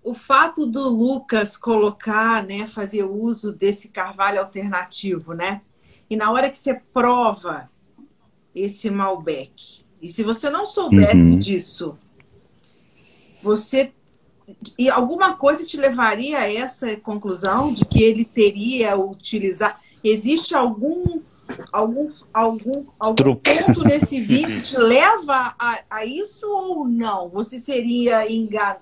o 0.03 0.13
fato 0.13 0.65
do 0.65 0.87
Lucas 0.89 1.55
colocar, 1.55 2.43
né, 2.43 2.65
fazer 2.65 3.03
uso 3.03 3.51
desse 3.51 3.89
carvalho 3.89 4.39
alternativo, 4.39 5.33
né? 5.33 5.61
E 6.09 6.15
na 6.15 6.31
hora 6.31 6.49
que 6.49 6.57
você 6.57 6.81
prova 6.93 7.69
esse 8.53 8.89
Malbec, 8.89 9.85
e 10.01 10.09
se 10.09 10.23
você 10.23 10.49
não 10.49 10.65
soubesse 10.65 11.33
uhum. 11.33 11.39
disso, 11.39 11.97
você 13.41 13.93
e 14.77 14.89
alguma 14.89 15.35
coisa 15.35 15.63
te 15.63 15.77
levaria 15.77 16.39
a 16.39 16.51
essa 16.51 16.97
conclusão 16.97 17.73
de 17.73 17.85
que 17.85 18.03
ele 18.03 18.25
teria 18.25 18.97
utilizado 18.97 19.79
Existe 20.03 20.55
algum 20.55 21.21
algum 21.71 22.11
algum, 22.33 22.85
algum 22.99 23.35
ponto 23.35 23.83
nesse 23.83 24.21
que 24.25 24.61
te 24.61 24.77
leva 24.77 25.55
a, 25.57 25.79
a 25.89 26.05
isso 26.05 26.47
ou 26.47 26.87
não? 26.87 27.29
Você 27.29 27.59
seria 27.59 28.29
enganado? 28.31 28.79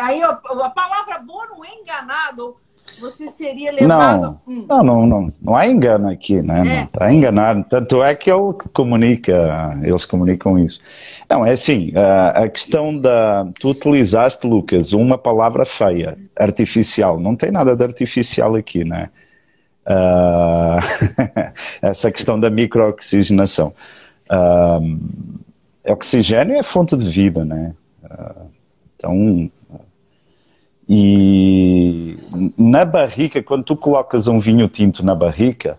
Aí 0.00 0.22
a, 0.22 0.30
a 0.30 0.70
palavra 0.70 1.18
boa 1.18 1.46
não 1.46 1.64
é 1.64 1.74
enganado. 1.74 2.56
Você 3.00 3.28
seria 3.28 3.72
levado. 3.72 4.38
Não, 4.46 4.54
hum. 4.54 4.66
não, 4.68 4.84
não, 4.84 5.06
não, 5.06 5.32
não 5.40 5.56
há 5.56 5.66
engano 5.66 6.08
aqui, 6.08 6.42
né? 6.42 6.80
É. 6.80 6.82
Está 6.82 7.12
enganado. 7.12 7.64
Tanto 7.68 8.02
é 8.02 8.14
que 8.14 8.30
ele 8.30 8.52
comunica, 8.72 9.80
eles 9.82 10.04
comunicam 10.04 10.58
isso. 10.58 10.80
Não, 11.30 11.46
é 11.46 11.52
assim, 11.52 11.92
a, 11.96 12.42
a 12.42 12.48
questão 12.48 12.98
da. 12.98 13.46
Tu 13.58 13.70
utilizaste, 13.70 14.46
Lucas, 14.46 14.92
uma 14.92 15.16
palavra 15.16 15.64
feia, 15.64 16.16
artificial. 16.36 17.18
Não 17.18 17.34
tem 17.34 17.50
nada 17.50 17.74
de 17.74 17.84
artificial 17.84 18.54
aqui, 18.56 18.84
né? 18.84 19.10
Uh, 19.86 20.78
essa 21.82 22.10
questão 22.10 22.38
da 22.38 22.48
microoxigenação. 22.48 23.74
Uh, 24.30 25.00
oxigênio 25.84 26.56
é 26.56 26.62
fonte 26.62 26.96
de 26.96 27.06
vida, 27.06 27.44
né? 27.44 27.74
Uh, 28.04 28.46
então, 28.96 29.50
e 30.88 32.16
na 32.56 32.84
barrica, 32.84 33.42
quando 33.42 33.64
tu 33.64 33.76
colocas 33.76 34.28
um 34.28 34.38
vinho 34.38 34.68
tinto 34.68 35.04
na 35.04 35.14
barrica, 35.14 35.76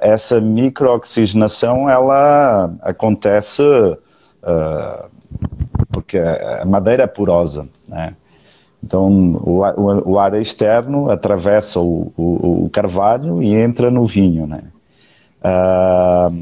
essa 0.00 0.40
microoxigenação 0.40 1.88
ela 1.88 2.74
acontece 2.82 3.62
porque 5.90 6.18
a 6.18 6.64
madeira 6.66 7.04
é 7.04 7.06
porosa, 7.06 7.68
né? 7.88 8.14
Então, 8.82 9.08
o, 9.44 9.60
o, 9.60 10.12
o 10.12 10.18
ar 10.18 10.34
externo 10.34 11.10
atravessa 11.10 11.80
o, 11.80 12.12
o, 12.16 12.64
o, 12.64 12.70
carvalho 12.70 13.42
e 13.42 13.54
entra 13.54 13.90
no 13.90 14.06
vinho, 14.06 14.46
né? 14.46 14.62
Uh, 15.42 16.32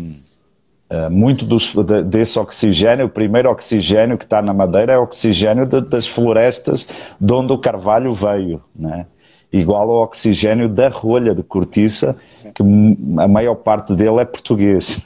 uh, 0.90 1.10
muito 1.10 1.44
dos, 1.44 1.74
desse 2.06 2.39
oxigênio, 2.39 3.06
o 3.06 3.10
primeiro 3.10 3.51
oxigênio 3.51 4.16
que 4.16 4.24
está 4.24 4.40
na 4.40 4.55
madeira 4.55 4.93
é 4.93 4.98
o 4.98 5.02
oxigênio 5.02 5.66
de, 5.66 5.81
das 5.81 6.06
florestas 6.06 6.86
de 7.20 7.32
onde 7.32 7.52
o 7.52 7.59
carvalho 7.59 8.15
veio, 8.15 8.62
né? 8.74 9.06
Igual 9.52 9.90
ao 9.90 10.02
oxigênio 10.02 10.69
da 10.69 10.89
rolha 10.90 11.35
de 11.35 11.43
cortiça, 11.43 12.16
que 12.55 12.62
a 12.62 13.27
maior 13.27 13.55
parte 13.55 13.94
dele 13.94 14.20
é 14.20 14.24
português. 14.24 15.01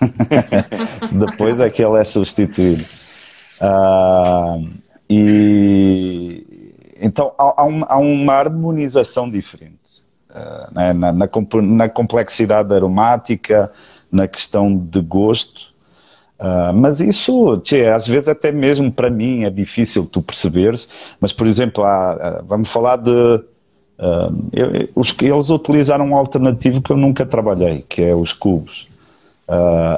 Depois 1.12 1.60
é 1.60 1.70
que 1.70 1.82
ele 1.82 1.96
é 1.96 2.04
substituído. 2.04 2.84
Uh, 3.60 4.68
e, 5.08 6.31
então 7.02 7.32
há, 7.36 7.66
há 7.88 7.98
uma 7.98 8.32
harmonização 8.32 9.28
diferente 9.28 10.02
uh, 10.32 10.74
né? 10.74 10.92
na, 10.92 11.12
na, 11.12 11.28
na, 11.62 11.88
complexidade 11.88 12.74
aromática, 12.74 13.70
na 14.10 14.26
questão 14.26 14.76
de 14.76 15.00
gosto. 15.00 15.72
Uh, 16.38 16.72
mas 16.74 17.00
isso, 17.00 17.56
tchê, 17.58 17.86
às 17.86 18.06
vezes 18.06 18.28
até 18.28 18.50
mesmo 18.50 18.90
para 18.90 19.10
mim 19.10 19.44
é 19.44 19.50
difícil 19.50 20.06
tu 20.06 20.22
perceberes. 20.22 20.88
Mas, 21.20 21.32
por 21.32 21.46
exemplo, 21.46 21.84
há, 21.84 22.42
vamos 22.46 22.68
falar 22.68 22.96
de. 22.96 23.10
Uh, 23.10 24.48
eu, 24.52 24.88
os, 24.94 25.14
eles 25.20 25.50
utilizaram 25.50 26.06
um 26.06 26.16
alternativo 26.16 26.80
que 26.80 26.90
eu 26.90 26.96
nunca 26.96 27.24
trabalhei, 27.24 27.84
que 27.88 28.02
é 28.02 28.14
os 28.14 28.32
cubos. 28.32 28.86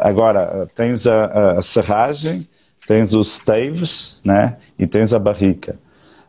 agora, 0.03 0.69
tens 0.75 1.07
a, 1.07 1.25
a, 1.25 1.59
a 1.59 1.63
serragem, 1.63 2.47
tens 2.87 3.15
os 3.15 3.35
staves 3.35 4.19
né? 4.25 4.57
e 4.79 4.87
tens 4.87 5.15
a 5.15 5.19
barrica. 5.19 5.79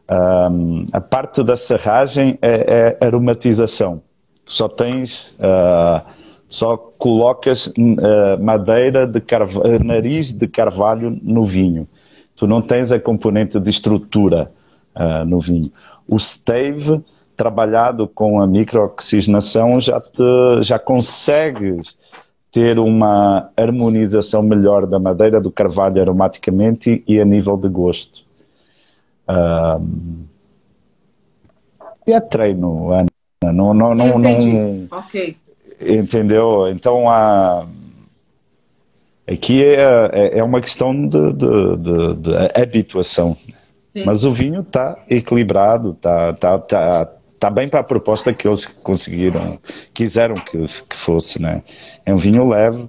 Um, 0.09 0.85
a 0.93 1.01
parte 1.01 1.43
da 1.43 1.57
serragem 1.57 2.37
é, 2.41 2.97
é 3.01 3.05
aromatização. 3.05 4.01
Só 4.45 4.67
tens, 4.67 5.35
uh, 5.39 6.05
só 6.47 6.77
colocas 6.77 7.67
uh, 7.67 7.73
madeira 8.39 9.07
de 9.07 9.19
carvalho, 9.19 9.83
nariz 9.83 10.31
de 10.31 10.47
carvalho 10.47 11.17
no 11.23 11.43
vinho. 11.43 11.87
Tu 12.35 12.45
não 12.45 12.61
tens 12.61 12.91
a 12.91 12.99
componente 12.99 13.59
de 13.59 13.69
estrutura 13.69 14.51
uh, 14.95 15.25
no 15.25 15.39
vinho. 15.39 15.71
O 16.07 16.19
stave, 16.19 17.01
trabalhado 17.35 18.07
com 18.07 18.39
a 18.39 18.45
microoxigenação, 18.45 19.81
já, 19.81 19.99
te, 19.99 20.61
já 20.61 20.77
consegues 20.77 21.97
ter 22.51 22.77
uma 22.77 23.49
harmonização 23.57 24.43
melhor 24.43 24.85
da 24.85 24.99
madeira 24.99 25.41
do 25.41 25.51
carvalho 25.51 25.99
aromaticamente 25.99 27.03
e 27.07 27.19
a 27.19 27.25
nível 27.25 27.57
de 27.57 27.67
gosto. 27.67 28.24
E 32.07 32.13
é 32.13 32.19
treino, 32.19 32.91
Ana. 32.91 33.07
Não, 33.43 33.73
não, 33.73 33.93
não, 33.93 34.17
não, 34.17 34.87
ok. 34.91 35.37
Entendeu? 35.81 36.67
Então, 36.69 37.09
a, 37.09 37.67
aqui 39.27 39.63
é, 39.63 40.09
é, 40.13 40.39
é 40.39 40.43
uma 40.43 40.61
questão 40.61 41.07
de, 41.07 41.33
de, 41.33 41.77
de, 41.77 42.15
de 42.15 42.61
habituação. 42.61 43.35
Sim. 43.95 44.03
Mas 44.05 44.25
o 44.25 44.31
vinho 44.31 44.61
está 44.61 44.97
equilibrado, 45.09 45.91
está 45.91 46.33
tá, 46.33 46.59
tá, 46.59 47.13
tá 47.39 47.49
bem 47.49 47.67
para 47.67 47.79
a 47.79 47.83
proposta 47.83 48.33
que 48.33 48.47
eles 48.47 48.65
conseguiram, 48.65 49.59
quiseram 49.93 50.35
que, 50.35 50.57
que 50.89 50.95
fosse. 50.95 51.41
Né? 51.41 51.63
É 52.05 52.13
um 52.13 52.17
vinho 52.17 52.47
leve, 52.47 52.87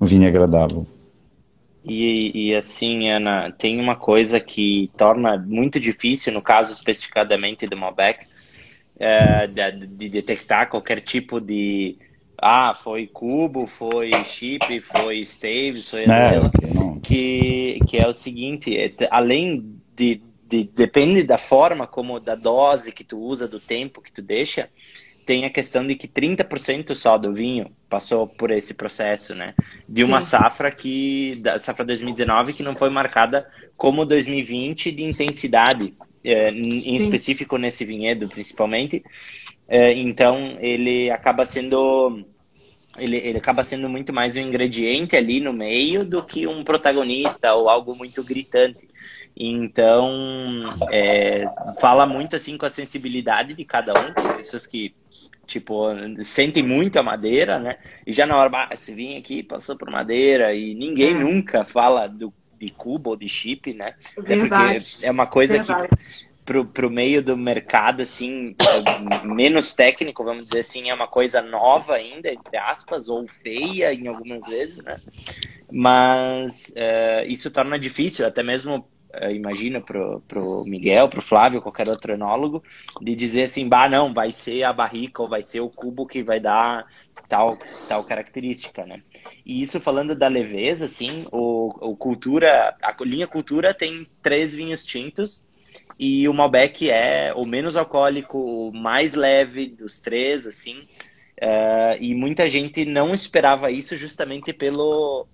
um 0.00 0.06
vinho 0.06 0.28
agradável. 0.28 0.86
E, 1.84 2.48
e, 2.48 2.54
assim, 2.54 3.10
Ana, 3.10 3.52
tem 3.52 3.78
uma 3.78 3.94
coisa 3.94 4.40
que 4.40 4.90
torna 4.96 5.36
muito 5.36 5.78
difícil, 5.78 6.32
no 6.32 6.40
caso 6.40 6.72
especificadamente 6.72 7.66
do 7.66 7.76
Malbec, 7.76 8.26
é, 8.98 9.46
de, 9.46 9.86
de, 9.86 10.08
detectar 10.08 10.68
qualquer 10.70 11.00
tipo 11.00 11.40
de. 11.40 11.98
Ah, 12.40 12.74
foi 12.74 13.06
cubo, 13.06 13.66
foi 13.66 14.10
chip, 14.24 14.80
foi 14.80 15.20
staves, 15.20 15.90
foi. 15.90 16.04
É, 16.04 17.00
que, 17.02 17.78
que 17.86 17.98
é 17.98 18.08
o 18.08 18.14
seguinte: 18.14 18.74
é, 18.76 18.90
além 19.10 19.78
de, 19.94 20.22
de. 20.48 20.64
Depende 20.64 21.22
da 21.22 21.36
forma, 21.36 21.86
como 21.86 22.18
da 22.18 22.34
dose 22.34 22.92
que 22.92 23.04
tu 23.04 23.18
usa, 23.18 23.46
do 23.46 23.60
tempo 23.60 24.00
que 24.00 24.12
tu 24.12 24.22
deixa 24.22 24.70
tem 25.24 25.44
a 25.44 25.50
questão 25.50 25.86
de 25.86 25.94
que 25.94 26.06
30% 26.06 26.94
só 26.94 27.16
do 27.16 27.32
vinho 27.32 27.70
passou 27.88 28.26
por 28.26 28.50
esse 28.50 28.74
processo, 28.74 29.34
né? 29.34 29.54
De 29.88 30.04
uma 30.04 30.20
Sim. 30.20 30.28
safra 30.28 30.70
que, 30.70 31.36
da 31.36 31.58
safra 31.58 31.84
2019, 31.84 32.52
que 32.52 32.62
não 32.62 32.74
foi 32.74 32.90
marcada 32.90 33.48
como 33.76 34.04
2020 34.04 34.92
de 34.92 35.04
intensidade, 35.04 35.94
é, 36.22 36.50
em 36.50 36.96
específico 36.96 37.58
nesse 37.58 37.84
vinhedo, 37.84 38.28
principalmente. 38.28 39.02
É, 39.68 39.92
então, 39.92 40.56
ele 40.60 41.10
acaba 41.10 41.44
sendo 41.44 42.24
ele, 42.98 43.16
ele 43.16 43.38
acaba 43.38 43.64
sendo 43.64 43.88
muito 43.88 44.12
mais 44.12 44.36
um 44.36 44.40
ingrediente 44.40 45.16
ali 45.16 45.40
no 45.40 45.52
meio 45.52 46.04
do 46.04 46.22
que 46.22 46.46
um 46.46 46.62
protagonista 46.62 47.52
ou 47.54 47.68
algo 47.68 47.94
muito 47.94 48.22
gritante. 48.22 48.86
Então, 49.36 50.60
é, 50.92 51.44
fala 51.80 52.06
muito 52.06 52.36
assim 52.36 52.56
com 52.56 52.66
a 52.66 52.70
sensibilidade 52.70 53.54
de 53.54 53.64
cada 53.64 53.92
um. 53.92 54.12
Tem 54.12 54.36
pessoas 54.36 54.66
que, 54.66 54.94
tipo, 55.44 55.86
sentem 56.22 56.62
muito 56.62 56.98
a 56.98 57.02
madeira, 57.02 57.58
né? 57.58 57.76
E 58.06 58.12
já 58.12 58.26
na 58.26 58.36
hora, 58.36 58.50
ah, 58.52 58.68
esse 58.72 58.92
vinho 58.92 59.18
aqui 59.18 59.42
passou 59.42 59.76
por 59.76 59.90
madeira 59.90 60.54
e 60.54 60.74
ninguém 60.74 61.12
é. 61.12 61.18
nunca 61.18 61.64
fala 61.64 62.06
do, 62.06 62.32
de 62.58 62.70
cubo 62.70 63.10
ou 63.10 63.16
de 63.16 63.28
chip, 63.28 63.72
né? 63.74 63.94
Verdade. 64.18 64.84
É, 65.02 65.06
é 65.08 65.10
uma 65.10 65.26
coisa 65.26 65.54
Verdade. 65.54 65.88
que 65.88 66.34
pro, 66.44 66.64
pro 66.64 66.90
meio 66.90 67.22
do 67.22 67.36
mercado, 67.36 68.02
assim, 68.02 68.54
menos 69.24 69.72
técnico, 69.72 70.22
vamos 70.22 70.44
dizer 70.44 70.60
assim, 70.60 70.90
é 70.90 70.94
uma 70.94 71.08
coisa 71.08 71.40
nova 71.40 71.94
ainda, 71.94 72.30
entre 72.30 72.56
aspas, 72.56 73.08
ou 73.08 73.26
feia 73.26 73.92
em 73.92 74.06
algumas 74.06 74.46
vezes, 74.46 74.82
né? 74.84 75.00
Mas 75.70 76.72
uh, 76.76 77.26
isso 77.26 77.50
torna 77.50 77.78
difícil, 77.78 78.26
até 78.26 78.42
mesmo 78.42 78.86
imagina 79.32 79.80
pro, 79.80 80.20
pro 80.26 80.64
Miguel, 80.64 81.08
pro 81.08 81.22
Flávio, 81.22 81.62
qualquer 81.62 81.88
outro 81.88 82.12
enólogo, 82.12 82.62
de 83.00 83.14
dizer 83.14 83.44
assim, 83.44 83.68
bah, 83.68 83.88
não, 83.88 84.12
vai 84.12 84.32
ser 84.32 84.62
a 84.62 84.72
barrica 84.72 85.22
ou 85.22 85.28
vai 85.28 85.42
ser 85.42 85.60
o 85.60 85.70
cubo 85.70 86.06
que 86.06 86.22
vai 86.22 86.40
dar 86.40 86.86
tal, 87.28 87.58
tal 87.88 88.04
característica, 88.04 88.84
né? 88.84 89.02
E 89.44 89.62
isso 89.62 89.80
falando 89.80 90.14
da 90.14 90.28
leveza, 90.28 90.86
assim, 90.86 91.24
o, 91.32 91.90
o 91.90 91.96
cultura, 91.96 92.76
a 92.82 92.94
linha 93.04 93.26
cultura 93.26 93.72
tem 93.74 94.06
três 94.22 94.54
vinhos 94.54 94.84
tintos, 94.84 95.44
e 95.98 96.28
o 96.28 96.34
Malbec 96.34 96.90
é 96.90 97.32
o 97.34 97.44
menos 97.44 97.76
alcoólico, 97.76 98.38
o 98.38 98.72
mais 98.72 99.14
leve 99.14 99.66
dos 99.66 100.00
três, 100.00 100.46
assim. 100.46 100.80
Uh, 101.40 101.96
e 102.00 102.14
muita 102.14 102.48
gente 102.48 102.84
não 102.84 103.12
esperava 103.12 103.70
isso 103.70 103.96
justamente 103.96 104.52
pelo, 104.52 105.26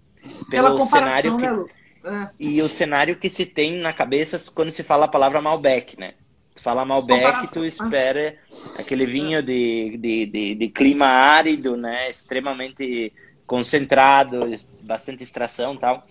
pelo 0.51 0.81
cenário 0.86 1.36
que, 1.36 1.43
né, 1.47 1.65
é. 2.05 2.28
e 2.39 2.62
o 2.62 2.68
cenário 2.68 3.16
que 3.16 3.28
se 3.28 3.44
tem 3.47 3.78
na 3.78 3.93
cabeça 3.93 4.39
quando 4.52 4.70
se 4.70 4.82
fala 4.82 5.05
a 5.05 5.09
palavra 5.09 5.40
Malbec, 5.40 5.98
né? 5.98 6.14
Tu 6.55 6.62
fala 6.62 6.85
Malbec, 6.85 7.52
tu 7.52 7.64
espera 7.64 8.36
aquele 8.78 9.06
vinho 9.06 9.43
de, 9.43 9.97
de, 9.98 10.27
de, 10.27 10.55
de 10.55 10.68
clima 10.68 11.06
árido, 11.06 11.77
né? 11.77 12.09
Extremamente 12.09 13.12
concentrado, 13.47 14.40
bastante 14.82 15.22
extração, 15.22 15.77
tal. 15.77 16.06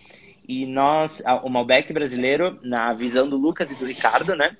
E 0.48 0.66
nós, 0.66 1.22
o 1.44 1.49
Malbec 1.49 1.94
brasileiro, 1.94 2.60
na 2.64 2.94
visão 2.94 3.30
do 3.30 3.38
Lucas 3.38 3.72
e 3.72 3.76
do 3.76 3.86
Ricardo, 3.86 4.36
né? 4.36 4.57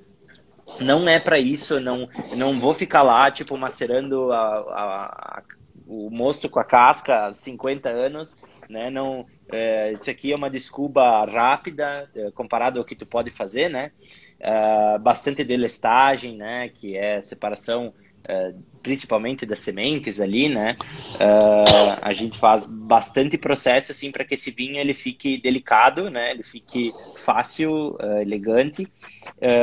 Não 0.82 1.10
é 1.10 1.20
para 1.20 1.40
isso, 1.40 1.80
não, 1.80 2.08
não 2.36 2.60
vou 2.60 2.76
ficar 2.76 3.02
lá, 3.02 3.32
tipo, 3.32 3.58
macerando 3.58 4.32
a, 4.32 4.38
a, 4.38 5.44
o 5.90 6.12
mosto 6.12 6.48
com 6.48 6.60
a 6.60 6.64
casca 6.64 7.34
50 7.34 7.90
anos, 7.90 8.38
né? 8.70 8.92
Não, 8.92 9.26
é, 9.52 9.92
isso 9.92 10.10
aqui 10.10 10.32
é 10.32 10.36
uma 10.36 10.50
desculpa 10.50 11.26
rápida 11.26 12.08
é, 12.16 12.30
comparado 12.30 12.78
ao 12.78 12.86
que 12.86 12.96
tu 12.96 13.08
pode 13.08 13.32
fazer, 13.32 13.70
né? 13.70 13.92
É, 14.40 15.00
bastante 15.00 15.44
delestagem, 15.44 16.38
né? 16.38 16.70
Que 16.70 16.96
é 16.96 17.20
separação 17.20 17.92
Uh, 18.20 18.62
principalmente 18.84 19.46
das 19.46 19.60
sementes 19.60 20.20
ali, 20.20 20.50
né? 20.50 20.76
Uh, 21.16 22.00
a 22.02 22.12
gente 22.12 22.38
faz 22.38 22.66
bastante 22.66 23.38
processo 23.38 23.94
assim 23.94 24.12
para 24.12 24.26
que 24.26 24.34
esse 24.34 24.52
vinho 24.52 24.78
ele 24.78 24.94
fique 24.94 25.42
delicado, 25.42 26.10
né? 26.10 26.32
Ele 26.32 26.44
fique 26.44 26.92
fácil, 27.16 27.96
uh, 27.96 28.22
elegante, 28.22 28.88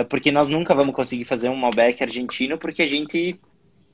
porque 0.09 0.33
nós 0.33 0.49
nunca 0.49 0.75
vamos 0.75 0.95
conseguir 0.95 1.27
fazer 1.27 1.51
um 1.51 1.55
Malbec 1.55 2.03
argentino 2.03 2.57
porque 2.57 2.83
a 2.83 2.89
gente 2.89 3.39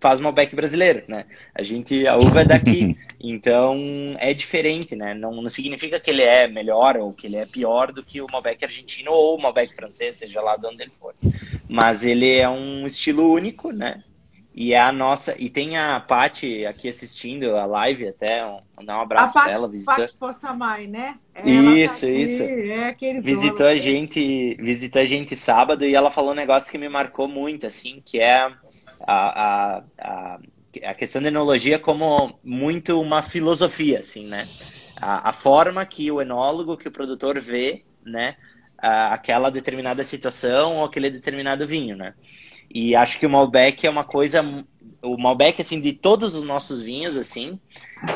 faz 0.03 0.19
Malbec 0.19 0.55
brasileiro, 0.57 1.05
né? 1.07 1.27
A 1.55 1.63
gente 1.63 2.07
a 2.09 2.17
uva 2.17 2.43
é 2.43 2.45
daqui, 2.45 2.99
então 3.23 3.79
é 4.19 4.35
diferente, 4.35 4.97
né? 4.97 5.15
Não, 5.15 5.41
não 5.41 5.49
significa 5.49 6.01
que 6.01 6.11
ele 6.11 6.23
é 6.23 6.49
melhor 6.49 6.97
ou 6.97 7.13
que 7.13 7.29
ele 7.29 7.37
é 7.37 7.47
pior 7.47 7.93
do 7.93 8.03
que 8.03 8.21
o 8.21 8.27
Malbec 8.31 8.65
argentino 8.65 9.13
ou 9.13 9.39
o 9.39 9.41
Malbec 9.41 9.73
francês, 9.75 10.17
seja 10.17 10.43
lá 10.43 10.57
de 10.57 10.67
onde 10.67 10.83
ele 10.83 10.93
for. 10.99 11.15
Mas 11.69 12.05
ele 12.05 12.37
é 12.37 12.49
um 12.49 12.85
estilo 12.85 13.33
único, 13.33 13.71
né? 13.71 14.03
E 14.55 14.75
é 14.75 14.81
a 14.81 14.93
nossa. 14.93 15.35
E 15.39 15.49
tem 15.49 15.79
a 15.79 15.99
Paty 16.01 16.67
aqui 16.67 16.89
assistindo 16.89 17.57
a 17.57 17.65
live 17.65 18.09
até. 18.09 18.45
Um, 18.45 18.85
dar 18.85 18.99
um 18.99 19.03
abraço 19.03 19.33
para 19.33 19.51
ela. 19.51 19.67
Visitou... 19.67 19.95
Paty 19.95 20.15
Possamay, 20.15 20.87
né? 20.87 21.17
Ela 21.35 21.79
isso, 21.79 22.07
tá 22.07 22.13
isso. 22.13 22.43
É, 22.43 23.21
visitou 23.23 23.67
a 23.67 23.77
gente, 23.77 24.55
visitou 24.61 25.01
a 25.01 25.05
gente 25.07 25.35
sábado 25.35 25.87
e 25.87 25.95
ela 25.95 26.11
falou 26.11 26.33
um 26.33 26.35
negócio 26.35 26.71
que 26.71 26.77
me 26.77 26.89
marcou 26.89 27.27
muito, 27.27 27.67
assim, 27.67 28.03
que 28.05 28.21
é 28.21 28.53
a, 29.07 29.83
a, 29.99 30.39
a, 30.85 30.95
questão 30.95 31.23
da 31.23 31.29
enologia 31.29 31.79
como 31.79 32.39
muito 32.43 33.01
uma 33.01 33.23
filosofia, 33.23 34.01
assim, 34.01 34.27
né? 34.27 34.49
A, 35.01 35.31
a 35.31 35.33
forma 35.33 35.85
que 35.85 36.11
o 36.11 36.21
enólogo, 36.21 36.77
que 36.77 36.89
o 36.89 36.93
produtor 36.93 37.39
vê, 37.41 37.85
né? 38.05 38.37
aquela 38.83 39.49
determinada 39.49 40.03
situação 40.03 40.79
ou 40.79 40.85
aquele 40.85 41.09
determinado 41.09 41.67
vinho, 41.67 41.97
né? 41.97 42.15
E 42.75 42.97
acho 42.97 43.19
que 43.19 43.27
o 43.27 43.31
Malbec 43.31 43.87
é 43.87 43.91
uma 43.91 44.03
coisa. 44.03 44.43
O 45.01 45.17
Malbec, 45.17 45.61
assim, 45.61 45.81
de 45.81 45.93
todos 45.93 46.35
os 46.35 46.43
nossos 46.43 46.83
vinhos, 46.83 47.17
assim, 47.17 47.61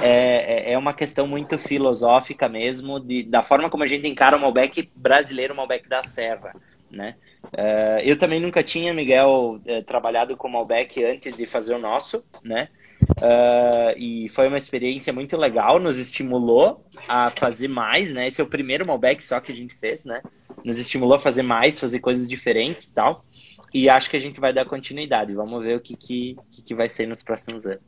é, 0.01 0.71
é, 0.71 0.73
é 0.73 0.79
uma 0.79 0.93
questão 0.93 1.27
muito 1.27 1.59
filosófica 1.59 2.49
mesmo, 2.49 2.99
de, 2.99 3.23
da 3.23 3.43
forma 3.43 3.71
como 3.71 3.85
a 3.85 3.87
gente 3.87 4.09
encara 4.09 4.37
o 4.37 4.41
Malbec 4.41 4.91
brasileiro, 4.95 5.55
o 5.55 5.57
Malbec 5.57 5.89
da 5.89 6.03
Serra, 6.03 6.55
né? 6.91 7.17
Uh, 7.53 8.01
eu 8.03 8.19
também 8.19 8.41
nunca 8.41 8.63
tinha, 8.63 8.93
Miguel, 8.93 9.61
uh, 9.67 9.83
trabalhado 9.85 10.37
com 10.37 10.49
Malbec 10.49 11.05
antes 11.05 11.37
de 11.37 11.47
fazer 11.47 11.75
o 11.75 11.79
nosso, 11.79 12.25
né? 12.43 12.69
Uh, 13.03 13.97
e 13.97 14.29
foi 14.31 14.49
uma 14.49 14.57
experiência 14.57 15.13
muito 15.13 15.37
legal, 15.37 15.79
nos 15.79 15.99
estimulou 15.99 16.85
a 17.07 17.31
fazer 17.31 17.69
mais, 17.69 18.13
né? 18.13 18.27
Esse 18.27 18.41
é 18.41 18.45
o 18.45 18.49
primeiro 18.49 18.87
Malbec 18.87 19.23
só 19.23 19.41
que 19.41 19.53
a 19.53 19.55
gente 19.55 19.75
fez, 19.75 20.05
né? 20.05 20.21
Nos 20.65 20.79
estimulou 20.79 21.17
a 21.17 21.21
fazer 21.21 21.43
mais, 21.43 21.79
fazer 21.79 22.01
coisas 22.01 22.27
diferentes 22.27 22.89
e 22.89 22.95
tal. 22.95 23.25
E 23.73 23.89
acho 23.89 24.11
que 24.11 24.17
a 24.17 24.21
gente 24.21 24.41
vai 24.41 24.53
dar 24.53 24.65
continuidade. 24.65 25.35
Vamos 25.35 25.63
ver 25.63 25.77
o 25.77 25.81
que, 25.81 25.97
que, 25.97 26.37
que 26.65 26.75
vai 26.75 26.89
ser 26.89 27.07
nos 27.07 27.23
próximos 27.23 27.67
anos. 27.67 27.83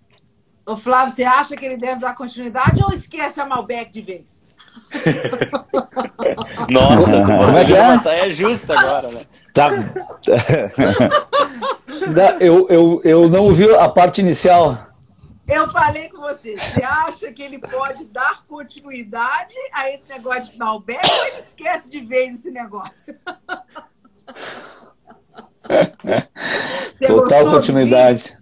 Ô 0.67 0.77
Flávio, 0.77 1.15
você 1.15 1.25
acha 1.25 1.57
que 1.57 1.65
ele 1.65 1.79
deve 1.79 2.01
dar 2.01 2.15
continuidade 2.15 2.83
ou 2.83 2.93
esquece 2.93 3.41
a 3.41 3.47
Malbec 3.47 3.91
de 3.91 4.03
vez? 4.03 4.43
Nossa, 6.71 7.23
como 7.25 7.59
é 7.59 7.65
que 7.65 7.75
é? 7.75 7.99
Saia 8.01 8.31
justa 8.31 8.79
agora, 8.79 9.09
né? 9.09 9.21
Tá. 9.53 9.71
eu, 12.41 12.67
eu, 12.69 13.01
eu 13.05 13.29
não 13.29 13.45
ouvi 13.45 13.73
a 13.75 13.89
parte 13.89 14.21
inicial. 14.21 14.89
Eu 15.49 15.67
falei 15.69 16.09
com 16.11 16.21
você, 16.21 16.59
você 16.59 16.85
acha 16.85 17.33
que 17.33 17.43
ele 17.43 17.59
pode 17.59 18.05
dar 18.07 18.45
continuidade 18.47 19.55
a 19.73 19.91
esse 19.91 20.07
negócio 20.07 20.53
de 20.53 20.59
Malbec 20.59 21.01
ou 21.11 21.27
ele 21.27 21.39
esquece 21.39 21.91
de 21.91 22.01
vez 22.01 22.41
esse 22.41 22.51
negócio? 22.51 23.17
total 27.07 27.51
continuidade. 27.51 28.37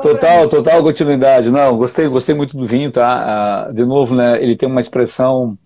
total, 0.00 0.48
total 0.48 0.82
continuidade. 0.82 1.50
Não, 1.50 1.76
gostei, 1.76 2.08
gostei 2.08 2.34
muito 2.34 2.56
do 2.56 2.66
vinho, 2.66 2.90
tá? 2.90 3.66
Ah, 3.68 3.72
de 3.72 3.84
novo, 3.84 4.14
né? 4.14 4.42
Ele 4.42 4.56
tem 4.56 4.68
uma 4.68 4.80
expressão, 4.80 5.58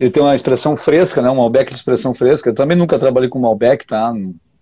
ele 0.00 0.10
tem 0.10 0.22
uma 0.22 0.34
expressão 0.34 0.76
fresca, 0.78 1.20
né? 1.20 1.30
Um 1.30 1.36
Malbec 1.36 1.70
de 1.70 1.78
expressão 1.78 2.14
fresca. 2.14 2.48
Eu 2.48 2.54
também 2.54 2.76
nunca 2.76 2.98
trabalhei 2.98 3.28
com 3.28 3.38
Malbec, 3.38 3.86
tá? 3.86 4.12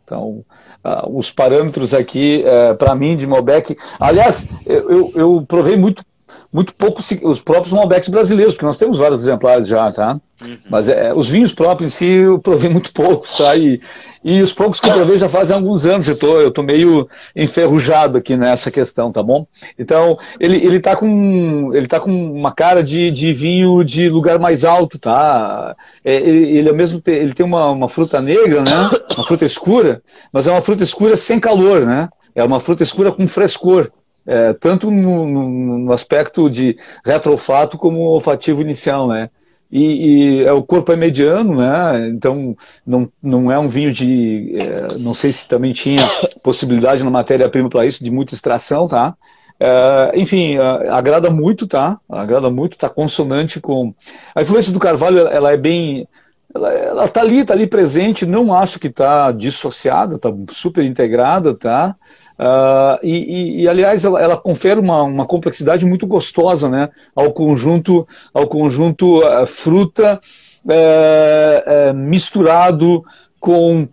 Então, 0.05 0.45
uh, 0.85 1.17
os 1.17 1.31
parâmetros 1.31 1.95
aqui, 1.95 2.45
uh, 2.45 2.77
para 2.77 2.95
mim, 2.97 3.17
de 3.17 3.25
Malbec. 3.25 3.77
Aliás, 4.01 4.47
eu, 4.67 4.91
eu, 4.91 5.13
eu, 5.15 5.45
provei 5.47 5.77
muito, 5.77 6.05
muito 6.53 6.75
pouco 6.75 7.01
os 7.23 7.41
próprios 7.41 7.73
Malbecs 7.73 8.09
brasileiros, 8.09 8.55
porque 8.55 8.67
nós 8.67 8.79
temos 8.79 8.99
vários 8.99 9.23
exemplares 9.23 9.69
já, 9.69 9.93
tá? 9.93 10.21
Uhum. 10.43 10.59
Mas 10.69 10.89
é, 10.89 11.15
os 11.15 11.29
vinhos 11.29 11.53
próprios 11.53 11.95
em 11.95 11.97
si 11.97 12.07
eu 12.07 12.41
provei 12.41 12.69
muito 12.69 12.93
poucos, 12.93 13.37
tá? 13.37 13.55
E, 13.55 13.81
e 14.31 14.43
os 14.43 14.53
poucos 14.53 14.79
que 14.79 14.87
eu 14.91 14.93
provei 14.93 15.17
já 15.17 15.27
fazem 15.27 15.57
alguns 15.57 15.87
anos, 15.87 16.07
eu 16.07 16.15
tô, 16.15 16.39
eu 16.39 16.51
tô 16.51 16.63
meio 16.63 17.09
enferrujado 17.35 18.19
aqui 18.19 18.37
nessa 18.37 18.71
questão, 18.71 19.11
tá 19.11 19.23
bom? 19.23 19.47
Então, 19.79 20.19
ele, 20.39 20.59
ele, 20.59 20.81
tá, 20.81 20.95
com, 20.95 21.71
ele 21.73 21.87
tá 21.87 21.99
com 21.99 22.11
uma 22.11 22.53
cara 22.53 22.83
de, 22.83 23.11
de 23.11 23.33
vinho 23.33 23.83
de 23.83 24.11
lugar 24.11 24.39
mais 24.39 24.67
alto, 24.67 24.99
tá? 24.99 25.75
É, 26.05 26.15
ele, 26.17 26.59
ele 26.59 26.69
é 26.69 26.73
mesmo 26.75 27.01
ele 27.07 27.33
tem 27.33 27.47
uma, 27.47 27.71
uma 27.71 27.89
fruta 27.89 28.21
negra, 28.21 28.61
né? 28.61 28.91
Uma 29.17 29.25
fruta 29.25 29.47
escura, 29.47 30.03
mas 30.31 30.47
é 30.47 30.53
uma 30.53 30.61
fruta 30.61 30.83
escura 30.83 31.17
sem 31.17 31.41
calor, 31.41 31.87
né? 31.87 32.11
É 32.35 32.45
uma 32.45 32.61
fruta 32.61 32.83
escura 32.83 33.11
com 33.11 33.27
frescor. 33.27 33.91
É, 34.27 34.53
tanto 34.53 34.91
no, 34.91 35.27
no, 35.27 35.79
no 35.79 35.93
aspecto 35.93 36.51
de 36.51 36.77
retrofato 37.03 37.79
como 37.79 38.01
olfativo 38.01 38.61
inicial, 38.61 39.09
né? 39.09 39.31
E, 39.71 40.41
e, 40.41 40.45
é, 40.45 40.53
o 40.53 40.63
corpo 40.63 40.93
é 40.93 40.97
mediano, 40.97 41.57
né? 41.57 42.09
Então 42.09 42.57
não, 42.87 43.11
não 43.23 43.53
é 43.53 43.59
um 43.59 43.69
vinho 43.69 43.93
de. 43.93 44.57
É, 44.61 44.99
não 44.99 45.15
sei 45.15 45.33
se 45.33 45.47
também 45.47 45.73
tinha 45.73 45.99
possibilidade 46.43 47.05
na 47.05 47.11
matéria-prima 47.11 47.69
para 47.69 47.87
isso, 47.87 48.03
de 48.03 48.11
muita 48.11 48.35
extração, 48.35 48.89
tá? 48.89 49.15
É, 49.61 50.13
enfim, 50.15 50.57
é, 50.57 50.89
agrada 50.89 51.31
muito, 51.31 51.67
tá? 51.67 51.99
Agrada 52.09 52.51
muito, 52.51 52.79
tá 52.79 52.89
consonante 52.89 53.61
com. 53.61 53.95
A 54.35 54.43
influência 54.43 54.73
do 54.73 54.79
carvalho 54.79 55.21
ela 55.29 55.53
é 55.53 55.57
bem 55.57 56.09
ela, 56.55 56.73
ela 56.73 57.09
tá 57.09 57.21
ali, 57.21 57.45
tá 57.45 57.55
ali 57.55 57.67
presente, 57.67 58.25
não 58.25 58.55
acho 58.55 58.79
que 58.79 58.89
está 58.89 59.31
dissociada, 59.33 60.17
está 60.17 60.31
super 60.51 60.85
integrada, 60.85 61.55
tá? 61.55 61.95
Uh, 62.39 62.99
e, 63.03 63.13
e, 63.13 63.63
e, 63.63 63.69
aliás, 63.69 64.05
ela, 64.05 64.23
ela 64.23 64.37
confere 64.37 64.79
uma, 64.79 65.03
uma, 65.03 65.27
complexidade 65.27 65.85
muito 65.85 66.07
gostosa 66.07 66.69
né, 66.69 66.89
ao 67.15 67.33
conjunto, 67.33 68.07
ao 68.33 68.47
conjunto 68.47 69.19
uh, 69.19 69.45
fruta 69.45 70.21
uh, 70.65 71.95
misturado 71.95 73.03
com 73.41 73.87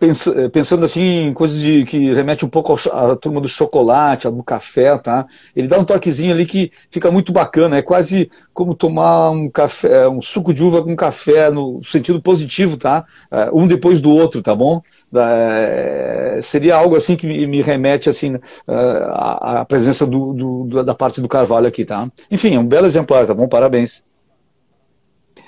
pensando 0.52 0.86
assim 0.86 1.28
em 1.28 1.34
coisas 1.34 1.60
de, 1.60 1.86
que 1.86 2.14
remete 2.14 2.44
um 2.44 2.50
pouco 2.50 2.76
à 2.92 3.16
turma 3.16 3.40
do 3.40 3.48
chocolate, 3.48 4.30
do 4.30 4.44
café, 4.44 4.98
tá? 4.98 5.28
Ele 5.56 5.68
dá 5.68 5.78
um 5.78 5.86
toquezinho 5.86 6.34
ali 6.34 6.46
que 6.46 6.72
fica 6.90 7.12
muito 7.12 7.32
bacana, 7.32 7.78
é 7.78 7.82
quase 7.82 8.30
como 8.54 8.74
tomar 8.74 9.30
um 9.30 9.50
café, 9.50 10.08
um 10.08 10.22
suco 10.22 10.52
de 10.54 10.64
uva 10.64 10.84
com 10.84 10.96
café 10.96 11.52
no 11.52 11.80
sentido 11.84 12.20
positivo, 12.20 12.76
tá? 12.76 13.06
É, 13.32 13.50
um 13.54 13.68
depois 13.68 14.02
do 14.02 14.12
outro, 14.12 14.42
tá 14.42 14.56
bom? 14.56 14.82
É, 15.14 16.40
seria 16.42 16.76
algo 16.76 16.96
assim 16.96 17.16
que 17.16 17.28
me 17.28 17.62
remete 17.62 18.10
assim 18.10 18.38
à, 18.68 19.62
à 19.62 19.66
presença 19.66 20.08
do, 20.08 20.34
do, 20.34 20.84
da 20.84 20.96
parte 20.96 21.22
do 21.22 21.28
carvalho 21.28 21.68
aqui, 21.68 21.86
tá? 21.86 22.10
Enfim, 22.32 22.56
é 22.56 22.60
um 22.60 22.66
belo 22.66 22.88
exemplar, 22.88 23.28
tá 23.28 23.34
bom? 23.34 23.48
Parabéns. 23.48 24.04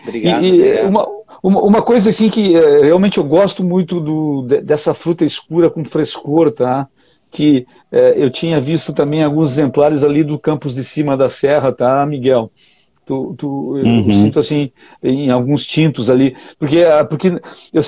Obrigado. 0.03 0.43
E, 0.43 0.51
obrigado. 0.51 0.89
Uma, 0.89 1.07
uma, 1.41 1.61
uma, 1.61 1.81
coisa 1.81 2.09
assim 2.09 2.29
que 2.29 2.55
é, 2.55 2.81
realmente 2.85 3.17
eu 3.17 3.23
gosto 3.23 3.63
muito 3.63 3.99
do, 3.99 4.43
dessa 4.63 4.93
fruta 4.93 5.23
escura 5.23 5.69
com 5.69 5.85
frescor, 5.85 6.51
tá? 6.51 6.87
Que 7.31 7.65
é, 7.91 8.13
eu 8.23 8.29
tinha 8.29 8.59
visto 8.59 8.93
também 8.93 9.23
alguns 9.23 9.51
exemplares 9.51 10.03
ali 10.03 10.23
do 10.23 10.39
campus 10.39 10.73
de 10.73 10.83
cima 10.83 11.17
da 11.17 11.29
serra, 11.29 11.71
tá, 11.71 12.05
Miguel? 12.05 12.51
Tu, 13.07 13.35
tu, 13.37 13.47
uhum. 13.47 14.05
eu, 14.05 14.13
sinto 14.13 14.37
assim 14.37 14.69
em 15.01 15.31
alguns 15.31 15.65
tintos 15.65 16.09
ali, 16.09 16.35
porque, 16.59 16.83
ah, 16.83 17.05
porque 17.05 17.29
eu, 17.29 17.39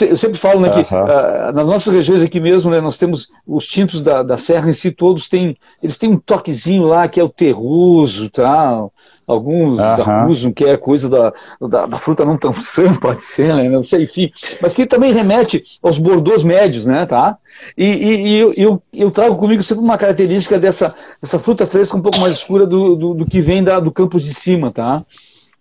eu 0.07 0.15
sempre 0.15 0.38
falo 0.38 0.61
né, 0.61 0.69
que 0.69 0.80
uh, 0.80 1.51
nas 1.53 1.67
nossas 1.67 1.93
regiões 1.93 2.23
aqui 2.23 2.39
mesmo, 2.39 2.71
né, 2.71 2.80
nós 2.80 2.97
temos 2.97 3.27
os 3.45 3.67
tintos 3.67 4.01
da, 4.01 4.23
da 4.23 4.38
serra 4.38 4.69
em 4.69 4.73
si, 4.73 4.91
todos 4.91 5.27
têm, 5.27 5.57
eles 5.84 5.97
têm 5.97 6.11
um 6.11 6.17
toquezinho 6.17 6.84
lá 6.84 7.05
que 7.09 7.19
é 7.19 7.23
o 7.23 7.27
terroso, 7.27 8.30
tá? 8.30 8.88
Alguns 9.30 9.77
uhum. 9.77 9.84
acusam 9.84 10.51
que 10.51 10.65
é 10.65 10.76
coisa 10.76 11.07
da, 11.07 11.31
da, 11.61 11.85
da, 11.85 11.97
fruta 11.97 12.26
não 12.26 12.35
tão 12.35 12.51
sã, 12.60 12.93
pode 12.95 13.23
ser, 13.23 13.56
né? 13.56 13.69
não 13.69 13.84
sei, 13.84 14.03
enfim, 14.03 14.31
mas 14.60 14.73
que 14.73 14.88
também 14.88 15.14
remete 15.14 15.61
aos 15.84 15.99
bordeaux 15.99 16.43
médios, 16.43 16.88
né, 16.88 17.06
tá? 17.06 17.38
E, 17.77 17.85
e, 17.85 18.27
e 18.27 18.35
eu, 18.38 18.53
eu, 18.57 18.84
eu, 18.91 19.11
trago 19.11 19.35
comigo 19.35 19.61
sempre 19.61 19.84
uma 19.84 19.97
característica 19.97 20.57
dessa, 20.57 20.95
dessa 21.22 21.38
fruta 21.38 21.68
fresca 21.68 21.95
um 21.95 22.01
pouco 22.01 22.19
mais 22.19 22.34
escura 22.34 22.65
do, 22.65 22.95
do, 22.95 23.14
do 23.14 23.26
que 23.26 23.39
vem 23.39 23.64
da, 23.64 23.80
do 23.80 23.91
campus 23.91 24.23
de 24.23 24.34
cima, 24.34 24.72
tá? 24.72 25.03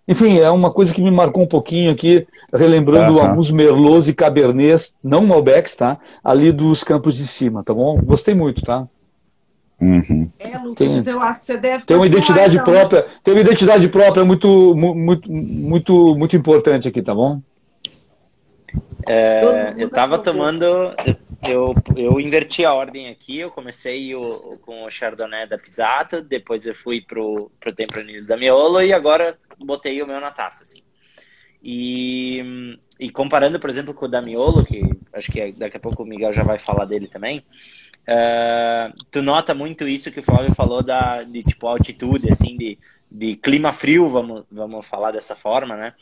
Enfim, 0.07 0.39
é 0.39 0.49
uma 0.49 0.71
coisa 0.71 0.91
que 0.91 1.03
me 1.03 1.11
marcou 1.11 1.43
um 1.43 1.47
pouquinho 1.47 1.91
aqui, 1.91 2.25
relembrando 2.51 3.13
uhum. 3.13 3.21
alguns 3.21 3.51
merlots 3.51 4.07
e 4.07 4.13
cabernets, 4.15 4.95
não 5.03 5.27
Malbecs, 5.27 5.75
tá? 5.75 5.99
Ali 6.23 6.51
dos 6.51 6.83
campos 6.83 7.15
de 7.15 7.27
cima, 7.27 7.63
tá 7.63 7.75
bom? 7.75 7.99
Gostei 8.01 8.33
muito, 8.33 8.63
tá? 8.63 8.87
Uhum. 9.81 10.29
É, 10.37 10.57
Lucas, 10.57 10.75
tem, 10.75 10.97
então 10.97 11.13
eu 11.13 11.21
acho 11.21 11.39
que 11.39 11.45
você 11.45 11.57
deve 11.57 11.85
tem 11.85 11.95
uma 11.95 12.05
identidade 12.05 12.57
então. 12.57 12.65
própria, 12.65 13.07
tem 13.23 13.33
uma 13.33 13.41
identidade 13.41 13.87
própria 13.87 14.25
muito, 14.25 14.75
muito, 14.75 15.31
muito, 15.31 16.15
muito 16.15 16.35
importante 16.35 16.87
aqui, 16.87 17.01
tá 17.01 17.15
bom? 17.15 17.41
É, 19.07 19.73
eu 19.77 19.87
estava 19.87 20.19
tomando, 20.19 20.65
eu, 21.47 21.73
eu 21.95 22.19
inverti 22.19 22.65
a 22.65 22.73
ordem 22.73 23.07
aqui, 23.07 23.39
eu 23.39 23.49
comecei 23.49 24.13
o, 24.13 24.59
com 24.61 24.83
o 24.83 24.91
Chardonnay 24.91 25.47
da 25.47 25.57
Pisato, 25.57 26.21
depois 26.21 26.65
eu 26.65 26.75
fui 26.75 27.01
pro, 27.01 27.49
pro 27.59 27.73
Tempranillo 27.73 28.27
da 28.27 28.35
Miolo 28.35 28.81
e 28.81 28.91
agora 28.91 29.37
botei 29.57 30.01
o 30.01 30.07
meu 30.07 30.19
na 30.19 30.31
taça, 30.31 30.63
assim. 30.63 30.83
E, 31.63 32.77
e 32.99 33.09
comparando, 33.09 33.59
por 33.59 33.69
exemplo, 33.69 33.93
com 33.93 34.05
o 34.05 34.09
da 34.09 34.21
Miolo, 34.21 34.65
que 34.65 34.81
acho 35.13 35.31
que 35.31 35.53
daqui 35.53 35.77
a 35.77 35.79
pouco 35.79 36.03
o 36.03 36.05
Miguel 36.05 36.33
já 36.33 36.43
vai 36.43 36.59
falar 36.59 36.85
dele 36.85 37.07
também, 37.07 37.43
Uh, 38.07 38.91
tu 39.11 39.21
nota 39.21 39.53
muito 39.53 39.87
isso 39.87 40.11
que 40.11 40.19
o 40.19 40.23
Flávio 40.23 40.53
falou 40.55 40.81
da, 40.81 41.23
de 41.23 41.43
tipo 41.43 41.67
altitude, 41.67 42.31
assim, 42.31 42.57
de, 42.57 42.77
de 43.11 43.35
clima 43.35 43.71
frio, 43.71 44.09
vamos, 44.09 44.45
vamos 44.51 44.85
falar 44.87 45.11
dessa 45.11 45.35
forma, 45.35 45.75
né? 45.75 45.93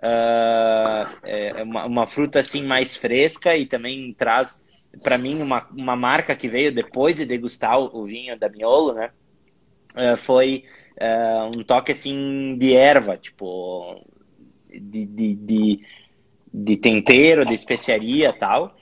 Uh, 0.00 1.18
é 1.24 1.62
uma, 1.64 1.86
uma, 1.86 2.06
fruta 2.06 2.38
assim 2.38 2.64
mais 2.64 2.94
fresca 2.94 3.56
e 3.56 3.66
também 3.66 4.14
traz 4.14 4.62
para 5.02 5.18
mim 5.18 5.42
uma, 5.42 5.66
uma 5.72 5.96
marca 5.96 6.36
que 6.36 6.46
veio 6.46 6.72
depois 6.72 7.16
de 7.16 7.26
degustar 7.26 7.76
o, 7.80 8.02
o 8.02 8.04
vinho 8.04 8.38
da 8.38 8.48
Miolo, 8.48 8.94
né? 8.94 9.10
Uh, 9.94 10.16
foi 10.16 10.64
um 11.54 11.62
toque 11.62 11.92
assim 11.92 12.56
de 12.58 12.74
erva, 12.74 13.16
tipo 13.16 14.04
de, 14.68 15.06
de, 15.06 15.34
de, 15.34 15.80
de 16.52 16.76
tempero, 16.76 17.44
de 17.44 17.54
especiaria 17.54 18.32
tal. 18.32 18.76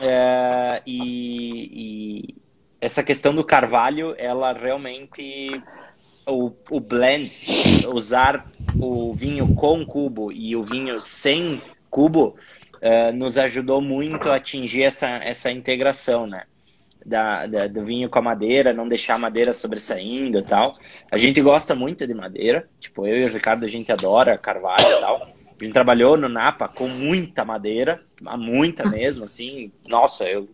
É, 0.00 0.82
e, 0.86 2.30
e, 2.30 2.34
essa 2.80 3.02
questão 3.02 3.34
do 3.34 3.44
carvalho, 3.44 4.14
ela 4.18 4.52
realmente. 4.52 5.62
O, 6.30 6.52
o 6.70 6.78
blend, 6.78 7.32
usar 7.86 8.46
o 8.78 9.14
vinho 9.14 9.54
com 9.54 9.82
cubo 9.86 10.30
e 10.30 10.54
o 10.54 10.62
vinho 10.62 11.00
sem 11.00 11.58
cubo, 11.88 12.36
uh, 12.82 13.10
nos 13.14 13.38
ajudou 13.38 13.80
muito 13.80 14.28
a 14.28 14.36
atingir 14.36 14.82
essa, 14.82 15.06
essa 15.06 15.50
integração, 15.50 16.26
né? 16.26 16.42
Da, 17.04 17.46
da, 17.46 17.66
do 17.66 17.82
vinho 17.82 18.10
com 18.10 18.18
a 18.18 18.22
madeira, 18.22 18.74
não 18.74 18.86
deixar 18.86 19.14
a 19.14 19.18
madeira 19.18 19.54
sobressaindo 19.54 20.38
e 20.38 20.42
tal. 20.42 20.76
A 21.10 21.16
gente 21.16 21.40
gosta 21.40 21.74
muito 21.74 22.06
de 22.06 22.12
madeira, 22.12 22.68
tipo, 22.78 23.06
eu 23.06 23.22
e 23.22 23.24
o 23.24 23.32
Ricardo, 23.32 23.64
a 23.64 23.68
gente 23.68 23.90
adora 23.90 24.36
carvalho 24.36 24.86
e 24.86 25.00
tal. 25.00 25.37
A 25.60 25.64
gente 25.64 25.72
trabalhou 25.72 26.16
no 26.16 26.28
Napa 26.28 26.68
com 26.68 26.88
muita 26.88 27.44
madeira, 27.44 28.00
muita 28.20 28.86
mesmo, 28.90 29.24
assim. 29.24 29.72
Nossa, 29.86 30.24
eu. 30.24 30.48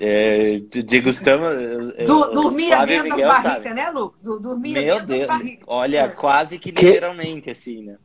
É, 0.00 0.58
degustamos. 0.84 1.94
Du, 2.06 2.30
dormia 2.32 2.84
dentro 2.86 3.10
Miguel, 3.10 3.28
das 3.28 3.42
barricas, 3.42 3.74
né, 3.74 3.90
Lu? 3.90 4.14
Dormia 4.22 4.80
Meu 4.80 4.94
dentro 4.94 5.06
Deus, 5.06 5.20
das 5.20 5.28
barricas. 5.28 5.64
Olha, 5.66 5.98
é. 5.98 6.08
quase 6.08 6.58
que 6.58 6.70
literalmente, 6.70 7.42
que... 7.42 7.50
assim, 7.50 7.82
né? 7.82 7.96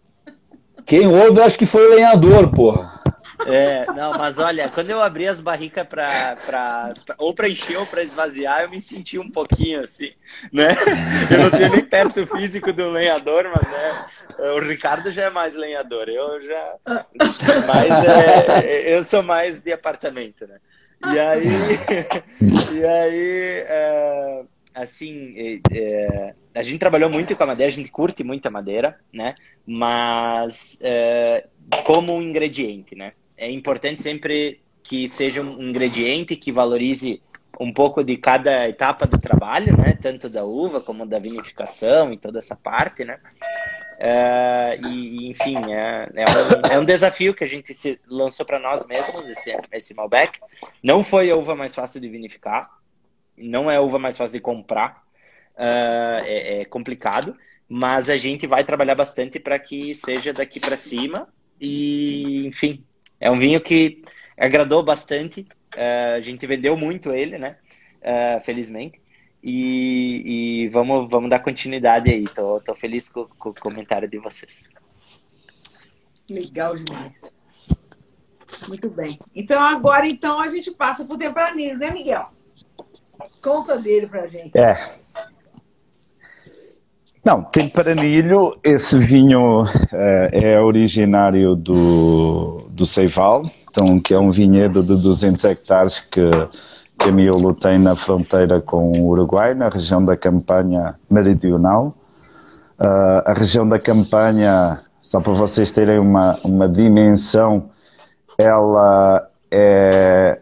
Quem 0.85 1.05
ouve, 1.07 1.41
acho 1.41 1.57
que 1.57 1.65
foi 1.65 1.85
o 1.85 1.95
lenhador, 1.95 2.49
porra. 2.51 3.01
É, 3.45 3.85
não, 3.93 4.11
mas 4.13 4.39
olha, 4.39 4.69
quando 4.69 4.89
eu 4.89 5.01
abri 5.01 5.27
as 5.27 5.39
barricas 5.39 5.87
pra, 5.87 6.35
pra, 6.35 6.93
pra 7.05 7.15
ou 7.19 7.33
para 7.33 7.47
encher 7.47 7.77
ou 7.77 7.85
para 7.85 8.03
esvaziar, 8.03 8.61
eu 8.61 8.69
me 8.69 8.81
senti 8.81 9.19
um 9.19 9.29
pouquinho 9.29 9.83
assim, 9.83 10.11
né? 10.51 10.75
Eu 11.29 11.39
não 11.39 11.51
tenho 11.51 11.71
nem 11.71 11.85
perto 11.85 12.25
físico 12.27 12.73
do 12.73 12.89
lenhador, 12.89 13.45
mas 13.53 13.71
né, 13.71 14.05
o 14.55 14.59
Ricardo 14.59 15.11
já 15.11 15.23
é 15.25 15.29
mais 15.29 15.55
lenhador, 15.55 16.09
eu 16.09 16.41
já. 16.41 16.75
Mas 17.65 18.03
é, 18.03 18.95
eu 18.95 19.03
sou 19.03 19.21
mais 19.21 19.61
de 19.61 19.71
apartamento, 19.71 20.47
né? 20.47 20.59
E 21.13 21.19
aí. 21.19 21.49
E 22.71 22.85
aí. 22.85 23.63
É, 23.67 24.43
assim, 24.73 25.33
é, 25.37 25.59
é, 25.71 26.35
a 26.53 26.63
gente 26.63 26.79
trabalhou 26.79 27.09
muito 27.09 27.35
com 27.35 27.43
a 27.43 27.47
madeira, 27.47 27.71
a 27.71 27.75
gente 27.75 27.91
curte 27.91 28.23
muito 28.23 28.45
a 28.47 28.51
madeira, 28.51 28.97
né? 29.11 29.35
Mas 29.65 30.77
é, 30.81 31.47
como 31.83 32.13
um 32.13 32.21
ingrediente, 32.21 32.95
né? 32.95 33.11
É 33.37 33.51
importante 33.51 34.01
sempre 34.01 34.61
que 34.83 35.07
seja 35.07 35.41
um 35.41 35.61
ingrediente 35.61 36.35
que 36.35 36.51
valorize 36.51 37.21
um 37.59 37.73
pouco 37.73 38.03
de 38.03 38.17
cada 38.17 38.67
etapa 38.69 39.05
do 39.05 39.17
trabalho, 39.17 39.75
né? 39.77 39.97
Tanto 40.01 40.29
da 40.29 40.43
uva 40.43 40.79
como 40.79 41.05
da 41.05 41.19
vinificação 41.19 42.13
e 42.13 42.17
toda 42.17 42.39
essa 42.39 42.55
parte, 42.55 43.03
né? 43.03 43.19
É, 43.99 44.79
e, 44.85 45.29
enfim, 45.29 45.55
é, 45.73 46.09
é, 46.13 46.23
um, 46.23 46.73
é, 46.73 46.79
um, 46.79 46.85
desafio 46.85 47.33
que 47.33 47.43
a 47.43 47.47
gente 47.47 47.73
se 47.73 47.99
lançou 48.07 48.45
para 48.45 48.59
nós 48.59 48.85
mesmos, 48.85 49.27
esse, 49.27 49.55
esse 49.71 49.95
Malbec. 49.95 50.39
Não 50.83 51.03
foi 51.03 51.31
a 51.31 51.35
uva 51.35 51.55
mais 51.55 51.73
fácil 51.73 51.99
de 51.99 52.07
vinificar, 52.07 52.69
não 53.35 53.71
é 53.71 53.77
a 53.77 53.81
uva 53.81 53.97
mais 53.97 54.15
fácil 54.15 54.33
de 54.33 54.39
comprar, 54.39 55.03
uh, 55.55 56.23
é, 56.23 56.61
é, 56.61 56.65
complicado, 56.65 57.35
mas 57.67 58.07
a 58.07 58.17
gente 58.17 58.45
vai 58.45 58.63
trabalhar 58.63 58.95
bastante 58.95 59.39
para 59.39 59.57
que 59.57 59.95
seja 59.95 60.31
daqui 60.31 60.59
para 60.59 60.77
cima 60.77 61.27
e, 61.59 62.45
enfim, 62.45 62.85
é 63.19 63.29
um 63.31 63.39
vinho 63.39 63.59
que 63.61 64.03
agradou 64.37 64.83
bastante. 64.83 65.41
Uh, 65.75 66.15
a 66.17 66.21
gente 66.21 66.45
vendeu 66.45 66.77
muito 66.77 67.11
ele, 67.11 67.37
né? 67.37 67.57
Uh, 68.01 68.41
felizmente. 68.43 69.01
E, 69.43 70.63
e, 70.65 70.69
vamos, 70.69 71.09
vamos 71.09 71.29
dar 71.29 71.39
continuidade 71.39 72.09
aí. 72.09 72.23
Tô, 72.23 72.59
tô 72.59 72.75
feliz 72.75 73.09
com, 73.09 73.25
com, 73.37 73.49
o 73.49 73.53
comentário 73.53 74.07
de 74.07 74.17
vocês. 74.19 74.69
Legal 76.29 76.75
demais. 76.75 77.21
Muito 78.67 78.89
bem. 78.89 79.17
Então 79.35 79.63
agora 79.63 80.07
então 80.07 80.39
a 80.39 80.49
gente 80.49 80.71
passa 80.71 81.05
para 81.05 81.15
o 81.15 81.17
Tempranillo, 81.17 81.77
né, 81.77 81.91
Miguel? 81.91 82.29
Conta 83.41 83.77
dele 83.77 84.07
para 84.07 84.27
gente. 84.27 84.57
É. 84.57 84.97
Não, 87.23 87.43
Tempranilho, 87.43 88.57
esse 88.63 88.97
vinho 88.97 89.63
uh, 89.63 89.67
é 90.31 90.59
originário 90.61 91.55
do, 91.55 92.56
do 92.77 92.85
Ceival, 92.85 93.45
então, 93.69 93.99
que 93.99 94.13
é 94.13 94.19
um 94.19 94.31
vinhedo 94.31 94.83
de 94.83 94.95
200 94.95 95.43
hectares 95.45 95.99
que, 95.99 96.29
que 96.97 97.09
a 97.09 97.11
Miolo 97.11 97.53
tem 97.53 97.79
na 97.79 97.95
fronteira 97.95 98.61
com 98.61 98.91
o 98.91 99.07
Uruguai, 99.07 99.53
na 99.55 99.67
região 99.67 100.03
da 100.03 100.15
Campanha 100.15 100.95
Meridional. 101.09 101.95
Uh, 102.79 103.23
a 103.25 103.33
região 103.35 103.67
da 103.67 103.79
Campanha, 103.79 104.79
só 105.01 105.19
para 105.19 105.33
vocês 105.33 105.71
terem 105.71 105.97
uma, 105.97 106.39
uma 106.43 106.69
dimensão, 106.69 107.71
ela 108.37 109.27
é, 109.49 110.39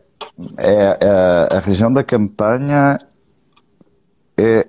é, 0.57 0.97
é, 0.99 1.55
a 1.55 1.59
região 1.59 1.91
da 1.91 2.03
campanha 2.03 2.99
é 4.37 4.67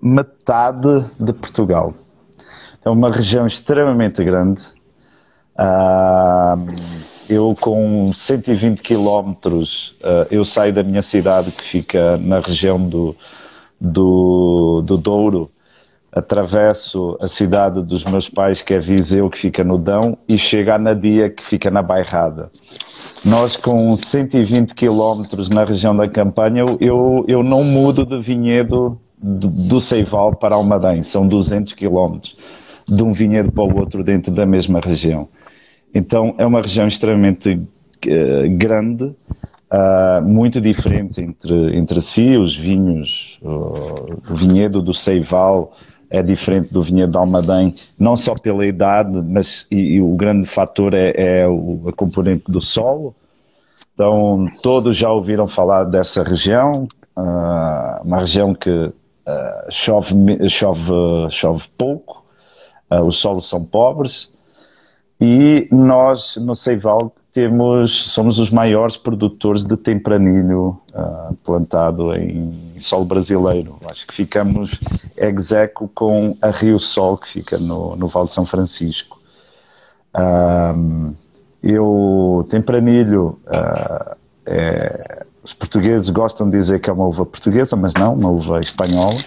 metade 0.00 1.04
de 1.18 1.32
Portugal. 1.32 1.92
É 2.84 2.88
uma 2.88 3.10
região 3.10 3.46
extremamente 3.46 4.22
grande. 4.22 4.77
Eu 7.28 7.54
com 7.60 8.12
120 8.14 8.80
quilómetros, 8.80 9.96
uh, 10.00 10.26
eu 10.30 10.44
saio 10.44 10.72
da 10.72 10.82
minha 10.82 11.02
cidade 11.02 11.50
que 11.50 11.62
fica 11.62 12.16
na 12.16 12.40
região 12.40 12.80
do, 12.80 13.14
do, 13.78 14.82
do 14.82 14.96
Douro, 14.96 15.50
atravesso 16.10 17.18
a 17.20 17.28
cidade 17.28 17.82
dos 17.82 18.04
meus 18.04 18.28
pais, 18.28 18.62
que 18.62 18.72
é 18.72 18.78
Viseu, 18.78 19.28
que 19.28 19.38
fica 19.38 19.62
no 19.62 19.76
Dão, 19.76 20.16
e 20.26 20.38
chego 20.38 20.70
a 20.70 20.78
Nadia, 20.78 21.28
que 21.28 21.44
fica 21.44 21.70
na 21.70 21.82
Bairrada. 21.82 22.50
Nós, 23.24 23.56
com 23.56 23.94
120 23.94 24.74
quilómetros 24.74 25.50
na 25.50 25.64
região 25.64 25.94
da 25.94 26.08
campanha, 26.08 26.64
eu, 26.80 27.24
eu 27.28 27.42
não 27.42 27.62
mudo 27.62 28.06
de 28.06 28.18
vinhedo 28.18 28.98
do 29.20 29.80
Ceival 29.80 30.34
para 30.36 30.54
Almadém, 30.54 31.02
são 31.02 31.26
200 31.26 31.72
quilómetros 31.74 32.36
de 32.88 33.02
um 33.02 33.12
vinhedo 33.12 33.52
para 33.52 33.64
o 33.64 33.78
outro 33.78 34.02
dentro 34.02 34.32
da 34.32 34.46
mesma 34.46 34.80
região. 34.80 35.28
Então 35.94 36.34
é 36.38 36.46
uma 36.46 36.60
região 36.60 36.86
extremamente 36.86 37.54
uh, 37.54 38.56
grande, 38.56 39.04
uh, 39.04 40.22
muito 40.22 40.60
diferente 40.60 41.20
entre, 41.20 41.76
entre 41.76 42.00
si. 42.00 42.36
Os 42.36 42.56
vinhos, 42.56 43.40
o 43.42 44.34
vinhedo 44.34 44.82
do 44.82 44.92
Ceival 44.92 45.72
é 46.10 46.22
diferente 46.22 46.72
do 46.72 46.82
vinhedo 46.82 47.12
de 47.12 47.18
Almadém, 47.18 47.74
não 47.98 48.16
só 48.16 48.34
pela 48.34 48.64
idade, 48.64 49.22
mas 49.22 49.66
e, 49.70 49.96
e 49.96 50.02
o 50.02 50.14
grande 50.16 50.46
fator 50.48 50.94
é, 50.94 51.12
é 51.14 51.48
o, 51.48 51.88
a 51.88 51.92
componente 51.92 52.44
do 52.50 52.60
solo. 52.60 53.14
Então 53.94 54.46
todos 54.62 54.96
já 54.96 55.10
ouviram 55.10 55.48
falar 55.48 55.84
dessa 55.84 56.22
região, 56.22 56.86
uma 57.16 58.20
região 58.20 58.54
que 58.54 58.92
chove, 59.70 60.14
chove, 60.48 60.92
chove 61.30 61.64
pouco, 61.76 62.24
os 63.04 63.16
solos 63.16 63.48
são 63.48 63.64
pobres 63.64 64.30
e 65.20 65.68
nós, 65.70 66.36
no 66.36 66.54
Ceival, 66.54 67.12
temos, 67.32 68.04
somos 68.10 68.38
os 68.38 68.50
maiores 68.50 68.96
produtores 68.96 69.64
de 69.64 69.76
tempranilho 69.76 70.78
uh, 70.94 71.34
plantado 71.44 72.14
em, 72.14 72.52
solo 72.78 73.04
brasileiro. 73.04 73.76
Acho 73.86 74.06
que 74.06 74.14
ficamos 74.14 74.80
execo 75.16 75.90
com 75.94 76.36
a 76.40 76.50
Rio 76.50 76.78
Sol, 76.78 77.18
que 77.18 77.28
fica 77.28 77.58
no, 77.58 77.96
no 77.96 78.08
Vale 78.08 78.26
de 78.26 78.32
São 78.32 78.46
Francisco. 78.46 79.20
Uh, 80.14 81.14
eu, 81.62 82.46
tempranilho, 82.48 83.38
uh, 83.46 84.16
é, 84.46 85.26
os 85.42 85.52
portugueses 85.52 86.08
gostam 86.10 86.48
de 86.48 86.56
dizer 86.56 86.80
que 86.80 86.88
é 86.88 86.92
uma 86.92 87.06
uva 87.06 87.26
portuguesa, 87.26 87.76
mas 87.76 87.92
não, 87.94 88.14
uma 88.14 88.30
uva 88.30 88.60
espanhola. 88.60 89.18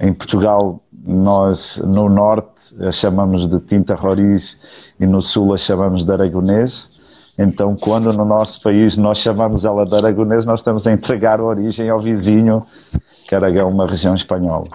Em 0.00 0.12
Portugal, 0.12 0.81
nós 1.04 1.82
no 1.84 2.08
norte 2.08 2.74
a 2.80 2.92
chamamos 2.92 3.48
de 3.48 3.58
tinta 3.60 3.94
roriz 3.94 4.94
e 5.00 5.06
no 5.06 5.20
sul 5.20 5.52
a 5.52 5.56
chamamos 5.56 6.04
de 6.04 6.12
aragonês. 6.12 7.00
Então, 7.38 7.74
quando 7.74 8.12
no 8.12 8.24
nosso 8.24 8.62
país 8.62 8.96
nós 8.96 9.18
chamamos 9.18 9.64
ela 9.64 9.84
de 9.84 9.94
aragonês, 9.94 10.46
nós 10.46 10.60
estamos 10.60 10.86
a 10.86 10.92
entregar 10.92 11.40
a 11.40 11.44
origem 11.44 11.88
ao 11.88 12.00
vizinho, 12.00 12.64
que 13.26 13.34
Aragão, 13.34 13.68
uma 13.70 13.86
região 13.86 14.14
espanhola. 14.14 14.66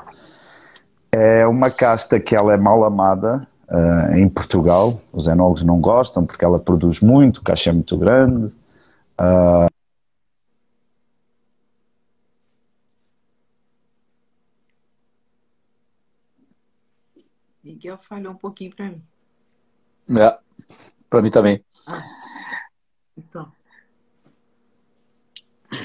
É 1.12 1.48
uma 1.48 1.70
casta 1.70 2.20
que 2.20 2.36
ela 2.36 2.54
é 2.54 2.58
mal 2.58 2.84
amada 2.84 3.48
uh, 3.70 4.18
em 4.18 4.28
Portugal. 4.28 5.00
Os 5.14 5.28
enólogos 5.28 5.64
não 5.64 5.80
gostam 5.80 6.26
porque 6.26 6.44
ela 6.44 6.60
produz 6.60 7.00
muito, 7.00 7.42
caixa 7.42 7.70
é 7.70 7.74
muito 7.74 7.98
grande. 7.98 8.48
Uh, 9.20 9.77
Miguel 17.78 17.98
falhou 18.00 18.34
um 18.34 18.38
pouquinho 18.38 18.76
para 18.76 18.86
mim. 18.86 19.04
É, 20.20 20.40
para 21.08 21.22
mim 21.22 21.30
também. 21.30 21.64
Ah, 21.88 22.04
então. 23.16 23.52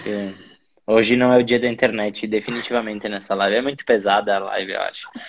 É. 0.07 0.33
Hoje 0.87 1.17
não 1.17 1.31
é 1.35 1.39
o 1.39 1.45
dia 1.45 1.61
da 1.61 1.69
internet, 1.69 2.27
definitivamente, 2.27 3.07
nessa 3.11 3.35
live. 3.35 3.57
É 3.57 3.63
muito 3.63 3.85
pesada 3.85 4.35
a 4.35 4.39
live, 4.39 4.73
eu 4.73 4.81
acho. 4.81 5.07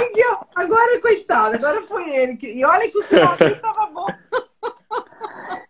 Miguel, 0.00 0.48
agora, 0.54 0.98
coitado, 1.00 1.56
agora 1.56 1.82
foi 1.82 2.08
ele. 2.08 2.38
E 2.42 2.64
olha 2.64 2.90
que 2.90 2.96
o 2.96 3.02
seu 3.02 3.22
aqui 3.22 3.44
estava 3.44 3.86
bom. 3.92 4.06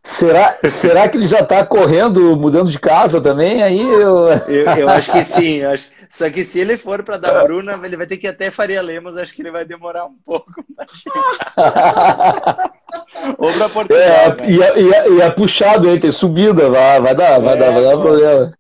Será, 0.02 0.58
será 0.64 1.08
que 1.08 1.16
ele 1.16 1.26
já 1.26 1.40
está 1.40 1.64
correndo, 1.64 2.36
mudando 2.36 2.70
de 2.70 2.78
casa 2.78 3.20
também? 3.20 3.62
Aí 3.62 3.80
eu... 3.80 4.28
eu, 4.48 4.66
eu 4.76 4.88
acho 4.88 5.10
que 5.10 5.24
sim. 5.24 5.62
Acho... 5.64 5.90
Só 6.10 6.30
que 6.30 6.44
se 6.44 6.60
ele 6.60 6.76
for 6.76 7.02
para 7.02 7.16
dar 7.16 7.42
Bruna, 7.42 7.80
ele 7.82 7.96
vai 7.96 8.06
ter 8.06 8.18
que 8.18 8.26
ir 8.26 8.30
até 8.30 8.50
Faria 8.50 8.80
Lemos. 8.80 9.16
Acho 9.16 9.34
que 9.34 9.42
ele 9.42 9.50
vai 9.50 9.64
demorar 9.64 10.04
um 10.04 10.14
pouco 10.24 10.52
para 10.76 10.86
chegar. 10.94 12.72
Ou 13.38 13.52
para 13.52 13.68
Portugal. 13.68 14.00
É, 14.00 14.36
e, 14.48 14.62
é, 14.62 14.80
e, 14.80 14.94
é, 14.94 15.10
e, 15.10 15.20
é, 15.22 15.30
puxado, 15.30 15.88
hein? 15.88 15.98
Tem 15.98 16.12
subida, 16.12 16.70
vai, 16.70 17.00
vai 17.00 17.14
dar, 17.14 17.40
vai 17.40 17.54
é, 17.54 17.56
dar, 17.56 17.72
vai 17.72 17.82
dar 17.82 17.98
problema. 17.98 18.58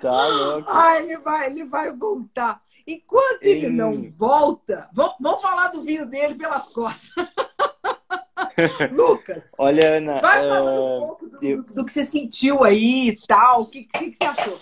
Tá 0.00 0.26
louco. 0.26 0.70
Ah, 0.70 0.96
ele 0.98 1.18
vai, 1.18 1.46
ele 1.46 1.64
vai 1.64 1.92
voltar. 1.92 2.60
Enquanto 2.86 3.42
ele 3.42 3.68
não 3.68 4.10
volta, 4.16 4.88
vamos, 4.92 5.14
vamos 5.20 5.42
falar 5.42 5.68
do 5.68 5.82
vinho 5.82 6.06
dele 6.06 6.34
pelas 6.34 6.68
costas. 6.70 7.12
Lucas, 8.92 9.52
olha, 9.58 9.96
Ana, 9.96 10.20
vai 10.20 10.40
falar 10.40 10.62
uh, 10.62 10.96
um 10.96 11.06
pouco 11.06 11.28
do, 11.28 11.44
eu... 11.44 11.62
do, 11.62 11.84
que 11.84 11.92
você 11.92 12.04
sentiu 12.04 12.64
aí 12.64 13.08
e 13.08 13.26
tal. 13.26 13.62
O 13.62 13.66
que, 13.66 13.84
que, 13.84 14.10
que 14.10 14.16
você 14.16 14.24
achou? 14.24 14.58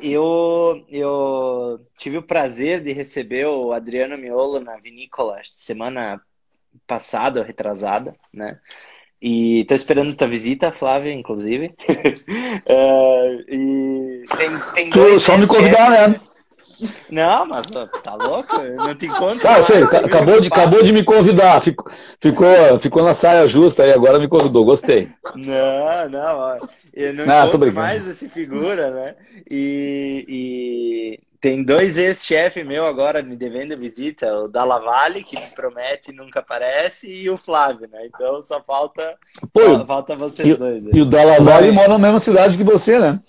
Eu, 0.00 0.84
eu 0.88 1.86
tive 1.96 2.18
o 2.18 2.22
prazer 2.22 2.82
de 2.82 2.92
receber 2.92 3.46
o 3.46 3.72
Adriano 3.72 4.18
Miolo 4.18 4.60
na 4.60 4.76
vinícola 4.76 5.40
semana 5.44 6.20
passada, 6.86 7.40
ou 7.40 7.46
retrasada, 7.46 8.14
né? 8.32 8.58
E 9.20 9.64
tô 9.64 9.74
esperando 9.74 10.14
tua 10.14 10.28
visita, 10.28 10.72
Flávia, 10.72 11.12
inclusive. 11.12 11.66
uh, 11.66 13.44
e 13.48 14.24
tem, 14.36 14.50
tem 14.74 14.90
tu, 14.90 15.18
só 15.20 15.38
me 15.38 15.46
convidar, 15.46 15.90
né? 15.90 16.20
Não, 17.10 17.46
mas 17.46 17.66
tá 17.66 18.14
louco? 18.14 18.56
Eu 18.56 18.76
não 18.76 18.94
te 18.94 19.06
encontro. 19.06 19.40
Tá, 19.40 19.62
sei, 19.62 19.82
acabou, 19.82 20.40
de, 20.40 20.48
acabou 20.48 20.82
de 20.82 20.92
me 20.92 21.02
convidar. 21.02 21.62
Ficou, 21.62 21.90
ficou, 22.20 22.78
ficou 22.80 23.02
na 23.02 23.14
saia 23.14 23.48
justa 23.48 23.82
aí, 23.82 23.92
agora 23.92 24.18
me 24.18 24.28
convidou, 24.28 24.64
gostei. 24.64 25.08
Não, 25.34 26.08
não, 26.08 26.58
eu 26.92 27.14
não, 27.14 27.26
não 27.26 27.46
encontro 27.48 27.72
mais 27.72 28.06
essa 28.08 28.28
figura, 28.28 28.90
né? 28.90 29.14
E, 29.50 30.24
e 30.28 31.20
tem 31.40 31.62
dois 31.62 31.96
ex-chefes 31.96 32.66
meu 32.66 32.86
agora 32.86 33.22
me 33.22 33.36
devendo 33.36 33.76
visita, 33.76 34.34
o 34.38 34.48
Dalla 34.48 34.78
Valle, 34.78 35.22
que 35.22 35.38
me 35.38 35.46
promete 35.54 36.10
e 36.10 36.14
nunca 36.14 36.40
aparece, 36.40 37.10
e 37.10 37.30
o 37.30 37.36
Flávio, 37.36 37.88
né? 37.88 38.06
Então 38.06 38.42
só 38.42 38.60
falta, 38.60 39.14
Pô, 39.52 39.84
falta 39.86 40.16
vocês 40.16 40.48
e, 40.48 40.58
dois. 40.58 40.86
Aí. 40.86 40.92
E 40.94 41.00
o 41.00 41.04
Dalla 41.04 41.40
Valle 41.40 41.70
mora 41.70 41.88
na 41.88 41.98
mesma 41.98 42.20
cidade 42.20 42.56
que 42.56 42.64
você, 42.64 42.98
né? 42.98 43.20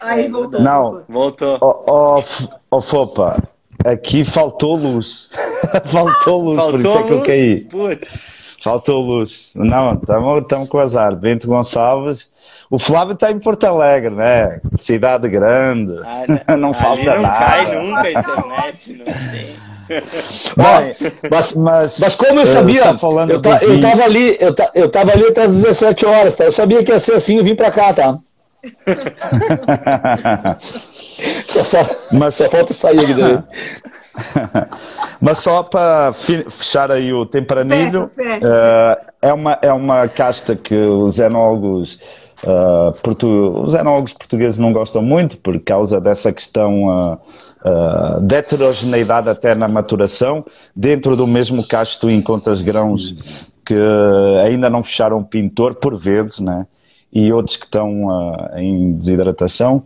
Aí 0.00 0.28
voltou. 0.28 0.60
Não. 0.60 1.02
Voltou. 1.08 1.58
Ó, 1.60 2.18
oh, 2.18 2.22
oh, 2.70 2.80
Fopa, 2.80 3.42
aqui 3.84 4.24
faltou 4.24 4.76
luz. 4.76 5.30
faltou 5.86 6.42
luz, 6.42 6.56
faltou 6.58 6.78
por 6.78 6.80
isso 6.80 6.98
é 6.98 7.02
que 7.02 7.10
eu 7.10 7.22
caí. 7.22 7.60
Putz. 7.64 8.36
Faltou 8.62 9.00
luz. 9.00 9.52
Não, 9.54 9.94
estamos 9.94 10.68
com 10.68 10.78
azar. 10.78 11.14
Bento 11.14 11.46
Gonçalves. 11.46 12.28
O 12.68 12.78
Flávio 12.78 13.14
está 13.14 13.30
em 13.30 13.38
Porto 13.38 13.64
Alegre, 13.64 14.14
né? 14.14 14.60
Cidade 14.76 15.28
grande. 15.28 15.94
Ah, 16.46 16.56
não 16.58 16.74
falta 16.74 17.14
não 17.14 17.22
nada. 17.22 17.38
Cai 17.38 17.82
nunca 17.82 18.00
a 18.00 18.10
internet, 18.10 18.92
não 18.92 19.04
tem. 19.04 19.66
Bom, 20.56 21.10
mas, 21.30 21.54
mas, 21.54 21.98
mas, 22.00 22.16
como 22.16 22.40
eu 22.40 22.46
sabia, 22.46 22.82
eu, 22.82 23.28
eu, 23.28 23.40
ta, 23.40 23.58
eu 23.62 23.80
tava 23.80 24.02
ali, 24.02 24.36
eu, 24.40 24.52
ta, 24.52 24.70
eu 24.74 24.88
tava 24.88 25.12
ali 25.12 25.28
até 25.28 25.44
as 25.44 25.62
17 25.62 26.06
horas, 26.06 26.34
tá? 26.34 26.44
Eu 26.44 26.50
sabia 26.50 26.82
que 26.82 26.90
ia 26.90 26.98
ser 26.98 27.14
assim, 27.14 27.36
eu 27.36 27.44
vim 27.44 27.54
para 27.54 27.70
cá, 27.70 27.92
tá? 27.92 28.18
Só, 31.46 31.64
falta, 31.64 31.96
Mas... 32.12 32.34
só 32.34 32.50
falta 32.50 32.72
sair 32.72 33.00
aqui 33.00 33.14
daí. 33.14 33.38
Mas 35.20 35.38
só 35.38 35.62
para 35.62 36.12
fechar 36.12 36.90
aí 36.90 37.12
o 37.12 37.26
tempranilho, 37.26 38.10
fecha, 38.14 38.40
fecha. 38.40 38.46
Uh, 38.46 39.12
é, 39.22 39.32
uma, 39.32 39.58
é 39.62 39.72
uma 39.72 40.08
casta 40.08 40.56
que 40.56 40.74
os 40.74 41.18
enólogos, 41.18 41.98
uh, 42.44 42.92
portu, 43.02 43.28
os 43.58 43.74
enólogos 43.74 44.12
portugueses 44.12 44.58
não 44.58 44.72
gostam 44.72 45.02
muito 45.02 45.36
por 45.38 45.58
causa 45.60 46.00
dessa 46.00 46.32
questão 46.32 46.84
uh, 46.84 47.14
uh, 47.14 48.20
de 48.22 48.34
heterogeneidade 48.34 49.28
até 49.28 49.54
na 49.54 49.68
maturação. 49.68 50.44
Dentro 50.74 51.16
do 51.16 51.26
mesmo 51.26 51.66
casto 51.66 52.10
encontras 52.10 52.62
grãos 52.62 53.14
que 53.64 53.76
ainda 54.44 54.70
não 54.70 54.82
fecharam 54.82 55.18
o 55.18 55.24
pintor, 55.24 55.74
por 55.74 55.98
vezes, 55.98 56.38
né? 56.38 56.66
E 57.16 57.32
outros 57.32 57.56
que 57.56 57.64
estão 57.64 58.08
uh, 58.08 58.58
em 58.58 58.92
desidratação. 58.92 59.84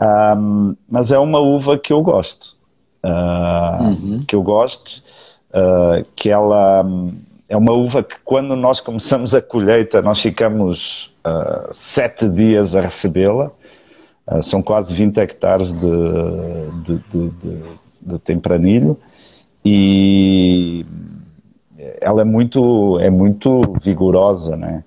Um, 0.00 0.76
mas 0.88 1.10
é 1.10 1.18
uma 1.18 1.40
uva 1.40 1.76
que 1.76 1.92
eu 1.92 2.00
gosto. 2.00 2.54
Uh, 3.04 3.82
uhum. 3.82 4.24
Que 4.24 4.36
eu 4.36 4.42
gosto, 4.42 5.02
uh, 5.50 6.06
que 6.14 6.30
ela, 6.30 6.86
é 7.48 7.56
uma 7.56 7.72
uva 7.72 8.04
que 8.04 8.14
quando 8.24 8.54
nós 8.54 8.78
começamos 8.78 9.34
a 9.34 9.42
colheita, 9.42 10.00
nós 10.00 10.20
ficamos 10.20 11.10
sete 11.72 12.28
dias 12.28 12.74
a 12.76 12.80
recebê-la. 12.82 13.50
São 14.40 14.62
quase 14.62 14.94
20 14.94 15.18
hectares 15.18 15.72
de, 15.72 15.80
de, 16.84 16.96
de, 17.10 17.30
de, 17.30 17.62
de 18.00 18.18
tempranilho 18.20 18.96
e 19.64 20.86
ela 22.00 22.22
é 22.22 22.24
muito, 22.24 22.98
é 23.00 23.10
muito 23.10 23.60
vigorosa, 23.82 24.56
né? 24.56 24.84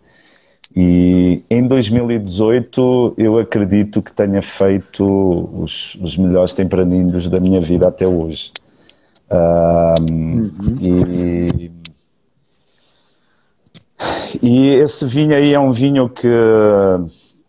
E 0.75 1.43
em 1.49 1.67
2018 1.67 3.13
eu 3.17 3.37
acredito 3.37 4.01
que 4.01 4.11
tenha 4.11 4.41
feito 4.41 5.03
os, 5.53 5.95
os 6.01 6.17
melhores 6.17 6.53
tempranilhos 6.53 7.29
da 7.29 7.39
minha 7.39 7.61
vida 7.61 7.87
até 7.87 8.07
hoje. 8.07 8.51
uhum. 9.99 10.51
e, 10.81 11.71
e 14.41 14.67
esse 14.75 15.05
vinho 15.05 15.35
aí 15.35 15.53
é 15.53 15.59
um 15.59 15.71
vinho 15.71 16.09
que 16.09 16.27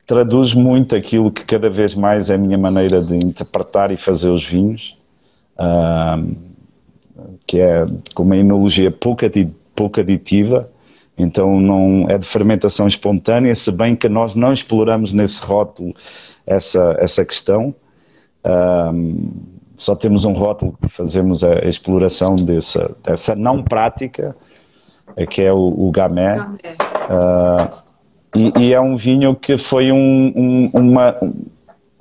traduz 0.07 0.53
muito 0.53 0.95
aquilo 0.95 1.33
que 1.33 1.45
cada 1.45 1.71
vez 1.71 1.95
mais 1.95 2.29
é 2.29 2.35
a 2.35 2.39
minha 2.39 2.59
maneira 2.59 3.03
de 3.03 3.17
interpretar 3.17 3.91
e 3.91 3.97
fazer 3.97 4.29
os 4.29 4.45
vinhos 4.45 4.97
que 7.47 7.61
é 7.61 7.87
com 8.15 8.23
uma 8.23 8.37
enologia 8.37 8.91
pouco, 8.91 9.25
pouco 9.75 10.01
aditiva, 10.01 10.71
então 11.17 11.61
não 11.61 12.07
é 12.09 12.19
de 12.19 12.27
fermentação 12.27 12.89
espontânea, 12.89 13.55
se 13.55 13.71
bem 13.71 13.95
que 13.95 14.09
nós 14.09 14.35
não 14.35 14.53
exploramos 14.53 15.13
nesse 15.13 15.43
rótulo 15.45 15.95
essa, 16.47 16.97
essa 16.99 17.25
questão. 17.25 17.75
Um, 18.45 19.31
só 19.77 19.95
temos 19.95 20.25
um 20.25 20.33
rótulo 20.33 20.77
que 20.81 20.89
fazemos 20.89 21.43
a, 21.43 21.67
exploração 21.67 22.37
dessa, 22.37 22.97
dessa 23.03 23.35
não 23.35 23.63
prática, 23.63 24.37
que 25.31 25.43
é 25.43 25.53
o, 25.53 25.89
o 25.89 25.91
gamé. 25.91 26.37
gamé. 26.37 26.59
Uh, 27.09 27.95
e, 28.37 28.65
e, 28.65 28.73
é 28.73 28.81
um 28.81 28.97
vinho 28.97 29.35
que 29.37 29.57
foi 29.57 29.93
um, 29.93 30.33
um 30.35 30.71
uma 30.75 31.17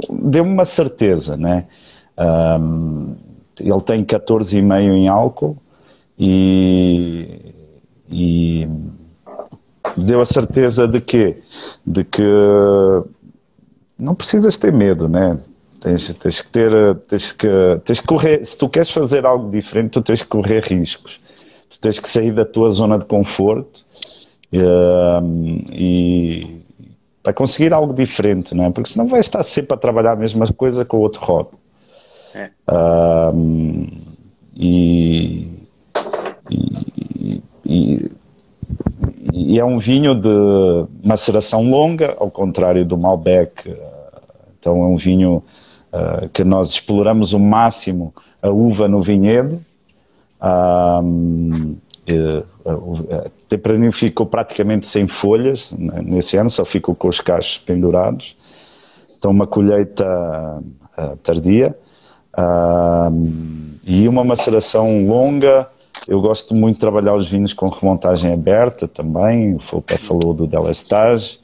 deu 0.10 0.44
uma 0.44 0.66
certeza, 0.66 1.38
né? 1.38 1.68
Um, 2.18 3.16
ele 3.60 3.82
tem 3.82 4.04
14,5 4.04 4.82
em 4.82 5.08
álcool 5.08 5.58
e, 6.18 7.28
e 8.10 8.68
deu 9.98 10.22
a 10.22 10.26
certeza 10.26 10.88
de 10.88 11.02
que, 11.02 11.38
de 11.86 12.04
que 12.04 12.24
não 13.98 14.16
precisas 14.16 14.58
ter 14.58 14.72
medo, 14.72 15.08
né? 15.08 15.40
Tens, 15.80 16.14
tens 16.16 16.42
que 16.42 16.50
ter, 16.50 16.96
tens 17.10 17.32
que, 17.32 17.48
tens 17.84 18.00
que 18.00 18.08
correr, 18.08 18.46
se 18.46 18.58
tu 18.58 18.70
queres 18.70 18.90
fazer 18.90 19.26
algo 19.26 19.50
diferente, 19.50 19.92
tu 19.92 20.02
tens 20.02 20.22
que 20.22 20.28
correr 20.28 20.64
riscos. 20.64 21.20
Tu 21.70 21.80
tens 21.80 22.00
que 22.00 22.08
sair 22.08 22.34
da 22.34 22.46
tua 22.46 22.70
zona 22.70 22.98
de 22.98 23.06
conforto 23.06 23.86
um, 24.54 25.62
e 25.72 26.62
para 27.22 27.34
conseguir 27.34 27.74
algo 27.74 27.94
diferente, 27.94 28.54
não 28.54 28.66
é? 28.66 28.72
Porque 28.72 28.90
senão 28.90 29.08
vais 29.08 29.26
estar 29.26 29.42
sempre 29.44 29.74
a 29.74 29.78
trabalhar 29.78 30.14
a 30.14 30.16
mesma 30.16 30.46
coisa 30.48 30.86
com 30.86 30.98
outro 30.98 31.22
hobby. 31.22 31.58
É. 32.36 32.50
Um, 33.34 33.88
e, 34.56 35.50
e, 36.50 37.42
e, 37.66 38.12
e, 39.34 39.60
é 39.60 39.66
um 39.66 39.80
vinho 39.80 40.14
de 40.14 40.30
maceração 41.04 41.68
longa, 41.68 42.16
ao 42.20 42.30
contrário 42.30 42.86
do 42.86 42.98
Malbec. 42.98 43.76
Então 44.60 44.84
é 44.84 44.88
um 44.88 44.96
vinho 44.96 45.44
uh, 45.92 46.30
que 46.30 46.44
nós 46.44 46.70
exploramos 46.70 47.34
o 47.34 47.40
máximo 47.40 48.14
a 48.42 48.50
uva 48.50 48.88
no 48.88 49.02
vinhedo. 49.02 49.60
Um, 50.42 51.76
a 52.06 53.30
Tempranillo 53.48 53.94
ficou 53.94 54.26
praticamente 54.26 54.86
sem 54.86 55.08
folhas 55.08 55.74
nesse 55.78 56.38
ano, 56.38 56.50
só 56.50 56.64
ficou 56.64 56.94
com 56.94 57.08
os 57.08 57.20
cachos 57.20 57.58
pendurados. 57.58 58.36
Então, 59.18 59.32
uma 59.32 59.48
colheita 59.48 60.62
uh, 60.98 61.18
tardia 61.24 61.76
e 63.86 64.08
uma 64.08 64.24
maceração 64.24 65.06
longa. 65.08 65.68
Eu 66.08 66.20
gosto 66.22 66.56
muito 66.56 66.76
de 66.76 66.82
trabalhar 66.82 67.16
os 67.16 67.28
vinhos 67.28 67.54
com 67.54 67.68
remontagem 67.70 68.34
aberta 68.34 68.88
também. 68.88 69.56
O 69.56 69.60
Foucault 69.60 70.04
falou 70.04 70.34
do 70.34 70.48
Delestage. 70.48 71.40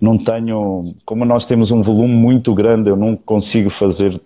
Não 0.00 0.18
tenho, 0.18 0.94
como 1.04 1.24
nós 1.24 1.46
temos 1.46 1.70
um 1.70 1.82
volume 1.82 2.14
muito 2.14 2.54
grande, 2.54 2.90
eu 2.90 2.96
não 2.96 3.16
consigo 3.16 3.70
fazer 3.70 4.20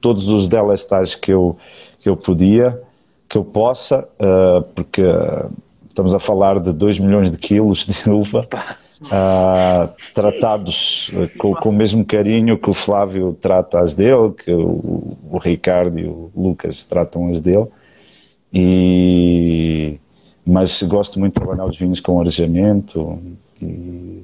todos 0.00 0.28
os 0.28 0.46
Delestages 0.46 1.14
que 1.14 1.32
eu, 1.32 1.56
que 1.98 2.08
eu 2.08 2.16
podia, 2.16 2.80
que 3.28 3.36
eu 3.36 3.44
possa, 3.44 4.08
uh, 4.14 4.62
porque 4.74 5.02
estamos 5.88 6.14
a 6.14 6.20
falar 6.20 6.60
de 6.60 6.72
2 6.72 7.00
milhões 7.00 7.30
de 7.30 7.36
quilos 7.36 7.84
de 7.86 8.08
uva 8.08 8.46
uh, 9.02 9.92
tratados 10.14 11.10
com, 11.36 11.54
com, 11.54 11.68
o 11.68 11.72
mesmo 11.72 12.04
carinho 12.04 12.56
que 12.56 12.70
o 12.70 12.74
Flávio 12.74 13.36
trata 13.40 13.80
as 13.80 13.94
dele, 13.94 14.32
que 14.32 14.52
o, 14.52 15.16
o 15.30 15.38
Ricardo 15.38 15.98
e 15.98 16.06
o 16.06 16.30
Lucas 16.36 16.84
tratam 16.84 17.28
as 17.28 17.40
dele. 17.40 17.66
E, 18.52 19.98
mas 20.46 20.82
gosto 20.82 21.18
muito 21.18 21.34
de 21.34 21.40
trabalhar 21.40 21.66
os 21.66 21.76
vinhos 21.76 22.00
com 22.00 22.20
arejamento 22.20 23.18
e 23.60 24.22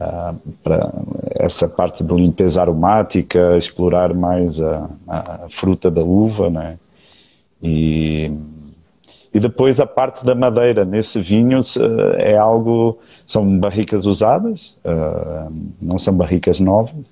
uh, 0.00 0.36
para 0.62 0.92
essa 1.36 1.68
parte 1.68 2.04
de 2.04 2.14
limpeza 2.14 2.60
aromática, 2.60 3.56
explorar 3.56 4.12
mais 4.14 4.60
a, 4.60 4.90
a 5.08 5.46
fruta 5.48 5.90
da 5.90 6.02
uva, 6.02 6.50
né? 6.50 6.78
E 7.62 8.30
e 9.36 9.38
depois 9.38 9.80
a 9.80 9.86
parte 9.86 10.24
da 10.24 10.34
madeira 10.34 10.82
nesse 10.82 11.20
vinho 11.20 11.58
é 12.16 12.38
algo. 12.38 12.98
São 13.26 13.60
barricas 13.60 14.06
usadas, 14.06 14.78
uh, 14.82 15.52
não 15.78 15.98
são 15.98 16.16
barricas 16.16 16.58
novas. 16.58 17.04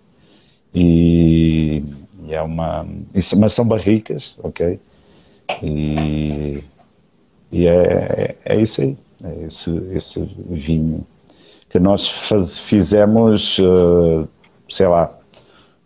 E, 0.74 1.84
e 2.26 2.32
é 2.32 2.40
uma. 2.40 2.86
Mas 3.36 3.52
são 3.52 3.68
barricas, 3.68 4.38
ok? 4.42 4.80
E, 5.62 6.62
e 7.52 7.66
é, 7.66 8.36
é, 8.44 8.60
isso 8.60 8.82
aí. 8.82 8.96
É 9.22 9.44
esse, 9.44 9.70
esse 9.94 10.20
vinho 10.50 11.06
que 11.70 11.78
nós 11.78 12.06
faz, 12.06 12.58
fizemos, 12.58 13.58
uh, 13.58 14.28
sei 14.68 14.86
lá, 14.86 15.16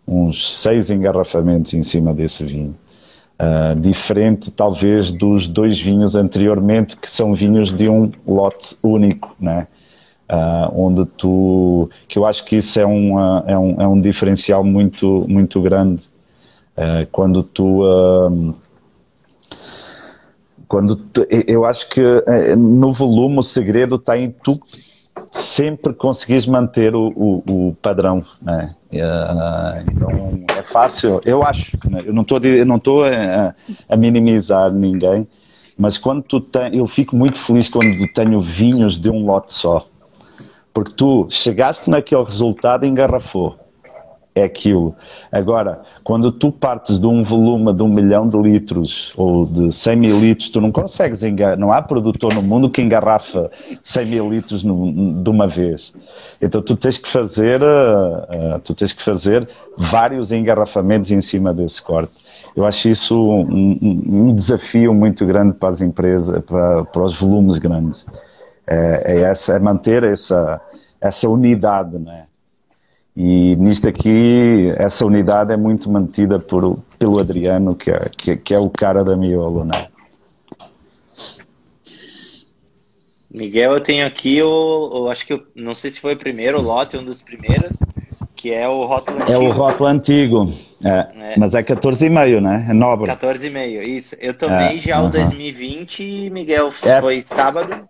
uns 0.07 0.59
seis 0.59 0.89
engarrafamentos 0.89 1.73
em 1.73 1.81
cima 1.81 2.13
desse 2.13 2.43
vinho. 2.43 2.75
Uh, 3.41 3.79
diferente 3.79 4.51
talvez 4.51 5.11
dos 5.11 5.47
dois 5.47 5.79
vinhos 5.79 6.15
anteriormente, 6.15 6.97
que 6.97 7.09
são 7.09 7.33
vinhos 7.33 7.71
de 7.71 7.87
um 7.87 8.11
lote 8.27 8.75
único, 8.83 9.35
né? 9.39 9.67
Uh, 10.29 10.85
onde 10.85 11.05
tu, 11.05 11.89
que 12.07 12.19
eu 12.19 12.25
acho 12.25 12.43
que 12.45 12.57
isso 12.57 12.79
é, 12.79 12.85
uma, 12.85 13.43
é, 13.47 13.57
um, 13.57 13.81
é 13.81 13.87
um 13.87 13.99
diferencial 13.99 14.63
muito, 14.63 15.25
muito 15.27 15.59
grande, 15.61 16.03
uh, 16.77 17.07
quando 17.11 17.41
tu, 17.41 17.81
quando 20.69 20.95
tu, 20.95 21.25
eu 21.47 21.65
acho 21.65 21.89
que 21.89 21.99
eh, 21.99 22.55
no 22.55 22.93
volume 22.93 23.39
o 23.39 23.41
segredo 23.41 23.95
está 23.95 24.15
em 24.15 24.29
tu 24.29 24.61
sempre 25.31 25.93
conseguires 25.93 26.45
manter 26.45 26.95
o, 26.95 27.07
o, 27.07 27.43
o 27.69 27.75
padrão, 27.81 28.23
né? 28.39 28.69
Uh, 28.91 29.91
então 29.91 30.45
é 30.57 30.61
fácil, 30.61 31.21
eu 31.25 31.43
acho, 31.43 31.77
né? 31.89 32.03
eu 32.05 32.13
não 32.13 32.21
estou 32.21 32.39
eu 32.39 32.65
não 32.65 32.77
estou 32.77 33.03
a, 33.03 33.53
a, 33.87 33.97
minimizar 33.97 34.71
ninguém, 34.71 35.27
mas 35.77 35.97
quando 35.97 36.23
tu 36.23 36.39
tem, 36.39 36.77
eu 36.77 36.85
fico 36.85 37.15
muito 37.15 37.39
feliz 37.39 37.67
quando 37.67 38.07
tenho 38.13 38.39
vinhos 38.39 38.99
de 38.99 39.09
um 39.09 39.25
lote 39.25 39.51
só, 39.51 39.87
porque 40.73 40.93
tu 40.93 41.27
chegaste 41.29 41.89
naquele 41.89 42.23
resultado 42.23 42.85
e 42.85 42.89
engarrafou 42.89 43.57
é 44.39 44.43
aquilo. 44.43 44.95
Agora, 45.31 45.81
quando 46.03 46.31
tu 46.31 46.51
partes 46.51 46.99
de 46.99 47.07
um 47.07 47.23
volume 47.23 47.73
de 47.73 47.83
um 47.83 47.87
milhão 47.87 48.27
de 48.27 48.37
litros 48.37 49.13
ou 49.15 49.45
de 49.45 49.71
100 49.71 49.95
mil 49.95 50.19
litros, 50.19 50.49
tu 50.49 50.59
não 50.61 50.71
consegues 50.71 51.23
engarrafar. 51.23 51.59
Não 51.59 51.71
há 51.71 51.81
produtor 51.81 52.33
no 52.33 52.41
mundo 52.41 52.69
que 52.69 52.81
engarrafa 52.81 53.49
100 53.83 54.05
mil 54.05 54.29
litros 54.29 54.63
no, 54.63 55.21
de 55.21 55.29
uma 55.29 55.47
vez. 55.47 55.93
Então 56.41 56.61
tu 56.61 56.75
tens 56.75 56.97
que 56.97 57.09
fazer, 57.09 57.61
uh, 57.61 58.59
tu 58.63 58.73
tens 58.73 58.93
que 58.93 59.03
fazer 59.03 59.47
vários 59.77 60.31
engarrafamentos 60.31 61.11
em 61.11 61.21
cima 61.21 61.53
desse 61.53 61.81
corte. 61.81 62.13
Eu 62.55 62.65
acho 62.65 62.89
isso 62.89 63.21
um, 63.21 63.77
um, 63.81 64.35
desafio 64.35 64.93
muito 64.93 65.25
grande 65.25 65.53
para 65.53 65.69
as 65.69 65.81
empresas, 65.81 66.41
para, 66.43 66.83
para 66.85 67.03
os 67.03 67.17
volumes 67.17 67.57
grandes. 67.57 68.05
É, 68.67 69.15
é, 69.15 69.21
essa, 69.21 69.53
é 69.53 69.59
manter 69.59 70.03
essa, 70.03 70.59
essa 70.99 71.29
unidade, 71.29 71.97
não 71.97 72.11
é? 72.11 72.28
E 73.21 73.57
nisto 73.57 73.85
aqui, 73.85 74.73
essa 74.77 75.05
unidade 75.05 75.51
é 75.51 75.57
muito 75.57 75.91
mantida 75.91 76.39
por, 76.39 76.79
pelo 76.97 77.19
Adriano, 77.19 77.75
que 77.75 77.91
é, 77.91 77.99
que, 78.17 78.37
que 78.37 78.53
é 78.53 78.57
o 78.57 78.69
cara 78.69 79.03
da 79.03 79.13
miolo, 79.13 79.65
né? 79.65 79.89
Miguel, 83.29 83.73
eu 83.73 83.81
tenho 83.81 84.07
aqui 84.07 84.41
o, 84.41 85.01
o, 85.01 85.09
acho 85.09 85.27
que 85.27 85.33
eu, 85.33 85.45
não 85.53 85.75
sei 85.75 85.91
se 85.91 85.99
foi 85.99 86.13
o 86.13 86.17
primeiro 86.17 86.61
lote, 86.61 86.95
um 86.95 87.03
dos 87.03 87.21
primeiros, 87.21 87.77
que 88.37 88.53
é 88.53 88.69
o 88.69 88.85
rótulo 88.85 89.17
antigo. 89.21 89.33
É 89.33 89.37
o 89.37 89.51
rótulo 89.51 89.89
antigo, 89.89 90.53
é, 90.85 91.33
é. 91.33 91.35
mas 91.37 91.55
é 91.55 91.61
14,5, 91.61 92.39
né? 92.39 92.67
É 92.69 92.73
nobre. 92.73 93.11
14,5, 93.11 93.83
isso. 93.83 94.15
Eu 94.21 94.33
tomei 94.33 94.77
é, 94.77 94.81
já 94.81 94.97
uh 94.97 95.03
-huh. 95.03 95.09
o 95.09 95.11
2020, 95.11 96.29
Miguel, 96.31 96.69
é. 96.83 97.01
foi 97.01 97.21
sábado. 97.21 97.85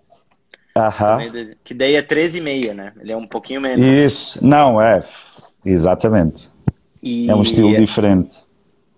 Aham. 0.88 1.32
Que 1.64 1.74
daí 1.74 1.96
é 1.96 2.02
13,5, 2.02 2.74
né? 2.74 2.94
Ele 3.00 3.12
é 3.12 3.18
um 3.18 3.28
pouquinho 3.28 3.62
menos. 3.62 3.86
Isso, 3.86 4.46
não, 4.46 4.82
é. 4.82 5.02
Exatamente. 5.66 6.50
E, 7.02 7.30
É 7.30 7.36
um 7.36 7.42
estilo 7.42 7.76
diferente. 7.76 8.46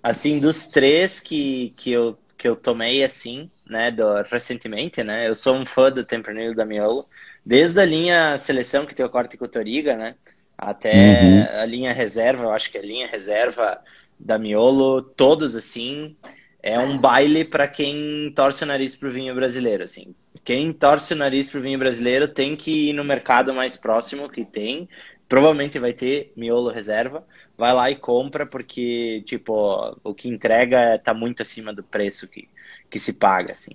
assim, 0.03 0.39
dos 0.39 0.67
três 0.67 1.19
que, 1.19 1.71
que, 1.77 1.91
eu, 1.91 2.17
que 2.37 2.47
eu 2.47 2.55
tomei, 2.55 3.03
assim, 3.03 3.49
né, 3.67 3.91
do, 3.91 4.21
recentemente, 4.23 5.03
né, 5.03 5.27
eu 5.27 5.35
sou 5.35 5.55
um 5.55 5.65
fã 5.65 5.91
do 5.91 6.05
Tempranillo 6.05 6.55
da 6.55 6.65
Miolo, 6.65 7.05
desde 7.45 7.79
a 7.79 7.85
linha 7.85 8.37
seleção, 8.37 8.85
que 8.85 8.95
tem 8.95 9.05
o 9.05 9.09
corte 9.09 9.37
Cotoriga, 9.37 9.95
né, 9.95 10.15
até 10.57 10.91
Uhum. 11.21 11.59
a 11.61 11.65
linha 11.65 11.93
reserva, 11.93 12.43
eu 12.43 12.51
acho 12.51 12.71
que 12.71 12.77
a 12.77 12.81
linha 12.81 13.07
reserva 13.07 13.79
da 14.19 14.37
Miolo, 14.37 15.01
todos, 15.01 15.55
assim, 15.55 16.15
é 16.63 16.77
um 16.79 16.97
baile 16.97 17.43
para 17.43 17.67
quem 17.67 18.31
torce 18.35 18.63
o 18.63 18.67
nariz 18.67 18.95
pro 18.95 19.11
vinho 19.11 19.33
brasileiro, 19.33 19.83
assim. 19.83 20.13
Quem 20.43 20.71
torce 20.71 21.13
o 21.13 21.17
nariz 21.17 21.49
pro 21.49 21.61
vinho 21.61 21.79
brasileiro 21.79 22.27
tem 22.27 22.55
que 22.55 22.89
ir 22.89 22.93
no 22.93 23.03
mercado 23.03 23.53
mais 23.53 23.75
próximo 23.75 24.29
que 24.29 24.45
tem, 24.45 24.87
provavelmente 25.27 25.79
vai 25.79 25.93
ter 25.93 26.31
miolo 26.35 26.69
reserva, 26.69 27.25
vai 27.57 27.73
lá 27.73 27.89
e 27.89 27.95
compra 27.95 28.45
porque, 28.45 29.23
tipo, 29.25 29.97
o 30.03 30.13
que 30.13 30.29
entrega 30.29 30.99
tá 30.99 31.13
muito 31.13 31.41
acima 31.41 31.73
do 31.73 31.83
preço 31.83 32.29
que, 32.29 32.47
que 32.89 32.99
se 32.99 33.13
paga, 33.13 33.53
assim. 33.53 33.71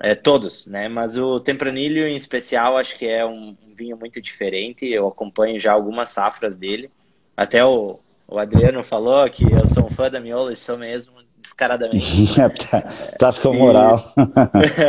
É, 0.00 0.14
todos, 0.14 0.66
né? 0.66 0.88
Mas 0.88 1.16
o 1.16 1.38
Tempranillo 1.40 2.06
em 2.06 2.14
especial 2.14 2.76
acho 2.76 2.96
que 2.98 3.06
é 3.06 3.24
um, 3.24 3.56
um 3.66 3.74
vinho 3.74 3.96
muito 3.96 4.20
diferente. 4.20 4.86
Eu 4.86 5.08
acompanho 5.08 5.58
já 5.60 5.72
algumas 5.72 6.10
safras 6.10 6.56
dele. 6.56 6.88
Até 7.36 7.64
o, 7.64 8.00
o 8.26 8.38
Adriano 8.38 8.82
falou 8.82 9.28
que 9.30 9.44
eu 9.44 9.66
sou 9.66 9.86
um 9.86 9.90
fã 9.90 10.10
da 10.10 10.20
Miolo 10.20 10.50
e 10.50 10.56
sou 10.56 10.76
mesmo 10.76 11.22
descaradamente. 11.42 12.22
Estás 13.12 13.38
com 13.38 13.52
moral. 13.52 14.14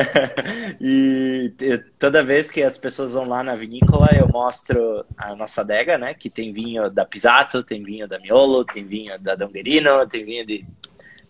e 0.79 1.51
te- 1.57 1.79
toda 1.99 2.23
vez 2.23 2.49
que 2.49 2.61
as 2.61 2.77
pessoas 2.77 3.13
vão 3.13 3.27
lá 3.27 3.43
na 3.43 3.55
vinícola, 3.55 4.09
eu 4.13 4.27
mostro 4.29 5.03
a 5.17 5.35
nossa 5.35 5.61
adega, 5.61 5.97
né? 5.97 6.13
Que 6.13 6.29
tem 6.29 6.53
vinho 6.53 6.89
da 6.89 7.05
Pisato, 7.05 7.63
tem 7.63 7.83
vinho 7.83 8.07
da 8.07 8.19
Miolo, 8.19 8.63
tem 8.63 8.85
vinho 8.85 9.19
da 9.19 9.35
Donguerino, 9.35 10.07
tem 10.07 10.23
vinho 10.23 10.45
de 10.45 10.65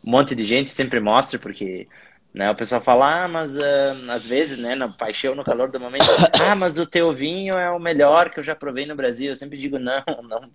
um 0.05 0.11
monte 0.11 0.35
de 0.35 0.43
gente, 0.45 0.69
sempre 0.69 0.99
mostro, 0.99 1.39
porque 1.39 1.87
né, 2.33 2.49
o 2.49 2.55
pessoal 2.55 2.81
fala, 2.81 3.25
ah, 3.25 3.27
mas 3.27 3.59
ah, 3.59 3.95
às 4.09 4.25
vezes, 4.25 4.57
né, 4.57 4.73
na 4.73 4.89
paixão, 4.89 5.35
no 5.35 5.43
calor 5.43 5.69
do 5.69 5.79
momento, 5.79 6.05
ah, 6.49 6.55
mas 6.55 6.79
o 6.79 6.85
teu 6.85 7.13
vinho 7.13 7.53
é 7.53 7.69
o 7.69 7.79
melhor 7.79 8.31
que 8.31 8.39
eu 8.39 8.43
já 8.43 8.55
provei 8.55 8.87
no 8.87 8.95
Brasil. 8.95 9.29
Eu 9.29 9.35
sempre 9.35 9.57
digo, 9.57 9.77
não, 9.77 10.03
não. 10.27 10.49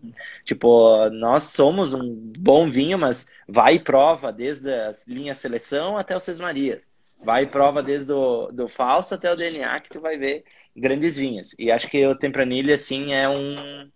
Tipo, 0.45 1.09
nós 1.11 1.45
somos 1.45 1.95
um 1.95 2.33
bom 2.37 2.69
vinho, 2.69 2.99
mas 2.99 3.31
vai 3.47 3.77
e 3.77 3.79
prova 3.79 4.33
desde 4.33 4.69
a 4.73 4.91
linha 5.07 5.35
seleção 5.35 5.97
até 5.97 6.17
o 6.17 6.21
Sesmarias. 6.21 6.89
Vai 7.25 7.45
e 7.45 7.47
prova 7.47 7.81
desde 7.83 8.13
o 8.13 8.51
do 8.53 8.67
Fausto 8.69 9.15
até 9.15 9.33
o 9.33 9.37
DNA 9.37 9.81
que 9.81 9.91
tu 9.91 10.01
vai 10.01 10.17
ver 10.17 10.45
grandes 10.77 11.17
vinhos. 11.17 11.55
E 11.59 11.71
acho 11.71 11.89
que 11.89 12.05
o 12.07 12.15
Tempranillo, 12.17 12.73
assim, 12.73 13.13
é 13.13 13.29
um, 13.29 13.91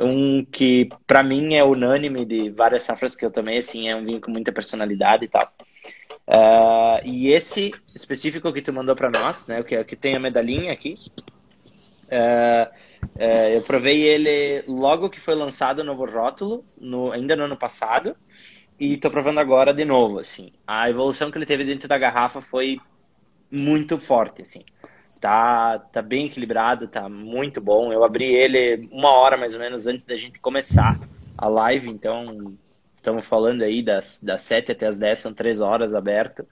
um 0.00 0.44
que 0.44 0.88
para 1.06 1.22
mim 1.22 1.54
é 1.54 1.64
unânime 1.64 2.24
de 2.26 2.50
várias 2.50 2.82
safras 2.82 3.16
que 3.16 3.24
eu 3.24 3.30
tomei, 3.30 3.58
assim, 3.58 3.88
é 3.88 3.96
um 3.96 4.04
vinho 4.04 4.20
com 4.20 4.30
muita 4.30 4.52
personalidade 4.52 5.24
e 5.24 5.28
tal. 5.28 5.50
Uh, 6.26 7.02
e 7.04 7.28
esse 7.28 7.72
específico 7.94 8.52
que 8.52 8.62
tu 8.62 8.72
mandou 8.72 8.94
para 8.94 9.10
nós, 9.10 9.46
né, 9.46 9.62
que, 9.62 9.82
que 9.84 9.96
tem 9.96 10.14
a 10.14 10.20
medalhinha 10.20 10.72
aqui, 10.72 10.94
uh, 12.06 12.70
uh, 13.16 13.48
eu 13.52 13.62
provei 13.62 14.02
ele 14.02 14.64
logo 14.68 15.10
que 15.10 15.20
foi 15.20 15.34
lançado 15.34 15.80
o 15.80 15.84
novo 15.84 16.06
rótulo, 16.06 16.64
no, 16.80 17.10
ainda 17.10 17.34
no 17.34 17.44
ano 17.44 17.56
passado, 17.56 18.16
e 18.78 18.96
tô 18.96 19.10
provando 19.10 19.38
agora 19.38 19.72
de 19.74 19.84
novo, 19.84 20.18
assim. 20.18 20.52
A 20.66 20.88
evolução 20.88 21.30
que 21.30 21.38
ele 21.38 21.46
teve 21.46 21.64
dentro 21.64 21.88
da 21.88 21.98
garrafa 21.98 22.40
foi 22.40 22.78
muito 23.50 23.98
forte, 23.98 24.42
assim. 24.42 24.64
Tá, 25.20 25.78
tá 25.78 26.00
bem 26.00 26.26
equilibrado, 26.26 26.88
tá 26.88 27.08
muito 27.08 27.60
bom. 27.60 27.92
Eu 27.92 28.02
abri 28.02 28.34
ele 28.34 28.88
uma 28.90 29.10
hora 29.10 29.36
mais 29.36 29.52
ou 29.52 29.60
menos 29.60 29.86
antes 29.86 30.06
da 30.06 30.16
gente 30.16 30.40
começar 30.40 30.98
a 31.36 31.48
live, 31.48 31.90
então 31.90 32.56
estamos 33.02 33.26
falando 33.26 33.62
aí 33.62 33.82
das, 33.82 34.22
das 34.22 34.42
7 34.42 34.72
até 34.72 34.86
as 34.86 34.96
10, 34.96 35.18
são 35.18 35.34
três 35.34 35.60
horas 35.60 35.94
aberto. 35.94 36.46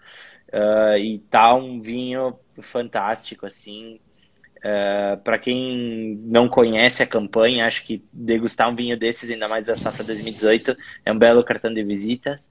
Uh, 0.53 0.99
e 0.99 1.19
tá 1.31 1.55
um 1.55 1.81
vinho 1.81 2.37
fantástico, 2.61 3.47
assim. 3.47 4.01
Uh, 4.59 5.17
para 5.23 5.39
quem 5.39 6.21
não 6.25 6.49
conhece 6.49 7.03
a 7.03 7.07
campanha, 7.07 7.67
acho 7.67 7.87
que 7.87 8.05
degustar 8.13 8.69
um 8.69 8.75
vinho 8.75 8.99
desses, 8.99 9.31
ainda 9.31 9.49
mais 9.49 9.67
da 9.67 9.77
safra 9.77 10.05
2018, 10.05 10.77
é 11.07 11.13
um 11.13 11.19
belo 11.19 11.45
cartão 11.45 11.73
de 11.73 11.83
visitas. 11.85 12.51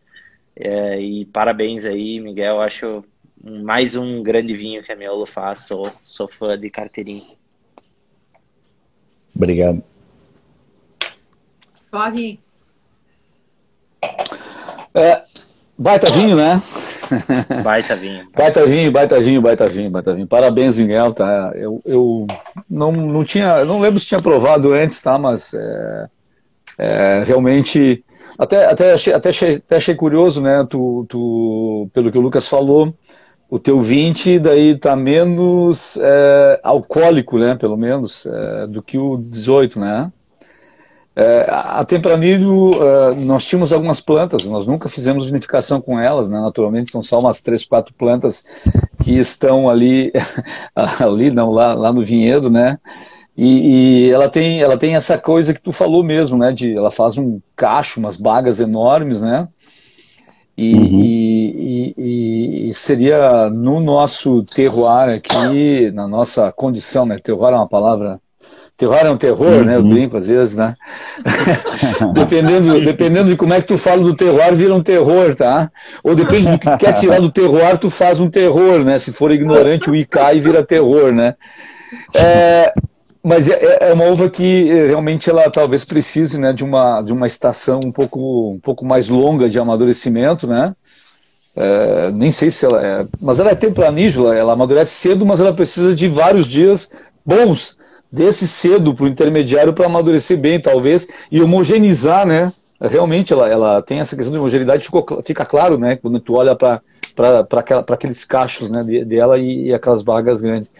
Uh, 0.58 1.00
e 1.00 1.26
parabéns 1.26 1.84
aí, 1.86 2.20
Miguel. 2.22 2.62
Acho 2.62 3.04
mais 3.44 3.96
um 3.96 4.24
grande 4.24 4.56
vinho 4.56 4.82
que 4.82 4.92
a 4.92 4.96
Miolo 4.96 5.26
faz. 5.26 5.60
Sou, 5.68 5.86
sou 6.02 6.28
fã 6.30 6.58
de 6.58 6.70
carteirinha. 6.70 7.38
Obrigado. 9.36 9.84
Flavinho. 11.90 12.49
É, 14.94 15.22
baita 15.78 16.10
vinho, 16.12 16.36
né? 16.36 16.62
Baita 17.64 17.96
vinho. 17.96 18.28
Baita 18.36 18.66
vinho, 18.66 18.92
baita 18.92 19.20
vinho, 19.20 19.42
baita 19.42 19.68
vinho, 19.68 19.90
baita 19.90 20.14
vinho. 20.14 20.28
Parabéns, 20.28 20.78
Miguel, 20.78 21.14
tá? 21.14 21.52
Eu, 21.56 21.82
eu 21.86 22.28
não, 22.70 22.92
não 22.92 23.24
tinha, 23.24 23.66
não 23.66 23.80
lembro 23.80 24.00
se 24.00 24.06
tinha 24.06 24.22
provado 24.22 24.74
antes, 24.74 25.00
tá? 25.02 25.18
Mas 25.18 25.54
é, 25.54 26.08
é, 26.78 27.24
realmente, 27.26 28.04
até, 28.38 28.66
até, 28.66 28.94
achei, 28.94 29.14
até, 29.14 29.30
achei, 29.30 29.56
até 29.56 29.76
achei 29.78 29.96
curioso, 29.96 30.42
né? 30.42 30.66
Tu, 30.70 31.06
tu, 31.10 31.90
pelo 31.94 32.12
que 32.12 32.18
o 32.18 32.22
Lucas 32.22 32.48
falou, 32.48 32.94
o 33.50 33.58
teu 33.58 33.82
20 33.82 34.38
daí 34.40 34.78
tá 34.78 34.96
menos 34.96 35.98
é, 36.02 36.60
alcoólico, 36.64 37.40
né? 37.40 37.56
Pelo 37.56 37.76
menos, 37.76 38.26
é, 38.26 38.68
do 38.68 38.84
que 38.84 38.98
o 38.98 39.18
18, 39.18 39.80
né? 39.80 40.12
É, 41.22 41.46
a 41.50 41.84
Tempranillo, 41.84 42.70
uh, 42.70 43.14
nós 43.26 43.46
tínhamos 43.46 43.74
algumas 43.74 44.00
plantas, 44.00 44.46
nós 44.46 44.66
nunca 44.66 44.88
fizemos 44.88 45.26
vinificação 45.26 45.82
com 45.82 46.00
elas, 46.00 46.30
né? 46.30 46.40
naturalmente 46.40 46.92
são 46.92 47.04
só 47.04 47.20
umas 47.20 47.42
três, 47.42 47.66
quatro 47.66 47.94
plantas 47.94 48.46
que 49.04 49.18
estão 49.18 49.70
ali, 49.70 50.14
ali 50.74 51.30
não, 51.30 51.52
lá, 51.52 51.74
lá 51.74 51.92
no 51.92 52.00
vinhedo, 52.06 52.50
né? 52.50 52.80
E, 53.36 54.06
e, 54.06 54.12
ela, 54.12 54.30
tem, 54.30 54.62
ela 54.62 54.78
tem 54.78 54.96
essa 54.96 55.18
coisa 55.18 55.54
que 55.54 55.60
tu 55.60 55.74
falou 55.74 56.06
mesmo, 56.06 56.38
né? 56.38 56.54
De, 56.54 56.74
ela 56.74 56.90
faz 56.90 57.18
um 57.18 57.42
cacho, 57.54 58.00
umas 58.00 58.16
bagas 58.16 58.62
enormes, 58.62 59.22
né? 59.22 59.50
E, 60.58 60.74
uhum. 60.74 61.02
e, 61.98 62.68
e, 62.70 62.74
seria 62.74 63.50
no 63.50 63.82
nosso 63.82 64.42
terroir 64.44 65.18
aqui, 65.18 65.92
na 65.92 66.08
nossa 66.08 66.50
condição, 66.54 67.06
né? 67.06 67.20
Terroir 67.22 67.54
é 67.54 67.58
uma 67.58 67.68
palavra 67.68 68.22
Terror 68.80 69.00
é 69.04 69.12
um 69.12 69.18
terror, 69.18 69.46
uhum. 69.46 69.66
né? 69.66 69.76
Eu 69.76 69.84
brinco 69.84 70.16
às 70.16 70.26
vezes, 70.26 70.56
né? 70.56 70.74
dependendo, 72.16 72.80
dependendo 72.80 73.30
de 73.30 73.36
como 73.36 73.54
é 73.54 73.60
que 73.60 73.68
tu 73.68 73.78
fala 73.78 74.02
do 74.02 74.16
terror, 74.16 74.56
vira 74.56 74.74
um 74.74 74.82
terror, 74.82 75.36
tá? 75.36 75.70
Ou 76.02 76.16
depende 76.16 76.50
do 76.50 76.58
que 76.58 76.72
tu 76.72 76.78
quer 76.78 76.94
tirar 76.94 77.20
do 77.20 77.30
terror, 77.30 77.78
tu 77.78 77.90
faz 77.90 78.22
um 78.22 78.30
terror, 78.30 78.86
né? 78.86 78.98
Se 78.98 79.12
for 79.12 79.32
ignorante, 79.32 79.92
o 79.92 79.96
I 79.96 80.06
cai 80.06 80.40
vira 80.40 80.64
terror, 80.64 81.12
né? 81.12 81.36
É, 82.16 82.72
mas 83.22 83.50
é, 83.50 83.80
é, 83.82 83.94
uma 83.94 84.06
uva 84.06 84.30
que 84.30 84.72
realmente 84.88 85.30
ela 85.30 85.50
talvez 85.50 85.84
precise, 85.84 86.40
né, 86.40 86.54
de 86.54 86.64
uma, 86.64 87.02
de 87.02 87.12
uma 87.12 87.28
estação 87.28 87.82
um 87.86 87.92
pouco, 87.92 88.52
um 88.52 88.60
pouco 88.62 88.86
mais 88.86 89.10
longa 89.10 89.50
de 89.50 89.60
amadurecimento, 89.60 90.48
né? 90.48 90.74
É, 91.54 92.12
nem 92.12 92.32
sei 92.32 92.50
se 92.50 92.66
ela 92.66 92.82
é. 92.82 93.06
Mas 93.20 93.42
ela 93.42 93.52
é 93.52 93.56
tempranígula, 93.56 94.38
ela 94.38 94.54
amadurece 94.54 94.94
cedo, 94.94 95.26
mas 95.26 95.42
ela 95.42 95.52
precisa 95.52 95.94
de 95.94 96.08
vários 96.08 96.48
dias 96.48 96.90
bons 97.26 97.78
desse 98.12 98.48
cedo 98.48 98.94
para 98.94 99.06
o 99.06 99.08
intermediário 99.08 99.74
para 99.74 99.86
amadurecer 99.86 100.38
bem, 100.38 100.60
talvez, 100.60 101.08
e 101.32 101.42
homogeneizar, 101.42 102.26
né? 102.26 102.52
Realmente 102.82 103.34
ela, 103.34 103.48
ela 103.48 103.82
tem 103.82 104.00
essa 104.00 104.16
questão 104.16 104.32
de 104.32 104.40
homogeneidade, 104.40 104.86
ficou, 104.86 105.06
fica 105.24 105.46
claro, 105.46 105.78
né? 105.78 105.98
Quando 105.98 106.20
tu 106.20 106.36
olha 106.36 106.56
para 106.56 106.82
aqueles 107.90 108.24
cachos 108.24 108.70
né, 108.70 108.84
dela 109.04 109.38
e, 109.38 109.68
e, 109.68 109.74
aquelas 109.74 110.02
bagas 110.02 110.40
grandes. 110.40 110.72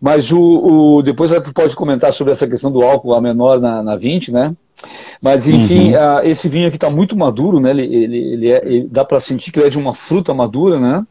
Mas 0.00 0.32
o, 0.32 0.40
o, 0.40 1.02
depois 1.02 1.30
tu 1.30 1.52
pode 1.52 1.76
comentar 1.76 2.12
sobre 2.12 2.32
essa 2.32 2.46
questão 2.46 2.70
do 2.70 2.82
álcool 2.82 3.14
a 3.14 3.20
menor 3.20 3.60
na, 3.60 3.82
na 3.82 3.96
20, 3.96 4.32
né? 4.32 4.54
Mas 5.22 5.48
enfim, 5.48 5.94
uhum. 5.94 6.00
a, 6.00 6.26
esse 6.26 6.48
vinho 6.48 6.68
aqui 6.68 6.76
está 6.76 6.90
muito 6.90 7.16
maduro, 7.16 7.60
né? 7.60 7.70
Ele, 7.70 7.82
ele, 7.82 8.18
ele, 8.18 8.50
é, 8.50 8.66
ele 8.66 8.88
dá 8.90 9.04
para 9.04 9.20
sentir 9.20 9.50
que 9.50 9.58
ele 9.58 9.66
é 9.66 9.70
de 9.70 9.78
uma 9.78 9.94
fruta 9.94 10.34
madura, 10.34 10.80
né? 10.80 11.06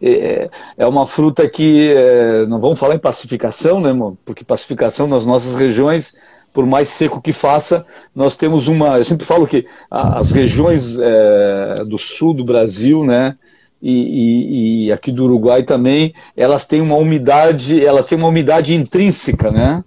É, 0.00 0.50
é 0.76 0.86
uma 0.86 1.06
fruta 1.06 1.48
que 1.48 1.90
é, 1.90 2.46
não 2.46 2.60
vamos 2.60 2.78
falar 2.78 2.94
em 2.94 2.98
pacificação, 2.98 3.80
né, 3.80 3.88
irmão? 3.88 4.16
Porque 4.24 4.44
pacificação 4.44 5.06
nas 5.06 5.24
nossas 5.24 5.54
regiões, 5.54 6.14
por 6.52 6.66
mais 6.66 6.88
seco 6.88 7.20
que 7.20 7.32
faça, 7.32 7.84
nós 8.14 8.36
temos 8.36 8.68
uma. 8.68 8.98
Eu 8.98 9.04
sempre 9.04 9.26
falo 9.26 9.46
que 9.46 9.66
as 9.90 10.32
regiões 10.32 10.98
é, 10.98 11.74
do 11.86 11.98
sul 11.98 12.34
do 12.34 12.44
Brasil, 12.44 13.04
né? 13.04 13.36
E, 13.82 13.92
e, 13.92 14.86
e, 14.86 14.92
aqui 14.92 15.12
do 15.12 15.24
Uruguai 15.24 15.62
também, 15.62 16.14
elas 16.34 16.64
têm 16.64 16.80
uma 16.80 16.96
umidade, 16.96 17.84
elas 17.84 18.06
têm 18.06 18.16
uma 18.16 18.28
umidade 18.28 18.74
intrínseca, 18.74 19.50
né? 19.50 19.84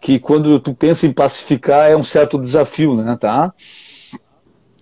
Que 0.00 0.18
quando 0.18 0.58
tu 0.58 0.74
pensa 0.74 1.06
em 1.06 1.12
pacificar 1.12 1.88
é 1.88 1.96
um 1.96 2.02
certo 2.02 2.36
desafio, 2.36 2.96
né? 2.96 3.16
Tá? 3.18 3.54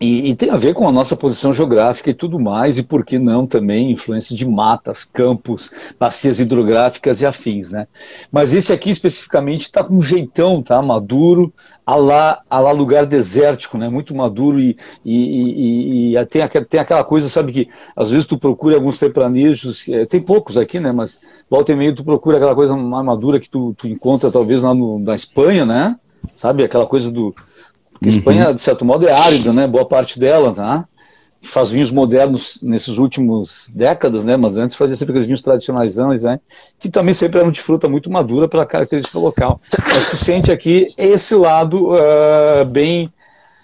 E, 0.01 0.31
e, 0.31 0.35
tem 0.35 0.48
a 0.48 0.56
ver 0.56 0.72
com 0.72 0.89
a 0.89 0.93
nossa 0.93 1.14
posição 1.14 1.52
geográfica 1.52 2.09
e 2.09 2.14
tudo 2.14 2.39
mais, 2.39 2.78
e 2.78 2.82
por 2.82 3.05
que 3.05 3.18
não 3.18 3.47
também 3.47 3.90
influência 3.90 4.35
de 4.35 4.48
matas, 4.48 5.05
campos, 5.05 5.70
bacias 5.98 6.40
hidrográficas 6.40 7.20
e 7.20 7.27
afins, 7.27 7.70
né? 7.70 7.86
Mas 8.32 8.55
esse 8.55 8.72
aqui 8.72 8.89
especificamente 8.89 9.62
está 9.62 9.85
com 9.85 9.97
um 9.97 10.01
jeitão, 10.01 10.62
tá? 10.62 10.81
Maduro, 10.81 11.52
a 11.85 11.97
lá, 11.97 12.40
a 12.48 12.59
lá 12.60 12.72
lugar 12.72 13.05
desértico, 13.05 13.77
né? 13.77 13.90
Muito 13.90 14.14
maduro 14.14 14.59
e, 14.59 14.74
e, 15.05 16.16
e, 16.16 16.27
tem, 16.27 16.48
tem 16.64 16.81
aquela 16.81 17.05
coisa, 17.05 17.28
sabe, 17.28 17.52
que 17.52 17.68
às 17.94 18.09
vezes 18.09 18.24
tu 18.24 18.39
procura 18.39 18.77
alguns 18.77 18.98
tempranilhos, 18.98 19.86
é, 19.86 20.06
tem 20.06 20.22
poucos 20.22 20.56
aqui, 20.56 20.81
né? 20.81 20.93
Mas 20.93 21.20
volta 21.51 21.72
e 21.72 21.77
meio 21.77 21.94
tu 21.94 22.05
procura 22.05 22.39
aquela 22.39 22.55
coisa 22.55 22.74
mais 22.74 23.05
madura 23.05 23.39
que 23.39 23.51
tu, 23.51 23.74
tu 23.77 23.86
encontra 23.86 24.32
talvez 24.32 24.62
lá 24.62 24.72
no, 24.72 24.98
na 24.98 25.14
Espanha, 25.14 25.66
né? 25.66 25.94
Sabe, 26.35 26.64
aquela 26.64 26.86
coisa 26.86 27.10
do 27.10 27.35
porque 28.01 28.09
a 28.09 28.18
Espanha, 28.18 28.48
uhum. 28.48 28.55
de 28.55 28.62
certo 28.62 28.82
modo, 28.82 29.06
é 29.06 29.12
árida, 29.12 29.52
né? 29.52 29.66
Boa 29.66 29.85
parte 29.85 30.18
dela, 30.18 30.52
tá? 30.52 30.86
Faz 31.43 31.68
vinhos 31.68 31.90
modernos 31.90 32.59
nesses 32.62 32.97
últimos 32.97 33.70
décadas, 33.74 34.24
né? 34.24 34.39
Mas 34.39 34.56
antes 34.56 34.74
fazia 34.74 34.97
sempre 34.97 35.12
aqueles 35.12 35.27
vinhos 35.27 35.43
tradicionais, 35.43 35.97
né? 36.22 36.40
Que 36.78 36.89
também 36.89 37.12
sempre 37.12 37.40
eram 37.40 37.51
de 37.51 37.60
fruta 37.60 37.89
muito 37.89 38.10
madura 38.10 38.48
pela 38.48 38.64
característica 38.64 39.18
local. 39.18 39.60
Mas 39.86 40.10
tu 40.10 40.16
sente 40.16 40.51
aqui 40.51 40.89
esse 40.97 41.35
lado 41.35 41.93
uh, 41.93 42.64
bem 42.64 43.12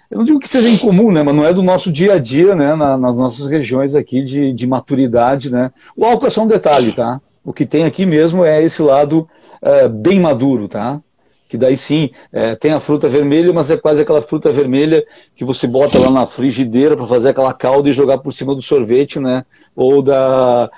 eu 0.09 0.19
não 0.19 0.25
digo 0.25 0.39
que 0.39 0.49
seja 0.49 0.69
incomum, 0.69 1.11
né, 1.11 1.21
mas 1.21 1.35
não 1.35 1.45
é 1.45 1.53
do 1.53 1.65
nosso 1.65 1.91
dia 1.91 2.15
a 2.15 2.19
dia, 2.19 2.55
né, 2.55 2.77
na, 2.77 2.97
nas 2.97 3.17
nossas 3.17 3.49
regiões 3.49 3.97
aqui 3.97 4.23
de, 4.23 4.53
de, 4.53 4.65
maturidade, 4.65 5.51
né. 5.51 5.73
O 5.97 6.05
álcool 6.05 6.29
é 6.29 6.31
só 6.31 6.45
um 6.45 6.47
detalhe, 6.47 6.93
tá? 6.93 7.21
O 7.45 7.53
que 7.53 7.67
tem 7.67 7.83
aqui 7.83 8.07
mesmo 8.07 8.45
é 8.45 8.63
esse 8.63 8.81
lado 8.83 9.29
uh, 9.61 9.89
bem 9.89 10.21
maduro, 10.21 10.69
tá? 10.69 11.01
Que 11.49 11.57
daí 11.57 11.77
sim 11.77 12.11
é, 12.33 12.55
tem 12.55 12.73
a 12.73 12.81
fruta 12.81 13.09
vermelha, 13.09 13.53
mas 13.53 13.71
é 13.71 13.77
quase 13.77 14.03
aquela 14.03 14.21
fruta 14.21 14.51
vermelha 14.51 15.05
que 15.35 15.45
você 15.45 15.67
bota 15.67 15.99
lá 15.99 16.11
na 16.11 16.27
frigideira 16.27 16.97
para 16.97 17.07
fazer 17.07 17.31
aquela 17.31 17.53
calda 17.53 17.89
e 17.89 17.93
jogar 17.93 18.19
por 18.19 18.33
cima 18.33 18.55
do 18.55 18.63
sorvete, 18.63 19.21
né? 19.21 19.45
Ou 19.75 20.03
da, 20.03 20.71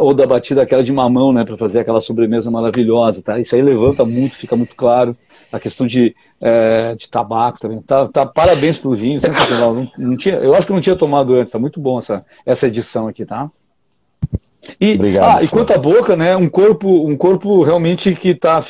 ou 0.00 0.12
da 0.12 0.26
batida 0.26 0.62
aquela 0.62 0.82
de 0.82 0.92
mamão, 0.92 1.32
né? 1.32 1.44
Para 1.44 1.56
fazer 1.56 1.80
aquela 1.80 2.00
sobremesa 2.00 2.50
maravilhosa, 2.50 3.22
tá? 3.22 3.38
Isso 3.38 3.54
aí 3.54 3.62
levanta 3.62 4.04
muito, 4.04 4.36
fica 4.36 4.56
muito 4.56 4.74
claro. 4.76 5.16
A 5.50 5.60
questão 5.60 5.86
de, 5.86 6.14
é, 6.42 6.94
de 6.94 7.08
tabaco 7.10 7.60
também. 7.60 7.80
Tá, 7.82 8.08
tá, 8.08 8.24
parabéns 8.24 8.78
pelo 8.78 8.94
vinho, 8.94 9.20
sensacional. 9.20 9.74
Não, 9.74 9.90
não 9.98 10.16
tinha, 10.16 10.36
eu 10.36 10.54
acho 10.54 10.66
que 10.66 10.72
não 10.72 10.80
tinha 10.80 10.96
tomado 10.96 11.34
antes, 11.34 11.52
tá 11.52 11.58
muito 11.58 11.78
bom 11.78 11.98
essa, 11.98 12.24
essa 12.46 12.66
edição 12.66 13.06
aqui, 13.06 13.24
tá? 13.24 13.50
E, 14.80 14.94
Obrigado, 14.94 15.38
ah, 15.38 15.42
e 15.42 15.48
quanto 15.48 15.72
à 15.72 15.78
boca, 15.78 16.14
né, 16.14 16.36
um 16.36 16.48
corpo, 16.48 16.88
um 17.08 17.16
corpo 17.16 17.62
realmente 17.62 18.14
que 18.14 18.32
tá, 18.32 18.60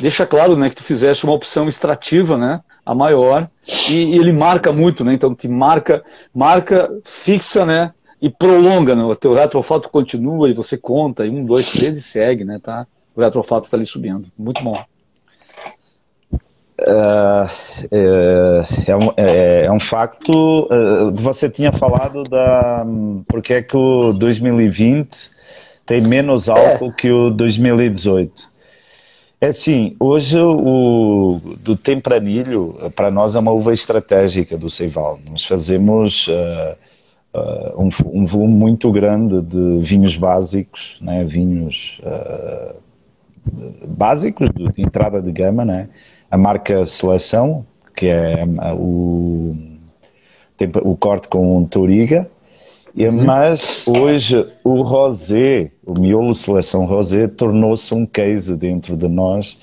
deixa 0.00 0.26
claro, 0.26 0.56
né, 0.56 0.68
que 0.68 0.76
tu 0.76 0.82
fizeste 0.82 1.24
uma 1.24 1.32
opção 1.32 1.66
extrativa, 1.66 2.36
né, 2.36 2.60
a 2.84 2.94
maior, 2.94 3.48
e, 3.88 3.94
e 3.94 4.18
ele 4.18 4.32
marca 4.32 4.72
muito, 4.72 5.04
né, 5.04 5.14
então 5.14 5.34
te 5.34 5.48
marca, 5.48 6.04
marca, 6.34 6.90
fixa, 7.02 7.64
né, 7.64 7.92
e 8.20 8.28
prolonga, 8.28 8.94
né, 8.94 9.02
o 9.02 9.16
teu 9.16 9.32
retrofato 9.32 9.88
continua 9.88 10.50
e 10.50 10.52
você 10.52 10.76
conta, 10.76 11.24
e 11.24 11.30
um, 11.30 11.44
dois, 11.44 11.70
três 11.70 11.96
e 11.96 12.02
segue, 12.02 12.44
né, 12.44 12.60
tá, 12.62 12.86
o 13.16 13.20
retrofato 13.22 13.64
está 13.64 13.76
ali 13.76 13.86
subindo, 13.86 14.28
muito 14.38 14.62
bom. 14.62 14.76
Uh, 16.80 17.50
é, 17.90 18.90
é, 18.92 18.96
um, 18.96 19.12
é, 19.16 19.64
é, 19.64 19.72
um 19.72 19.80
facto. 19.80 20.68
Uh, 20.70 21.12
você 21.12 21.50
tinha 21.50 21.72
falado 21.72 22.22
da 22.22 22.86
porque 23.26 23.54
é 23.54 23.62
que 23.62 23.76
o 23.76 24.12
2020 24.12 25.37
tem 25.88 26.02
menos 26.02 26.50
álcool 26.50 26.90
é. 26.90 26.92
que 26.92 27.10
o 27.10 27.30
2018. 27.30 28.58
É 29.40 29.46
assim, 29.46 29.96
hoje 29.98 30.38
o 30.38 31.40
do 31.60 31.76
tempranilho 31.76 32.76
para 32.94 33.10
nós 33.10 33.34
é 33.34 33.38
uma 33.38 33.52
uva 33.52 33.72
estratégica 33.72 34.58
do 34.58 34.68
Ceival. 34.68 35.18
Nós 35.30 35.44
fazemos 35.44 36.28
uh, 36.28 36.76
uh, 37.34 37.82
um, 37.82 37.88
um, 38.04 38.26
volume 38.26 38.52
muito 38.52 38.92
grande 38.92 39.40
de 39.40 39.78
vinhos 39.80 40.16
básicos, 40.16 40.98
né, 41.00 41.24
vinhos 41.24 42.00
uh, 42.02 42.74
básicos 43.86 44.50
de, 44.50 44.70
de, 44.72 44.82
entrada 44.82 45.22
de 45.22 45.32
gama, 45.32 45.64
né, 45.64 45.88
a 46.30 46.36
marca 46.36 46.84
Seleção, 46.84 47.64
que 47.94 48.08
é 48.08 48.44
o, 48.76 49.54
o 50.82 50.96
corte 50.96 51.28
com 51.28 51.64
Touriga, 51.64 52.28
Uhum. 53.06 53.24
Mas 53.24 53.86
hoje 53.86 54.44
o 54.64 54.82
rosé, 54.82 55.70
o 55.86 56.00
miolo 56.00 56.34
seleção 56.34 56.84
rosé, 56.84 57.28
tornou-se 57.28 57.94
um 57.94 58.04
case 58.04 58.56
dentro 58.56 58.96
de 58.96 59.06
nós 59.06 59.56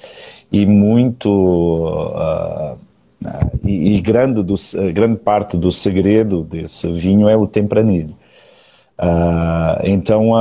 e 0.49 0.65
muito 0.65 1.29
uh, 1.29 2.73
uh, 2.73 3.59
e, 3.65 3.97
e, 3.97 4.01
grande, 4.01 4.41
do, 4.41 4.55
grande 4.93 5.17
parte 5.17 5.57
do 5.57 5.69
segredo 5.69 6.43
desse 6.43 6.89
vinho 6.93 7.27
é 7.27 7.35
o 7.35 7.45
tempranilho. 7.45 8.15
Uh, 8.97 9.83
então 9.83 10.31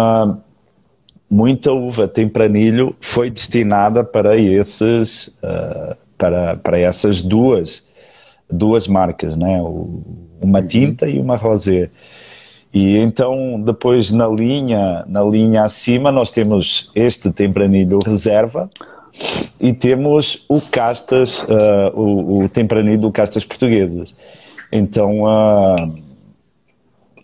muita 1.29 1.73
uva 1.73 2.07
tempranilho 2.07 2.95
foi 3.01 3.29
destinada 3.29 4.05
para 4.05 4.37
esses 4.37 5.37
para, 6.17 6.57
para 6.59 6.79
essas 6.79 7.21
duas 7.21 7.85
duas 8.49 8.87
marcas, 8.87 9.37
né? 9.37 9.61
uma 10.41 10.61
uhum. 10.61 10.69
tinta 10.69 11.09
e 11.09 11.19
uma 11.19 11.35
rosé. 11.35 11.91
E 12.75 12.97
então, 12.97 13.63
depois 13.65 14.11
na 14.11 14.27
linha, 14.27 15.05
na 15.07 15.23
linha 15.23 15.63
acima, 15.63 16.11
nós 16.11 16.33
temos 16.33 16.91
este 16.93 17.31
tempranilho 17.31 18.01
reserva 18.05 18.69
e 19.61 19.73
temos 19.73 20.45
o 20.49 20.61
castas, 20.61 21.43
uh, 21.45 21.93
o, 21.95 22.43
o 22.43 22.49
tempranilho 22.49 23.13
castas 23.13 23.45
portuguesas. 23.45 24.13
Então, 24.73 25.23
uh, 25.23 25.77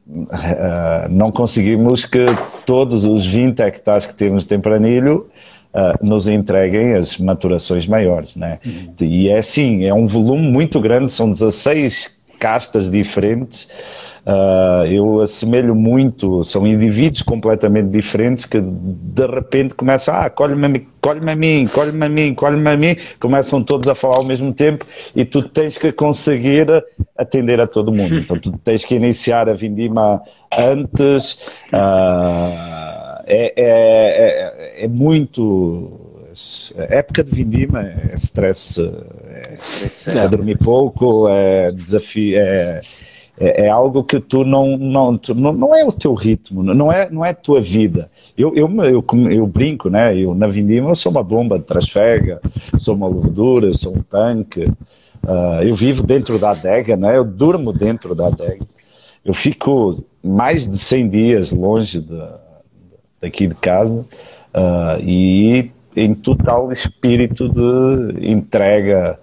uh, 0.09 1.09
não 1.10 1.32
conseguimos 1.32 2.05
que 2.05 2.27
todos 2.64 3.05
os 3.05 3.27
20 3.27 3.59
hectares 3.59 4.06
que 4.06 4.14
temos 4.14 4.44
de 4.44 4.48
tempranilho 4.51 5.27
nos 6.02 6.27
entreguem 6.27 6.94
as 6.94 7.16
maturações 7.16 7.86
maiores, 7.86 8.35
né? 8.35 8.59
Uhum. 8.66 8.93
E 9.02 9.28
é 9.28 9.39
assim, 9.39 9.85
é 9.85 9.94
um 9.94 10.05
volume 10.05 10.51
muito 10.51 10.81
grande, 10.81 11.09
são 11.09 11.31
16 11.31 12.10
castas 12.40 12.90
diferentes 12.90 13.68
Uh, 14.26 14.84
eu 14.86 15.20
assemelho 15.20 15.74
muito, 15.74 16.44
são 16.44 16.66
indivíduos 16.66 17.22
completamente 17.22 17.88
diferentes 17.88 18.44
que 18.44 18.60
de 18.60 19.26
repente 19.26 19.74
começam, 19.74 20.14
ah, 20.14 20.28
colhe-me 20.28 20.66
a 20.66 20.68
mim, 20.68 20.86
colhe-me 21.01 21.32
a 21.32 21.36
mim, 21.36 21.66
colhe-me 21.66 22.05
a 22.05 22.09
mim, 22.09 22.34
colhe-me 22.34 22.70
a 22.70 22.76
mim, 22.76 22.97
começam 23.18 23.62
todos 23.62 23.88
a 23.88 23.94
falar 23.94 24.18
ao 24.18 24.24
mesmo 24.24 24.55
tempo 24.55 24.86
e 25.16 25.24
tu 25.24 25.42
tens 25.48 25.78
que 25.78 25.90
conseguir 25.90 26.66
atender 27.16 27.60
a 27.60 27.66
todo 27.66 27.92
mundo. 27.92 28.18
Então 28.18 28.38
tu 28.38 28.52
tens 28.64 28.84
que 28.84 28.94
iniciar 28.94 29.48
a 29.48 29.55
vindima 29.55 30.22
antes, 30.56 31.34
uh, 31.72 33.22
é, 33.26 33.52
é, 33.56 34.80
é, 34.80 34.84
é 34.84 34.88
muito 34.88 36.10
época 36.76 37.24
de 37.24 37.34
vindima 37.34 37.82
é 37.82 38.14
stress, 38.14 38.80
é, 38.80 39.55
é, 40.16 40.28
dormir 40.28 40.59
pouco, 40.59 41.28
é 41.28 41.72
desafio, 41.72 42.38
é, 42.38 42.80
é, 43.41 43.65
é, 43.65 43.71
algo 43.71 44.05
que 44.05 44.21
tu 44.21 44.45
não, 44.45 44.77
não, 44.77 45.17
tu, 45.17 45.35
não, 45.35 45.51
não 45.51 45.75
é 45.75 45.83
o 45.83 45.91
teu 45.91 46.12
ritmo, 46.12 46.62
não 46.62 46.93
é, 46.93 47.09
não 47.11 47.25
é 47.25 47.31
a 47.31 47.35
tua 47.35 47.59
vida. 47.59 48.11
Eu, 48.37 48.55
eu, 48.55 48.69
eu, 48.85 49.05
eu 49.31 49.47
brinco, 49.47 49.89
né? 49.89 50.15
Eu, 50.15 50.35
na 50.35 50.47
Vindima 50.47 50.91
eu 50.91 50.95
sou 50.95 51.11
uma 51.11 51.23
bomba 51.23 51.59
de 51.59 51.65
trasfega, 51.65 52.39
sou 52.79 52.95
uma 52.95 53.09
levedura, 53.09 53.73
sou 53.73 53.97
um 53.97 54.03
tanque. 54.03 54.65
Uh, 55.23 55.62
eu 55.65 55.75
vivo 55.75 56.03
dentro 56.03 56.39
da 56.39 56.51
adega, 56.51 56.99
né? 56.99 57.17
Eu 57.17 57.25
durmo 57.25 57.73
dentro 57.73 58.15
da 58.15 58.27
adega. 58.27 58.67
Eu 59.25 59.33
fico 59.33 59.91
mais 60.23 60.69
de 60.69 60.77
100 60.77 61.09
dias 61.09 61.53
longe 61.53 61.99
de, 61.99 62.23
daqui 63.23 63.47
de 63.47 63.55
casa 63.55 64.05
uh, 64.55 65.01
e 65.03 65.71
em 65.97 66.15
total 66.15 66.71
espírito 66.71 67.49
de 67.49 68.31
entrega, 68.31 69.19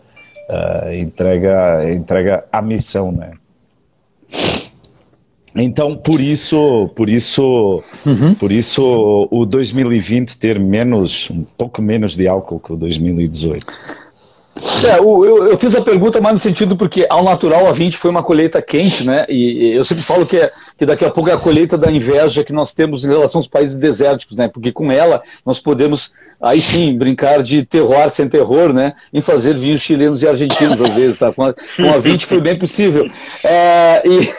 uh, 0.49 0.91
entrega, 0.91 1.93
entrega 1.93 2.45
à 2.51 2.63
missão, 2.63 3.11
né? 3.11 3.33
Então, 5.55 5.95
por 5.95 6.21
isso, 6.21 6.89
por 6.95 7.09
isso, 7.09 7.83
uhum. 8.05 8.35
por 8.35 8.51
isso 8.51 9.27
o 9.31 9.45
2020 9.45 10.37
ter 10.37 10.59
menos, 10.59 11.29
um 11.31 11.43
pouco 11.57 11.81
menos 11.81 12.15
de 12.15 12.27
álcool 12.27 12.59
que 12.59 12.73
o 12.73 12.75
2018. 12.75 13.65
É, 14.83 14.97
eu, 14.99 15.47
eu, 15.49 15.57
fiz 15.57 15.75
a 15.75 15.81
pergunta 15.81 16.21
mais 16.21 16.33
no 16.33 16.39
sentido 16.39 16.75
porque, 16.75 17.05
ao 17.09 17.23
natural, 17.23 17.67
a 17.67 17.71
20 17.71 17.97
foi 17.97 18.09
uma 18.09 18.23
colheita 18.23 18.61
quente, 18.61 19.05
né? 19.05 19.25
E 19.29 19.73
eu 19.75 19.83
sempre 19.83 20.03
falo 20.03 20.25
que, 20.25 20.37
é, 20.37 20.51
que 20.77 20.85
daqui 20.85 21.05
a 21.05 21.09
pouco 21.09 21.29
é 21.29 21.33
a 21.33 21.37
colheita 21.37 21.77
da 21.77 21.91
inveja 21.91 22.43
que 22.43 22.53
nós 22.53 22.73
temos 22.73 23.03
em 23.03 23.09
relação 23.09 23.39
aos 23.39 23.47
países 23.47 23.77
desérticos, 23.77 24.35
né? 24.35 24.47
Porque 24.47 24.71
com 24.71 24.91
ela 24.91 25.21
nós 25.45 25.59
podemos, 25.59 26.11
aí 26.41 26.61
sim, 26.61 26.97
brincar 26.97 27.43
de 27.43 27.63
terroir 27.63 28.09
sem 28.09 28.27
terror, 28.27 28.73
né? 28.73 28.93
Em 29.13 29.21
fazer 29.21 29.57
vinhos 29.57 29.81
chilenos 29.81 30.21
e 30.21 30.27
argentinos, 30.27 30.81
às 30.81 30.93
vezes, 30.93 31.19
tá? 31.19 31.31
Com 31.31 31.43
a, 31.43 31.53
com 31.53 31.89
a 31.93 31.97
20 31.97 32.25
foi 32.25 32.41
bem 32.41 32.57
possível. 32.57 33.09
É, 33.43 34.03
e, 34.05 34.29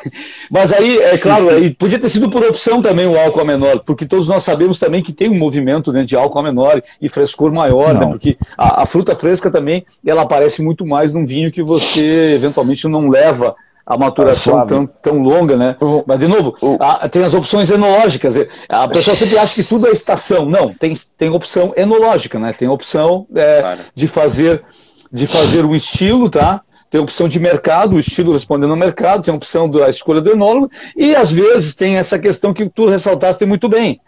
mas 0.51 0.73
aí, 0.73 0.99
é 0.99 1.19
claro, 1.19 1.51
aí 1.51 1.75
podia 1.75 1.99
ter 1.99 2.09
sido 2.09 2.31
por 2.31 2.45
opção 2.45 2.81
também 2.81 3.07
o 3.07 3.19
álcool 3.19 3.45
menor, 3.45 3.81
porque 3.81 4.07
todos 4.07 4.27
nós 4.29 4.43
sabemos 4.43 4.79
também 4.79 5.03
que 5.03 5.13
tem 5.13 5.29
um 5.29 5.39
movimento 5.39 5.93
né, 5.93 6.05
de 6.05 6.17
álcool 6.17 6.43
menor 6.43 6.81
e 7.01 7.09
frescor 7.09 7.53
maior, 7.53 7.99
né? 7.99 8.07
Porque 8.07 8.37
a, 8.57 8.83
a 8.83 8.87
fruta 8.87 9.15
fresca 9.15 9.51
também 9.51 9.85
ela 10.09 10.23
aparece 10.23 10.63
muito 10.63 10.87
mais 10.87 11.13
num 11.13 11.27
vinho 11.27 11.53
que 11.53 11.63
você 11.63 12.35
eventualmente 12.35 12.87
não 12.89 13.09
leva 13.09 13.55
a 13.87 13.97
maturação 13.97 14.67
tão, 14.67 14.87
tão 14.87 15.19
longa, 15.23 15.57
né? 15.57 15.77
Mas, 16.07 16.19
de 16.19 16.29
novo, 16.29 16.55
a, 16.79 17.09
tem 17.09 17.25
as 17.25 17.33
opções 17.33 17.71
enológicas. 17.71 18.37
A 18.69 18.87
pessoa 18.87 19.17
sempre 19.17 19.39
acha 19.39 19.55
que 19.55 19.67
tudo 19.67 19.87
é 19.89 19.91
estação. 19.91 20.45
Não, 20.45 20.67
tem, 20.67 20.93
tem 21.17 21.31
opção 21.31 21.73
enológica, 21.75 22.39
né? 22.39 22.53
Tem 22.53 22.69
opção 22.69 23.27
é, 23.35 23.61
claro. 23.61 23.81
de 23.95 24.07
fazer 24.07 24.63
de 25.11 25.27
fazer 25.27 25.65
um 25.65 25.75
estilo, 25.75 26.29
tá? 26.29 26.61
Tem 26.91 27.01
opção 27.01 27.29
de 27.29 27.39
mercado, 27.39 27.97
o 27.97 27.99
estilo 27.99 28.33
respondendo 28.33 28.71
ao 28.71 28.77
mercado, 28.77 29.23
tem 29.23 29.35
opção 29.35 29.69
da 29.69 29.89
escolha 29.89 30.21
do 30.21 30.31
enólogo, 30.31 30.71
e 30.97 31.15
às 31.15 31.33
vezes 31.33 31.75
tem 31.75 31.97
essa 31.97 32.19
questão 32.19 32.55
que 32.55 32.69
tu 32.69 32.87
ressaltaste 32.87 33.45
muito 33.45 33.69
bem. 33.69 34.01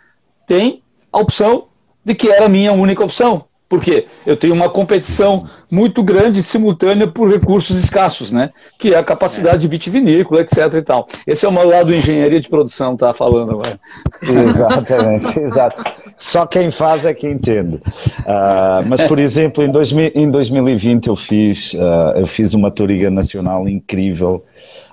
Tem 0.46 0.82
a 1.12 1.18
opção 1.18 1.68
de 2.04 2.14
que 2.14 2.28
era 2.30 2.46
a 2.46 2.48
minha 2.48 2.72
única 2.72 3.04
opção. 3.04 3.44
Por 3.70 3.80
quê? 3.80 4.06
Eu 4.26 4.36
tenho 4.36 4.52
uma 4.52 4.68
competição 4.68 5.44
muito 5.70 6.02
grande 6.02 6.42
simultânea 6.42 7.06
por 7.06 7.30
recursos 7.30 7.78
escassos, 7.78 8.32
né? 8.32 8.50
Que 8.76 8.94
é 8.94 8.98
a 8.98 9.04
capacidade 9.04 9.68
vitivinícola, 9.68 10.40
etc. 10.40 10.74
e 10.74 10.82
tal. 10.82 11.06
Esse 11.24 11.46
é 11.46 11.48
o 11.48 11.52
meu 11.52 11.68
lado 11.68 11.86
de 11.86 11.98
engenharia 11.98 12.40
de 12.40 12.48
produção, 12.48 12.96
tá 12.96 13.14
falando 13.14 13.52
agora. 13.52 13.78
Exatamente, 14.20 15.38
exato. 15.38 15.84
Só 16.18 16.46
quem 16.46 16.68
faz 16.68 17.06
é 17.06 17.14
quem 17.14 17.34
entende. 17.34 17.76
Uh, 17.76 18.82
mas, 18.88 19.02
por 19.02 19.20
exemplo, 19.20 19.62
em, 19.62 19.70
2000, 19.70 20.10
em 20.16 20.28
2020 20.28 21.06
eu 21.06 21.14
fiz, 21.14 21.72
uh, 21.74 22.16
eu 22.16 22.26
fiz 22.26 22.54
uma 22.54 22.72
toriga 22.72 23.08
nacional 23.08 23.68
incrível. 23.68 24.44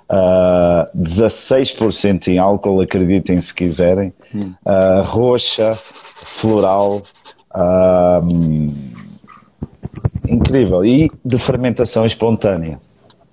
Uh, 0.09 0.13
ah, 0.13 0.89
16% 0.95 2.27
em 2.27 2.37
álcool, 2.37 2.79
acreditem 2.79 3.39
se 3.39 3.53
quiserem. 3.53 4.13
Uh, 4.33 5.01
roxa, 5.03 5.73
floral, 5.73 7.01
incrível. 10.27 10.85
E 10.85 11.11
de 11.23 11.37
fermentação 11.37 12.05
espontânea. 12.05 12.79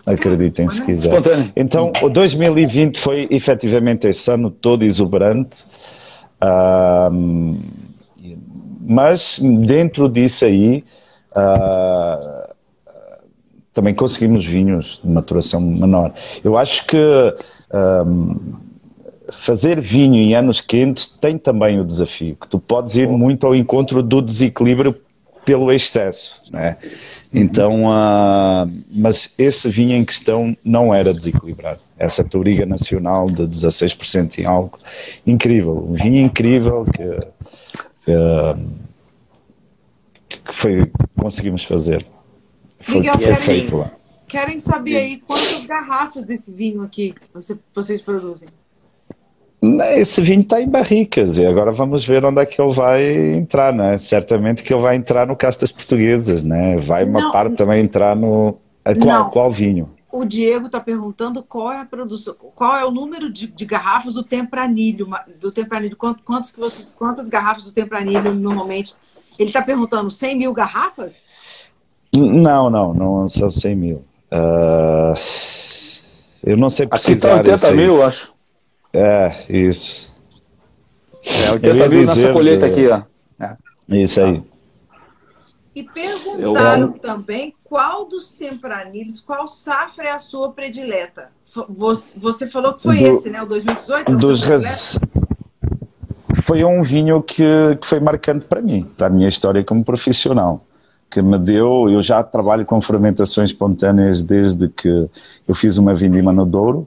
Acreditem 0.07 0.69
se 0.69 0.85
quiser. 0.85 1.13
Então, 1.57 1.91
o 2.03 2.11
2020 2.11 2.99
foi 3.01 3.27
efetivamente 3.31 4.07
esse 4.07 4.31
ano 4.31 4.51
todo 4.51 4.83
exuberante. 4.83 5.65
mas 8.81 9.41
dentro 9.41 10.09
disso 10.11 10.45
aí 10.45 10.85
uh, 11.35 12.55
também 13.73 13.95
conseguimos 13.95 14.45
vinhos 14.45 15.01
de 15.03 15.11
maturação 15.11 15.61
menor. 15.61 16.13
Eu 16.45 16.57
acho 16.57 16.87
que 16.87 16.99
um, 18.07 18.37
fazer 19.33 19.81
vinho 19.81 20.17
em 20.17 20.35
anos 20.35 20.61
quentes 20.61 21.07
tem 21.07 21.39
também 21.39 21.81
o 21.81 21.85
desafio, 21.85 22.37
que 22.41 22.49
tu 22.49 22.59
podes 22.59 22.97
ir 22.97 23.09
muito 23.09 23.47
ao 23.47 23.55
encontro 23.55 24.03
do 24.03 24.21
desequilíbrio 24.21 24.95
pelo 25.45 25.71
excesso, 25.73 26.41
né? 26.51 26.77
Então, 27.33 27.85
uh, 27.85 28.71
mas 28.91 29.35
esse 29.37 29.69
vinho 29.69 29.97
em 29.97 30.05
questão 30.05 30.57
não 30.65 30.95
era 30.95 31.13
desequilibrado. 31.13 31.81
Essa 31.99 32.23
Touriga 32.25 32.65
Nacional 32.65 33.27
de 33.27 33.43
16% 33.43 34.39
em 34.39 34.45
álcool, 34.45 34.79
incrível, 35.27 35.87
um 35.91 35.95
vinho 35.95 36.25
incrível 36.25 36.85
que, 36.87 37.19
que, 40.29 40.39
que 40.45 40.55
foi, 40.55 40.93
conseguimos 41.19 41.65
fazer. 41.65 42.07
Foi 42.79 42.97
Miguel, 42.97 43.19
querem, 43.19 43.67
lá. 43.71 43.91
querem 44.29 44.61
saber 44.61 44.97
aí 44.97 45.17
quantas 45.19 45.67
garrafas 45.67 46.25
desse 46.25 46.53
vinho 46.53 46.83
aqui 46.83 47.15
você, 47.33 47.59
vocês 47.75 48.01
produzem? 48.01 48.49
Esse 49.97 50.21
vinho 50.21 50.43
está 50.43 50.61
em 50.61 50.69
barricas 50.69 51.39
e 51.39 51.47
agora 51.47 51.73
vamos 51.73 52.05
ver 52.05 52.25
onde 52.25 52.41
é 52.41 52.47
que 52.47 52.61
ele 52.61 52.73
vai 52.73 53.35
entrar, 53.35 53.73
né? 53.73 53.97
Certamente 53.99 54.63
que 54.63 54.73
ele 54.73 54.83
vai 54.83 54.97
entrar 54.97 55.27
no 55.27 55.37
Castas 55.37 55.71
Portuguesas, 55.71 56.43
né? 56.43 56.79
Vai 56.81 57.05
uma 57.05 57.21
não, 57.21 57.33
parte 57.33 57.57
também 57.57 57.83
entrar 57.83 58.15
no. 58.15 58.59
Qual, 59.01 59.31
qual 59.31 59.53
vinho? 59.53 59.89
O 60.13 60.25
Diego 60.25 60.67
está 60.67 60.79
perguntando 60.79 61.43
qual 61.43 61.73
é 61.73 61.81
a 61.81 61.85
produção, 61.85 62.35
qual 62.55 62.77
é 62.77 62.85
o 62.85 62.91
número 62.91 63.33
de, 63.33 63.47
de 63.47 63.65
garrafas 63.65 64.15
do 64.15 64.23
Tempranilho, 64.23 65.09
do 65.41 65.51
Tempranilho, 65.51 65.97
quantos 65.97 66.51
que 66.51 66.61
vocês, 66.61 66.95
quantas 66.97 67.29
garrafas 67.29 67.65
do 67.65 67.73
Tempranilho 67.73 68.35
normalmente? 68.35 68.95
Ele 69.39 69.49
está 69.49 69.63
perguntando 69.63 70.11
100 70.11 70.39
mil 70.39 70.53
garrafas? 70.53 71.27
Não, 72.13 72.71
não, 72.71 72.95
não 72.95 73.27
são 73.27 73.51
100 73.51 73.75
mil. 73.75 74.05
Uh, 74.31 75.15
eu 76.45 76.57
não 76.57 76.71
sei 76.71 76.87
precisar. 76.87 77.41
Aqui 77.41 77.51
está 77.51 77.69
80 77.69 77.73
mil, 77.73 78.03
acho. 78.03 78.34
É, 78.95 79.35
isso. 79.49 80.15
É, 81.25 81.53
80 81.53 81.89
mil 81.89 82.01
nessa 82.01 82.33
colheita 82.33 82.67
aqui, 82.67 82.87
ó. 82.89 83.03
É. 83.41 83.57
Isso 83.89 84.21
aí. 84.21 84.43
E 85.75 85.83
perguntaram 85.83 86.83
eu... 86.83 86.99
também 87.01 87.53
qual 87.65 88.07
dos 88.07 88.31
tempranilhos, 88.31 89.21
qual 89.21 89.49
safra 89.49 90.05
é 90.05 90.11
a 90.13 90.19
sua 90.21 90.53
predileta? 90.53 91.31
Você 92.17 92.49
falou 92.49 92.75
que 92.75 92.83
foi 92.83 92.99
Do, 92.99 93.07
esse, 93.07 93.31
né? 93.31 93.43
O 93.43 93.47
2018? 93.47 94.17
Dos 94.17 94.43
res... 94.43 94.99
Foi 96.45 96.63
um 96.63 96.83
vinho 96.83 97.21
que, 97.21 97.77
que 97.81 97.87
foi 97.87 97.99
marcante 97.99 98.45
para 98.47 98.63
mim, 98.63 98.89
para 98.97 99.09
a 99.09 99.11
minha 99.11 99.29
história 99.29 99.65
como 99.65 99.85
profissional. 99.85 100.65
Que 101.11 101.21
me 101.21 101.39
deu, 101.39 101.89
eu 101.89 102.01
já 102.03 102.23
trabalho 102.23 102.65
com 102.65 102.81
fermentações 102.81 103.51
espontâneas 103.51 104.23
desde 104.23 104.69
que 104.69 105.09
eu 105.49 105.55
fiz 105.55 105.79
uma 105.79 105.95
vindima 105.95 106.33
no 106.33 106.47
Douro 106.47 106.87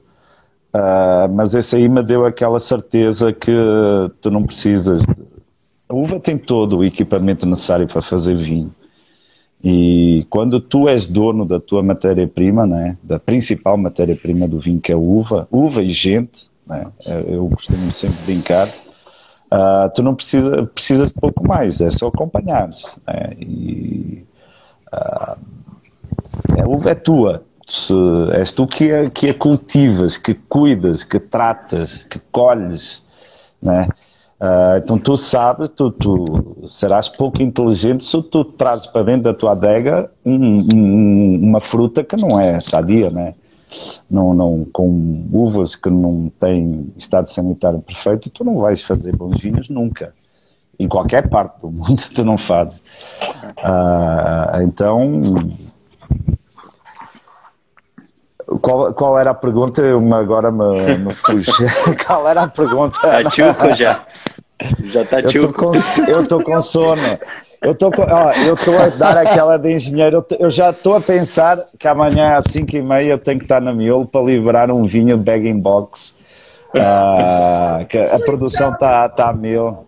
Uh, 0.77 1.27
mas 1.33 1.55
esse 1.55 1.75
aí 1.75 1.89
me 1.89 2.03
deu 2.03 2.23
aquela 2.23 2.59
certeza 2.59 3.33
que 3.33 3.51
tu 4.21 4.29
não 4.29 4.43
precisas. 4.43 5.01
A 5.89 5.95
uva 5.95 6.19
tem 6.19 6.37
todo 6.37 6.77
o 6.77 6.83
equipamento 6.83 7.47
necessário 7.47 7.87
para 7.87 8.01
fazer 8.01 8.35
vinho. 8.35 8.71
E 9.63 10.27
quando 10.29 10.59
tu 10.59 10.87
és 10.87 11.07
dono 11.07 11.45
da 11.45 11.59
tua 11.59 11.81
matéria-prima, 11.81 12.67
né, 12.67 12.95
da 13.01 13.17
principal 13.17 13.75
matéria-prima 13.75 14.47
do 14.47 14.59
vinho, 14.59 14.79
que 14.79 14.91
é 14.91 14.95
a 14.95 14.99
uva, 14.99 15.47
uva 15.49 15.81
e 15.81 15.91
gente, 15.91 16.51
né, 16.67 16.85
eu 17.25 17.49
costumo 17.49 17.91
sempre 17.91 18.17
brincar, 18.25 18.67
uh, 18.67 19.89
tu 19.95 20.03
não 20.03 20.13
precisa, 20.13 20.63
precisas 20.67 21.07
de 21.07 21.15
pouco 21.15 21.47
mais, 21.47 21.81
é 21.81 21.89
só 21.89 22.07
acompanhar. 22.07 22.69
Né, 23.07 23.33
e 23.39 24.23
uh, 24.93 25.37
a 26.61 26.67
uva 26.67 26.91
é 26.91 26.95
tua, 26.95 27.43
se 27.67 27.93
és 28.33 28.51
tu 28.53 28.65
que 28.65 28.91
a, 28.91 29.09
que 29.09 29.29
a 29.29 29.33
cultivas, 29.33 30.17
que 30.17 30.33
cuidas, 30.33 31.03
que 31.03 31.19
tratas, 31.19 32.05
que 32.05 32.17
colhes, 32.31 33.03
né? 33.61 33.87
Uh, 34.39 34.77
então 34.77 34.99
tu 34.99 35.17
sabes, 35.17 35.67
tu, 35.69 35.91
tu, 35.91 36.57
serás 36.67 37.09
pouco 37.09 37.41
inteligente 37.41 38.03
se 38.03 38.21
tu 38.21 38.45
trazes 38.45 38.85
para 38.85 39.03
dentro 39.03 39.23
da 39.23 39.33
tua 39.33 39.53
adega 39.53 40.11
um, 40.23 40.67
um, 40.73 41.39
uma 41.43 41.59
fruta 41.59 42.03
que 42.03 42.15
não 42.15 42.39
é 42.39 42.59
sadia, 42.59 43.09
né? 43.09 43.33
Não, 44.09 44.33
não, 44.33 44.65
com 44.71 45.27
uvas 45.33 45.75
que 45.75 45.89
não 45.89 46.31
têm 46.39 46.93
estado 46.95 47.27
sanitário 47.27 47.79
perfeito, 47.79 48.29
tu 48.29 48.43
não 48.43 48.59
vais 48.59 48.81
fazer 48.81 49.15
bons 49.15 49.39
vinhos 49.39 49.69
nunca. 49.69 50.13
Em 50.79 50.87
qualquer 50.87 51.27
parte 51.27 51.61
do 51.61 51.71
mundo 51.71 52.01
tu 52.15 52.23
não 52.23 52.37
fazes. 52.37 52.81
Uh, 53.57 54.61
então 54.61 55.23
qual, 58.61 58.93
qual 58.93 59.19
era 59.19 59.31
a 59.31 59.33
pergunta? 59.33 59.81
Eu 59.81 60.13
agora 60.13 60.51
me, 60.51 60.97
me 60.97 61.13
fugi. 61.13 61.51
qual 62.05 62.27
era 62.27 62.43
a 62.43 62.47
pergunta? 62.47 62.99
Tá 62.99 63.23
tchuco 63.29 63.73
já. 63.73 64.05
Já 64.85 65.05
tá 65.05 65.21
tchuco. 65.21 65.71
Eu 66.07 66.21
estou 66.21 66.41
com 66.41 66.61
sono. 66.61 67.01
Eu 67.61 67.71
estou 67.71 67.91
a 67.99 68.89
dar 68.97 69.17
aquela 69.17 69.57
de 69.57 69.73
engenheiro. 69.73 70.25
Eu, 70.31 70.37
eu 70.39 70.49
já 70.49 70.69
estou 70.69 70.95
a 70.95 71.01
pensar 71.01 71.65
que 71.77 71.87
amanhã 71.87 72.37
às 72.37 72.45
5 72.51 72.75
e 72.75 72.81
meia 72.81 73.11
eu 73.11 73.17
tenho 73.17 73.39
que 73.39 73.45
estar 73.45 73.61
na 73.61 73.73
miolo 73.73 74.05
para 74.05 74.23
livrar 74.23 74.71
um 74.71 74.83
vinho 74.83 75.17
de 75.17 75.23
bagging 75.23 75.59
box. 75.59 76.15
Que 77.89 77.97
a 77.97 78.19
produção 78.19 78.71
está 78.73 79.09
tá 79.09 79.29
a 79.29 79.33
mil. 79.33 79.86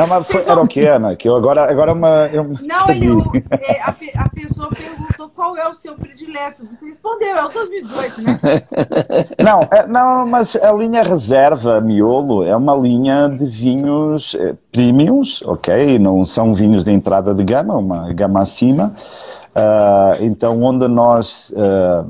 Não, 0.00 0.06
mas 0.06 0.26
foi, 0.26 0.42
era 0.42 0.60
o 0.60 0.66
que, 0.66 0.86
Ana? 0.86 1.14
Que 1.14 1.28
eu 1.28 1.36
agora, 1.36 1.70
agora 1.70 1.92
uma, 1.92 2.26
eu 2.32 2.44
Não, 2.44 2.88
ele, 2.88 3.06
é, 3.50 3.82
a, 3.82 3.94
a, 4.24 4.28
pessoa 4.30 4.70
perguntou 4.70 5.28
qual 5.28 5.56
é 5.58 5.68
o 5.68 5.74
seu 5.74 5.94
predileto. 5.94 6.66
Você 6.66 6.86
respondeu, 6.86 7.36
é 7.36 7.44
o 7.44 7.48
2018, 7.48 8.22
né? 8.22 8.40
Não, 9.38 9.68
é, 9.70 9.86
não, 9.86 10.26
mas 10.26 10.56
a 10.56 10.72
linha 10.72 11.02
reserva 11.02 11.80
miolo 11.80 12.44
é 12.44 12.56
uma 12.56 12.74
linha 12.76 13.28
de 13.28 13.46
vinhos 13.46 14.34
é, 14.34 14.54
premiums, 14.72 15.42
ok? 15.42 15.98
Não 15.98 16.24
são 16.24 16.54
vinhos 16.54 16.84
de 16.84 16.92
entrada 16.92 17.34
de 17.34 17.44
gama, 17.44 17.76
uma 17.76 18.12
gama 18.12 18.40
acima. 18.40 18.94
Uh, 19.50 20.22
então, 20.24 20.62
onde 20.62 20.86
nós 20.86 21.52
uh, 21.56 22.06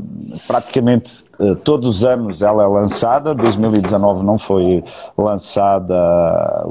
praticamente 0.46 1.24
uh, 1.38 1.56
todos 1.56 1.88
os 1.88 2.04
anos 2.04 2.42
ela 2.42 2.64
é 2.64 2.66
lançada, 2.66 3.34
2019 3.34 4.22
não 4.22 4.36
foi 4.36 4.84
lançada, 5.16 5.96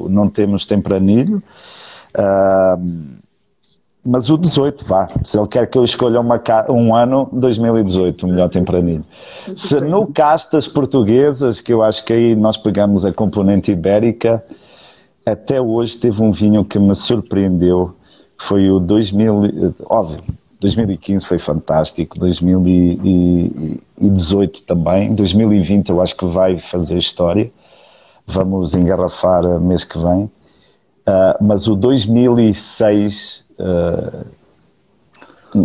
não 0.08 0.28
temos 0.28 0.68
tempranilho, 0.68 1.42
mas 4.06 4.30
o 4.30 4.38
18 4.38 4.86
vá, 4.86 5.10
se 5.24 5.38
ele 5.38 5.48
quer 5.48 5.68
que 5.68 5.78
eu 5.78 5.84
escolha 5.84 6.20
uma, 6.20 6.40
um 6.70 6.96
ano, 6.96 7.28
2018, 7.34 8.26
o 8.26 8.30
melhor 8.30 8.50
tempranilho. 8.50 9.04
Se 9.56 9.80
no 9.82 10.06
castas 10.08 10.68
portuguesas, 10.68 11.62
que 11.62 11.74
eu 11.74 11.82
acho 11.82 12.06
que 12.06 12.14
aí 12.14 12.36
nós 12.36 12.58
pegamos 12.58 13.06
a 13.06 13.12
componente 13.12 13.72
ibérica, 13.72 14.44
até 15.26 15.60
hoje 15.60 15.98
teve 15.98 16.22
um 16.22 16.32
vinho 16.32 16.64
que 16.64 16.78
me 16.78 16.94
surpreendeu, 16.94 17.96
foi 18.38 18.70
o 18.70 18.80
2000, 18.80 19.74
óbvio, 19.86 20.22
2015 20.60 21.26
foi 21.26 21.40
fantástico, 21.40 22.20
2018 22.20 24.64
também, 24.64 25.16
2020 25.16 25.90
eu 25.90 26.02
acho 26.02 26.18
que 26.18 26.26
vai 26.26 26.60
fazer 26.60 26.98
história. 26.98 27.50
Vamos 28.28 28.76
engarrafar 28.76 29.42
mês 29.60 29.86
que 29.86 29.98
vem. 29.98 30.26
Uh, 30.26 30.32
mas 31.42 31.68
o 31.68 31.76
2006, 31.76 33.44
uh, 33.58 34.24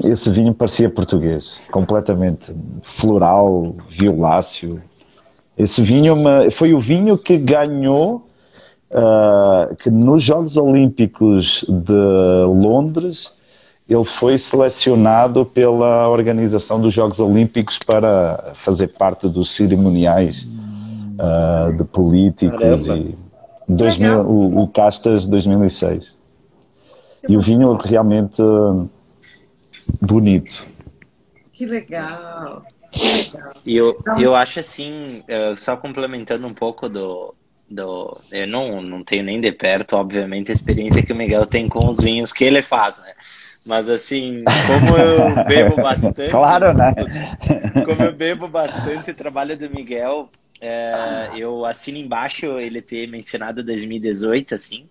esse 0.05 0.31
vinho 0.31 0.55
parecia 0.55 0.89
português, 0.89 1.63
completamente 1.71 2.55
floral, 2.83 3.77
violáceo. 3.89 4.83
Esse 5.59 5.83
vinho 5.83 6.17
foi 6.53 6.73
o 6.73 6.79
vinho 6.79 7.19
que 7.19 7.37
ganhou, 7.37 8.27
uh, 8.91 9.77
que 9.77 9.91
nos 9.91 10.23
Jogos 10.23 10.57
Olímpicos 10.57 11.67
de 11.69 12.47
Londres 12.47 13.31
ele 13.89 14.05
foi 14.05 14.39
selecionado 14.39 15.45
pela 15.45 16.09
organização 16.09 16.81
dos 16.81 16.95
Jogos 16.95 17.21
Olímpicos 17.21 17.79
para 17.79 18.53
fazer 18.55 18.89
parte 18.89 19.29
dos 19.29 19.51
cerimoniais 19.51 20.47
uh, 21.19 21.73
de 21.77 21.85
políticos 21.85 22.87
Caramba. 22.87 23.09
e 23.11 23.17
2000, 23.69 24.21
o, 24.21 24.63
o 24.63 24.69
Castas 24.69 25.27
2006 25.27 26.17
e 27.29 27.37
o 27.37 27.41
vinho 27.41 27.73
realmente 27.75 28.43
bonito. 30.01 30.67
Que 31.53 31.67
legal 31.67 32.63
e 33.65 33.77
eu, 33.77 33.97
então... 34.01 34.21
eu 34.21 34.35
acho 34.35 34.61
assim 34.61 35.23
só 35.57 35.77
complementando 35.77 36.47
um 36.47 36.55
pouco 36.55 36.89
do, 36.89 37.35
do 37.69 38.19
eu 38.31 38.47
não, 38.47 38.81
não 38.81 39.03
tenho 39.03 39.25
nem 39.25 39.41
de 39.41 39.51
perto 39.51 39.97
obviamente 39.97 40.51
a 40.51 40.55
experiência 40.55 41.05
que 41.05 41.13
o 41.13 41.17
Miguel 41.17 41.47
tem 41.47 41.69
com 41.69 41.89
os 41.89 41.99
vinhos 41.99 42.33
que 42.33 42.45
ele 42.45 42.63
faz 42.63 42.99
né 42.99 43.14
mas 43.65 43.89
assim, 43.89 44.45
como 44.67 44.97
eu 44.97 45.45
bebo 45.47 45.77
bastante. 45.81 46.31
claro, 46.31 46.75
né? 46.75 46.93
Como 47.85 48.03
eu 48.03 48.13
bebo 48.13 48.47
bastante 48.47 49.11
o 49.11 49.15
trabalho 49.15 49.57
do 49.57 49.71
Miguel, 49.71 50.29
é, 50.61 51.31
eu 51.37 51.65
assino 51.65 51.99
embaixo 51.99 52.59
ele 52.59 52.81
ter 52.83 53.07
mencionado 53.09 53.63
2018, 53.63 54.55
assim. 54.55 54.87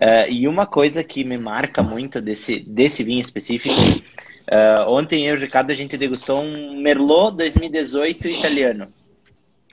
É, 0.00 0.30
e 0.30 0.46
uma 0.46 0.66
coisa 0.66 1.02
que 1.02 1.24
me 1.24 1.38
marca 1.38 1.82
muito 1.82 2.20
desse, 2.20 2.60
desse 2.60 3.02
vinho 3.02 3.20
específico. 3.20 3.74
É, 4.48 4.82
ontem 4.86 5.26
eu 5.26 5.34
e 5.34 5.38
o 5.38 5.40
Ricardo 5.40 5.70
a 5.70 5.74
gente 5.74 5.96
degustou 5.96 6.42
um 6.42 6.80
Merlot 6.80 7.36
2018 7.36 8.28
italiano. 8.28 8.92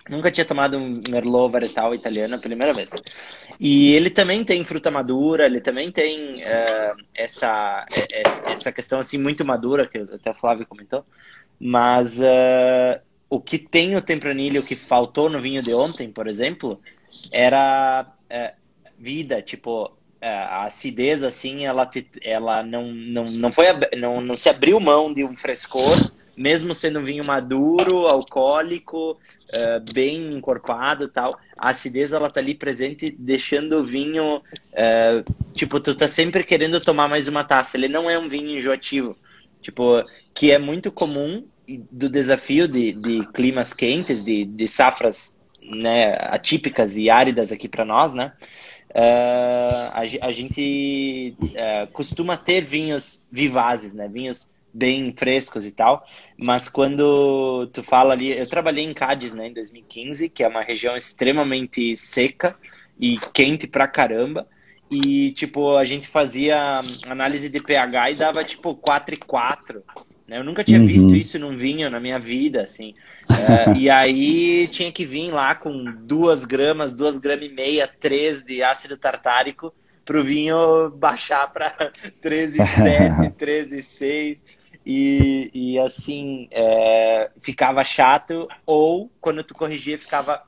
Nunca 0.09 0.29
tinha 0.29 0.45
tomado 0.45 0.77
um 0.77 0.99
Merlot 1.09 1.51
varietal 1.51 1.95
italiano 1.95 2.39
primeira 2.39 2.73
vez. 2.73 2.91
E 3.59 3.93
ele 3.93 4.09
também 4.09 4.43
tem 4.43 4.63
fruta 4.65 4.91
madura, 4.91 5.45
ele 5.45 5.61
também 5.61 5.91
tem 5.91 6.31
uh, 6.31 7.03
essa, 7.15 7.85
é, 8.11 8.51
essa 8.51 8.71
questão 8.71 8.99
assim 8.99 9.17
muito 9.17 9.45
madura, 9.45 9.87
que 9.87 9.97
até 9.97 10.31
a 10.31 10.33
Flávia 10.33 10.65
comentou. 10.65 11.05
Mas 11.59 12.19
uh, 12.19 12.99
o 13.29 13.39
que 13.39 13.57
tem 13.57 13.95
o 13.95 14.01
tempranilho 14.01 14.63
que 14.63 14.75
faltou 14.75 15.29
no 15.29 15.41
vinho 15.41 15.63
de 15.63 15.73
ontem, 15.73 16.11
por 16.11 16.27
exemplo, 16.27 16.81
era 17.31 18.05
uh, 18.29 18.55
vida, 18.99 19.41
tipo, 19.41 19.89
a 20.21 20.65
acidez 20.65 21.23
assim, 21.23 21.65
ela, 21.65 21.85
te, 21.85 22.07
ela 22.21 22.63
não, 22.63 22.91
não, 22.91 23.25
não, 23.25 23.51
foi, 23.51 23.65
não, 23.97 24.21
não 24.21 24.35
se 24.35 24.49
abriu 24.49 24.79
mão 24.79 25.13
de 25.13 25.23
um 25.23 25.35
frescor 25.35 25.97
mesmo 26.35 26.73
sendo 26.73 26.99
um 26.99 27.03
vinho 27.03 27.25
maduro, 27.25 28.07
alcoólico, 28.07 29.11
uh, 29.11 29.93
bem 29.93 30.33
encorpado 30.33 31.07
tal, 31.07 31.37
a 31.57 31.69
acidez 31.69 32.11
ela 32.11 32.29
tá 32.29 32.39
ali 32.39 32.55
presente, 32.55 33.15
deixando 33.17 33.79
o 33.79 33.83
vinho, 33.83 34.37
uh, 34.37 35.51
tipo, 35.53 35.79
tu 35.79 35.95
tá 35.95 36.07
sempre 36.07 36.43
querendo 36.43 36.79
tomar 36.79 37.07
mais 37.07 37.27
uma 37.27 37.43
taça. 37.43 37.77
Ele 37.77 37.87
não 37.87 38.09
é 38.09 38.17
um 38.17 38.27
vinho 38.27 38.57
enjoativo, 38.57 39.15
tipo, 39.61 40.03
que 40.33 40.51
é 40.51 40.57
muito 40.57 40.91
comum 40.91 41.45
do 41.91 42.09
desafio 42.09 42.67
de, 42.67 42.91
de 42.91 43.25
climas 43.27 43.73
quentes, 43.73 44.23
de, 44.23 44.43
de 44.43 44.67
safras 44.67 45.37
né, 45.61 46.17
atípicas 46.19 46.97
e 46.97 47.09
áridas 47.09 47.51
aqui 47.51 47.67
para 47.67 47.85
nós, 47.85 48.13
né? 48.13 48.33
Uh, 48.89 49.89
a, 49.91 50.27
a, 50.27 50.31
gente 50.31 51.35
uh, 51.41 51.91
costuma 51.91 52.37
ter 52.37 52.61
vinhos 52.61 53.25
vivazes, 53.31 53.93
né? 53.93 54.07
Vinhos 54.07 54.52
bem 54.73 55.13
frescos 55.15 55.65
e 55.65 55.71
tal. 55.71 56.05
Mas 56.37 56.67
quando 56.67 57.67
tu 57.67 57.83
fala 57.83 58.13
ali, 58.13 58.37
eu 58.37 58.47
trabalhei 58.47 58.83
em 58.83 58.93
Cádiz, 58.93 59.33
né, 59.33 59.47
em 59.47 59.53
2015, 59.53 60.29
que 60.29 60.43
é 60.43 60.47
uma 60.47 60.63
região 60.63 60.97
extremamente 60.97 61.95
seca 61.95 62.55
e 62.99 63.15
quente 63.33 63.67
pra 63.67 63.87
caramba. 63.87 64.47
E, 64.89 65.31
tipo, 65.31 65.75
a 65.75 65.85
gente 65.85 66.07
fazia 66.07 66.81
análise 67.07 67.49
de 67.49 67.59
pH 67.59 68.11
e 68.11 68.15
dava, 68.15 68.43
tipo, 68.43 68.75
4 68.75 69.15
e 69.15 69.17
4. 69.17 69.83
Né? 70.27 70.37
Eu 70.37 70.43
nunca 70.43 70.63
tinha 70.63 70.79
uhum. 70.79 70.85
visto 70.85 71.15
isso 71.15 71.39
num 71.39 71.55
vinho 71.57 71.89
na 71.89 71.99
minha 71.99 72.19
vida, 72.19 72.61
assim. 72.61 72.93
É, 73.29 73.73
e 73.77 73.89
aí 73.89 74.67
tinha 74.67 74.91
que 74.91 75.05
vir 75.05 75.31
lá 75.31 75.55
com 75.55 75.83
2 75.83 76.45
gramas, 76.45 76.93
2 76.93 77.17
gramas 77.17 77.45
e 77.45 77.49
meia, 77.49 77.87
3 77.87 78.43
de 78.43 78.61
ácido 78.61 78.97
tartárico 78.97 79.73
para 80.05 80.19
o 80.19 80.23
vinho 80.23 80.89
baixar 80.91 81.51
para 81.51 81.91
13,7, 82.21 83.33
13,6 83.35 84.37
e, 84.85 85.49
e 85.53 85.79
assim 85.79 86.47
é, 86.51 87.29
ficava 87.41 87.83
chato 87.83 88.47
ou 88.65 89.09
quando 89.21 89.43
tu 89.43 89.53
corrigia 89.53 89.97
ficava 89.97 90.43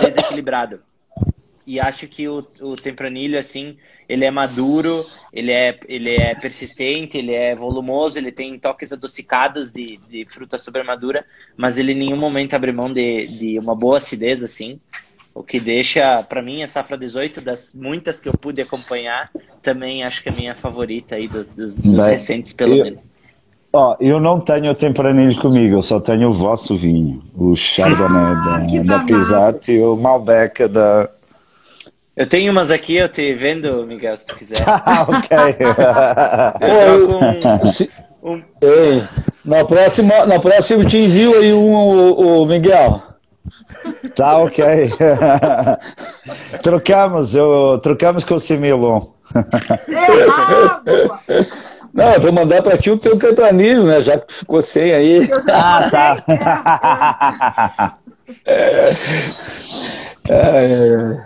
desequilibrado. 0.00 0.82
E 1.66 1.78
acho 1.78 2.06
que 2.08 2.28
o, 2.28 2.46
o 2.60 2.76
tempranilho 2.76 3.38
assim 3.38 3.76
ele 4.08 4.24
é 4.24 4.30
maduro 4.30 5.06
ele 5.32 5.52
é 5.52 5.78
ele 5.86 6.14
é 6.16 6.34
persistente 6.34 7.18
ele 7.18 7.32
é 7.32 7.54
volumoso 7.54 8.18
ele 8.18 8.32
tem 8.32 8.58
toques 8.58 8.92
adocicados 8.92 9.70
de, 9.70 9.98
de 10.08 10.24
fruta 10.24 10.58
sobremadura 10.58 11.24
mas 11.56 11.78
ele 11.78 11.92
em 11.92 11.98
nenhum 11.98 12.16
momento 12.16 12.54
abre 12.54 12.72
mão 12.72 12.92
de, 12.92 13.26
de 13.26 13.58
uma 13.58 13.74
boa 13.74 13.98
acidez 13.98 14.42
assim. 14.42 14.80
O 15.32 15.44
que 15.44 15.60
deixa 15.60 16.22
para 16.24 16.42
mim 16.42 16.62
a 16.62 16.66
safra 16.66 16.98
18 16.98 17.40
das 17.40 17.72
muitas 17.72 18.20
que 18.20 18.28
eu 18.28 18.32
pude 18.32 18.60
acompanhar 18.60 19.30
também 19.62 20.02
acho 20.02 20.22
que 20.22 20.28
é 20.28 20.32
a 20.32 20.34
minha 20.34 20.54
favorita 20.56 21.14
aí 21.14 21.28
dos, 21.28 21.46
dos, 21.46 21.78
dos 21.78 22.06
recentes 22.06 22.52
pelo 22.52 22.74
eu... 22.74 22.84
menos 22.84 23.12
Ó, 23.72 23.92
oh, 23.92 23.96
eu 24.00 24.18
não 24.18 24.40
tenho 24.40 24.72
o 24.72 24.74
Tempranilho 24.74 25.40
comigo, 25.40 25.76
eu 25.76 25.82
só 25.82 26.00
tenho 26.00 26.30
o 26.30 26.34
vosso 26.34 26.76
vinho, 26.76 27.22
o 27.36 27.54
Chardonnay 27.54 28.34
ah, 28.82 28.82
da, 28.84 28.98
da 28.98 29.04
Pisat 29.04 29.70
e 29.70 29.80
o 29.80 29.96
Malbec 29.96 30.66
da. 30.66 31.08
Eu 32.16 32.26
tenho 32.26 32.50
umas 32.50 32.72
aqui, 32.72 32.96
eu 32.96 33.08
te 33.08 33.32
vendo, 33.32 33.86
Miguel, 33.86 34.16
se 34.16 34.26
tu 34.26 34.34
quiser. 34.34 34.58
ah, 34.66 35.06
ok. 35.08 35.36
um, 38.24 38.32
um... 38.32 38.42
Ei, 38.60 39.04
na 39.44 39.64
próxima, 39.64 40.26
na 40.26 40.40
próxima 40.40 40.82
eu 40.82 40.88
te 40.88 40.98
envio 40.98 41.38
aí 41.38 41.52
um, 41.52 41.72
o, 41.72 42.42
o 42.42 42.46
Miguel. 42.46 43.00
Tá 44.16 44.38
ok. 44.38 44.64
trocamos, 46.60 47.36
eu, 47.36 47.78
trocamos 47.80 48.24
com 48.24 48.34
o 48.34 48.40
Similon. 48.40 49.02
É, 51.28 51.46
não, 51.92 52.12
eu 52.12 52.20
vou 52.20 52.32
mandar 52.32 52.62
para 52.62 52.78
ti 52.78 52.90
o 52.90 52.98
teu 52.98 53.18
tempranilho, 53.18 53.84
né? 53.84 54.00
Já 54.00 54.18
que 54.18 54.26
tu 54.26 54.34
ficou 54.34 54.62
sem 54.62 54.92
aí. 54.92 55.28
Ah, 55.52 55.90
tá. 55.90 57.98
é, 58.46 58.90
é, 60.28 61.24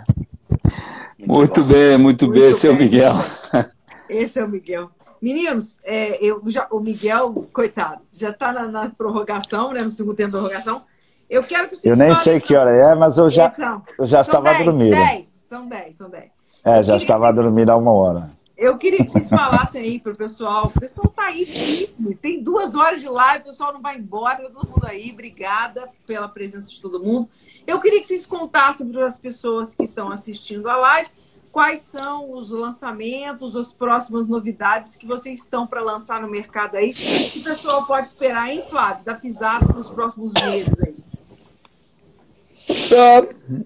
muito 1.25 1.63
bem, 1.63 1.97
muito, 1.97 2.25
muito 2.25 2.29
bem, 2.29 2.53
seu 2.53 2.75
Miguel. 2.75 3.13
Esse 4.09 4.39
é 4.39 4.43
o 4.43 4.49
Miguel. 4.49 4.89
Meninos, 5.21 5.79
é, 5.83 6.23
eu 6.23 6.41
já, 6.47 6.67
o 6.69 6.79
Miguel, 6.79 7.47
coitado, 7.51 8.01
já 8.11 8.29
está 8.29 8.51
na, 8.51 8.67
na, 8.67 8.89
prorrogação, 8.89 9.71
né? 9.71 9.81
No 9.81 9.89
segundo 9.89 10.15
tempo 10.15 10.31
de 10.31 10.37
prorrogação. 10.37 10.83
Eu 11.29 11.43
quero 11.43 11.69
que 11.69 11.75
vocês 11.75 11.91
Eu 11.91 11.97
nem 11.97 12.09
falem... 12.09 12.23
sei 12.23 12.39
que 12.39 12.55
hora 12.55 12.69
é, 12.69 12.93
mas 12.93 13.17
eu 13.17 13.29
já, 13.29 13.47
então, 13.47 13.81
eu 13.97 14.05
já 14.05 14.21
estava 14.21 14.53
dormindo. 14.63 14.91
Dez, 14.91 15.27
são 15.27 15.67
10, 15.67 15.95
são 15.95 16.09
10. 16.09 16.25
É, 16.63 16.83
já 16.83 16.97
estava 16.97 17.25
vocês... 17.25 17.35
dormindo 17.35 17.71
há 17.71 17.75
uma 17.75 17.91
hora. 17.91 18.31
Eu 18.57 18.77
queria 18.77 19.03
que 19.03 19.11
vocês 19.11 19.29
falassem 19.29 19.81
aí 19.81 19.99
para 19.99 20.13
o 20.13 20.15
pessoal. 20.15 20.67
O 20.67 20.79
pessoal 20.79 21.07
está 21.07 21.25
aí 21.25 21.45
firme. 21.45 22.15
Tem 22.15 22.41
duas 22.41 22.73
horas 22.73 23.01
de 23.01 23.09
live, 23.09 23.41
o 23.41 23.47
pessoal 23.47 23.73
não 23.73 23.81
vai 23.81 23.97
embora, 23.97 24.43
tá 24.43 24.49
todo 24.49 24.69
mundo 24.69 24.85
aí. 24.87 25.11
Obrigada 25.11 25.89
pela 26.07 26.27
presença 26.27 26.69
de 26.69 26.81
todo 26.81 27.03
mundo. 27.03 27.29
Eu 27.67 27.79
queria 27.79 27.99
que 27.99 28.07
vocês 28.07 28.25
contassem 28.25 28.89
para 28.89 29.05
as 29.05 29.17
pessoas 29.17 29.75
que 29.75 29.83
estão 29.83 30.09
assistindo 30.11 30.69
a 30.69 30.77
live 30.77 31.09
quais 31.55 31.79
são 31.79 32.33
os 32.33 32.49
lançamentos, 32.49 33.55
as 33.55 33.71
próximas 33.71 34.27
novidades 34.27 34.97
que 34.97 35.07
vocês 35.07 35.39
estão 35.39 35.65
para 35.65 35.79
lançar 35.79 36.21
no 36.21 36.27
mercado 36.27 36.75
aí. 36.75 36.93
Que 36.93 37.39
o 37.39 37.43
pessoal 37.45 37.85
pode 37.85 38.07
esperar, 38.07 38.51
hein, 38.51 38.61
Flávio, 38.69 39.05
da 39.05 39.15
pisada 39.15 39.65
nos 39.73 39.89
próximos 39.89 40.33
meses 40.33 40.73
aí. 40.85 40.95
Tá. 42.89 43.65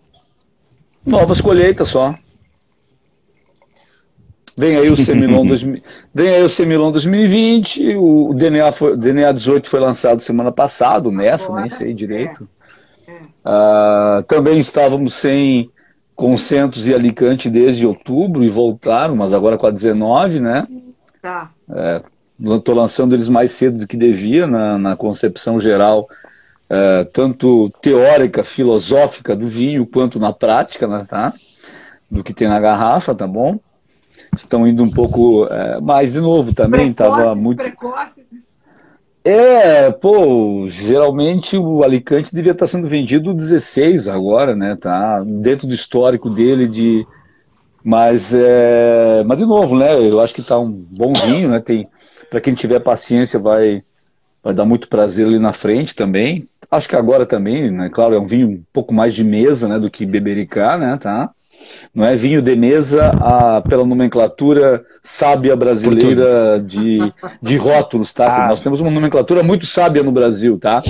Novas 1.03 1.41
colheitas 1.41 1.89
só. 1.89 2.13
Vem 4.59 4.75
aí 4.75 4.89
o 4.89 4.97
Semilon, 4.97 5.45
2000, 5.47 5.81
vem 6.13 6.29
aí 6.29 6.43
o 6.43 6.49
Semilon 6.49 6.91
2020, 6.91 7.95
o 7.95 8.33
DNA, 8.33 8.71
foi, 8.73 8.97
DNA 8.97 9.31
18 9.31 9.69
foi 9.69 9.79
lançado 9.79 10.21
semana 10.21 10.51
passada, 10.51 11.09
nessa, 11.09 11.45
Agora, 11.45 11.61
nem 11.61 11.69
sei 11.69 11.93
direito. 11.93 12.45
É, 13.07 13.11
é. 13.11 13.21
Ah, 13.45 14.23
também 14.27 14.59
estávamos 14.59 15.13
sem 15.13 15.69
Concentos 16.13 16.87
e 16.89 16.93
Alicante 16.93 17.49
desde 17.49 17.87
outubro 17.87 18.43
e 18.43 18.49
voltaram, 18.49 19.15
mas 19.15 19.31
agora 19.31 19.57
com 19.57 19.65
a 19.65 19.71
19, 19.71 20.41
né? 20.41 20.67
Tá. 21.21 21.51
É, 21.73 22.01
Estou 22.41 22.75
lançando 22.75 23.15
eles 23.15 23.29
mais 23.29 23.51
cedo 23.51 23.79
do 23.79 23.87
que 23.87 23.95
devia 23.95 24.45
na, 24.45 24.77
na 24.77 24.95
concepção 24.95 25.59
geral, 25.59 26.07
é, 26.69 27.05
tanto 27.05 27.69
teórica, 27.81 28.43
filosófica 28.43 29.35
do 29.35 29.47
vinho, 29.47 29.85
quanto 29.85 30.19
na 30.19 30.33
prática, 30.33 30.85
né, 30.85 31.05
tá? 31.07 31.33
Do 32.11 32.23
que 32.23 32.33
tem 32.33 32.47
na 32.47 32.59
garrafa, 32.59 33.15
tá 33.15 33.27
bom? 33.27 33.59
Estão 34.35 34.67
indo 34.67 34.83
um 34.83 34.89
pouco 34.89 35.45
é, 35.45 35.79
mais 35.81 36.13
de 36.13 36.21
novo 36.21 36.53
também, 36.53 36.91
estava 36.91 37.35
muito. 37.35 37.57
Precoces. 37.57 38.25
É, 39.23 39.91
pô, 39.91 40.65
geralmente 40.67 41.57
o 41.57 41.83
Alicante 41.83 42.33
devia 42.33 42.53
estar 42.53 42.67
sendo 42.67 42.87
vendido 42.87 43.33
16 43.33 44.07
agora, 44.07 44.55
né? 44.55 44.75
Tá 44.75 45.21
dentro 45.23 45.67
do 45.67 45.73
histórico 45.73 46.29
dele 46.29 46.67
de. 46.67 47.05
Mas, 47.83 48.33
é... 48.33 49.23
mas 49.25 49.37
de 49.37 49.45
novo, 49.45 49.77
né? 49.77 50.01
Eu 50.05 50.19
acho 50.19 50.33
que 50.33 50.41
tá 50.41 50.57
um 50.57 50.71
bom 50.71 51.13
vinho, 51.13 51.49
né? 51.49 51.59
Tem 51.59 51.87
para 52.29 52.39
quem 52.39 52.53
tiver 52.53 52.79
paciência 52.79 53.39
vai 53.39 53.81
vai 54.41 54.53
dar 54.53 54.63
muito 54.63 54.87
prazer 54.87 55.27
ali 55.27 55.37
na 55.37 55.51
frente 55.51 55.93
também. 55.93 56.47
Acho 56.71 56.87
que 56.87 56.95
agora 56.95 57.25
também, 57.25 57.69
né? 57.71 57.89
Claro, 57.89 58.15
é 58.15 58.19
um 58.19 58.27
vinho 58.27 58.47
um 58.47 58.63
pouco 58.71 58.93
mais 58.93 59.13
de 59.13 59.23
mesa, 59.23 59.67
né? 59.67 59.77
Do 59.77 59.91
que 59.91 60.05
bebericá, 60.05 60.77
né? 60.77 60.97
Tá? 60.97 61.29
Não 61.93 62.05
é 62.05 62.15
vinho 62.15 62.41
de 62.41 62.55
mesa 62.55 63.11
a, 63.19 63.61
pela 63.61 63.85
nomenclatura 63.85 64.83
sábia 65.03 65.55
brasileira 65.55 66.61
de, 66.63 66.99
de 67.41 67.57
rótulos, 67.57 68.13
tá? 68.13 68.29
Ah. 68.39 68.47
Nós 68.49 68.61
temos 68.61 68.79
uma 68.79 68.91
nomenclatura 68.91 69.41
muito 69.41 69.65
sábia 69.65 70.03
no 70.03 70.11
Brasil, 70.11 70.57
tá? 70.57 70.81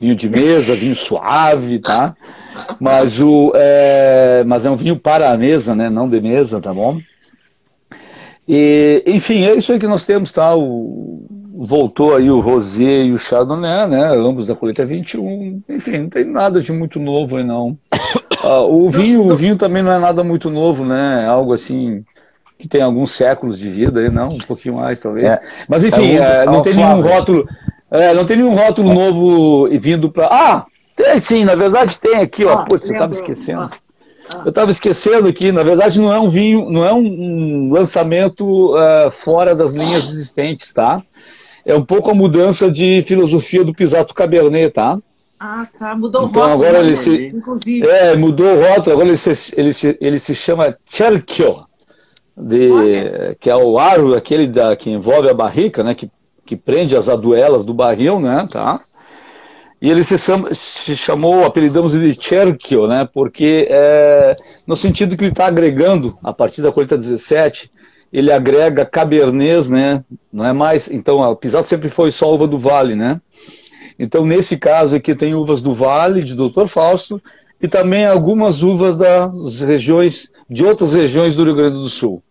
Vinho 0.00 0.16
de 0.16 0.28
mesa, 0.28 0.74
vinho 0.74 0.96
suave, 0.96 1.78
tá? 1.78 2.16
Mas, 2.80 3.20
o, 3.20 3.52
é, 3.54 4.42
mas 4.46 4.64
é 4.64 4.70
um 4.70 4.76
vinho 4.76 4.98
para 4.98 5.30
a 5.30 5.36
mesa, 5.36 5.74
né? 5.74 5.90
Não 5.90 6.08
de 6.08 6.20
mesa, 6.20 6.60
tá 6.60 6.72
bom? 6.72 6.98
E, 8.48 9.02
enfim, 9.06 9.44
é 9.44 9.54
isso 9.54 9.72
aí 9.72 9.78
que 9.78 9.86
nós 9.86 10.04
temos, 10.04 10.32
tá? 10.32 10.56
O, 10.56 11.24
voltou 11.64 12.16
aí 12.16 12.28
o 12.28 12.40
Rosé 12.40 13.04
e 13.04 13.12
o 13.12 13.18
Chardonnay, 13.18 13.86
né? 13.88 14.08
Ambos 14.16 14.48
da 14.48 14.56
colheita 14.56 14.84
21. 14.84 15.62
Enfim, 15.68 15.98
não 15.98 16.08
tem 16.08 16.24
nada 16.24 16.60
de 16.60 16.72
muito 16.72 16.98
novo 16.98 17.36
aí, 17.36 17.44
não. 17.44 17.78
Ah, 18.44 18.60
o, 18.60 18.90
vinho, 18.90 19.24
o 19.24 19.36
vinho 19.36 19.54
também 19.54 19.84
não 19.84 19.92
é 19.92 20.00
nada 20.00 20.24
muito 20.24 20.50
novo, 20.50 20.84
né? 20.84 21.22
É 21.22 21.26
algo 21.26 21.52
assim 21.52 22.04
que 22.58 22.66
tem 22.66 22.82
alguns 22.82 23.12
séculos 23.12 23.56
de 23.56 23.70
vida 23.70 24.00
aí, 24.00 24.10
não? 24.10 24.30
Um 24.30 24.38
pouquinho 24.38 24.78
mais, 24.78 24.98
talvez. 24.98 25.26
É, 25.26 25.40
Mas 25.68 25.84
enfim, 25.84 26.16
é, 26.16 26.44
não 26.44 26.60
tem 26.60 26.74
nenhum 26.74 27.00
rótulo. 27.00 27.48
É, 27.88 28.12
não 28.12 28.24
tem 28.24 28.38
nenhum 28.38 28.56
rótulo 28.56 28.92
novo 28.92 29.68
vindo 29.78 30.10
para. 30.10 30.26
Ah! 30.26 30.66
Tem 30.96 31.20
sim, 31.20 31.44
na 31.44 31.54
verdade 31.54 31.96
tem 31.98 32.16
aqui, 32.16 32.44
ó. 32.44 32.54
Ah, 32.54 32.64
Putz, 32.64 32.88
eu 32.88 32.94
estava 32.94 33.12
esquecendo. 33.12 33.70
Ah. 34.34 34.42
Eu 34.44 34.48
estava 34.48 34.72
esquecendo 34.72 35.28
aqui, 35.28 35.52
na 35.52 35.62
verdade 35.62 36.00
não 36.00 36.12
é 36.12 36.18
um 36.18 36.28
vinho, 36.28 36.68
não 36.68 36.84
é 36.84 36.92
um, 36.92 37.70
lançamento 37.70 38.74
uh, 38.74 39.08
fora 39.08 39.54
das 39.54 39.72
linhas 39.72 40.08
existentes, 40.08 40.72
tá? 40.72 41.00
É 41.64 41.74
um 41.74 41.84
pouco 41.84 42.10
a 42.10 42.14
mudança 42.14 42.70
de 42.70 43.02
filosofia 43.02 43.64
do 43.64 43.74
Pisato 43.74 44.14
Cabernet, 44.14 44.72
tá? 44.72 44.98
Ah, 45.38 45.66
tá. 45.78 45.94
Mudou 45.96 46.28
então, 46.28 46.42
o 46.42 46.46
rótulo. 46.46 46.66
Agora 46.66 46.78
ele 46.78 46.90
né, 46.90 46.94
se, 46.94 47.26
inclusive. 47.26 47.86
É, 47.86 48.16
mudou 48.16 48.46
o 48.46 48.60
rótulo. 48.60 48.92
Agora 48.92 49.08
ele 49.08 49.16
se, 49.16 49.54
ele 49.56 49.72
se, 49.72 49.98
ele 50.00 50.18
se 50.18 50.34
chama 50.34 50.76
Cherkio, 50.86 51.64
de, 52.36 53.36
que 53.40 53.50
é 53.50 53.56
o 53.56 53.78
aro 53.78 54.14
aquele 54.14 54.46
da, 54.46 54.76
que 54.76 54.90
envolve 54.90 55.28
a 55.28 55.34
barrica, 55.34 55.82
né? 55.82 55.94
Que, 55.94 56.10
que 56.46 56.56
prende 56.56 56.96
as 56.96 57.08
aduelas 57.08 57.64
do 57.64 57.74
barril, 57.74 58.20
né? 58.20 58.46
Tá? 58.50 58.80
E 59.80 59.90
ele 59.90 60.04
se, 60.04 60.16
chama, 60.16 60.54
se 60.54 60.94
chamou, 60.94 61.44
apelidamos 61.44 61.92
ele 61.92 62.12
de 62.12 62.22
Cherkio, 62.22 62.86
né? 62.86 63.08
Porque 63.12 63.66
é, 63.68 64.36
no 64.64 64.76
sentido 64.76 65.16
que 65.16 65.24
ele 65.24 65.32
está 65.32 65.46
agregando, 65.46 66.16
a 66.22 66.32
partir 66.32 66.62
da 66.62 66.70
colheita 66.70 66.96
17, 66.96 67.68
ele 68.12 68.30
agrega 68.30 68.84
cabernês, 68.84 69.68
né? 69.68 70.04
Não 70.32 70.44
é 70.44 70.52
mais. 70.52 70.90
Então, 70.90 71.18
o 71.18 71.36
Pisato 71.36 71.68
sempre 71.68 71.88
foi 71.88 72.12
só 72.12 72.32
uva 72.32 72.46
do 72.46 72.58
Vale, 72.58 72.94
né? 72.94 73.20
Então, 73.98 74.26
nesse 74.26 74.58
caso 74.58 74.96
aqui, 74.96 75.14
tem 75.14 75.34
uvas 75.34 75.62
do 75.62 75.72
Vale, 75.72 76.22
de 76.22 76.34
Doutor 76.34 76.68
Fausto, 76.68 77.22
e 77.60 77.66
também 77.66 78.04
algumas 78.04 78.62
uvas 78.62 78.96
das 78.96 79.60
regiões, 79.60 80.30
de 80.48 80.64
outras 80.64 80.94
regiões 80.94 81.34
do 81.34 81.44
Rio 81.44 81.54
Grande 81.54 81.78
do 81.78 81.88
Sul. 81.88 82.22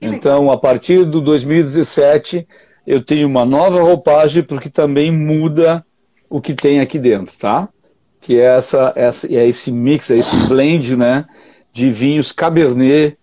Então, 0.00 0.50
a 0.50 0.56
partir 0.56 1.04
do 1.04 1.20
2017, 1.20 2.46
eu 2.86 3.02
tenho 3.02 3.26
uma 3.26 3.44
nova 3.44 3.80
roupagem, 3.80 4.42
porque 4.42 4.70
também 4.70 5.10
muda 5.10 5.84
o 6.30 6.40
que 6.40 6.54
tem 6.54 6.80
aqui 6.80 6.98
dentro, 6.98 7.36
tá? 7.36 7.68
Que 8.20 8.38
é, 8.38 8.56
essa, 8.56 8.92
essa, 8.96 9.26
é 9.26 9.46
esse 9.46 9.72
mix, 9.72 10.10
é 10.10 10.18
esse 10.18 10.48
blend, 10.48 10.96
né? 10.96 11.24
De 11.72 11.90
vinhos 11.90 12.32
Cabernet 12.32 13.16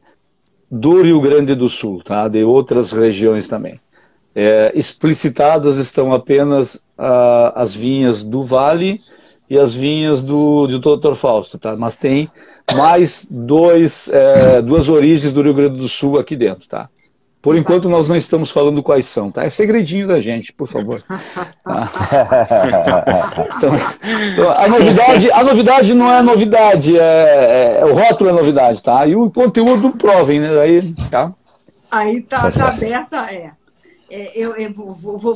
do 0.74 1.04
Rio 1.04 1.22
Grande 1.22 1.54
do 1.54 1.70
Sul, 1.70 2.02
tá? 2.04 2.28
De 2.28 2.44
outras 2.44 2.92
regiões 2.92 3.48
também. 3.48 3.80
É, 4.34 4.72
explicitadas 4.74 5.78
estão 5.78 6.12
apenas 6.12 6.84
as 7.54 7.76
vinhas 7.76 8.24
do 8.24 8.44
Vale 8.44 9.00
e 9.48 9.56
as 9.56 9.76
vinhas 9.76 10.24
do, 10.24 10.66
do 10.66 10.98
Dr. 10.98 11.14
Fausto, 11.14 11.60
tá? 11.60 11.76
Mas 11.78 11.96
tem 11.96 12.28
mais 12.76 13.28
dois, 13.30 14.10
é, 14.10 14.64
duas 14.64 14.90
origens 14.90 15.32
do 15.32 15.44
Rio 15.44 15.54
Grande 15.54 15.78
do 15.78 15.88
Sul 15.88 16.18
aqui 16.18 16.36
dentro, 16.36 16.68
tá? 16.68 16.90
Por 17.44 17.58
enquanto 17.58 17.90
nós 17.90 18.08
não 18.08 18.16
estamos 18.16 18.52
falando 18.52 18.82
quais 18.82 19.06
são, 19.06 19.30
tá? 19.30 19.44
É 19.44 19.50
segredinho 19.50 20.08
da 20.08 20.18
gente, 20.18 20.54
por 20.54 20.66
favor. 20.66 21.02
Tá? 21.02 21.92
Então, 23.58 23.76
então, 24.32 24.52
a, 24.52 24.68
novidade, 24.68 25.32
a 25.32 25.44
novidade 25.44 25.94
não 25.94 26.12
é 26.12 26.22
novidade, 26.22 26.98
é, 26.98 27.02
é, 27.02 27.80
é, 27.82 27.86
o 27.86 27.94
rótulo 27.94 28.30
é 28.30 28.34
novidade, 28.34 28.82
tá? 28.82 29.06
E 29.06 29.16
o 29.16 29.30
conteúdo 29.30 29.92
provem, 29.92 30.40
né? 30.40 30.60
Aí, 30.60 30.94
tá? 31.10 31.34
Aí 31.92 32.22
tá, 32.22 32.50
tá 32.50 32.70
aberta, 32.70 33.30
é. 33.32 33.52
É, 34.10 34.38
eu, 34.38 34.56
eu 34.56 34.74
vou, 34.74 34.94
vou, 34.94 35.18
vou. 35.18 35.34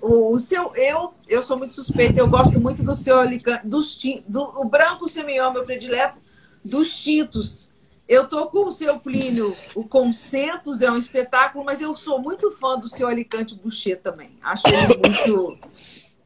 O, 0.00 0.34
o, 0.34 0.38
seu, 0.38 0.72
eu, 0.74 1.12
eu 1.28 1.42
sou 1.42 1.56
muito 1.56 1.72
suspeita, 1.72 2.18
eu 2.18 2.28
gosto 2.28 2.60
muito 2.60 2.82
do 2.82 2.96
seu 2.96 3.20
alicante, 3.20 3.66
dos 3.66 3.96
do, 4.26 4.42
o 4.60 4.64
branco 4.64 5.08
semillon, 5.08 5.52
meu 5.52 5.64
predileto, 5.64 6.18
dos 6.64 6.96
tintos. 6.96 7.70
Eu 8.06 8.26
tô 8.28 8.46
com 8.46 8.66
o 8.66 8.72
seu 8.72 8.98
Plínio, 8.98 9.56
o 9.74 9.82
Concentos 9.82 10.82
é 10.82 10.90
um 10.90 10.96
espetáculo, 10.96 11.64
mas 11.64 11.80
eu 11.80 11.96
sou 11.96 12.20
muito 12.20 12.50
fã 12.50 12.78
do 12.78 12.86
seu 12.86 13.08
Alicante 13.08 13.54
Boucher 13.54 13.98
também. 14.00 14.38
Acho 14.42 14.64
ele 14.68 15.08
muito, 15.08 15.58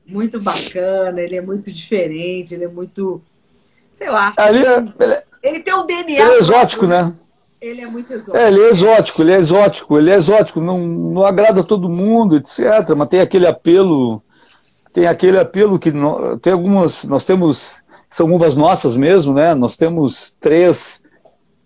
muito 0.04 0.40
bacana, 0.40 1.20
ele 1.20 1.36
é 1.36 1.40
muito 1.40 1.70
diferente, 1.70 2.54
ele 2.54 2.64
é 2.64 2.68
muito, 2.68 3.22
sei 3.92 4.10
lá. 4.10 4.34
É, 4.36 4.48
ele, 4.48 4.64
ele 5.42 5.60
tem 5.60 5.74
um 5.74 5.86
DNA. 5.86 6.20
Ele 6.20 6.32
é 6.32 6.38
exótico, 6.38 6.86
né? 6.86 7.14
Ele 7.60 7.80
é 7.80 7.86
muito 7.86 8.12
exótico. 8.12 8.36
É, 8.36 8.48
ele 8.48 8.60
é 8.60 8.70
exótico, 8.70 9.22
ele 9.22 9.32
é 9.32 9.36
exótico, 9.36 9.98
ele 9.98 10.10
é 10.10 10.14
exótico, 10.14 10.60
não, 10.60 10.78
não 10.78 11.24
agrada 11.24 11.64
todo 11.64 11.88
mundo, 11.88 12.36
etc. 12.36 12.94
Mas 12.96 13.08
tem 13.08 13.20
aquele 13.20 13.46
apelo, 13.46 14.22
tem 14.92 15.06
aquele 15.06 15.38
apelo 15.38 15.78
que 15.78 15.92
tem 16.40 16.52
algumas, 16.52 17.04
nós 17.04 17.24
temos, 17.24 17.80
são 18.08 18.32
uvas 18.32 18.54
nossas 18.54 18.96
mesmo, 18.96 19.34
né? 19.34 19.54
Nós 19.54 19.76
temos 19.76 20.36
três, 20.38 21.02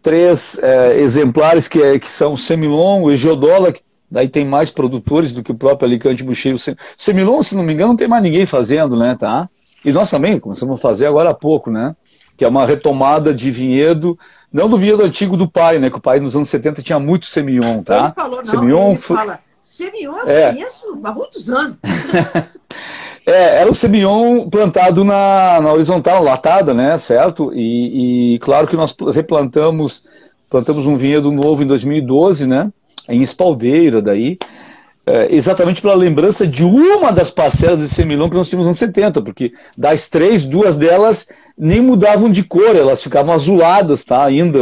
três 0.03 0.59
é, 0.59 0.99
exemplares 1.01 1.69
que, 1.69 1.81
é, 1.81 1.99
que 1.99 2.11
são 2.11 2.37
Semilon, 2.37 3.03
o 3.03 3.11
Egiodola, 3.11 3.73
que 3.73 3.81
daí 4.11 4.29
tem 4.29 4.45
mais 4.45 4.71
produtores 4.71 5.33
do 5.33 5.43
que 5.43 5.53
o 5.53 5.57
próprio 5.57 5.87
Alicante 5.89 6.25
Bucheiro. 6.25 6.59
Semilon, 6.97 7.43
se 7.43 7.55
não 7.55 7.63
me 7.63 7.73
engano, 7.73 7.91
não 7.91 7.97
tem 7.97 8.09
mais 8.09 8.23
ninguém 8.23 8.45
fazendo, 8.45 8.97
né, 8.97 9.17
tá? 9.19 9.49
E 9.85 9.93
nós 9.93 10.11
também 10.11 10.39
começamos 10.39 10.79
a 10.79 10.83
fazer 10.83 11.07
agora 11.07 11.31
há 11.31 11.35
pouco, 11.35 11.71
né? 11.71 11.97
Que 12.37 12.45
é 12.45 12.49
uma 12.49 12.67
retomada 12.67 13.33
de 13.33 13.51
vinhedo 13.51 14.19
não 14.53 14.69
do 14.69 14.77
vinhedo 14.77 15.03
antigo 15.03 15.37
do 15.37 15.49
pai, 15.49 15.79
né? 15.79 15.89
Que 15.89 15.97
o 15.97 16.01
pai 16.01 16.21
nos 16.21 16.37
anos 16.37 16.49
70 16.51 16.83
tinha 16.83 16.99
muito 16.99 17.27
Semillon, 17.27 17.83
tá? 17.83 18.05
Ele 18.05 18.13
falou, 18.13 18.37
não, 18.39 18.45
Semillon 18.45 18.91
ele 18.91 18.97
foi... 18.97 19.17
fala, 19.17 19.41
Semillon 19.63 20.19
eu 20.19 20.29
é. 20.29 20.53
conheço 20.53 21.01
há 21.03 21.13
muitos 21.13 21.49
anos. 21.49 21.79
é, 23.27 23.61
era 23.61 23.71
o 23.71 23.75
Semillon 23.75 24.49
plantado 24.49 25.05
na, 25.05 25.61
na 25.61 25.73
horizontal, 25.73 26.23
latada, 26.23 26.75
né? 26.75 26.99
Certo? 26.99 27.53
E, 27.55 28.35
e 28.35 28.39
claro 28.41 28.67
que 28.67 28.77
nós 28.77 28.95
replantamos, 29.15 30.05
plantamos 30.51 30.87
um 30.87 30.97
vinhedo 30.97 31.31
novo 31.31 31.63
em 31.63 31.67
2012, 31.67 32.47
né? 32.47 32.73
Em 33.09 33.23
Espaldeira, 33.23 34.03
daí. 34.03 34.39
É, 35.05 35.35
exatamente 35.35 35.83
pela 35.83 35.97
lembrança 35.97 36.47
de 36.47 36.63
uma 36.63 37.11
das 37.11 37.29
parcelas 37.29 37.81
de 37.81 37.89
Semilon 37.89 38.31
que 38.31 38.37
nós 38.37 38.49
tínhamos 38.49 38.69
nos 38.69 38.81
anos 38.81 38.95
70, 38.95 39.21
porque 39.21 39.53
das 39.77 40.09
três, 40.09 40.45
duas 40.45 40.77
delas 40.77 41.27
nem 41.59 41.81
mudavam 41.81 42.31
de 42.31 42.45
cor, 42.45 42.77
elas 42.77 43.03
ficavam 43.03 43.35
azuladas, 43.35 44.05
tá? 44.05 44.25
Ainda, 44.25 44.61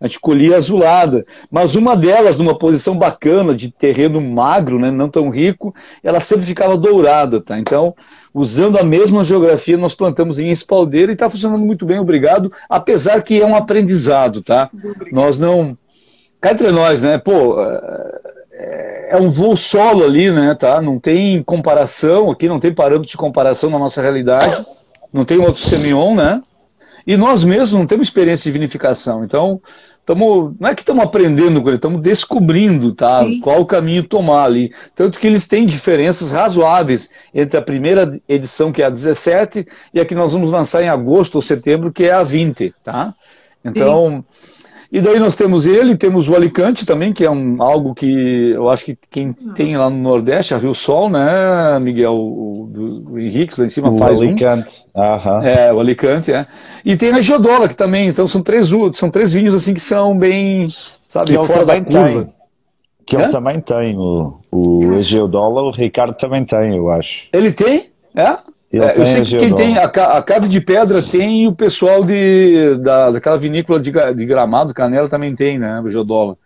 a 0.00 0.06
gente 0.06 0.20
colhia 0.20 0.56
azulada. 0.56 1.26
Mas 1.50 1.74
uma 1.74 1.94
delas, 1.94 2.38
numa 2.38 2.58
posição 2.58 2.96
bacana, 2.96 3.54
de 3.54 3.70
terreno 3.70 4.22
magro, 4.22 4.78
né, 4.78 4.90
não 4.90 5.10
tão 5.10 5.28
rico, 5.28 5.74
ela 6.02 6.18
sempre 6.18 6.46
ficava 6.46 6.74
dourada, 6.74 7.38
tá? 7.38 7.58
Então, 7.58 7.94
usando 8.32 8.78
a 8.78 8.82
mesma 8.82 9.22
geografia, 9.22 9.76
nós 9.76 9.94
plantamos 9.94 10.38
em 10.38 10.50
espaldeira 10.50 11.12
e 11.12 11.14
está 11.14 11.28
funcionando 11.28 11.62
muito 11.62 11.84
bem, 11.84 11.98
obrigado, 11.98 12.50
apesar 12.70 13.22
que 13.22 13.40
é 13.40 13.44
um 13.46 13.54
aprendizado, 13.54 14.40
tá? 14.40 14.70
Nós 15.12 15.38
não. 15.38 15.76
Cá 16.40 16.52
entre 16.52 16.72
nós, 16.72 17.02
né? 17.02 17.18
Pô, 17.18 17.62
é, 17.62 18.91
é 19.12 19.16
um 19.16 19.28
voo 19.28 19.56
solo 19.56 20.04
ali, 20.04 20.30
né? 20.30 20.54
Tá? 20.54 20.80
Não 20.80 20.98
tem 20.98 21.42
comparação 21.42 22.30
aqui, 22.30 22.48
não 22.48 22.58
tem 22.58 22.72
parâmetro 22.72 23.10
de 23.10 23.16
comparação 23.16 23.70
na 23.70 23.78
nossa 23.78 24.00
realidade 24.00 24.64
não 25.12 25.24
tem 25.24 25.38
outro 25.38 25.60
Semillon, 25.60 26.14
né? 26.14 26.42
E 27.06 27.16
nós 27.16 27.44
mesmos 27.44 27.72
não 27.72 27.86
temos 27.86 28.06
experiência 28.06 28.50
de 28.50 28.58
vinificação. 28.58 29.24
Então, 29.24 29.60
estamos 30.00 30.54
não 30.58 30.68
é 30.68 30.74
que 30.74 30.82
estamos 30.82 31.04
aprendendo 31.04 31.60
com 31.60 31.68
ele, 31.68 31.76
estamos 31.76 32.00
descobrindo, 32.00 32.92
tá? 32.92 33.20
Sim. 33.20 33.40
Qual 33.40 33.60
o 33.60 33.66
caminho 33.66 34.06
tomar 34.06 34.44
ali. 34.44 34.72
Tanto 34.94 35.18
que 35.18 35.26
eles 35.26 35.46
têm 35.46 35.66
diferenças 35.66 36.30
razoáveis 36.30 37.10
entre 37.34 37.58
a 37.58 37.62
primeira 37.62 38.18
edição, 38.28 38.72
que 38.72 38.82
é 38.82 38.86
a 38.86 38.90
17, 38.90 39.66
e 39.92 40.00
a 40.00 40.04
que 40.04 40.14
nós 40.14 40.32
vamos 40.32 40.52
lançar 40.52 40.82
em 40.82 40.88
agosto 40.88 41.34
ou 41.34 41.42
setembro, 41.42 41.92
que 41.92 42.04
é 42.04 42.12
a 42.12 42.22
20, 42.22 42.72
tá? 42.82 43.12
Então, 43.64 44.24
e 44.92 45.00
daí 45.00 45.18
nós 45.18 45.34
temos 45.34 45.66
ele, 45.66 45.96
temos 45.96 46.28
o 46.28 46.34
Alicante 46.36 46.84
também, 46.84 47.14
que 47.14 47.24
é 47.24 47.30
um, 47.30 47.56
algo 47.62 47.94
que 47.94 48.50
eu 48.50 48.68
acho 48.68 48.84
que 48.84 48.98
quem 49.10 49.32
tem 49.54 49.74
lá 49.76 49.88
no 49.88 49.96
Nordeste, 49.96 50.52
a 50.54 50.58
Rio 50.58 50.74
Sol, 50.74 51.08
né, 51.08 51.78
Miguel? 51.80 52.14
O, 52.14 52.68
do, 52.70 53.12
o 53.12 53.18
Henrique 53.18 53.58
lá 53.58 53.64
em 53.64 53.70
cima 53.70 53.90
O 53.90 53.96
faz 53.96 54.20
um. 54.20 54.24
Alicante. 54.24 54.84
Aham. 54.94 55.42
É, 55.42 55.72
o 55.72 55.80
Alicante, 55.80 56.30
é. 56.30 56.46
E 56.84 56.94
tem 56.96 57.10
a 57.12 57.22
Geodola, 57.22 57.68
que 57.68 57.74
também, 57.74 58.08
então 58.08 58.26
são 58.26 58.42
três, 58.42 58.68
são 58.92 59.10
três 59.10 59.32
vinhos 59.32 59.54
assim 59.54 59.72
que 59.72 59.80
são 59.80 60.16
bem, 60.16 60.66
sabe, 61.08 61.30
Que 61.30 61.36
ele 61.38 61.46
fora 61.46 61.64
da 61.64 61.80
também 61.80 61.84
curva. 61.84 62.24
tem. 62.24 62.34
Que 63.06 63.16
ele 63.16 63.24
Hã? 63.24 63.30
também 63.30 63.60
tem. 63.60 63.96
O, 63.98 64.40
o 64.50 64.98
Geodola, 64.98 65.62
o 65.62 65.70
Ricardo 65.70 66.14
também 66.14 66.44
tem, 66.44 66.76
eu 66.76 66.90
acho. 66.90 67.28
Ele 67.32 67.50
tem? 67.50 67.90
É? 68.14 68.36
Ele 68.72 68.84
É, 68.84 68.98
eu 68.98 69.04
sei 69.04 69.20
a 69.20 69.24
que 69.24 69.36
quem 69.36 69.54
tem 69.54 69.76
a, 69.76 69.84
a 69.84 70.22
Cave 70.22 70.48
de 70.48 70.60
Pedra 70.60 71.02
tem 71.02 71.46
o 71.46 71.54
pessoal 71.54 72.02
de, 72.02 72.76
da, 72.80 73.10
daquela 73.10 73.36
vinícola 73.36 73.78
de, 73.78 73.92
de 74.14 74.26
Gramado, 74.26 74.72
Canela 74.72 75.08
também 75.08 75.34
tem, 75.34 75.58
né, 75.58 75.80
o 75.80 75.90
Geodola. 75.90 76.36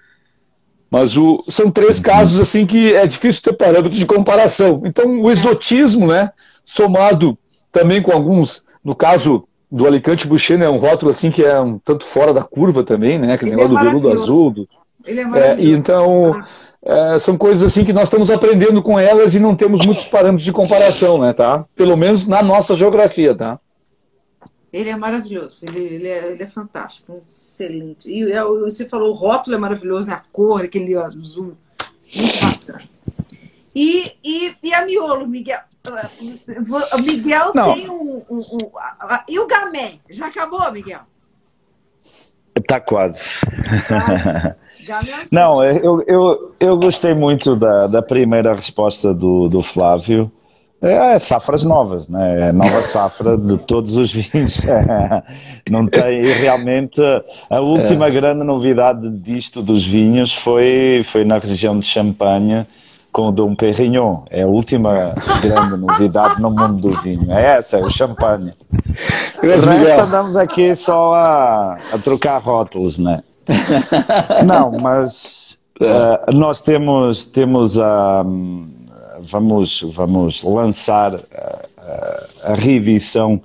Mas 0.90 1.16
o, 1.16 1.44
são 1.48 1.70
três 1.70 2.00
casos 2.00 2.40
assim 2.40 2.66
que 2.66 2.94
é 2.94 3.06
difícil 3.06 3.42
ter 3.42 3.52
parâmetros 3.52 3.98
de 3.98 4.06
comparação. 4.06 4.82
Então 4.84 5.20
o 5.20 5.30
exotismo, 5.30 6.08
né, 6.08 6.30
somado 6.64 7.38
também 7.70 8.02
com 8.02 8.12
alguns, 8.12 8.64
no 8.84 8.94
caso 8.94 9.46
do 9.70 9.86
Alicante 9.86 10.26
Boucher, 10.26 10.58
né, 10.58 10.68
um 10.68 10.78
rótulo 10.78 11.10
assim 11.10 11.30
que 11.30 11.44
é 11.44 11.60
um 11.60 11.78
tanto 11.78 12.04
fora 12.04 12.34
da 12.34 12.42
curva 12.42 12.82
também, 12.82 13.18
né, 13.18 13.34
aquele 13.34 13.52
Ele 13.52 13.56
negócio 13.56 13.78
é 13.78 13.80
do 13.80 13.86
veludo 13.86 14.12
azul, 14.12 14.52
do, 14.52 14.68
Ele 15.04 15.20
é 15.20 15.22
é, 15.22 15.26
e 15.26 15.26
maravilhoso. 15.28 16.44
É, 16.88 17.18
são 17.18 17.36
coisas 17.36 17.70
assim 17.72 17.84
que 17.84 17.92
nós 17.92 18.04
estamos 18.04 18.30
aprendendo 18.30 18.80
com 18.82 18.98
elas 18.98 19.34
e 19.34 19.40
não 19.40 19.56
temos 19.56 19.84
muitos 19.84 20.06
parâmetros 20.06 20.44
de 20.44 20.52
comparação, 20.52 21.18
né, 21.18 21.32
tá? 21.32 21.64
Pelo 21.74 21.96
menos 21.96 22.26
na 22.28 22.42
nossa 22.42 22.74
geografia, 22.76 23.34
tá? 23.34 23.58
Ele 24.72 24.90
é 24.90 24.96
maravilhoso, 24.96 25.64
ele, 25.66 25.78
ele, 25.80 26.08
é, 26.08 26.32
ele 26.32 26.42
é 26.42 26.46
fantástico, 26.46 27.22
excelente. 27.32 28.10
E 28.10 28.30
é, 28.30 28.42
você 28.44 28.86
falou, 28.88 29.10
o 29.10 29.14
rótulo 29.14 29.56
é 29.56 29.58
maravilhoso, 29.58 30.08
né? 30.08 30.14
a 30.14 30.22
cor, 30.32 30.62
aquele 30.64 30.94
azul, 30.96 31.56
muito 32.14 32.40
bacana. 32.40 32.82
E, 33.74 34.12
e, 34.24 34.54
e 34.62 34.74
a 34.74 34.84
miolo, 34.86 35.26
Miguel? 35.26 35.60
Ah, 35.88 36.08
O 36.98 37.02
Miguel 37.02 37.52
Não. 37.54 37.74
tem 37.74 37.88
um, 37.90 38.22
um- 38.28 38.38
um- 38.38 38.78
a- 38.78 38.96
a- 39.16 39.24
E 39.28 39.38
o 39.38 39.46
gamé? 39.46 39.94
Já 40.10 40.26
acabou, 40.26 40.70
Miguel? 40.72 41.00
Está 42.54 42.80
quase. 42.80 43.38
É 43.88 44.52
um- 44.52 44.54
Não, 45.30 45.64
eu, 45.64 46.02
eu, 46.06 46.54
eu 46.60 46.78
gostei 46.78 47.14
muito 47.14 47.56
da, 47.56 47.86
da 47.86 48.02
primeira 48.02 48.54
resposta 48.54 49.12
do, 49.14 49.48
do 49.48 49.62
Flávio. 49.62 50.30
É, 50.80 51.18
safras 51.18 51.64
novas, 51.64 52.06
né? 52.06 52.48
É 52.48 52.52
nova 52.52 52.82
safra 52.82 53.36
de 53.36 53.56
todos 53.58 53.96
os 53.96 54.12
vinhos. 54.12 54.62
Não 55.68 55.86
tem 55.86 56.24
e 56.24 56.32
realmente 56.32 57.00
a 57.48 57.60
última 57.60 58.10
grande 58.10 58.44
novidade 58.44 59.08
disto 59.10 59.62
dos 59.62 59.84
vinhos 59.84 60.34
foi, 60.34 61.02
foi 61.04 61.24
na 61.24 61.38
região 61.38 61.78
de 61.78 61.86
Champagne 61.86 62.66
com 63.10 63.28
o 63.28 63.32
Dom 63.32 63.54
Perignon. 63.54 64.24
É 64.30 64.42
a 64.42 64.46
última 64.46 65.14
grande 65.40 65.78
novidade 65.78 66.40
no 66.42 66.50
mundo 66.50 66.88
do 66.88 67.00
vinho. 67.00 67.32
É 67.32 67.56
essa, 67.56 67.78
é 67.78 67.82
o 67.82 67.88
champanhe. 67.88 68.52
O 69.42 69.46
resto 69.46 69.70
Miguel. 69.70 70.00
andamos 70.02 70.36
aqui 70.36 70.74
só 70.74 71.14
a, 71.14 71.78
a 71.92 71.98
trocar 71.98 72.36
rótulos, 72.36 72.98
né? 72.98 73.22
Não, 74.46 74.72
mas 74.78 75.58
eh, 75.80 76.32
nós 76.32 76.60
temos, 76.60 77.24
temos 77.24 77.78
a. 77.78 78.24
vamos, 79.20 79.82
vamos 79.92 80.42
lançar 80.42 81.14
a, 81.14 81.66
a- 81.78 82.26
a 82.52 82.54
reedição 82.54 83.40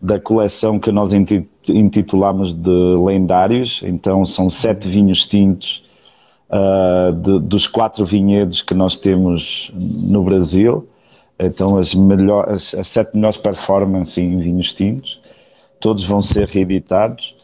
da 0.00 0.20
coleção 0.20 0.78
que 0.78 0.92
nós 0.92 1.12
inti- 1.12 1.48
intitulamos 1.68 2.54
de 2.54 2.70
Lendários. 2.70 3.82
Então, 3.84 4.24
são 4.24 4.50
sete 4.50 4.86
vinhos 4.88 5.26
tintos 5.26 5.82
ah, 6.50 7.12
de- 7.14 7.40
dos 7.40 7.66
quatro 7.66 8.04
vinhedos 8.04 8.62
que 8.62 8.74
nós 8.74 8.96
temos 8.96 9.70
no 9.74 10.22
Brasil. 10.22 10.86
Então, 11.38 11.76
as, 11.78 11.94
melhor, 11.94 12.48
as, 12.50 12.74
as 12.74 12.86
sete 12.88 13.14
melhores 13.16 13.36
performances 13.38 14.18
em 14.18 14.38
vinhos 14.38 14.72
tintos. 14.74 15.20
Todos 15.80 16.04
vão 16.04 16.20
ser 16.22 16.48
reeditados. 16.48 17.34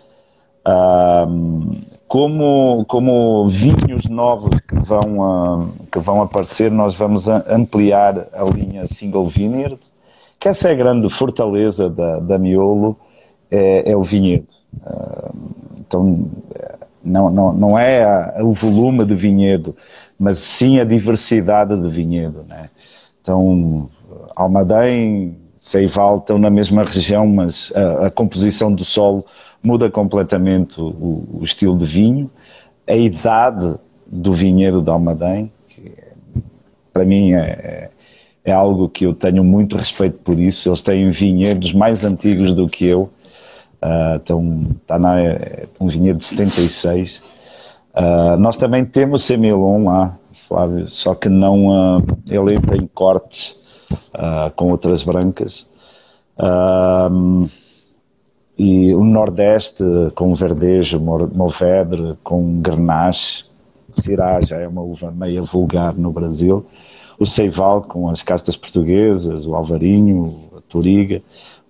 Ahm, 0.64 1.80
como, 2.10 2.84
como 2.86 3.46
vinhos 3.48 4.06
novos 4.10 4.50
que 4.68 4.74
vão, 4.74 5.72
que 5.92 6.00
vão 6.00 6.20
aparecer, 6.22 6.68
nós 6.68 6.92
vamos 6.92 7.28
ampliar 7.28 8.26
a 8.32 8.42
linha 8.42 8.84
Single 8.84 9.28
Vineyard, 9.28 9.78
que 10.40 10.48
essa 10.48 10.68
é 10.68 10.72
a 10.72 10.74
grande 10.74 11.08
fortaleza 11.08 11.88
da, 11.88 12.18
da 12.18 12.36
Miolo, 12.36 12.96
é, 13.48 13.92
é 13.92 13.96
o 13.96 14.02
vinhedo. 14.02 14.48
Ah, 14.84 15.30
então, 15.78 16.28
não, 17.04 17.30
não, 17.30 17.52
não 17.52 17.78
é 17.78 18.04
a- 18.04 18.40
o 18.42 18.52
volume 18.52 19.04
de 19.04 19.14
vinhedo, 19.14 19.76
mas 20.18 20.38
sim 20.38 20.80
a 20.80 20.84
diversidade 20.84 21.80
de 21.80 21.88
vinhedo. 21.88 22.44
Né? 22.48 22.70
Então, 23.22 23.88
Almadém, 24.34 25.36
Seival 25.62 26.18
estão 26.18 26.38
na 26.38 26.48
mesma 26.48 26.84
região, 26.84 27.26
mas 27.26 27.70
a, 27.76 28.06
a 28.06 28.10
composição 28.10 28.72
do 28.74 28.82
solo 28.82 29.26
muda 29.62 29.90
completamente 29.90 30.80
o, 30.80 31.26
o 31.34 31.44
estilo 31.44 31.76
de 31.76 31.84
vinho, 31.84 32.30
a 32.88 32.94
idade 32.96 33.76
do 34.06 34.32
vinhedo 34.32 34.80
de 34.82 34.90
Almadém, 34.90 35.52
que 35.68 35.88
é- 35.96 36.12
para 36.92 37.04
mim 37.04 37.34
é, 37.34 37.90
é 38.44 38.52
algo 38.52 38.88
que 38.88 39.06
eu 39.06 39.14
tenho 39.14 39.44
muito 39.44 39.76
respeito 39.76 40.18
por 40.20 40.38
isso. 40.38 40.68
Eles 40.68 40.82
têm 40.82 41.10
vinhedos 41.10 41.72
mais 41.72 42.04
antigos 42.04 42.54
do 42.54 42.68
que 42.68 42.86
eu. 42.86 43.10
Ah, 43.82 44.18
então, 44.22 44.66
está 44.82 44.98
na, 44.98 45.20
é 45.20 45.68
um 45.80 45.88
vinhedo 45.88 46.18
de 46.18 46.24
76. 46.24 47.22
Ah, 47.94 48.36
nós 48.38 48.56
também 48.56 48.84
temos 48.84 49.24
Semilon 49.24 49.84
lá, 49.86 50.18
Flávio, 50.34 50.88
só 50.90 51.14
que 51.14 51.28
não, 51.28 51.72
ah, 51.72 52.02
ele 52.30 52.60
tem 52.60 52.86
cortes 52.94 53.59
ah, 54.14 54.50
com 54.54 54.70
outras 54.70 55.02
brancas. 55.02 55.66
Ah, 56.38 57.08
e 58.58 58.94
o 58.94 59.04
Nordeste 59.04 59.82
com 60.14 60.34
Verdejo, 60.34 61.00
Mourvedre, 61.00 62.16
com 62.22 62.60
Grenache, 62.60 63.44
Syrah 63.92 64.40
já 64.42 64.56
é 64.58 64.68
uma 64.68 64.82
uva 64.82 65.10
meia 65.10 65.42
vulgar 65.42 65.94
no 65.96 66.12
Brasil, 66.12 66.64
o 67.18 67.24
Ceival 67.26 67.82
com 67.82 68.08
as 68.08 68.22
castas 68.22 68.56
portuguesas, 68.56 69.46
o 69.46 69.54
Alvarinho, 69.54 70.44
a 70.56 70.60
Toriga, 70.60 71.22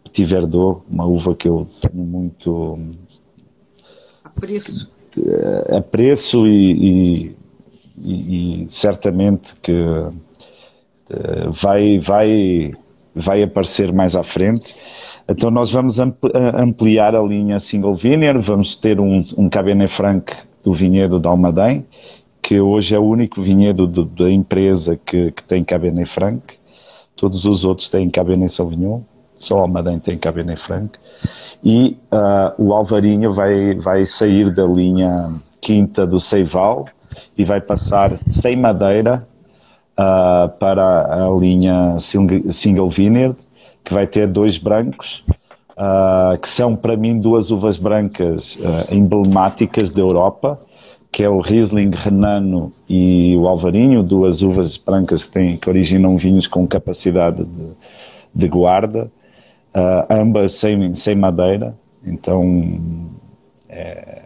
Petit 0.05 0.24
Verdot, 0.24 0.80
uma 0.90 1.06
uva 1.06 1.34
que 1.34 1.48
eu 1.48 1.66
tenho 1.80 2.05
muito 2.05 2.78
Apreço. 4.24 4.88
eh, 5.16 5.76
apreço 5.76 6.47
e, 6.47 6.72
e- 6.72 7.36
e- 8.02 8.62
e 8.64 8.66
certamente 8.68 9.55
que 9.62 9.72
vai, 11.50 11.98
vai, 11.98 12.72
vai 13.14 13.42
aparecer 13.42 13.92
mais 13.92 14.14
à 14.16 14.22
frente. 14.22 14.74
Então 15.28 15.50
nós 15.50 15.70
vamos 15.70 15.98
ampliar 16.00 17.14
a 17.14 17.22
linha 17.22 17.58
Single 17.58 17.94
Vineyard, 17.94 18.40
vamos 18.40 18.74
ter 18.74 18.98
um, 18.98 19.24
um 19.38 19.48
Cabernet 19.48 19.92
Franc 19.92 20.32
do 20.64 20.72
vinhedo 20.72 21.20
de 21.20 21.28
Almadém, 21.28 21.86
que 22.42 22.60
hoje 22.60 22.94
é 22.94 22.98
o 22.98 23.04
único 23.04 23.40
vinhedo 23.40 23.86
do- 23.86 24.04
da 24.04 24.30
empresa 24.30 24.98
que, 25.04 25.30
que 25.30 25.42
tem 25.42 25.62
Cabernet 25.62 26.08
Franc. 26.08 26.40
Todos 27.16 27.44
os 27.44 27.64
outros 27.64 27.88
têm 27.88 28.08
Cabernet 28.10 28.50
Sauvignon, 28.50 29.00
só 29.36 29.58
Almadém 29.58 29.98
tem 29.98 30.18
Cabernet 30.18 30.60
Franc. 30.60 30.98
E 31.62 31.96
ah, 32.10 32.54
o 32.58 32.72
Alvarinho 32.72 33.32
vai, 33.32 33.74
vai 33.74 34.06
sair 34.06 34.52
da 34.52 34.64
linha 34.64 35.34
quinta 35.60 36.06
do 36.06 36.18
Ceival 36.18 36.86
e 37.36 37.44
vai 37.44 37.60
passar 37.60 38.18
sem 38.26 38.56
madeira 38.56 39.26
ah, 40.01 40.51
para 40.59 41.27
a 41.27 41.31
linha 41.39 41.98
Sing- 41.98 42.51
Single 42.51 42.89
Vineyard, 42.89 43.36
que 43.85 43.93
vai 43.93 44.06
ter 44.06 44.27
dois 44.27 44.56
brancos, 44.56 45.22
ah, 45.77 46.39
que 46.40 46.48
são 46.48 46.74
para 46.74 46.97
mim 46.97 47.20
duas 47.20 47.51
uvas 47.51 47.77
brancas 47.77 48.59
ah, 48.64 48.86
emblemáticas 48.94 49.90
da 49.90 50.01
Europa, 50.01 50.59
que 51.12 51.22
é 51.22 51.28
o 51.28 51.40
Riesling 51.40 51.90
Renano 51.93 52.72
e 52.89 53.36
o 53.36 53.47
Alvarinho, 53.47 54.02
duas 54.02 54.40
uvas 54.43 54.78
brancas 54.78 55.24
que, 55.24 55.32
têm, 55.32 55.56
que 55.59 55.68
originam 55.68 56.16
vinhos 56.16 56.47
com 56.47 56.66
capacidade 56.66 57.44
de, 57.44 57.77
de 58.35 58.48
guarda, 58.48 59.10
ambas 60.09 60.52
sem, 60.52 60.94
sem 60.94 61.16
madeira. 61.16 61.77
Então, 62.06 62.70
é, 63.68 64.22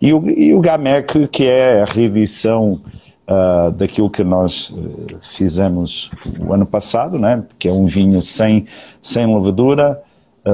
e, 0.00 0.14
o, 0.14 0.30
e 0.30 0.54
o 0.54 0.60
Gamec, 0.60 1.26
que 1.28 1.46
é 1.46 1.82
a 1.82 1.84
reedição 1.84 2.80
ah, 3.26 3.70
daquilo 3.74 4.10
que 4.10 4.22
nós 4.22 4.72
eh, 4.76 5.16
fizemos 5.22 6.10
o 6.38 6.52
ano 6.52 6.66
passado, 6.66 7.18
né? 7.18 7.42
que 7.58 7.68
é 7.68 7.72
um 7.72 7.86
vinho 7.86 8.20
sem, 8.20 8.66
sem 9.00 9.32
levedura, 9.34 10.02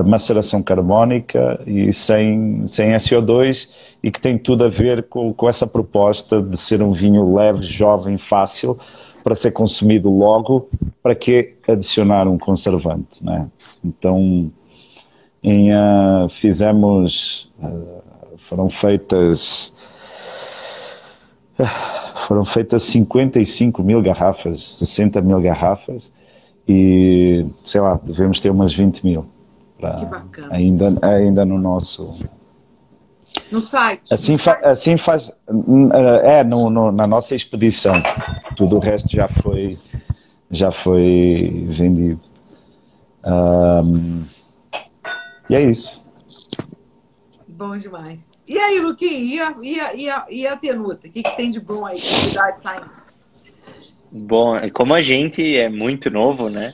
maceração 0.06 0.62
carbónica 0.62 1.60
e 1.66 1.92
sem, 1.92 2.64
sem 2.64 2.92
SO2 2.92 3.68
e 4.00 4.08
que 4.12 4.20
tem 4.20 4.38
tudo 4.38 4.64
a 4.64 4.68
ver 4.68 5.02
com, 5.08 5.34
com 5.34 5.48
essa 5.48 5.66
proposta 5.66 6.40
de 6.40 6.56
ser 6.56 6.80
um 6.80 6.92
vinho 6.92 7.34
leve, 7.34 7.64
jovem, 7.64 8.16
fácil 8.16 8.78
para 9.24 9.34
ser 9.34 9.50
consumido 9.50 10.10
logo, 10.10 10.68
para 11.02 11.14
que 11.14 11.54
adicionar 11.68 12.28
um 12.28 12.38
conservante, 12.38 13.24
né? 13.24 13.50
Então, 13.84 14.50
em, 15.42 15.72
uh, 15.72 16.28
fizemos, 16.28 17.50
uh, 17.62 18.02
foram 18.38 18.68
feitas 18.68 19.72
foram 22.26 22.44
feitas 22.44 22.82
55 22.82 23.82
mil 23.82 24.02
garrafas, 24.02 24.60
60 24.60 25.20
mil 25.20 25.40
garrafas 25.40 26.12
e 26.68 27.46
sei 27.64 27.80
lá, 27.80 27.98
devemos 28.02 28.38
ter 28.38 28.50
umas 28.50 28.72
20 28.72 29.04
mil. 29.04 29.26
Pra. 29.78 30.24
Ainda, 30.50 30.96
ainda 31.02 31.44
no 31.44 31.58
nosso. 31.58 32.14
No 33.50 33.60
site. 33.60 34.12
Assim, 34.12 34.36
fa 34.36 34.52
assim 34.62 34.96
faz. 34.96 35.32
É, 36.22 36.44
no, 36.44 36.70
no, 36.70 36.92
na 36.92 37.06
nossa 37.06 37.34
expedição. 37.34 37.94
Tudo 38.56 38.76
o 38.76 38.78
resto 38.78 39.10
já 39.10 39.26
foi, 39.26 39.78
já 40.50 40.70
foi 40.70 41.66
vendido. 41.68 42.20
Um, 43.24 44.22
e 45.48 45.54
é 45.54 45.62
isso. 45.62 46.00
Bom 47.48 47.76
demais. 47.76 48.29
E 48.50 48.58
aí, 48.58 48.80
Luquinho, 48.80 49.24
e 49.24 49.40
a, 49.40 49.54
e 49.94 50.10
a, 50.10 50.26
e 50.28 50.44
a, 50.44 50.56
Tenuta? 50.56 51.06
O 51.06 51.10
que, 51.12 51.22
que 51.22 51.36
tem 51.36 51.52
de 51.52 51.60
bom 51.60 51.86
aí? 51.86 52.00
Saindo? 52.00 52.90
Bom, 54.10 54.56
como 54.72 54.92
a 54.92 55.00
gente 55.00 55.56
é 55.56 55.68
muito 55.68 56.10
novo, 56.10 56.50
né? 56.50 56.72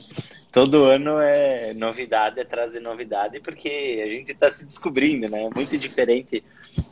todo 0.51 0.85
ano 0.85 1.19
é 1.19 1.75
novidade, 1.75 2.39
é 2.39 2.43
trazer 2.43 2.79
novidade, 2.79 3.39
porque 3.41 4.01
a 4.03 4.09
gente 4.09 4.31
está 4.31 4.51
se 4.51 4.65
descobrindo, 4.65 5.29
né? 5.29 5.43
É 5.43 5.49
muito 5.53 5.77
diferente 5.77 6.43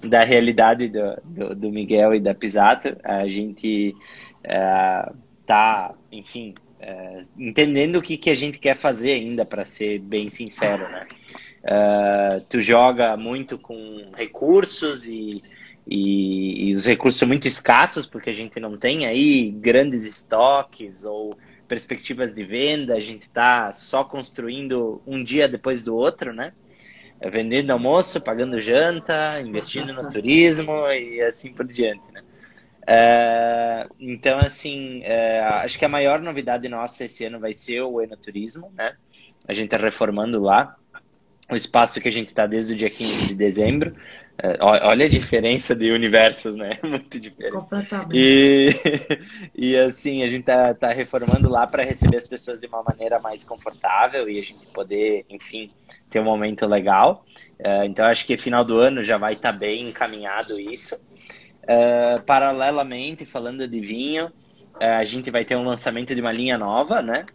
da 0.04 0.24
realidade 0.24 0.88
do, 0.88 1.16
do, 1.24 1.56
do 1.56 1.72
Miguel 1.72 2.14
e 2.14 2.20
da 2.20 2.36
Pisato. 2.36 2.96
A 3.04 3.28
gente 3.28 3.96
está, 4.44 5.96
é, 6.12 6.16
enfim, 6.16 6.54
é, 6.80 7.24
entendendo 7.36 7.96
o 7.96 8.04
que, 8.04 8.18
que 8.18 8.30
a 8.30 8.36
gente 8.36 8.60
quer 8.60 8.76
fazer 8.76 9.14
ainda, 9.14 9.44
para 9.44 9.66
ser 9.66 9.98
bem 9.98 10.30
sincero, 10.30 10.84
né? 10.92 11.08
Uh, 11.66 12.46
tu 12.48 12.62
joga 12.62 13.18
muito 13.18 13.58
com 13.58 14.12
recursos 14.16 15.08
e, 15.08 15.42
e, 15.88 16.70
e, 16.70 16.72
os 16.72 16.86
recursos 16.86 17.18
são 17.18 17.28
muito 17.28 17.48
escassos 17.48 18.06
porque 18.06 18.30
a 18.30 18.34
gente 18.34 18.60
não 18.60 18.78
tem 18.78 19.08
aí 19.08 19.50
grandes 19.50 20.04
estoques 20.04 21.04
ou 21.04 21.36
perspectivas 21.68 22.36
de 22.36 22.44
venda, 22.44 22.94
a 22.94 23.00
gente 23.00 23.24
está 23.24 23.72
só 23.72 24.04
construindo 24.04 25.02
um 25.08 25.24
dia 25.24 25.48
depois 25.48 25.84
do 25.84 25.96
outro, 25.96 26.32
né? 26.32 26.54
Vendendo 27.32 27.72
almoço, 27.72 28.22
pagando 28.22 28.62
janta, 28.62 29.42
investindo 29.42 29.92
no 29.92 30.08
turismo 30.12 30.88
e 30.92 31.20
assim 31.22 31.52
por 31.52 31.66
diante, 31.66 32.04
né? 32.14 32.22
Uh, 32.88 33.96
então, 34.00 34.38
assim, 34.38 35.00
uh, 35.00 35.64
acho 35.64 35.80
que 35.80 35.86
a 35.86 35.90
maior 35.90 36.22
novidade 36.22 36.70
nossa 36.70 37.06
esse 37.06 37.26
ano 37.26 37.40
vai 37.40 37.54
ser 37.54 37.82
o 37.82 38.00
Enoturismo, 38.00 38.72
né? 38.78 38.96
A 39.48 39.54
gente 39.54 39.74
está 39.74 39.78
reformando 39.78 40.40
lá 40.40 40.78
o 41.52 41.56
espaço 41.56 42.02
que 42.02 42.08
a 42.08 42.12
gente 42.12 42.30
está 42.30 42.48
desde 42.48 42.74
o 42.74 42.78
dia 42.78 42.90
15 42.90 43.28
de 43.28 43.36
dezembro. 43.36 43.96
É, 44.38 44.58
olha 44.60 45.06
a 45.06 45.10
diferença 45.10 45.74
de 45.74 45.92
universos, 45.92 46.56
né? 46.56 46.72
Muito 46.84 47.20
diferente. 47.20 47.54
Completamente. 47.54 48.18
E, 48.18 48.70
e 49.56 49.78
assim, 49.78 50.24
a 50.24 50.28
gente 50.28 50.44
tá, 50.44 50.74
tá 50.74 50.90
reformando 50.90 51.50
lá 51.50 51.66
para 51.66 51.84
receber 51.84 52.18
as 52.18 52.28
pessoas 52.28 52.60
de 52.60 52.68
uma 52.68 52.84
maneira 52.84 53.20
mais 53.20 53.44
confortável 53.44 54.30
e 54.30 54.40
a 54.40 54.44
gente 54.44 54.66
poder, 54.68 55.26
enfim, 55.30 55.70
ter 56.10 56.20
um 56.20 56.26
momento 56.26 56.66
legal. 56.66 57.26
Uh, 57.60 57.86
então, 57.86 58.06
acho 58.06 58.26
que 58.26 58.38
final 58.38 58.66
do 58.66 58.78
ano 58.78 59.04
já 59.04 59.18
vai 59.18 59.34
estar 59.34 59.54
tá 59.54 59.58
bem 59.58 59.88
encaminhado 59.88 60.60
isso. 60.60 60.96
Uh, 61.64 62.22
paralelamente, 62.26 63.26
falando 63.26 63.68
de 63.68 63.80
vinho, 63.80 64.32
a 64.80 65.06
gente 65.06 65.32
vai 65.32 65.46
ter 65.46 65.56
um 65.56 65.64
lançamento 65.64 66.14
de 66.14 66.20
uma 66.20 66.32
linha 66.32 66.58
nova, 66.58 67.02
né? 67.02 67.26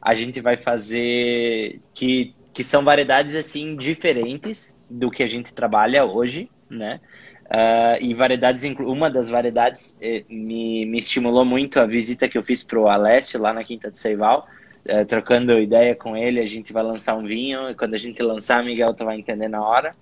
A 0.00 0.14
gente 0.14 0.40
vai 0.40 0.56
fazer 0.56 1.80
que, 1.92 2.34
que 2.54 2.62
são 2.62 2.84
variedades 2.84 3.34
assim 3.34 3.76
diferentes 3.76 4.76
do 4.88 5.10
que 5.10 5.24
a 5.24 5.26
gente 5.26 5.52
trabalha 5.52 6.04
hoje, 6.04 6.48
né? 6.70 7.00
Uh, 7.46 8.00
e 8.00 8.14
variedades, 8.14 8.64
uma 8.78 9.10
das 9.10 9.28
variedades 9.28 9.98
eh, 10.00 10.24
me, 10.30 10.86
me 10.86 10.96
estimulou 10.96 11.44
muito 11.44 11.78
a 11.78 11.84
visita 11.84 12.26
que 12.26 12.38
eu 12.38 12.42
fiz 12.42 12.64
para 12.64 12.78
o 12.78 12.88
Alessio 12.88 13.38
lá 13.38 13.52
na 13.52 13.62
Quinta 13.62 13.90
do 13.90 13.96
Seival, 13.98 14.48
uh, 14.86 15.04
trocando 15.04 15.60
ideia 15.60 15.94
com 15.94 16.16
ele, 16.16 16.40
a 16.40 16.46
gente 16.46 16.72
vai 16.72 16.82
lançar 16.82 17.14
um 17.16 17.24
vinho, 17.24 17.68
e 17.68 17.74
quando 17.74 17.94
a 17.94 17.98
gente 17.98 18.22
lançar, 18.22 18.64
Miguel, 18.64 18.94
tu 18.94 19.04
vai 19.04 19.18
entender 19.18 19.48
na 19.48 19.62
hora. 19.62 19.94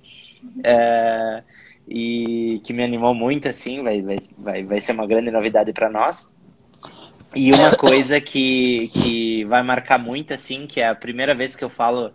Uh, 0.45 1.43
e 1.89 2.61
que 2.63 2.73
me 2.73 2.85
animou 2.85 3.13
muito, 3.13 3.49
assim, 3.49 3.83
vai, 3.83 4.01
vai, 4.03 4.19
vai, 4.39 4.63
vai 4.63 4.81
ser 4.81 4.93
uma 4.93 5.07
grande 5.07 5.31
novidade 5.31 5.73
para 5.73 5.91
nós. 5.91 6.33
E 7.35 7.51
uma 7.53 7.75
coisa 7.75 8.21
que, 8.21 8.89
que 8.93 9.45
vai 9.47 9.63
marcar 9.65 9.99
muito, 9.99 10.33
assim, 10.33 10.67
que 10.67 10.81
é 10.81 10.89
a 10.89 10.95
primeira 10.95 11.35
vez 11.35 11.57
que 11.57 11.65
eu 11.65 11.71
falo 11.71 12.13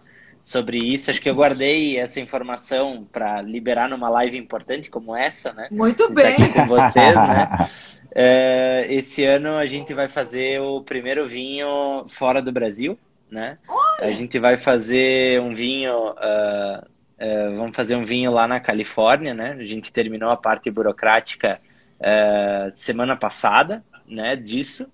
sobre 0.48 0.78
isso. 0.78 1.12
Acho 1.12 1.22
que 1.22 1.30
eu 1.30 1.36
guardei 1.36 2.00
essa 2.00 2.22
informação 2.22 3.06
para 3.12 3.42
liberar 3.42 3.90
numa 3.90 4.08
live 4.08 4.38
importante 4.38 4.90
como 4.90 5.14
essa, 5.14 5.52
né? 5.52 5.68
Muito 5.70 6.10
bem. 6.10 6.38
Tá 6.38 6.44
aqui 6.44 6.54
com 6.54 6.68
vocês, 6.68 7.16
né? 7.16 7.70
É, 8.20 8.86
esse 8.90 9.24
ano 9.26 9.58
a 9.58 9.68
gente 9.68 9.94
vai 9.94 10.08
fazer 10.08 10.60
o 10.60 10.82
primeiro 10.82 11.28
vinho 11.28 12.04
fora 12.08 12.42
do 12.42 12.52
Brasil, 12.52 12.98
né? 13.30 13.60
A 14.00 14.10
gente 14.10 14.40
vai 14.40 14.58
fazer 14.58 15.40
um 15.40 15.54
vinho, 15.54 15.94
uh, 15.94 16.80
uh, 16.80 17.58
vamos 17.58 17.76
fazer 17.76 17.96
um 17.96 18.06
vinho 18.06 18.32
lá 18.32 18.48
na 18.48 18.60
Califórnia, 18.60 19.36
né? 19.36 19.56
A 19.60 19.66
gente 19.66 19.92
terminou 19.92 20.32
a 20.32 20.38
parte 20.38 20.72
burocrática 20.72 21.60
uh, 22.00 22.72
semana 22.72 23.16
passada, 23.16 23.84
né? 24.08 24.36
Disso. 24.36 24.92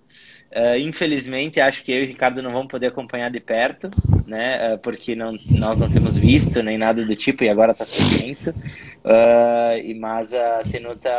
Uh, 0.54 0.78
infelizmente, 0.78 1.60
acho 1.60 1.82
que 1.82 1.90
eu 1.90 2.02
e 2.02 2.04
o 2.04 2.06
Ricardo 2.06 2.40
não 2.40 2.52
vamos 2.52 2.68
poder 2.68 2.86
acompanhar 2.86 3.28
de 3.28 3.40
perto, 3.40 3.90
né? 4.24 4.74
Uh, 4.74 4.78
porque 4.78 5.16
não, 5.16 5.36
nós 5.50 5.80
não 5.80 5.90
temos 5.90 6.16
visto 6.16 6.62
nem 6.62 6.78
nada 6.78 7.04
do 7.04 7.16
tipo 7.16 7.42
e 7.42 7.48
agora 7.48 7.72
está 7.72 7.84
suspenso. 7.84 8.50
Uh, 8.50 9.98
mas 9.98 10.32
a 10.32 10.62
Tenuta 10.62 11.10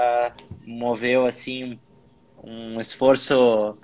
moveu 0.65 1.25
assim 1.25 1.77
um, 2.41 2.79
esforço 2.79 3.77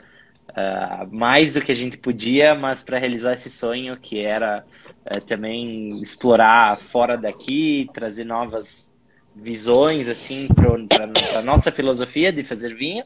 mais 1.10 1.54
do 1.54 1.62
que 1.62 1.72
a 1.72 1.76
gente 1.76 1.98
podia, 1.98 2.54
mas 2.54 2.84
para 2.84 2.98
realizar 2.98 3.32
esse 3.32 3.50
sonho 3.50 3.96
que 3.96 4.20
era 4.20 4.66
também 5.26 6.02
explorar 6.02 6.78
fora 6.78 7.18
daqui, 7.18 7.90
trazer 7.94 8.26
novas 8.26 8.94
visões 9.34 10.10
assim 10.10 10.50
para 10.50 11.42
nossa 11.42 11.72
filosofia 11.72 12.34
de 12.34 12.44
fazer 12.44 12.76
vinho. 12.76 13.06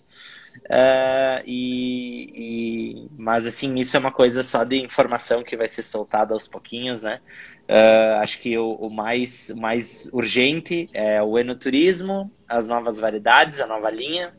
Uh, 0.66 1.46
e, 1.46 2.32
e, 2.34 3.08
mas 3.16 3.46
assim, 3.46 3.76
isso 3.76 3.96
é 3.96 4.00
uma 4.00 4.12
coisa 4.12 4.44
só 4.44 4.64
de 4.64 4.78
informação 4.78 5.44
que 5.44 5.56
vai 5.56 5.68
ser 5.68 5.84
soltada 5.84 6.34
aos 6.34 6.48
pouquinhos, 6.48 7.04
né? 7.04 7.20
Uh, 7.70 8.20
acho 8.22 8.40
que 8.40 8.58
o, 8.58 8.72
o, 8.74 8.90
mais, 8.90 9.52
mais 9.52 10.10
urgente 10.12 10.90
é 10.92 11.22
o 11.22 11.38
enoturismo, 11.38 12.32
as 12.50 12.68
novas 12.68 13.00
variedades, 13.00 13.60
a 13.60 13.68
nova 13.68 13.92
linha. 13.92 14.34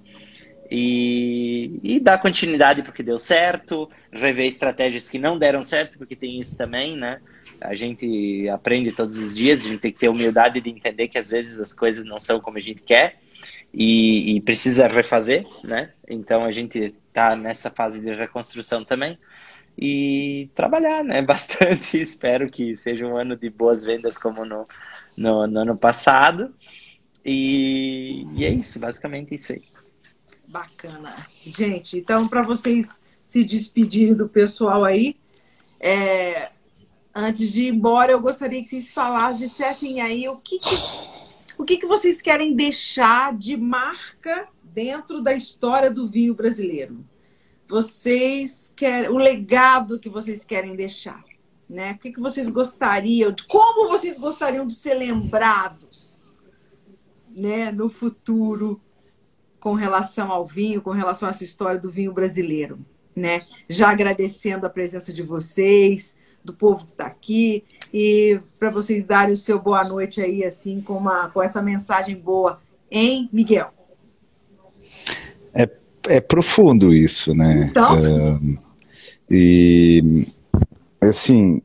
E, 0.69 1.79
e 1.81 2.01
dar 2.01 2.19
continuidade 2.19 2.83
porque 2.83 3.01
deu 3.01 3.19
certo, 3.19 3.89
rever 4.11 4.47
estratégias 4.47 5.09
que 5.09 5.17
não 5.17 5.39
deram 5.39 5.63
certo, 5.63 5.97
porque 5.97 6.17
tem 6.17 6.41
isso 6.41 6.59
também, 6.59 6.97
né? 6.97 7.21
A 7.61 7.73
gente 7.77 8.49
aprende 8.49 8.91
todos 8.91 9.17
os 9.17 9.33
dias, 9.33 9.65
a 9.65 9.69
gente 9.69 9.79
tem 9.79 9.93
que 9.93 9.99
ter 10.01 10.09
humildade 10.09 10.61
de 10.61 10.69
entender 10.69 11.07
que 11.07 11.19
às 11.19 11.31
vezes 11.31 11.61
as 11.61 11.73
coisas 11.73 12.05
não 12.05 12.19
são 12.19 12.41
como 12.41 12.59
a 12.59 12.61
gente 12.61 12.83
quer 12.83 13.21
e, 13.79 14.37
e 14.37 14.41
precisa 14.41 14.89
refazer, 14.89 15.47
né? 15.63 15.93
Então 16.09 16.43
a 16.47 16.51
gente 16.51 16.79
está 16.79 17.37
nessa 17.37 17.71
fase 17.71 18.01
de 18.01 18.11
reconstrução 18.15 18.83
também 18.83 19.19
e 19.77 20.49
trabalhar, 20.55 21.05
né? 21.05 21.21
Bastante. 21.21 22.01
Espero 22.01 22.51
que 22.51 22.75
seja 22.75 23.07
um 23.07 23.19
ano 23.19 23.37
de 23.37 23.51
boas 23.51 23.85
vendas 23.85 24.17
como 24.17 24.47
no, 24.47 24.65
no, 25.15 25.47
no 25.47 25.61
ano 25.61 25.77
passado. 25.77 26.55
E, 27.23 28.25
e, 28.35 28.47
é 28.47 28.51
isso, 28.51 28.79
basicamente 28.79 29.35
isso 29.35 29.53
aí. 29.53 29.63
Bacana. 30.49 31.15
Gente, 31.45 31.99
então 31.99 32.27
para 32.27 32.41
vocês 32.41 32.99
se 33.23 33.45
despedirem 33.45 34.15
do 34.15 34.27
pessoal 34.27 34.87
aí, 34.87 35.17
é, 35.79 36.51
antes 37.15 37.53
de 37.53 37.65
ir 37.65 37.75
embora, 37.75 38.13
eu 38.13 38.21
gostaria 38.21 38.63
que 38.63 38.69
vocês 38.69 38.91
falassem, 38.91 39.47
dissessem 39.47 40.01
aí 40.01 40.27
o 40.29 40.37
que, 40.37 40.59
que 40.61 41.16
o 41.59 41.65
que, 41.65 41.79
que 41.79 41.87
vocês 41.87 42.21
querem 42.21 42.55
deixar 42.55 43.37
de 43.37 43.57
marca 43.57 44.49
dentro 44.63 45.23
da 45.23 45.33
história 45.33 45.91
do 45.91 46.07
vinho 46.07 46.35
brasileiro? 46.35 47.05
Vocês 47.67 48.73
querem 48.77 49.11
o 49.11 49.17
legado 49.17 49.99
que 49.99 50.09
vocês 50.09 50.45
querem 50.45 50.77
deixar, 50.77 51.25
né? 51.69 51.93
O 51.93 51.99
que, 51.99 52.13
que 52.13 52.21
vocês 52.21 52.49
gostariam 52.49 53.35
como 53.49 53.89
vocês 53.89 54.19
gostariam 54.19 54.67
de 54.67 54.75
ser 54.75 54.95
lembrados, 54.95 56.35
né, 57.31 57.71
no 57.71 57.89
futuro 57.89 58.81
com 59.59 59.75
relação 59.75 60.31
ao 60.31 60.47
vinho, 60.47 60.81
com 60.81 60.91
relação 60.91 61.29
a 61.29 61.31
essa 61.31 61.45
história 61.45 61.81
do 61.81 61.91
vinho 61.91 62.13
brasileiro, 62.13 62.79
né? 63.15 63.43
Já 63.69 63.91
agradecendo 63.91 64.65
a 64.65 64.71
presença 64.71 65.13
de 65.13 65.23
vocês, 65.23 66.15
do 66.45 66.55
povo 66.55 66.87
que 66.87 66.93
está 66.93 67.07
aqui 67.07 67.65
e 67.93 68.41
para 68.59 68.71
vocês 68.71 69.05
darem 69.05 69.35
o 69.35 69.37
seu 69.37 69.59
boa 69.59 69.85
noite 69.85 70.21
aí, 70.21 70.45
assim, 70.45 70.81
com, 70.81 70.95
uma, 70.95 71.29
com 71.31 71.43
essa 71.43 71.63
mensagem 71.63 72.17
boa, 72.17 72.61
em 72.91 73.29
Miguel? 73.33 73.71
É, 75.55 75.69
é 76.09 76.21
profundo 76.21 76.93
isso, 76.93 77.35
né? 77.35 77.69
Então? 77.71 77.97
Uh, 77.97 78.59
e, 79.31 80.27
assim, 81.01 81.61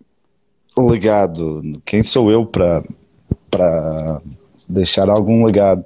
legado, 0.77 1.61
quem 1.85 2.03
sou 2.03 2.31
eu 2.31 2.45
para 2.45 4.21
deixar 4.67 5.09
algum 5.09 5.45
legado? 5.45 5.85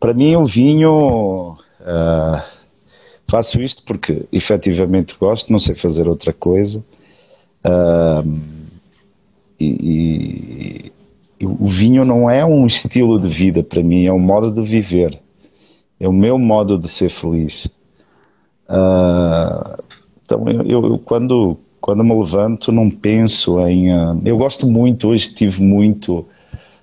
Para 0.00 0.14
mim, 0.14 0.36
o 0.36 0.46
vinho. 0.46 1.56
Uh, 1.80 2.54
faço 3.28 3.60
isto 3.60 3.82
porque 3.84 4.26
efetivamente 4.32 5.16
gosto, 5.18 5.50
não 5.50 5.58
sei 5.58 5.74
fazer 5.74 6.08
outra 6.08 6.32
coisa. 6.32 6.84
Uh, 7.64 8.63
e, 9.80 10.92
e, 11.40 11.46
o 11.46 11.66
vinho 11.66 12.04
não 12.04 12.28
é 12.28 12.44
um 12.44 12.66
estilo 12.66 13.20
de 13.20 13.28
vida 13.28 13.62
para 13.62 13.82
mim, 13.82 14.06
é 14.06 14.12
um 14.12 14.18
modo 14.18 14.50
de 14.50 14.62
viver. 14.62 15.18
É 15.98 16.08
o 16.08 16.12
meu 16.12 16.38
modo 16.38 16.78
de 16.78 16.88
ser 16.88 17.10
feliz. 17.10 17.66
Uh, 18.68 19.82
então, 20.24 20.48
eu, 20.48 20.84
eu, 20.84 20.98
quando, 20.98 21.56
quando 21.80 22.02
me 22.02 22.14
levanto, 22.14 22.72
não 22.72 22.90
penso 22.90 23.60
em. 23.66 23.92
Uh, 23.92 24.20
eu 24.24 24.36
gosto 24.36 24.66
muito, 24.66 25.08
hoje 25.08 25.32
tive 25.32 25.62
muito. 25.62 26.26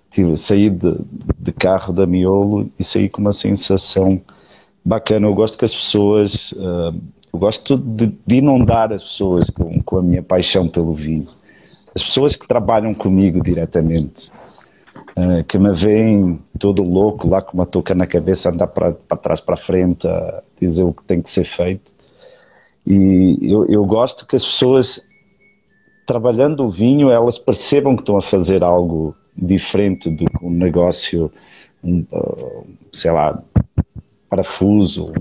Tive, 0.10 0.35
saí 0.35 0.69
de, 0.69 0.98
de 1.40 1.51
carro 1.51 1.93
da 1.93 2.06
Miolo 2.06 2.69
e 2.77 2.84
saí 2.84 3.10
com 3.10 3.22
uma 3.22 3.32
sensação 3.32 4.22
bacana. 4.84 5.27
Eu 5.27 5.34
gosto 5.34 5.58
que 5.58 5.66
as 5.66 5.74
pessoas. 5.74 6.51
Uh, 6.53 7.00
eu 7.34 7.40
gosto 7.40 7.77
de, 7.77 8.14
de, 8.27 8.35
inundar 8.35 8.92
as 8.92 9.01
pessoas 9.01 9.50
com, 9.50 9.82
com 9.84 9.98
a 9.98 10.01
minha 10.01 10.22
paixão 10.22 10.68
pelo 10.68 10.93
vinho. 10.93 11.27
As 11.94 12.03
pessoas 12.03 12.36
que 12.36 12.48
trabalham 12.48 12.94
comigo 12.94 13.42
diretamente, 13.42 14.32
uh, 15.18 15.44
que 15.45 15.58
me 15.58 15.74
veem 15.74 16.40
todo 16.58 16.84
louco, 16.84 17.28
lá 17.28 17.42
com 17.42 17.53
uma 17.53 17.66
touca 17.66 17.94
na 17.94 18.08
cabeça, 18.08 18.50
andar 18.50 18.68
para 18.68 18.94
trás, 18.94 19.42
para 19.42 19.58
frente, 19.58 20.08
a 20.08 20.42
dizer 20.60 20.84
o 20.84 20.94
que 20.94 21.03
tem 21.03 21.22
que 21.22 21.30
ser 21.30 21.44
feito. 21.44 21.94
E 22.86 23.38
eu, 23.42 23.66
eu 23.66 23.86
gosto 23.86 24.26
que 24.26 24.36
as 24.36 24.45
pessoas, 24.45 25.06
trabalhando 26.08 26.66
o 26.66 26.72
vinho, 26.72 27.10
elas 27.10 27.38
percebam 27.38 27.95
que 27.95 28.02
estão 28.02 28.18
a 28.18 28.22
fazer 28.22 28.64
algo 28.64 29.14
diferente 29.36 30.10
do 30.10 30.26
que 30.26 30.45
um 30.45 30.52
negócio, 30.52 31.30
um, 31.84 32.06
uh, 32.11 32.66
sei 32.92 33.11
lá, 33.11 33.44
parafuso, 34.30 35.11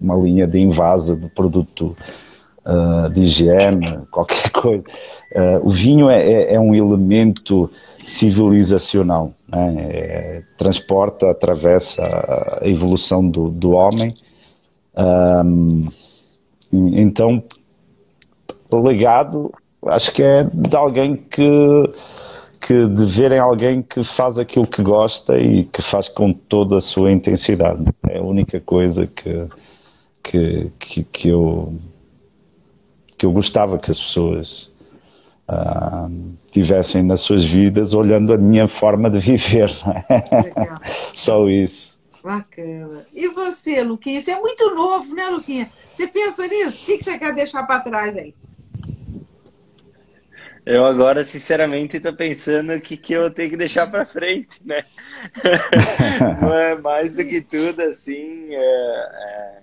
uma 0.00 0.16
linha 0.16 0.46
de 0.46 0.58
invasa 0.58 1.14
de 1.14 1.28
produto 1.28 1.94
uh, 2.66 3.08
de 3.10 3.24
higiene, 3.24 3.98
qualquer 4.10 4.50
coisa. 4.52 4.84
Uh, 5.32 5.66
o 5.66 5.70
vinho 5.70 6.10
é, 6.10 6.22
é, 6.22 6.54
é, 6.54 6.60
um 6.60 6.74
elemento 6.74 7.70
civilizacional, 8.02 9.32
né? 9.48 9.76
é, 9.90 10.42
transporta, 10.58 11.30
atravessa 11.30 12.02
a 12.62 12.68
evolução 12.68 13.28
do, 13.28 13.48
do 13.48 13.72
homem 13.72 14.14
um, 14.96 15.88
então, 16.72 17.42
legado 18.72 19.52
acho 19.86 20.12
que 20.12 20.22
é 20.22 20.44
de 20.44 20.76
alguém 20.76 21.16
que, 21.16 21.92
que 22.60 22.86
de 22.86 23.06
verem 23.06 23.38
alguém 23.38 23.82
que 23.82 24.04
faz 24.04 24.38
aquilo 24.38 24.66
que 24.66 24.82
gosta 24.82 25.38
e 25.38 25.64
que 25.64 25.82
faz 25.82 26.08
com 26.08 26.32
toda 26.32 26.76
a 26.76 26.80
sua 26.80 27.10
intensidade. 27.10 27.84
É 28.08 28.18
a 28.18 28.22
única 28.22 28.60
coisa 28.60 29.06
que, 29.06 29.48
que, 30.22 30.70
que, 30.78 31.04
que 31.04 31.28
eu 31.28 31.74
que 33.20 33.26
eu 33.26 33.32
gostava 33.32 33.78
que 33.78 33.90
as 33.90 33.98
pessoas 33.98 34.72
uh, 35.46 36.10
tivessem 36.50 37.02
nas 37.02 37.20
suas 37.20 37.44
vidas 37.44 37.92
olhando 37.92 38.32
a 38.32 38.38
minha 38.38 38.66
forma 38.66 39.10
de 39.10 39.20
viver. 39.20 39.70
Só 41.14 41.46
isso. 41.46 42.00
Bacana. 42.24 43.06
E 43.12 43.28
você, 43.28 43.82
Luquinha? 43.82 44.22
Você 44.22 44.30
é 44.30 44.40
muito 44.40 44.74
novo, 44.74 45.14
né, 45.14 45.28
Luquinha? 45.28 45.70
Você 45.92 46.06
pensa 46.06 46.46
nisso? 46.46 46.82
O 46.82 46.86
que 46.86 47.04
você 47.04 47.18
quer 47.18 47.34
deixar 47.34 47.64
para 47.64 47.80
trás 47.80 48.16
aí? 48.16 48.34
Eu 50.64 50.86
agora, 50.86 51.22
sinceramente, 51.22 51.98
estou 51.98 52.14
pensando 52.14 52.72
o 52.72 52.80
que, 52.80 52.96
que 52.96 53.12
eu 53.12 53.30
tenho 53.30 53.50
que 53.50 53.56
deixar 53.58 53.86
para 53.90 54.06
frente, 54.06 54.62
né? 54.64 54.82
é 56.54 56.74
mais 56.76 57.16
do 57.16 57.24
que 57.26 57.42
tudo, 57.42 57.82
assim, 57.82 58.54
é, 58.54 58.58
é, 58.58 59.58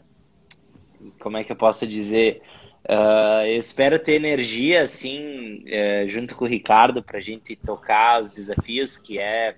como 1.19 1.38
é 1.38 1.44
que 1.44 1.52
eu 1.52 1.56
posso 1.56 1.88
dizer? 1.88 2.44
Uh, 2.90 3.45
eu 3.45 3.57
espero 3.57 3.99
ter 3.99 4.14
energia, 4.14 4.82
assim, 4.82 5.64
é, 5.67 6.07
junto 6.07 6.35
com 6.35 6.45
o 6.45 6.48
Ricardo, 6.48 7.03
para 7.03 7.17
a 7.17 7.22
gente 7.22 7.56
tocar 7.57 8.22
os 8.22 8.32
desafios 8.32 8.98
que 8.98 9.19
é, 9.19 9.56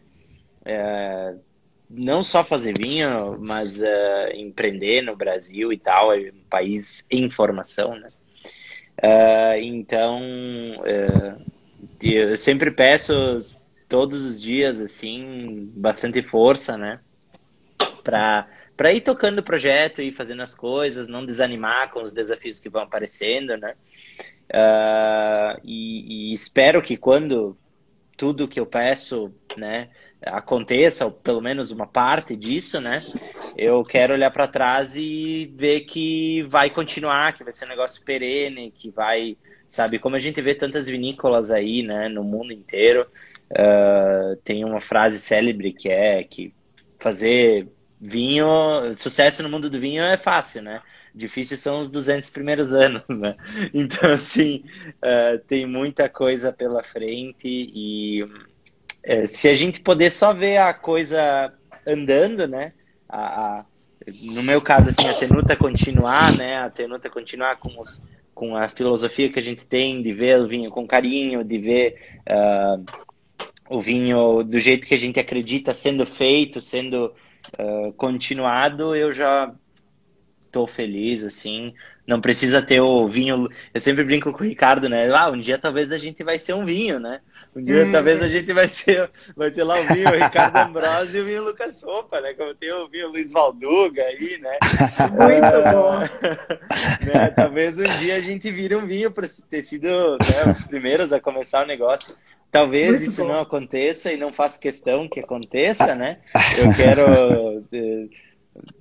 é 0.65 1.35
não 1.89 2.21
só 2.21 2.43
fazer 2.43 2.73
vinho, 2.77 3.37
mas 3.39 3.81
uh, 3.81 4.35
empreender 4.35 5.01
no 5.01 5.15
Brasil 5.15 5.73
e 5.73 5.77
tal, 5.77 6.13
é 6.13 6.31
um 6.31 6.43
país 6.49 7.05
em 7.09 7.31
formação, 7.31 7.95
né? 7.95 8.07
Uh, 9.01 9.59
então, 9.61 10.21
uh, 10.79 11.45
eu 12.01 12.37
sempre 12.37 12.69
peço 12.69 13.45
todos 13.87 14.23
os 14.23 14.39
dias, 14.39 14.79
assim, 14.79 15.71
bastante 15.75 16.21
força, 16.21 16.77
né? 16.77 16.99
Para 18.03 18.47
para 18.79 18.93
ir 18.93 19.01
tocando 19.01 19.39
o 19.39 19.43
projeto 19.43 20.01
e 20.01 20.09
fazendo 20.09 20.41
as 20.41 20.55
coisas, 20.55 21.09
não 21.09 21.25
desanimar 21.25 21.91
com 21.91 22.01
os 22.01 22.13
desafios 22.13 22.61
que 22.61 22.69
vão 22.69 22.83
aparecendo, 22.83 23.57
né? 23.57 23.73
Uh, 24.49 25.59
e, 25.65 26.31
e, 26.31 26.33
espero 26.33 26.81
que 26.81 26.95
quando 26.95 27.57
tudo 28.15 28.47
que 28.47 28.57
eu 28.57 28.65
peço, 28.65 29.35
né, 29.57 29.89
aconteça, 30.25 31.03
ou 31.03 31.11
pelo 31.11 31.41
menos 31.41 31.71
uma 31.71 31.85
parte 31.85 32.37
disso, 32.37 32.79
né? 32.79 33.03
Eu 33.57 33.83
quero 33.83 34.13
olhar 34.13 34.31
para 34.31 34.47
trás 34.47 34.95
e 34.95 35.53
ver 35.57 35.81
que 35.81 36.43
vai 36.43 36.69
continuar, 36.69 37.33
que 37.33 37.43
vai 37.43 37.51
ser 37.51 37.65
um 37.65 37.69
negócio 37.69 38.01
perene, 38.05 38.71
que 38.71 38.89
vai, 38.89 39.35
sabe, 39.67 39.99
como 39.99 40.15
a 40.15 40.19
gente 40.19 40.39
vê 40.39 40.55
tantas 40.55 40.87
vinícolas 40.87 41.51
aí, 41.51 41.83
né, 41.83 42.07
no 42.07 42.23
mundo 42.23 42.53
inteiro, 42.53 43.05
uh, 43.51 44.37
tem 44.37 44.63
uma 44.63 44.79
frase 44.79 45.19
célebre 45.19 45.73
que 45.73 45.89
é 45.89 46.23
que 46.23 46.53
fazer 46.97 47.67
vinho, 47.99 48.93
sucesso 48.95 49.43
no 49.43 49.49
mundo 49.49 49.69
do 49.69 49.79
vinho 49.79 50.03
é 50.03 50.15
fácil, 50.15 50.61
né? 50.61 50.81
Difícil 51.13 51.57
são 51.57 51.79
os 51.79 51.91
200 51.91 52.29
primeiros 52.29 52.71
anos, 52.73 53.07
né? 53.09 53.35
Então, 53.73 54.13
assim, 54.13 54.63
uh, 54.97 55.39
tem 55.47 55.65
muita 55.65 56.07
coisa 56.07 56.53
pela 56.53 56.81
frente 56.83 57.45
e 57.45 58.25
é, 59.03 59.25
se 59.25 59.47
a 59.47 59.55
gente 59.55 59.81
poder 59.81 60.09
só 60.11 60.33
ver 60.33 60.57
a 60.57 60.73
coisa 60.73 61.53
andando, 61.85 62.47
né? 62.47 62.73
A, 63.07 63.59
a, 63.59 63.65
no 64.23 64.43
meu 64.43 64.61
caso, 64.61 64.89
assim, 64.89 65.07
a 65.07 65.13
tenuta 65.13 65.55
continuar, 65.55 66.35
né? 66.37 66.57
A 66.57 66.69
tenuta 66.69 67.09
continuar 67.09 67.57
com, 67.57 67.79
os, 67.79 68.03
com 68.33 68.55
a 68.55 68.67
filosofia 68.69 69.29
que 69.29 69.39
a 69.39 69.41
gente 69.41 69.65
tem 69.65 70.01
de 70.01 70.13
ver 70.13 70.39
o 70.39 70.47
vinho 70.47 70.69
com 70.69 70.87
carinho, 70.87 71.43
de 71.43 71.57
ver 71.57 72.19
uh, 72.29 72.85
o 73.69 73.81
vinho 73.81 74.43
do 74.43 74.59
jeito 74.59 74.87
que 74.87 74.95
a 74.95 74.99
gente 74.99 75.19
acredita 75.19 75.73
sendo 75.73 76.05
feito, 76.05 76.59
sendo 76.61 77.13
uh, 77.57 77.93
continuado, 77.93 78.95
eu 78.95 79.11
já 79.11 79.51
estou 80.41 80.67
feliz, 80.67 81.23
assim. 81.23 81.73
Não 82.07 82.19
precisa 82.19 82.59
ter 82.59 82.81
o 82.81 83.07
vinho. 83.07 83.47
Eu 83.71 83.79
sempre 83.79 84.03
brinco 84.03 84.31
com 84.33 84.43
o 84.43 84.47
Ricardo, 84.47 84.89
né? 84.89 85.11
Ah, 85.13 85.29
um 85.29 85.39
dia 85.39 85.59
talvez 85.59 85.91
a 85.91 85.97
gente 85.97 86.23
vai 86.23 86.39
ser 86.39 86.53
um 86.53 86.65
vinho, 86.65 86.99
né? 86.99 87.21
Um 87.55 87.63
dia 87.63 87.85
Hum. 87.85 87.91
talvez 87.91 88.19
a 88.21 88.27
gente 88.27 88.51
vai 88.51 88.67
ser, 88.67 89.11
vai 89.37 89.51
ter 89.51 89.63
lá 89.63 89.75
o 89.75 89.83
vinho 89.93 90.09
o 90.09 90.15
Ricardo 90.15 90.57
Ambrosio 90.57 91.19
e 91.19 91.21
o 91.21 91.25
vinho 91.25 91.43
Lucas 91.43 91.75
Sopa, 91.77 92.19
né? 92.19 92.33
Como 92.33 92.55
tem 92.55 92.71
o 92.73 92.87
vinho 92.89 93.09
Luiz 93.09 93.31
Valduga 93.31 94.01
aí, 94.01 94.39
né? 94.41 94.57
Muito 95.11 95.71
bom. 95.71 95.99
né? 97.13 97.29
Talvez 97.35 97.77
um 97.79 97.97
dia 97.99 98.15
a 98.15 98.21
gente 98.21 98.49
vire 98.49 98.75
um 98.75 98.87
vinho 98.87 99.11
para 99.11 99.27
ter 99.47 99.61
sido 99.61 99.87
né, 99.87 100.51
os 100.51 100.65
primeiros 100.65 101.13
a 101.13 101.19
começar 101.19 101.63
o 101.63 101.67
negócio. 101.67 102.15
Talvez 102.51 102.97
Muito 102.99 103.11
isso 103.11 103.21
bom. 103.21 103.27
não 103.33 103.39
aconteça 103.41 104.11
e 104.11 104.17
não 104.17 104.33
faço 104.33 104.59
questão 104.59 105.07
que 105.07 105.19
aconteça, 105.19 105.93
né? 105.93 106.15
Eu 106.57 106.71
quero, 106.75 107.63
eh, 107.71 108.07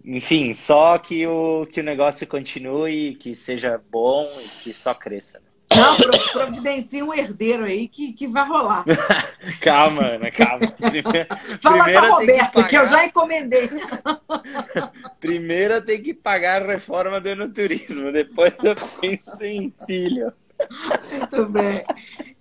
enfim, 0.04 0.54
só 0.54 0.96
que 0.96 1.26
o, 1.26 1.66
que 1.70 1.80
o 1.80 1.84
negócio 1.84 2.26
continue, 2.26 3.14
que 3.16 3.34
seja 3.34 3.78
bom 3.90 4.26
e 4.42 4.48
que 4.62 4.72
só 4.72 4.94
cresça. 4.94 5.42
Não, 5.76 5.96
pro- 5.96 6.18
providencia 6.32 7.04
um 7.04 7.12
herdeiro 7.12 7.64
aí 7.64 7.86
que, 7.88 8.14
que 8.14 8.26
vai 8.26 8.48
rolar. 8.48 8.84
Calma, 9.60 10.02
Ana, 10.02 10.30
calma. 10.30 10.66
Primeiro, 10.72 11.26
Fala 11.60 11.84
primeiro 11.84 12.08
com 12.08 12.14
a 12.14 12.18
tem 12.18 12.26
que 12.26 12.32
Roberta, 12.32 12.50
que, 12.64 12.76
eu 12.76 12.80
pagar- 12.80 12.86
já 12.86 13.04
encomendei. 13.06 13.68
Primeiro 15.20 15.80
tem 15.82 16.02
que 16.02 16.14
pagar 16.14 16.62
a 16.62 16.66
reforma 16.66 17.20
do 17.20 17.28
enoturismo, 17.28 18.10
depois 18.12 18.54
eu 18.62 18.74
penso 19.00 19.42
em 19.44 19.72
filho. 19.86 20.32
Muito 21.12 21.46
bem. 21.50 21.84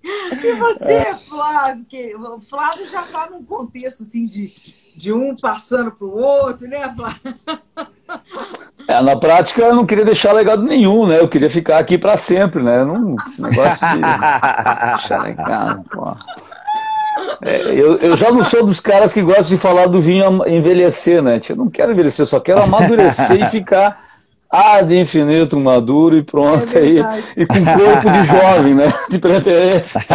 E 0.44 0.54
você, 0.54 1.16
Flávio? 1.28 1.86
Que, 1.88 2.16
o 2.16 2.40
Flávio 2.40 2.88
já 2.88 3.04
está 3.04 3.30
num 3.30 3.44
contexto 3.44 4.04
assim 4.04 4.26
de, 4.26 4.54
de 4.96 5.12
um 5.12 5.36
passando 5.36 5.92
para 5.92 6.08
o 6.08 6.18
outro, 6.18 6.68
né, 6.68 6.94
Flávio? 6.96 7.22
É, 8.88 8.94
É, 8.98 9.02
na 9.02 9.18
prática 9.18 9.64
eu 9.64 9.76
não 9.76 9.86
queria 9.86 10.06
deixar 10.06 10.32
legado 10.32 10.64
nenhum, 10.64 11.06
né? 11.08 11.20
Eu 11.20 11.28
queria 11.28 11.50
ficar 11.50 11.78
aqui 11.78 11.98
para 11.98 12.16
sempre, 12.16 12.64
né? 12.64 12.86
Não, 12.86 13.16
esse 13.28 13.42
negócio 13.42 13.86
de 13.86 14.00
deixar 14.00 15.22
legado, 15.24 15.84
pô. 15.92 16.16
É, 17.42 17.66
eu, 17.68 17.98
eu 17.98 18.16
já 18.16 18.32
não 18.32 18.44
sou 18.44 18.66
dos 18.66 18.80
caras 18.80 19.14
que 19.14 19.22
gostam 19.22 19.56
de 19.56 19.58
falar 19.58 19.88
do 19.88 20.00
vinho 20.00 20.48
envelhecer, 20.48 21.22
né? 21.22 21.42
Eu 21.50 21.56
não 21.58 21.70
quero 21.70 21.92
envelhecer, 21.92 22.24
eu 22.24 22.28
só 22.28 22.40
quero 22.40 22.62
amadurecer 22.62 23.42
e 23.42 23.46
ficar 23.48 24.07
ad 24.50 24.94
infinito 24.94 25.60
maduro 25.60 26.18
e 26.18 26.24
pronto. 26.24 26.76
É 26.76 26.80
aí, 26.80 27.24
e 27.36 27.46
com 27.46 27.64
corpo 27.66 28.10
de 28.10 28.24
jovem, 28.26 28.76
né? 28.76 28.88
De 29.10 29.20
preferência. 29.20 30.02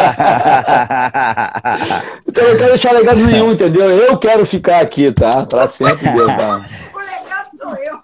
então 2.26 2.44
eu 2.44 2.50
não 2.50 2.58
quero 2.58 2.70
deixar 2.70 2.92
legado 2.92 3.20
nenhum, 3.24 3.52
entendeu? 3.52 3.90
Eu 3.90 4.18
quero 4.18 4.44
ficar 4.44 4.80
aqui, 4.80 5.12
tá? 5.12 5.46
Para 5.46 5.68
sempre, 5.68 6.08
Deus, 6.10 6.32
tá? 6.34 6.64
O 6.94 6.98
legado 6.98 7.48
sou 7.56 7.74
eu. 7.76 7.98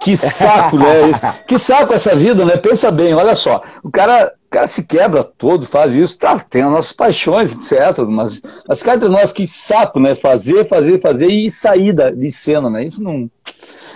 Que 0.00 0.16
saco, 0.16 0.76
né? 0.76 1.12
Que 1.46 1.58
saco 1.58 1.94
essa 1.94 2.16
vida, 2.16 2.44
né? 2.44 2.56
Pensa 2.56 2.90
bem, 2.90 3.14
olha 3.14 3.36
só. 3.36 3.62
O 3.84 3.90
cara, 3.90 4.32
o 4.46 4.50
cara 4.50 4.66
se 4.66 4.84
quebra 4.84 5.22
todo, 5.22 5.64
faz 5.64 5.94
isso, 5.94 6.18
tá, 6.18 6.38
tem 6.38 6.62
as 6.62 6.70
nossas 6.70 6.92
paixões, 6.92 7.52
etc. 7.52 7.98
Mas, 8.08 8.42
mas 8.66 8.82
cá 8.82 8.96
entre 8.96 9.08
nós, 9.08 9.32
que 9.32 9.46
saco, 9.46 10.00
né? 10.00 10.16
Fazer, 10.16 10.64
fazer, 10.64 11.00
fazer 11.00 11.28
e 11.28 11.50
sair 11.50 11.92
da, 11.92 12.10
de 12.10 12.32
cena, 12.32 12.68
né? 12.68 12.84
Isso 12.84 13.02
não. 13.02 13.30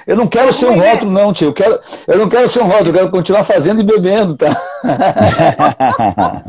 Eu 0.06 0.16
não 0.16 0.28
quero 0.28 0.52
ser 0.52 0.66
um 0.66 0.78
rótulo, 0.78 1.10
não, 1.10 1.32
tio. 1.32 1.48
Eu, 1.48 1.52
quero, 1.52 1.80
eu 2.06 2.18
não 2.18 2.28
quero 2.28 2.48
ser 2.48 2.60
um 2.60 2.66
rótulo, 2.66 2.90
eu 2.90 2.94
quero 2.94 3.10
continuar 3.10 3.42
fazendo 3.44 3.80
e 3.80 3.84
bebendo, 3.84 4.36
tá? 4.36 4.50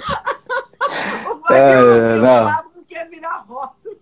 é, 1.50 2.16
não. 2.20 2.46
não 2.46 2.84
quer 2.88 3.10
virar 3.10 3.44
rótulo. 3.48 3.98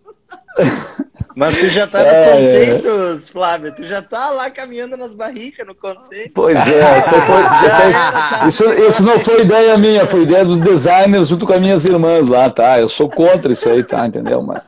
Mas 1.35 1.57
tu 1.57 1.67
já 1.67 1.85
tá 1.85 1.99
no 1.99 2.05
é, 2.05 2.31
conceitos, 2.31 3.27
Flávio. 3.27 3.73
Tu 3.75 3.83
já 3.83 4.01
tá 4.01 4.29
lá 4.29 4.49
caminhando 4.49 4.95
nas 4.95 5.13
barricas 5.13 5.67
no 5.67 5.75
conceito. 5.75 6.31
Pois 6.33 6.57
é, 6.57 6.99
isso, 6.99 7.09
foi, 7.09 8.47
isso, 8.47 8.87
isso, 8.87 9.03
não 9.03 9.19
foi 9.19 9.41
ideia 9.41 9.77
minha, 9.77 10.07
foi 10.07 10.23
ideia 10.23 10.45
dos 10.45 10.61
designers 10.61 11.27
junto 11.27 11.45
com 11.45 11.51
as 11.51 11.59
minhas 11.59 11.83
irmãs 11.83 12.29
lá, 12.29 12.49
tá? 12.49 12.79
Eu 12.79 12.87
sou 12.87 13.09
contra 13.09 13.51
isso 13.51 13.67
aí, 13.69 13.83
tá? 13.83 14.07
Entendeu? 14.07 14.41
Mas, 14.41 14.61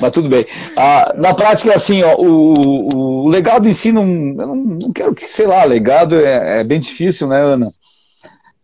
mas 0.00 0.10
tudo 0.10 0.28
bem. 0.28 0.44
Ah, 0.76 1.12
na 1.16 1.34
prática, 1.34 1.74
assim, 1.74 2.02
ó, 2.02 2.14
o, 2.16 2.54
o, 2.54 3.24
o 3.24 3.28
legado 3.28 3.68
em 3.68 3.72
si, 3.72 3.92
não, 3.92 4.04
eu 4.04 4.54
não, 4.54 4.92
quero 4.92 5.14
que, 5.14 5.24
sei 5.24 5.46
lá, 5.46 5.64
legado 5.64 6.16
é, 6.20 6.60
é 6.60 6.64
bem 6.64 6.80
difícil, 6.80 7.28
né, 7.28 7.40
Ana? 7.40 7.68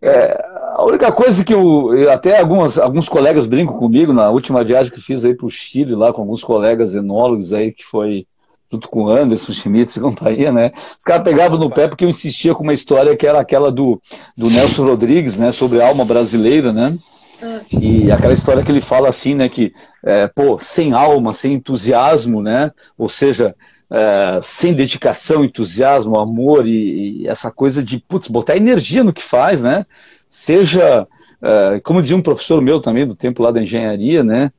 É, 0.01 0.39
a 0.75 0.85
única 0.85 1.11
coisa 1.11 1.45
que 1.45 1.53
eu, 1.53 2.11
até 2.11 2.39
algumas, 2.39 2.79
alguns 2.79 3.09
colegas 3.09 3.47
brincam 3.47 3.77
comigo 3.77 4.13
na 4.13 4.31
última 4.31 4.63
viagem 4.63 4.93
que 4.93 5.01
fiz 5.01 5.25
aí 5.25 5.35
para 5.35 5.47
o 5.47 5.51
Chile, 5.51 5.95
lá 5.95 6.13
com 6.13 6.23
alguns 6.23 6.45
colegas 6.45 6.95
enólogos 6.95 7.53
aí, 7.53 7.73
que 7.73 7.85
foi 7.85 8.27
junto 8.71 8.89
com 8.89 9.09
Anderson 9.09 9.53
Schmitz 9.53 9.97
e 9.97 10.01
companhia, 10.01 10.53
né? 10.53 10.73
Os 10.99 11.05
caras 11.05 11.25
pegavam 11.25 11.59
no 11.59 11.71
pé 11.71 11.89
porque 11.89 12.05
eu 12.05 12.09
insistia 12.09 12.55
com 12.55 12.63
uma 12.63 12.73
história 12.73 13.17
que 13.17 13.27
era 13.27 13.41
aquela 13.41 13.73
do, 13.73 14.01
do 14.37 14.51
Nelson 14.51 14.85
Rodrigues, 14.85 15.39
né? 15.39 15.51
Sobre 15.53 15.81
a 15.81 15.89
alma 15.89 16.05
brasileira, 16.05 16.73
né? 16.73 16.97
E 17.81 18.10
aquela 18.10 18.33
história 18.33 18.62
que 18.62 18.70
ele 18.70 18.81
fala 18.81 19.08
assim, 19.08 19.34
né? 19.34 19.49
Que, 19.49 19.73
é, 20.05 20.26
pô, 20.28 20.58
sem 20.58 20.92
alma, 20.92 21.33
sem 21.33 21.55
entusiasmo, 21.55 22.42
né? 22.42 22.73
Ou 22.97 23.08
seja, 23.08 23.55
é, 23.91 24.41
sem 24.42 24.75
dedicação, 24.75 25.44
entusiasmo, 25.44 26.18
amor 26.18 26.67
e, 26.67 27.23
e, 27.23 27.28
essa 27.28 27.50
coisa 27.50 27.83
de, 27.83 27.99
putz, 27.99 28.28
botar 28.28 28.57
energia 28.57 29.05
no 29.05 29.12
que 29.12 29.23
faz, 29.23 29.62
né? 29.62 29.86
Seja, 30.28 31.07
é, 31.42 31.81
como 31.81 32.02
dizia 32.02 32.17
um 32.17 32.23
professor 32.23 32.60
meu 32.60 32.81
também, 32.81 33.07
do 33.07 33.15
tempo 33.15 33.42
lá 33.42 33.50
da 33.50 33.62
engenharia, 33.62 34.23
né? 34.23 34.52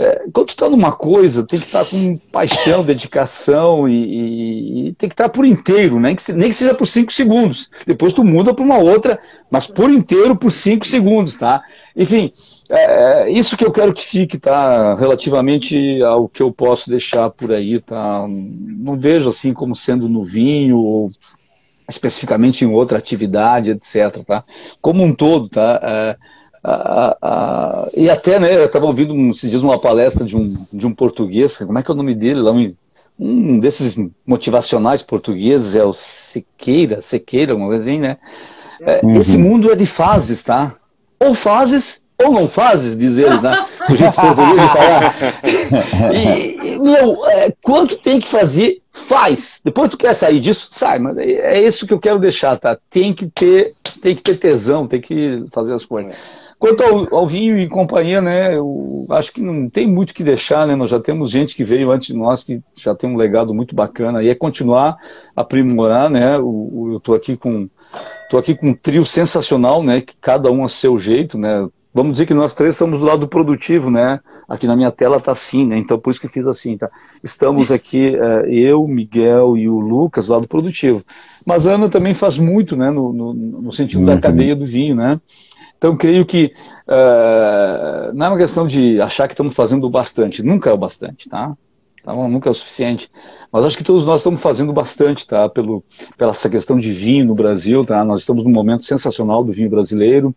É, 0.00 0.28
quando 0.32 0.50
está 0.50 0.70
numa 0.70 0.92
coisa, 0.92 1.44
tem 1.44 1.58
que 1.58 1.66
estar 1.66 1.84
tá 1.84 1.90
com 1.90 2.16
paixão, 2.30 2.84
dedicação 2.84 3.88
e, 3.88 4.90
e, 4.90 4.92
tem 4.94 5.08
que 5.08 5.14
estar 5.14 5.24
tá 5.24 5.28
por 5.28 5.44
inteiro, 5.44 5.98
né? 5.98 6.14
nem 6.36 6.48
que 6.48 6.54
seja 6.54 6.72
por 6.72 6.86
cinco 6.86 7.12
segundos. 7.12 7.68
Depois 7.84 8.12
tu 8.12 8.22
muda 8.22 8.54
para 8.54 8.64
uma 8.64 8.78
outra, 8.78 9.18
mas 9.50 9.66
por 9.66 9.90
inteiro 9.90 10.36
por 10.36 10.52
cinco 10.52 10.86
segundos, 10.86 11.36
tá? 11.36 11.64
Enfim, 11.96 12.30
é, 12.70 13.28
isso 13.32 13.56
que 13.56 13.64
eu 13.64 13.72
quero 13.72 13.92
que 13.92 14.06
fique, 14.06 14.38
tá? 14.38 14.94
Relativamente 14.94 16.00
ao 16.04 16.28
que 16.28 16.44
eu 16.44 16.52
posso 16.52 16.88
deixar 16.88 17.28
por 17.30 17.50
aí, 17.50 17.80
tá? 17.80 18.24
Não 18.28 18.96
vejo 18.96 19.28
assim 19.28 19.52
como 19.52 19.74
sendo 19.74 20.08
no 20.08 20.22
vinho 20.22 20.78
ou 20.78 21.10
especificamente 21.88 22.64
em 22.64 22.68
outra 22.68 22.98
atividade, 22.98 23.72
etc, 23.72 24.24
tá? 24.24 24.44
Como 24.80 25.02
um 25.02 25.12
todo, 25.12 25.48
tá? 25.48 25.80
É, 25.82 26.16
a, 26.62 27.16
a, 27.22 27.88
e 27.94 28.10
até, 28.10 28.38
né, 28.38 28.56
eu 28.56 28.66
estava 28.66 28.86
ouvindo 28.86 29.14
esses 29.30 29.50
dias 29.50 29.62
uma 29.62 29.80
palestra 29.80 30.24
de 30.24 30.36
um, 30.36 30.66
de 30.72 30.86
um 30.86 30.94
português, 30.94 31.56
como 31.56 31.78
é 31.78 31.82
que 31.82 31.90
é 31.90 31.94
o 31.94 31.96
nome 31.96 32.14
dele 32.14 32.40
lá? 32.40 32.52
Um, 32.52 32.74
um 33.18 33.58
desses 33.58 33.96
motivacionais 34.26 35.02
portugueses, 35.02 35.74
é 35.74 35.84
o 35.84 35.92
Sequeira, 35.92 37.00
Sequeira, 37.00 37.54
uma 37.54 37.66
coisa 37.66 37.84
assim, 37.84 37.98
né? 37.98 38.16
É, 38.80 39.00
uhum. 39.04 39.20
Esse 39.20 39.36
mundo 39.36 39.72
é 39.72 39.74
de 39.74 39.86
fases, 39.86 40.42
tá? 40.42 40.76
Ou 41.18 41.34
fases 41.34 42.02
ou 42.20 42.32
não 42.32 42.48
fazes, 42.48 42.96
diz 42.96 43.16
ele, 43.16 43.40
né? 43.40 43.52
O 43.88 43.94
jeito 43.94 44.12
português 44.12 44.60
de 44.60 44.68
falar. 44.68 45.14
E, 46.12 46.78
meu, 46.78 47.24
é, 47.26 47.54
quanto 47.62 47.96
tem 47.96 48.20
que 48.20 48.28
fazer, 48.28 48.82
faz. 48.92 49.62
Depois 49.64 49.88
tu 49.88 49.96
quer 49.96 50.12
sair 50.14 50.40
disso, 50.40 50.68
sai. 50.70 50.98
Mas 50.98 51.16
é, 51.16 51.56
é 51.56 51.66
isso 51.66 51.86
que 51.86 51.94
eu 51.94 51.98
quero 51.98 52.18
deixar, 52.18 52.58
tá? 52.58 52.76
Tem 52.90 53.14
que 53.14 53.26
ter, 53.28 53.74
tem 54.02 54.14
que 54.14 54.22
ter 54.22 54.36
tesão, 54.36 54.86
tem 54.86 55.00
que 55.00 55.42
fazer 55.52 55.72
as 55.72 55.86
coisas. 55.86 56.12
Quanto 56.58 56.82
ao, 56.82 57.14
ao, 57.14 57.26
vinho 57.26 57.56
e 57.56 57.68
companhia, 57.68 58.20
né, 58.20 58.56
eu 58.56 59.06
acho 59.10 59.32
que 59.32 59.40
não 59.40 59.70
tem 59.70 59.86
muito 59.86 60.12
que 60.12 60.24
deixar, 60.24 60.66
né, 60.66 60.74
nós 60.74 60.90
já 60.90 60.98
temos 60.98 61.30
gente 61.30 61.54
que 61.54 61.62
veio 61.62 61.92
antes 61.92 62.08
de 62.08 62.16
nós 62.16 62.42
que 62.42 62.60
já 62.76 62.96
tem 62.96 63.08
um 63.08 63.16
legado 63.16 63.54
muito 63.54 63.76
bacana 63.76 64.24
e 64.24 64.28
é 64.28 64.34
continuar 64.34 64.96
a 65.36 65.42
aprimorar, 65.42 66.10
né, 66.10 66.36
o, 66.38 66.88
eu 66.90 66.96
estou 66.98 67.14
aqui 67.14 67.36
com 67.36 67.70
tô 68.28 68.36
aqui 68.36 68.56
com 68.56 68.70
um 68.70 68.74
trio 68.74 69.04
sensacional, 69.04 69.84
né, 69.84 70.00
que 70.00 70.16
cada 70.20 70.50
um 70.50 70.64
a 70.64 70.68
seu 70.68 70.98
jeito, 70.98 71.38
né, 71.38 71.68
vamos 71.94 72.12
dizer 72.12 72.26
que 72.26 72.34
nós 72.34 72.54
três 72.54 72.74
estamos 72.74 72.98
do 72.98 73.06
lado 73.06 73.28
produtivo, 73.28 73.88
né, 73.88 74.18
aqui 74.48 74.66
na 74.66 74.74
minha 74.74 74.90
tela 74.90 75.18
está 75.18 75.30
assim, 75.30 75.64
né, 75.64 75.78
então 75.78 75.96
por 75.96 76.10
isso 76.10 76.20
que 76.20 76.26
fiz 76.26 76.48
assim, 76.48 76.76
tá, 76.76 76.90
estamos 77.22 77.70
aqui, 77.70 78.16
é, 78.16 78.52
eu, 78.52 78.84
Miguel 78.88 79.56
e 79.56 79.68
o 79.68 79.78
Lucas, 79.78 80.26
do 80.26 80.32
lado 80.32 80.48
produtivo, 80.48 81.04
mas 81.46 81.68
a 81.68 81.74
Ana 81.74 81.88
também 81.88 82.14
faz 82.14 82.36
muito, 82.36 82.76
né, 82.76 82.90
no, 82.90 83.12
no, 83.12 83.32
no 83.32 83.72
sentido 83.72 84.00
uhum. 84.00 84.06
da 84.06 84.20
cadeia 84.20 84.56
do 84.56 84.66
vinho, 84.66 84.96
né, 84.96 85.20
então, 85.78 85.96
creio 85.96 86.26
que 86.26 86.52
uh, 86.88 88.12
não 88.12 88.26
é 88.26 88.28
uma 88.30 88.36
questão 88.36 88.66
de 88.66 89.00
achar 89.00 89.28
que 89.28 89.34
estamos 89.34 89.54
fazendo 89.54 89.88
bastante. 89.88 90.42
Nunca 90.42 90.70
é 90.70 90.72
o 90.72 90.76
bastante, 90.76 91.28
tá? 91.28 91.56
tá 92.02 92.12
Nunca 92.12 92.48
é 92.48 92.52
o 92.52 92.54
suficiente. 92.54 93.08
Mas 93.52 93.64
acho 93.64 93.78
que 93.78 93.84
todos 93.84 94.04
nós 94.04 94.20
estamos 94.20 94.42
fazendo 94.42 94.72
bastante, 94.72 95.24
tá? 95.24 95.48
Pelo, 95.48 95.84
pela 96.16 96.32
essa 96.32 96.50
questão 96.50 96.80
de 96.80 96.90
vinho 96.90 97.26
no 97.26 97.34
Brasil, 97.34 97.84
tá? 97.84 98.04
Nós 98.04 98.22
estamos 98.22 98.42
num 98.42 98.50
momento 98.50 98.84
sensacional 98.84 99.44
do 99.44 99.52
vinho 99.52 99.70
brasileiro. 99.70 100.34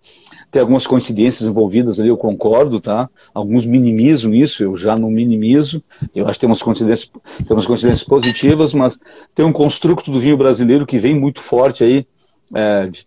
Tem 0.51 0.61
algumas 0.61 0.85
coincidências 0.85 1.49
envolvidas 1.49 1.99
ali, 1.99 2.09
eu 2.09 2.17
concordo, 2.17 2.79
tá? 2.79 3.09
Alguns 3.33 3.65
minimizam 3.65 4.35
isso, 4.35 4.63
eu 4.63 4.77
já 4.77 4.95
não 4.95 5.09
minimizo. 5.09 5.83
Eu 6.13 6.27
acho 6.27 6.33
que 6.35 6.41
tem 6.41 6.49
umas 6.49 6.61
coincidências, 6.61 7.09
tem 7.37 7.55
umas 7.57 7.65
coincidências 7.65 8.07
positivas, 8.07 8.75
mas 8.75 8.99
tem 9.33 9.43
um 9.43 9.53
construto 9.53 10.11
do 10.11 10.19
vinho 10.19 10.37
brasileiro 10.37 10.85
que 10.85 10.99
vem 10.99 11.19
muito 11.19 11.41
forte 11.41 11.83
aí, 11.83 12.05
é, 12.53 12.87
de, 12.87 13.05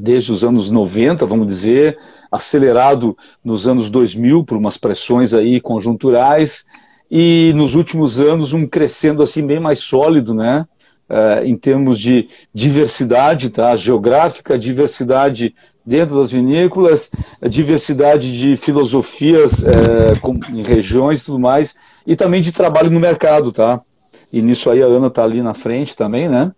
desde 0.00 0.32
os 0.32 0.42
anos 0.42 0.70
90, 0.70 1.26
vamos 1.26 1.46
dizer, 1.46 1.98
acelerado 2.30 3.16
nos 3.44 3.68
anos 3.68 3.90
2000 3.90 4.44
por 4.44 4.56
umas 4.56 4.78
pressões 4.78 5.34
aí 5.34 5.60
conjunturais 5.60 6.64
e 7.10 7.52
nos 7.54 7.74
últimos 7.74 8.20
anos 8.20 8.52
um 8.52 8.66
crescendo 8.66 9.22
assim 9.22 9.46
bem 9.46 9.60
mais 9.60 9.80
sólido, 9.80 10.34
né? 10.34 10.66
Uh, 11.08 11.44
em 11.44 11.56
termos 11.56 11.98
de 11.98 12.28
diversidade 12.54 13.50
tá? 13.50 13.74
geográfica, 13.74 14.56
diversidade 14.56 15.52
dentro 15.84 16.14
das 16.14 16.30
vinícolas, 16.30 17.10
diversidade 17.48 18.38
de 18.38 18.56
filosofias 18.56 19.58
uh, 19.58 20.20
com, 20.20 20.38
em 20.50 20.62
regiões 20.62 21.20
e 21.20 21.24
tudo 21.24 21.40
mais, 21.40 21.74
e 22.06 22.14
também 22.14 22.40
de 22.40 22.52
trabalho 22.52 22.92
no 22.92 23.00
mercado, 23.00 23.50
tá? 23.50 23.80
E 24.32 24.40
nisso 24.40 24.70
aí 24.70 24.82
a 24.82 24.86
Ana 24.86 25.08
está 25.08 25.24
ali 25.24 25.42
na 25.42 25.54
frente 25.54 25.96
também, 25.96 26.28
né? 26.28 26.52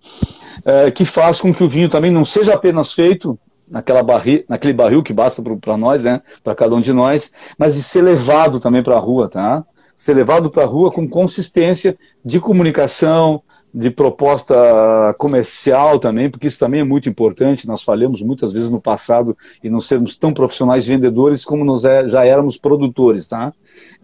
é, 0.64 0.90
que 0.90 1.04
faz 1.04 1.40
com 1.40 1.52
que 1.52 1.64
o 1.64 1.68
vinho 1.68 1.88
também 1.88 2.10
não 2.10 2.24
seja 2.24 2.54
apenas 2.54 2.92
feito 2.92 3.38
naquela 3.68 4.02
barri, 4.02 4.44
naquele 4.48 4.72
barril 4.72 5.02
que 5.02 5.12
basta 5.12 5.42
para 5.60 5.76
nós, 5.76 6.02
né, 6.02 6.20
para 6.42 6.54
cada 6.54 6.74
um 6.74 6.80
de 6.80 6.92
nós, 6.92 7.32
mas 7.56 7.74
de 7.74 7.82
ser 7.82 8.02
levado 8.02 8.60
também 8.60 8.82
para 8.82 8.96
a 8.96 9.00
rua, 9.00 9.28
tá? 9.28 9.64
Ser 9.96 10.14
levado 10.14 10.50
para 10.50 10.64
a 10.64 10.66
rua 10.66 10.90
com 10.90 11.08
consistência 11.08 11.96
de 12.24 12.38
comunicação, 12.38 13.42
de 13.74 13.90
proposta 13.90 15.14
comercial 15.16 15.98
também, 15.98 16.28
porque 16.28 16.46
isso 16.46 16.58
também 16.58 16.80
é 16.80 16.84
muito 16.84 17.08
importante. 17.08 17.66
Nós 17.66 17.82
falhamos 17.82 18.20
muitas 18.20 18.52
vezes 18.52 18.68
no 18.68 18.80
passado 18.80 19.36
e 19.64 19.70
não 19.70 19.80
sermos 19.80 20.14
tão 20.16 20.34
profissionais 20.34 20.86
vendedores 20.86 21.44
como 21.44 21.64
nós 21.64 21.84
é, 21.84 22.06
já 22.06 22.26
éramos 22.26 22.58
produtores, 22.58 23.26
tá? 23.26 23.52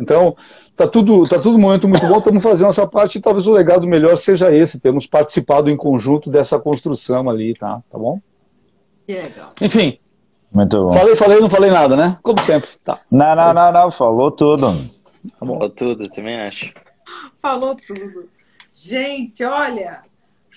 Então, 0.00 0.34
tá 0.78 0.86
tudo, 0.86 1.24
tá 1.24 1.40
tudo 1.40 1.58
momento 1.58 1.88
muito 1.88 2.06
bom, 2.06 2.18
estamos 2.18 2.40
fazendo 2.40 2.68
essa 2.68 2.86
parte 2.86 3.18
e 3.18 3.20
talvez 3.20 3.48
o 3.48 3.52
legado 3.52 3.84
melhor 3.84 4.16
seja 4.16 4.54
esse, 4.54 4.78
termos 4.78 5.08
participado 5.08 5.68
em 5.68 5.76
conjunto 5.76 6.30
dessa 6.30 6.56
construção 6.56 7.28
ali, 7.28 7.52
tá? 7.54 7.82
Tá 7.90 7.98
bom? 7.98 8.20
legal. 9.08 9.52
Enfim. 9.60 9.98
Muito 10.52 10.84
bom. 10.84 10.92
Falei, 10.92 11.16
falei, 11.16 11.40
não 11.40 11.50
falei 11.50 11.70
nada, 11.70 11.96
né? 11.96 12.18
Como 12.22 12.40
sempre. 12.40 12.70
Tá. 12.84 13.00
Não, 13.10 13.34
não, 13.34 13.52
não, 13.52 13.72
não, 13.72 13.90
falou 13.90 14.30
tudo. 14.30 14.66
Tá 14.66 15.44
bom. 15.44 15.54
Falou 15.54 15.70
tudo, 15.70 16.08
também 16.08 16.40
acho. 16.42 16.72
Falou 17.42 17.74
tudo. 17.74 18.28
Gente, 18.72 19.42
olha, 19.44 20.02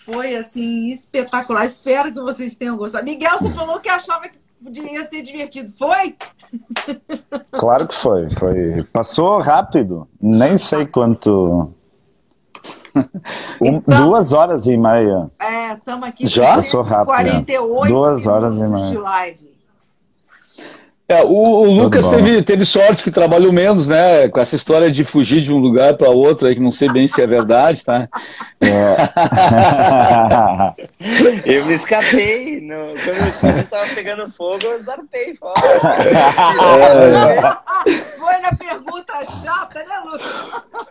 Foi 0.05 0.35
assim 0.35 0.89
espetacular. 0.89 1.65
Espero 1.65 2.13
que 2.13 2.19
vocês 2.21 2.55
tenham 2.55 2.77
gostado. 2.77 3.03
Miguel, 3.05 3.37
você 3.37 3.49
falou 3.53 3.79
que 3.79 3.89
achava 3.89 4.29
que 4.29 4.37
podia 4.63 5.03
ser 5.05 5.21
divertido. 5.21 5.71
Foi? 5.77 6.15
Claro 7.51 7.87
que 7.87 7.95
foi. 7.95 8.29
Foi. 8.31 8.83
Passou 8.91 9.39
rápido. 9.39 10.07
Nem 10.21 10.57
sei 10.57 10.85
quanto. 10.85 11.71
Um, 13.61 13.77
Estamos- 13.77 14.05
duas 14.05 14.33
horas 14.33 14.67
e 14.67 14.75
meia. 14.77 15.31
É, 15.39 15.73
estamos 15.73 16.07
aqui 16.09 16.27
Já? 16.27 16.55
Passou 16.55 16.81
rápido, 16.81 17.05
48 17.05 17.87
Duas 17.93 18.27
horas 18.27 18.57
e 18.57 18.69
meia. 18.69 18.85
de 18.91 18.97
live. 18.97 19.50
É, 21.11 21.23
o, 21.25 21.27
o 21.27 21.65
Lucas 21.65 22.05
bom. 22.05 22.11
teve, 22.11 22.41
teve 22.41 22.63
sorte 22.63 23.03
que 23.03 23.11
trabalhou 23.11 23.51
menos, 23.51 23.85
né? 23.85 24.29
Com 24.29 24.39
essa 24.39 24.55
história 24.55 24.89
de 24.89 25.03
fugir 25.03 25.41
de 25.41 25.53
um 25.53 25.57
lugar 25.57 25.97
para 25.97 26.09
outro, 26.09 26.47
aí 26.47 26.55
que 26.55 26.61
não 26.61 26.71
sei 26.71 26.87
bem 26.87 27.05
se 27.05 27.21
é 27.21 27.27
verdade, 27.27 27.83
tá? 27.83 28.07
Eu 31.45 31.65
me 31.65 31.73
escapei. 31.73 32.61
No... 32.61 32.93
Quando, 33.39 33.57
eu 33.57 33.63
tava 33.65 33.93
pegando 33.93 34.31
fogo, 34.31 34.59
eu 34.63 34.81
zarpei 34.83 35.35
fora. 35.35 35.59
Foi 38.17 38.37
na 38.39 38.53
pergunta 38.53 39.13
chata, 39.43 39.79
né, 39.79 40.01
Lucas? 40.05 40.31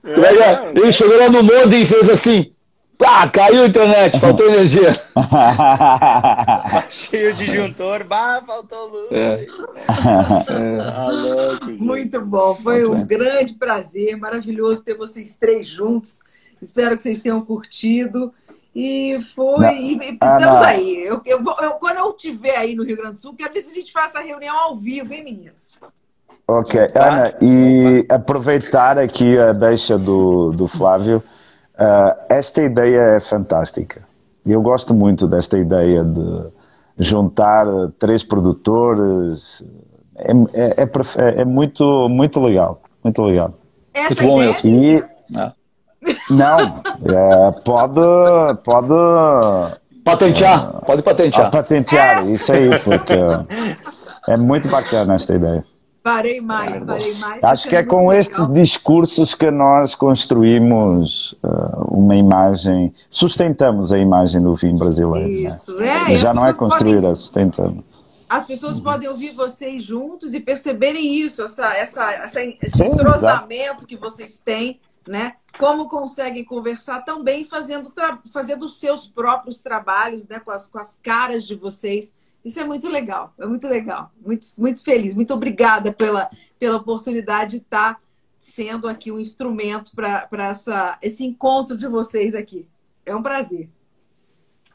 É 0.05 0.35
que 0.35 0.43
é? 0.43 0.73
Ele 0.75 0.93
chegou 0.93 1.19
lá 1.19 1.31
no 1.31 1.43
modem 1.43 1.81
e 1.83 1.87
fez 1.87 2.11
assim. 2.11 2.53
Pá, 3.01 3.27
caiu 3.31 3.63
a 3.63 3.67
internet, 3.67 4.21
faltou 4.21 4.47
energia. 4.53 4.93
Cheio 6.91 7.33
de 7.35 7.47
disjuntor, 7.47 8.05
bah, 8.05 8.43
faltou 8.47 8.89
luz. 8.89 9.07
É. 9.11 9.47
Tá 9.87 11.57
gente. 11.65 11.81
Muito 11.83 12.21
bom, 12.21 12.55
foi 12.55 12.85
um 12.87 13.03
grande 13.05 13.55
prazer, 13.55 14.17
maravilhoso 14.19 14.85
ter 14.85 14.95
vocês 14.99 15.35
três 15.35 15.67
juntos. 15.67 16.21
Espero 16.61 16.95
que 16.95 17.03
vocês 17.03 17.21
tenham 17.21 17.41
curtido. 17.41 18.35
E 18.75 19.19
foi. 19.35 19.59
Não, 19.65 19.73
E, 19.73 19.95
e 19.97 20.19
Ana. 20.21 20.37
estamos 20.39 20.61
aí. 20.61 21.03
Eu, 21.03 21.23
eu, 21.25 21.39
eu- 21.63 21.73
quando 21.73 21.97
eu 21.97 22.11
estiver 22.11 22.57
aí 22.57 22.77
no 22.77 22.85
Rio 22.85 22.97
Grande 22.99 23.15
do 23.15 23.19
Sul, 23.19 23.35
quero 23.35 23.53
ver 23.55 23.63
se 23.63 23.73
a 23.73 23.75
gente 23.75 23.91
faça 23.93 24.19
a 24.19 24.23
reunião 24.23 24.55
ao 24.57 24.77
vivo, 24.77 25.13
hein, 25.13 25.25
meninos? 25.25 25.77
Ok, 26.47 26.81
Ana, 26.95 27.33
e 27.43 28.05
aproveitar 28.11 28.99
aqui 28.99 29.39
a 29.39 29.53
deixa 29.53 29.99
do, 29.99 30.53
do 30.53 30.69
Flávio, 30.69 31.23
ah, 31.81 32.17
esta 32.29 32.63
ideia 32.63 33.01
é 33.17 33.21
fantástica. 33.21 34.03
Eu 34.47 34.63
gosto 34.63 34.95
muito 34.95 35.27
desta 35.27 35.59
ideia 35.59 36.05
de 36.05 36.45
juntar 36.99 37.67
ah, 37.69 37.91
três 37.99 38.23
produtores. 38.23 39.65
É, 40.17 40.33
é, 40.53 40.75
é 40.83 40.87
perfe- 40.87 41.19
é 41.21 41.45
muito, 41.45 42.09
muito 42.09 42.41
legal, 42.41 42.81
muito 43.03 43.23
legal. 43.23 43.55
Essa 43.95 44.23
Muito 44.23 44.23
bom 44.23 44.43
ideia 44.43 44.53
mesmo. 44.53 44.71
E 44.71 45.05
Ah. 45.39 45.53
não, 46.31 46.59
é, 46.59 47.51
pode, 47.65 48.01
pode 48.65 48.95
Patentear, 50.05 50.81
pode 50.87 51.01
ah, 51.01 51.03
patentear. 51.05 51.51
patentear 51.51 52.29
isso 52.29 52.53
aí, 52.53 52.71
porque 52.81 53.13
é 54.29 54.37
muito 54.37 54.69
bacana 54.69 55.15
esta 55.15 55.35
ideia. 55.35 55.65
Farei 56.03 56.41
mais, 56.41 56.83
farei 56.83 57.15
mais. 57.17 57.45
Acho 57.45 57.69
que 57.69 57.77
é 57.77 57.81
Muito 57.81 57.91
com 57.91 57.97
legal. 58.09 58.13
estes 58.15 58.49
discursos 58.53 59.35
que 59.35 59.51
nós 59.51 59.95
construímos 59.95 61.33
uh, 61.45 61.95
uma 61.95 62.17
imagem, 62.17 62.93
sustentamos 63.09 63.93
a 63.93 63.99
imagem 63.99 64.41
do 64.41 64.55
vinho 64.55 64.77
brasileiro. 64.79 65.29
né? 65.29 65.51
Isso, 65.51 65.81
é. 65.83 66.13
e 66.15 66.17
Já 66.19 66.33
não 66.33 66.47
é 66.47 66.53
construir, 66.55 66.95
podem- 66.97 67.11
é 67.11 67.15
sustentamos. 67.15 67.85
As 68.29 68.45
pessoas 68.47 68.79
podem 68.81 69.09
ouvir 69.09 69.33
vocês 69.35 69.83
juntos 69.85 70.35
e 70.35 70.41
perceberem 70.41 71.17
isso, 71.17 71.43
essa, 71.43 71.67
essa, 71.77 72.13
essa, 72.13 72.41
esse 72.45 72.77
Sim, 72.77 72.87
entrosamento 72.87 73.87
que 73.87 73.97
vocês 73.97 74.39
têm, 74.39 74.81
né? 75.07 75.35
Como 75.59 75.89
conseguem 75.89 76.45
conversar 76.45 77.01
também 77.05 77.45
fazendo, 77.45 77.91
tra- 77.91 78.21
fazendo 78.33 78.65
os 78.67 78.79
seus 78.79 79.09
próprios 79.09 79.61
trabalhos, 79.63 80.29
né? 80.29 80.39
Com 80.39 80.53
as, 80.53 80.69
com 80.69 80.79
as 80.79 80.97
caras 81.03 81.45
de 81.45 81.57
vocês. 81.57 82.15
Isso 82.45 82.59
é 82.59 82.65
muito 82.65 82.89
legal, 82.89 83.35
é 83.39 83.47
muito 83.47 83.69
legal. 83.69 84.11
Muito, 84.25 84.47
muito 84.57 84.83
feliz. 84.83 85.15
Muito 85.15 85.35
obrigada 85.35 85.93
pela, 85.93 86.31
pela 86.59 86.77
oportunidade 86.77 87.53
de 87.53 87.57
estar 87.59 88.01
sendo 88.39 88.89
aqui 88.89 89.13
um 89.13 89.19
instrumento 89.19 89.93
para 89.95 90.29
esse 91.03 91.25
encontro 91.25 91.77
de 91.77 91.87
vocês 91.87 92.35
aqui. 92.35 92.67
É 93.05 93.15
um 93.15 93.23
prazer. 93.23 93.69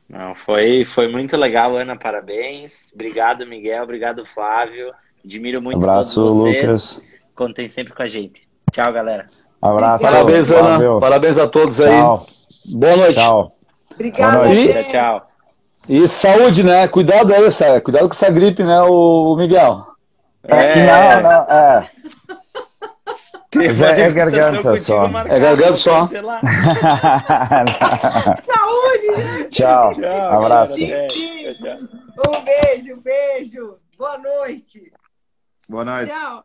Não, 0.08 0.36
foi, 0.36 0.86
foi 0.86 1.12
muito 1.12 1.36
legal, 1.36 1.76
Ana. 1.76 1.98
Parabéns. 1.98 2.92
Obrigado, 2.94 3.46
Miguel. 3.48 3.84
Obrigado, 3.84 4.24
Flávio. 4.24 4.94
Admiro 5.24 5.62
muito 5.62 5.78
Abraço, 5.78 6.22
todos 6.22 6.36
vocês. 6.36 6.64
Lucas. 6.64 7.08
Contem 7.34 7.68
sempre 7.68 7.94
com 7.94 8.04
a 8.04 8.08
gente. 8.08 8.48
Tchau, 8.72 8.94
galera. 8.94 9.28
Abraço. 9.60 10.04
Parabéns, 10.04 10.52
Ana. 10.52 10.64
Flávio. 10.64 11.00
Parabéns 11.00 11.38
a 11.40 11.48
todos 11.48 11.82
aí. 11.82 11.90
Tchau. 11.90 12.28
Boa 12.66 12.98
noite. 12.98 13.16
Tchau. 13.16 13.58
Obrigada, 13.92 14.38
Boa 14.38 14.46
noite. 14.48 14.62
gente. 14.62 14.92
Tchau. 14.92 15.28
E 15.88 16.08
saúde, 16.08 16.64
né? 16.64 16.88
Cuidado 16.88 17.34
aí, 17.34 17.46
essa, 17.46 17.80
cuidado 17.82 18.08
com 18.08 18.14
essa 18.14 18.30
gripe, 18.30 18.64
né, 18.64 18.82
o 18.82 19.36
Miguel? 19.38 19.86
Não, 20.48 21.22
não, 21.22 21.42
é. 21.56 21.90
Teve 23.52 23.68
Mas 23.68 23.80
uma 23.80 23.88
é- 23.88 23.92
é 23.92 24.12
degustação 24.12 24.16
garganta 24.16 24.78
só. 24.78 25.06
É 25.28 25.40
garganta 25.40 25.76
só. 25.78 26.08
Saúde, 28.44 29.16
gente. 29.16 29.50
Tchau. 29.50 29.94
Tchau, 29.94 30.44
Abraço. 30.44 30.84
É, 30.84 31.08
tchau, 31.08 31.54
tchau. 31.54 31.78
Um 32.28 32.44
beijo, 32.44 33.02
beijo. 33.02 33.78
Boa 33.98 34.18
noite. 34.18 34.92
Boa 35.70 35.86
noite. 35.86 36.12
Tchau. 36.12 36.44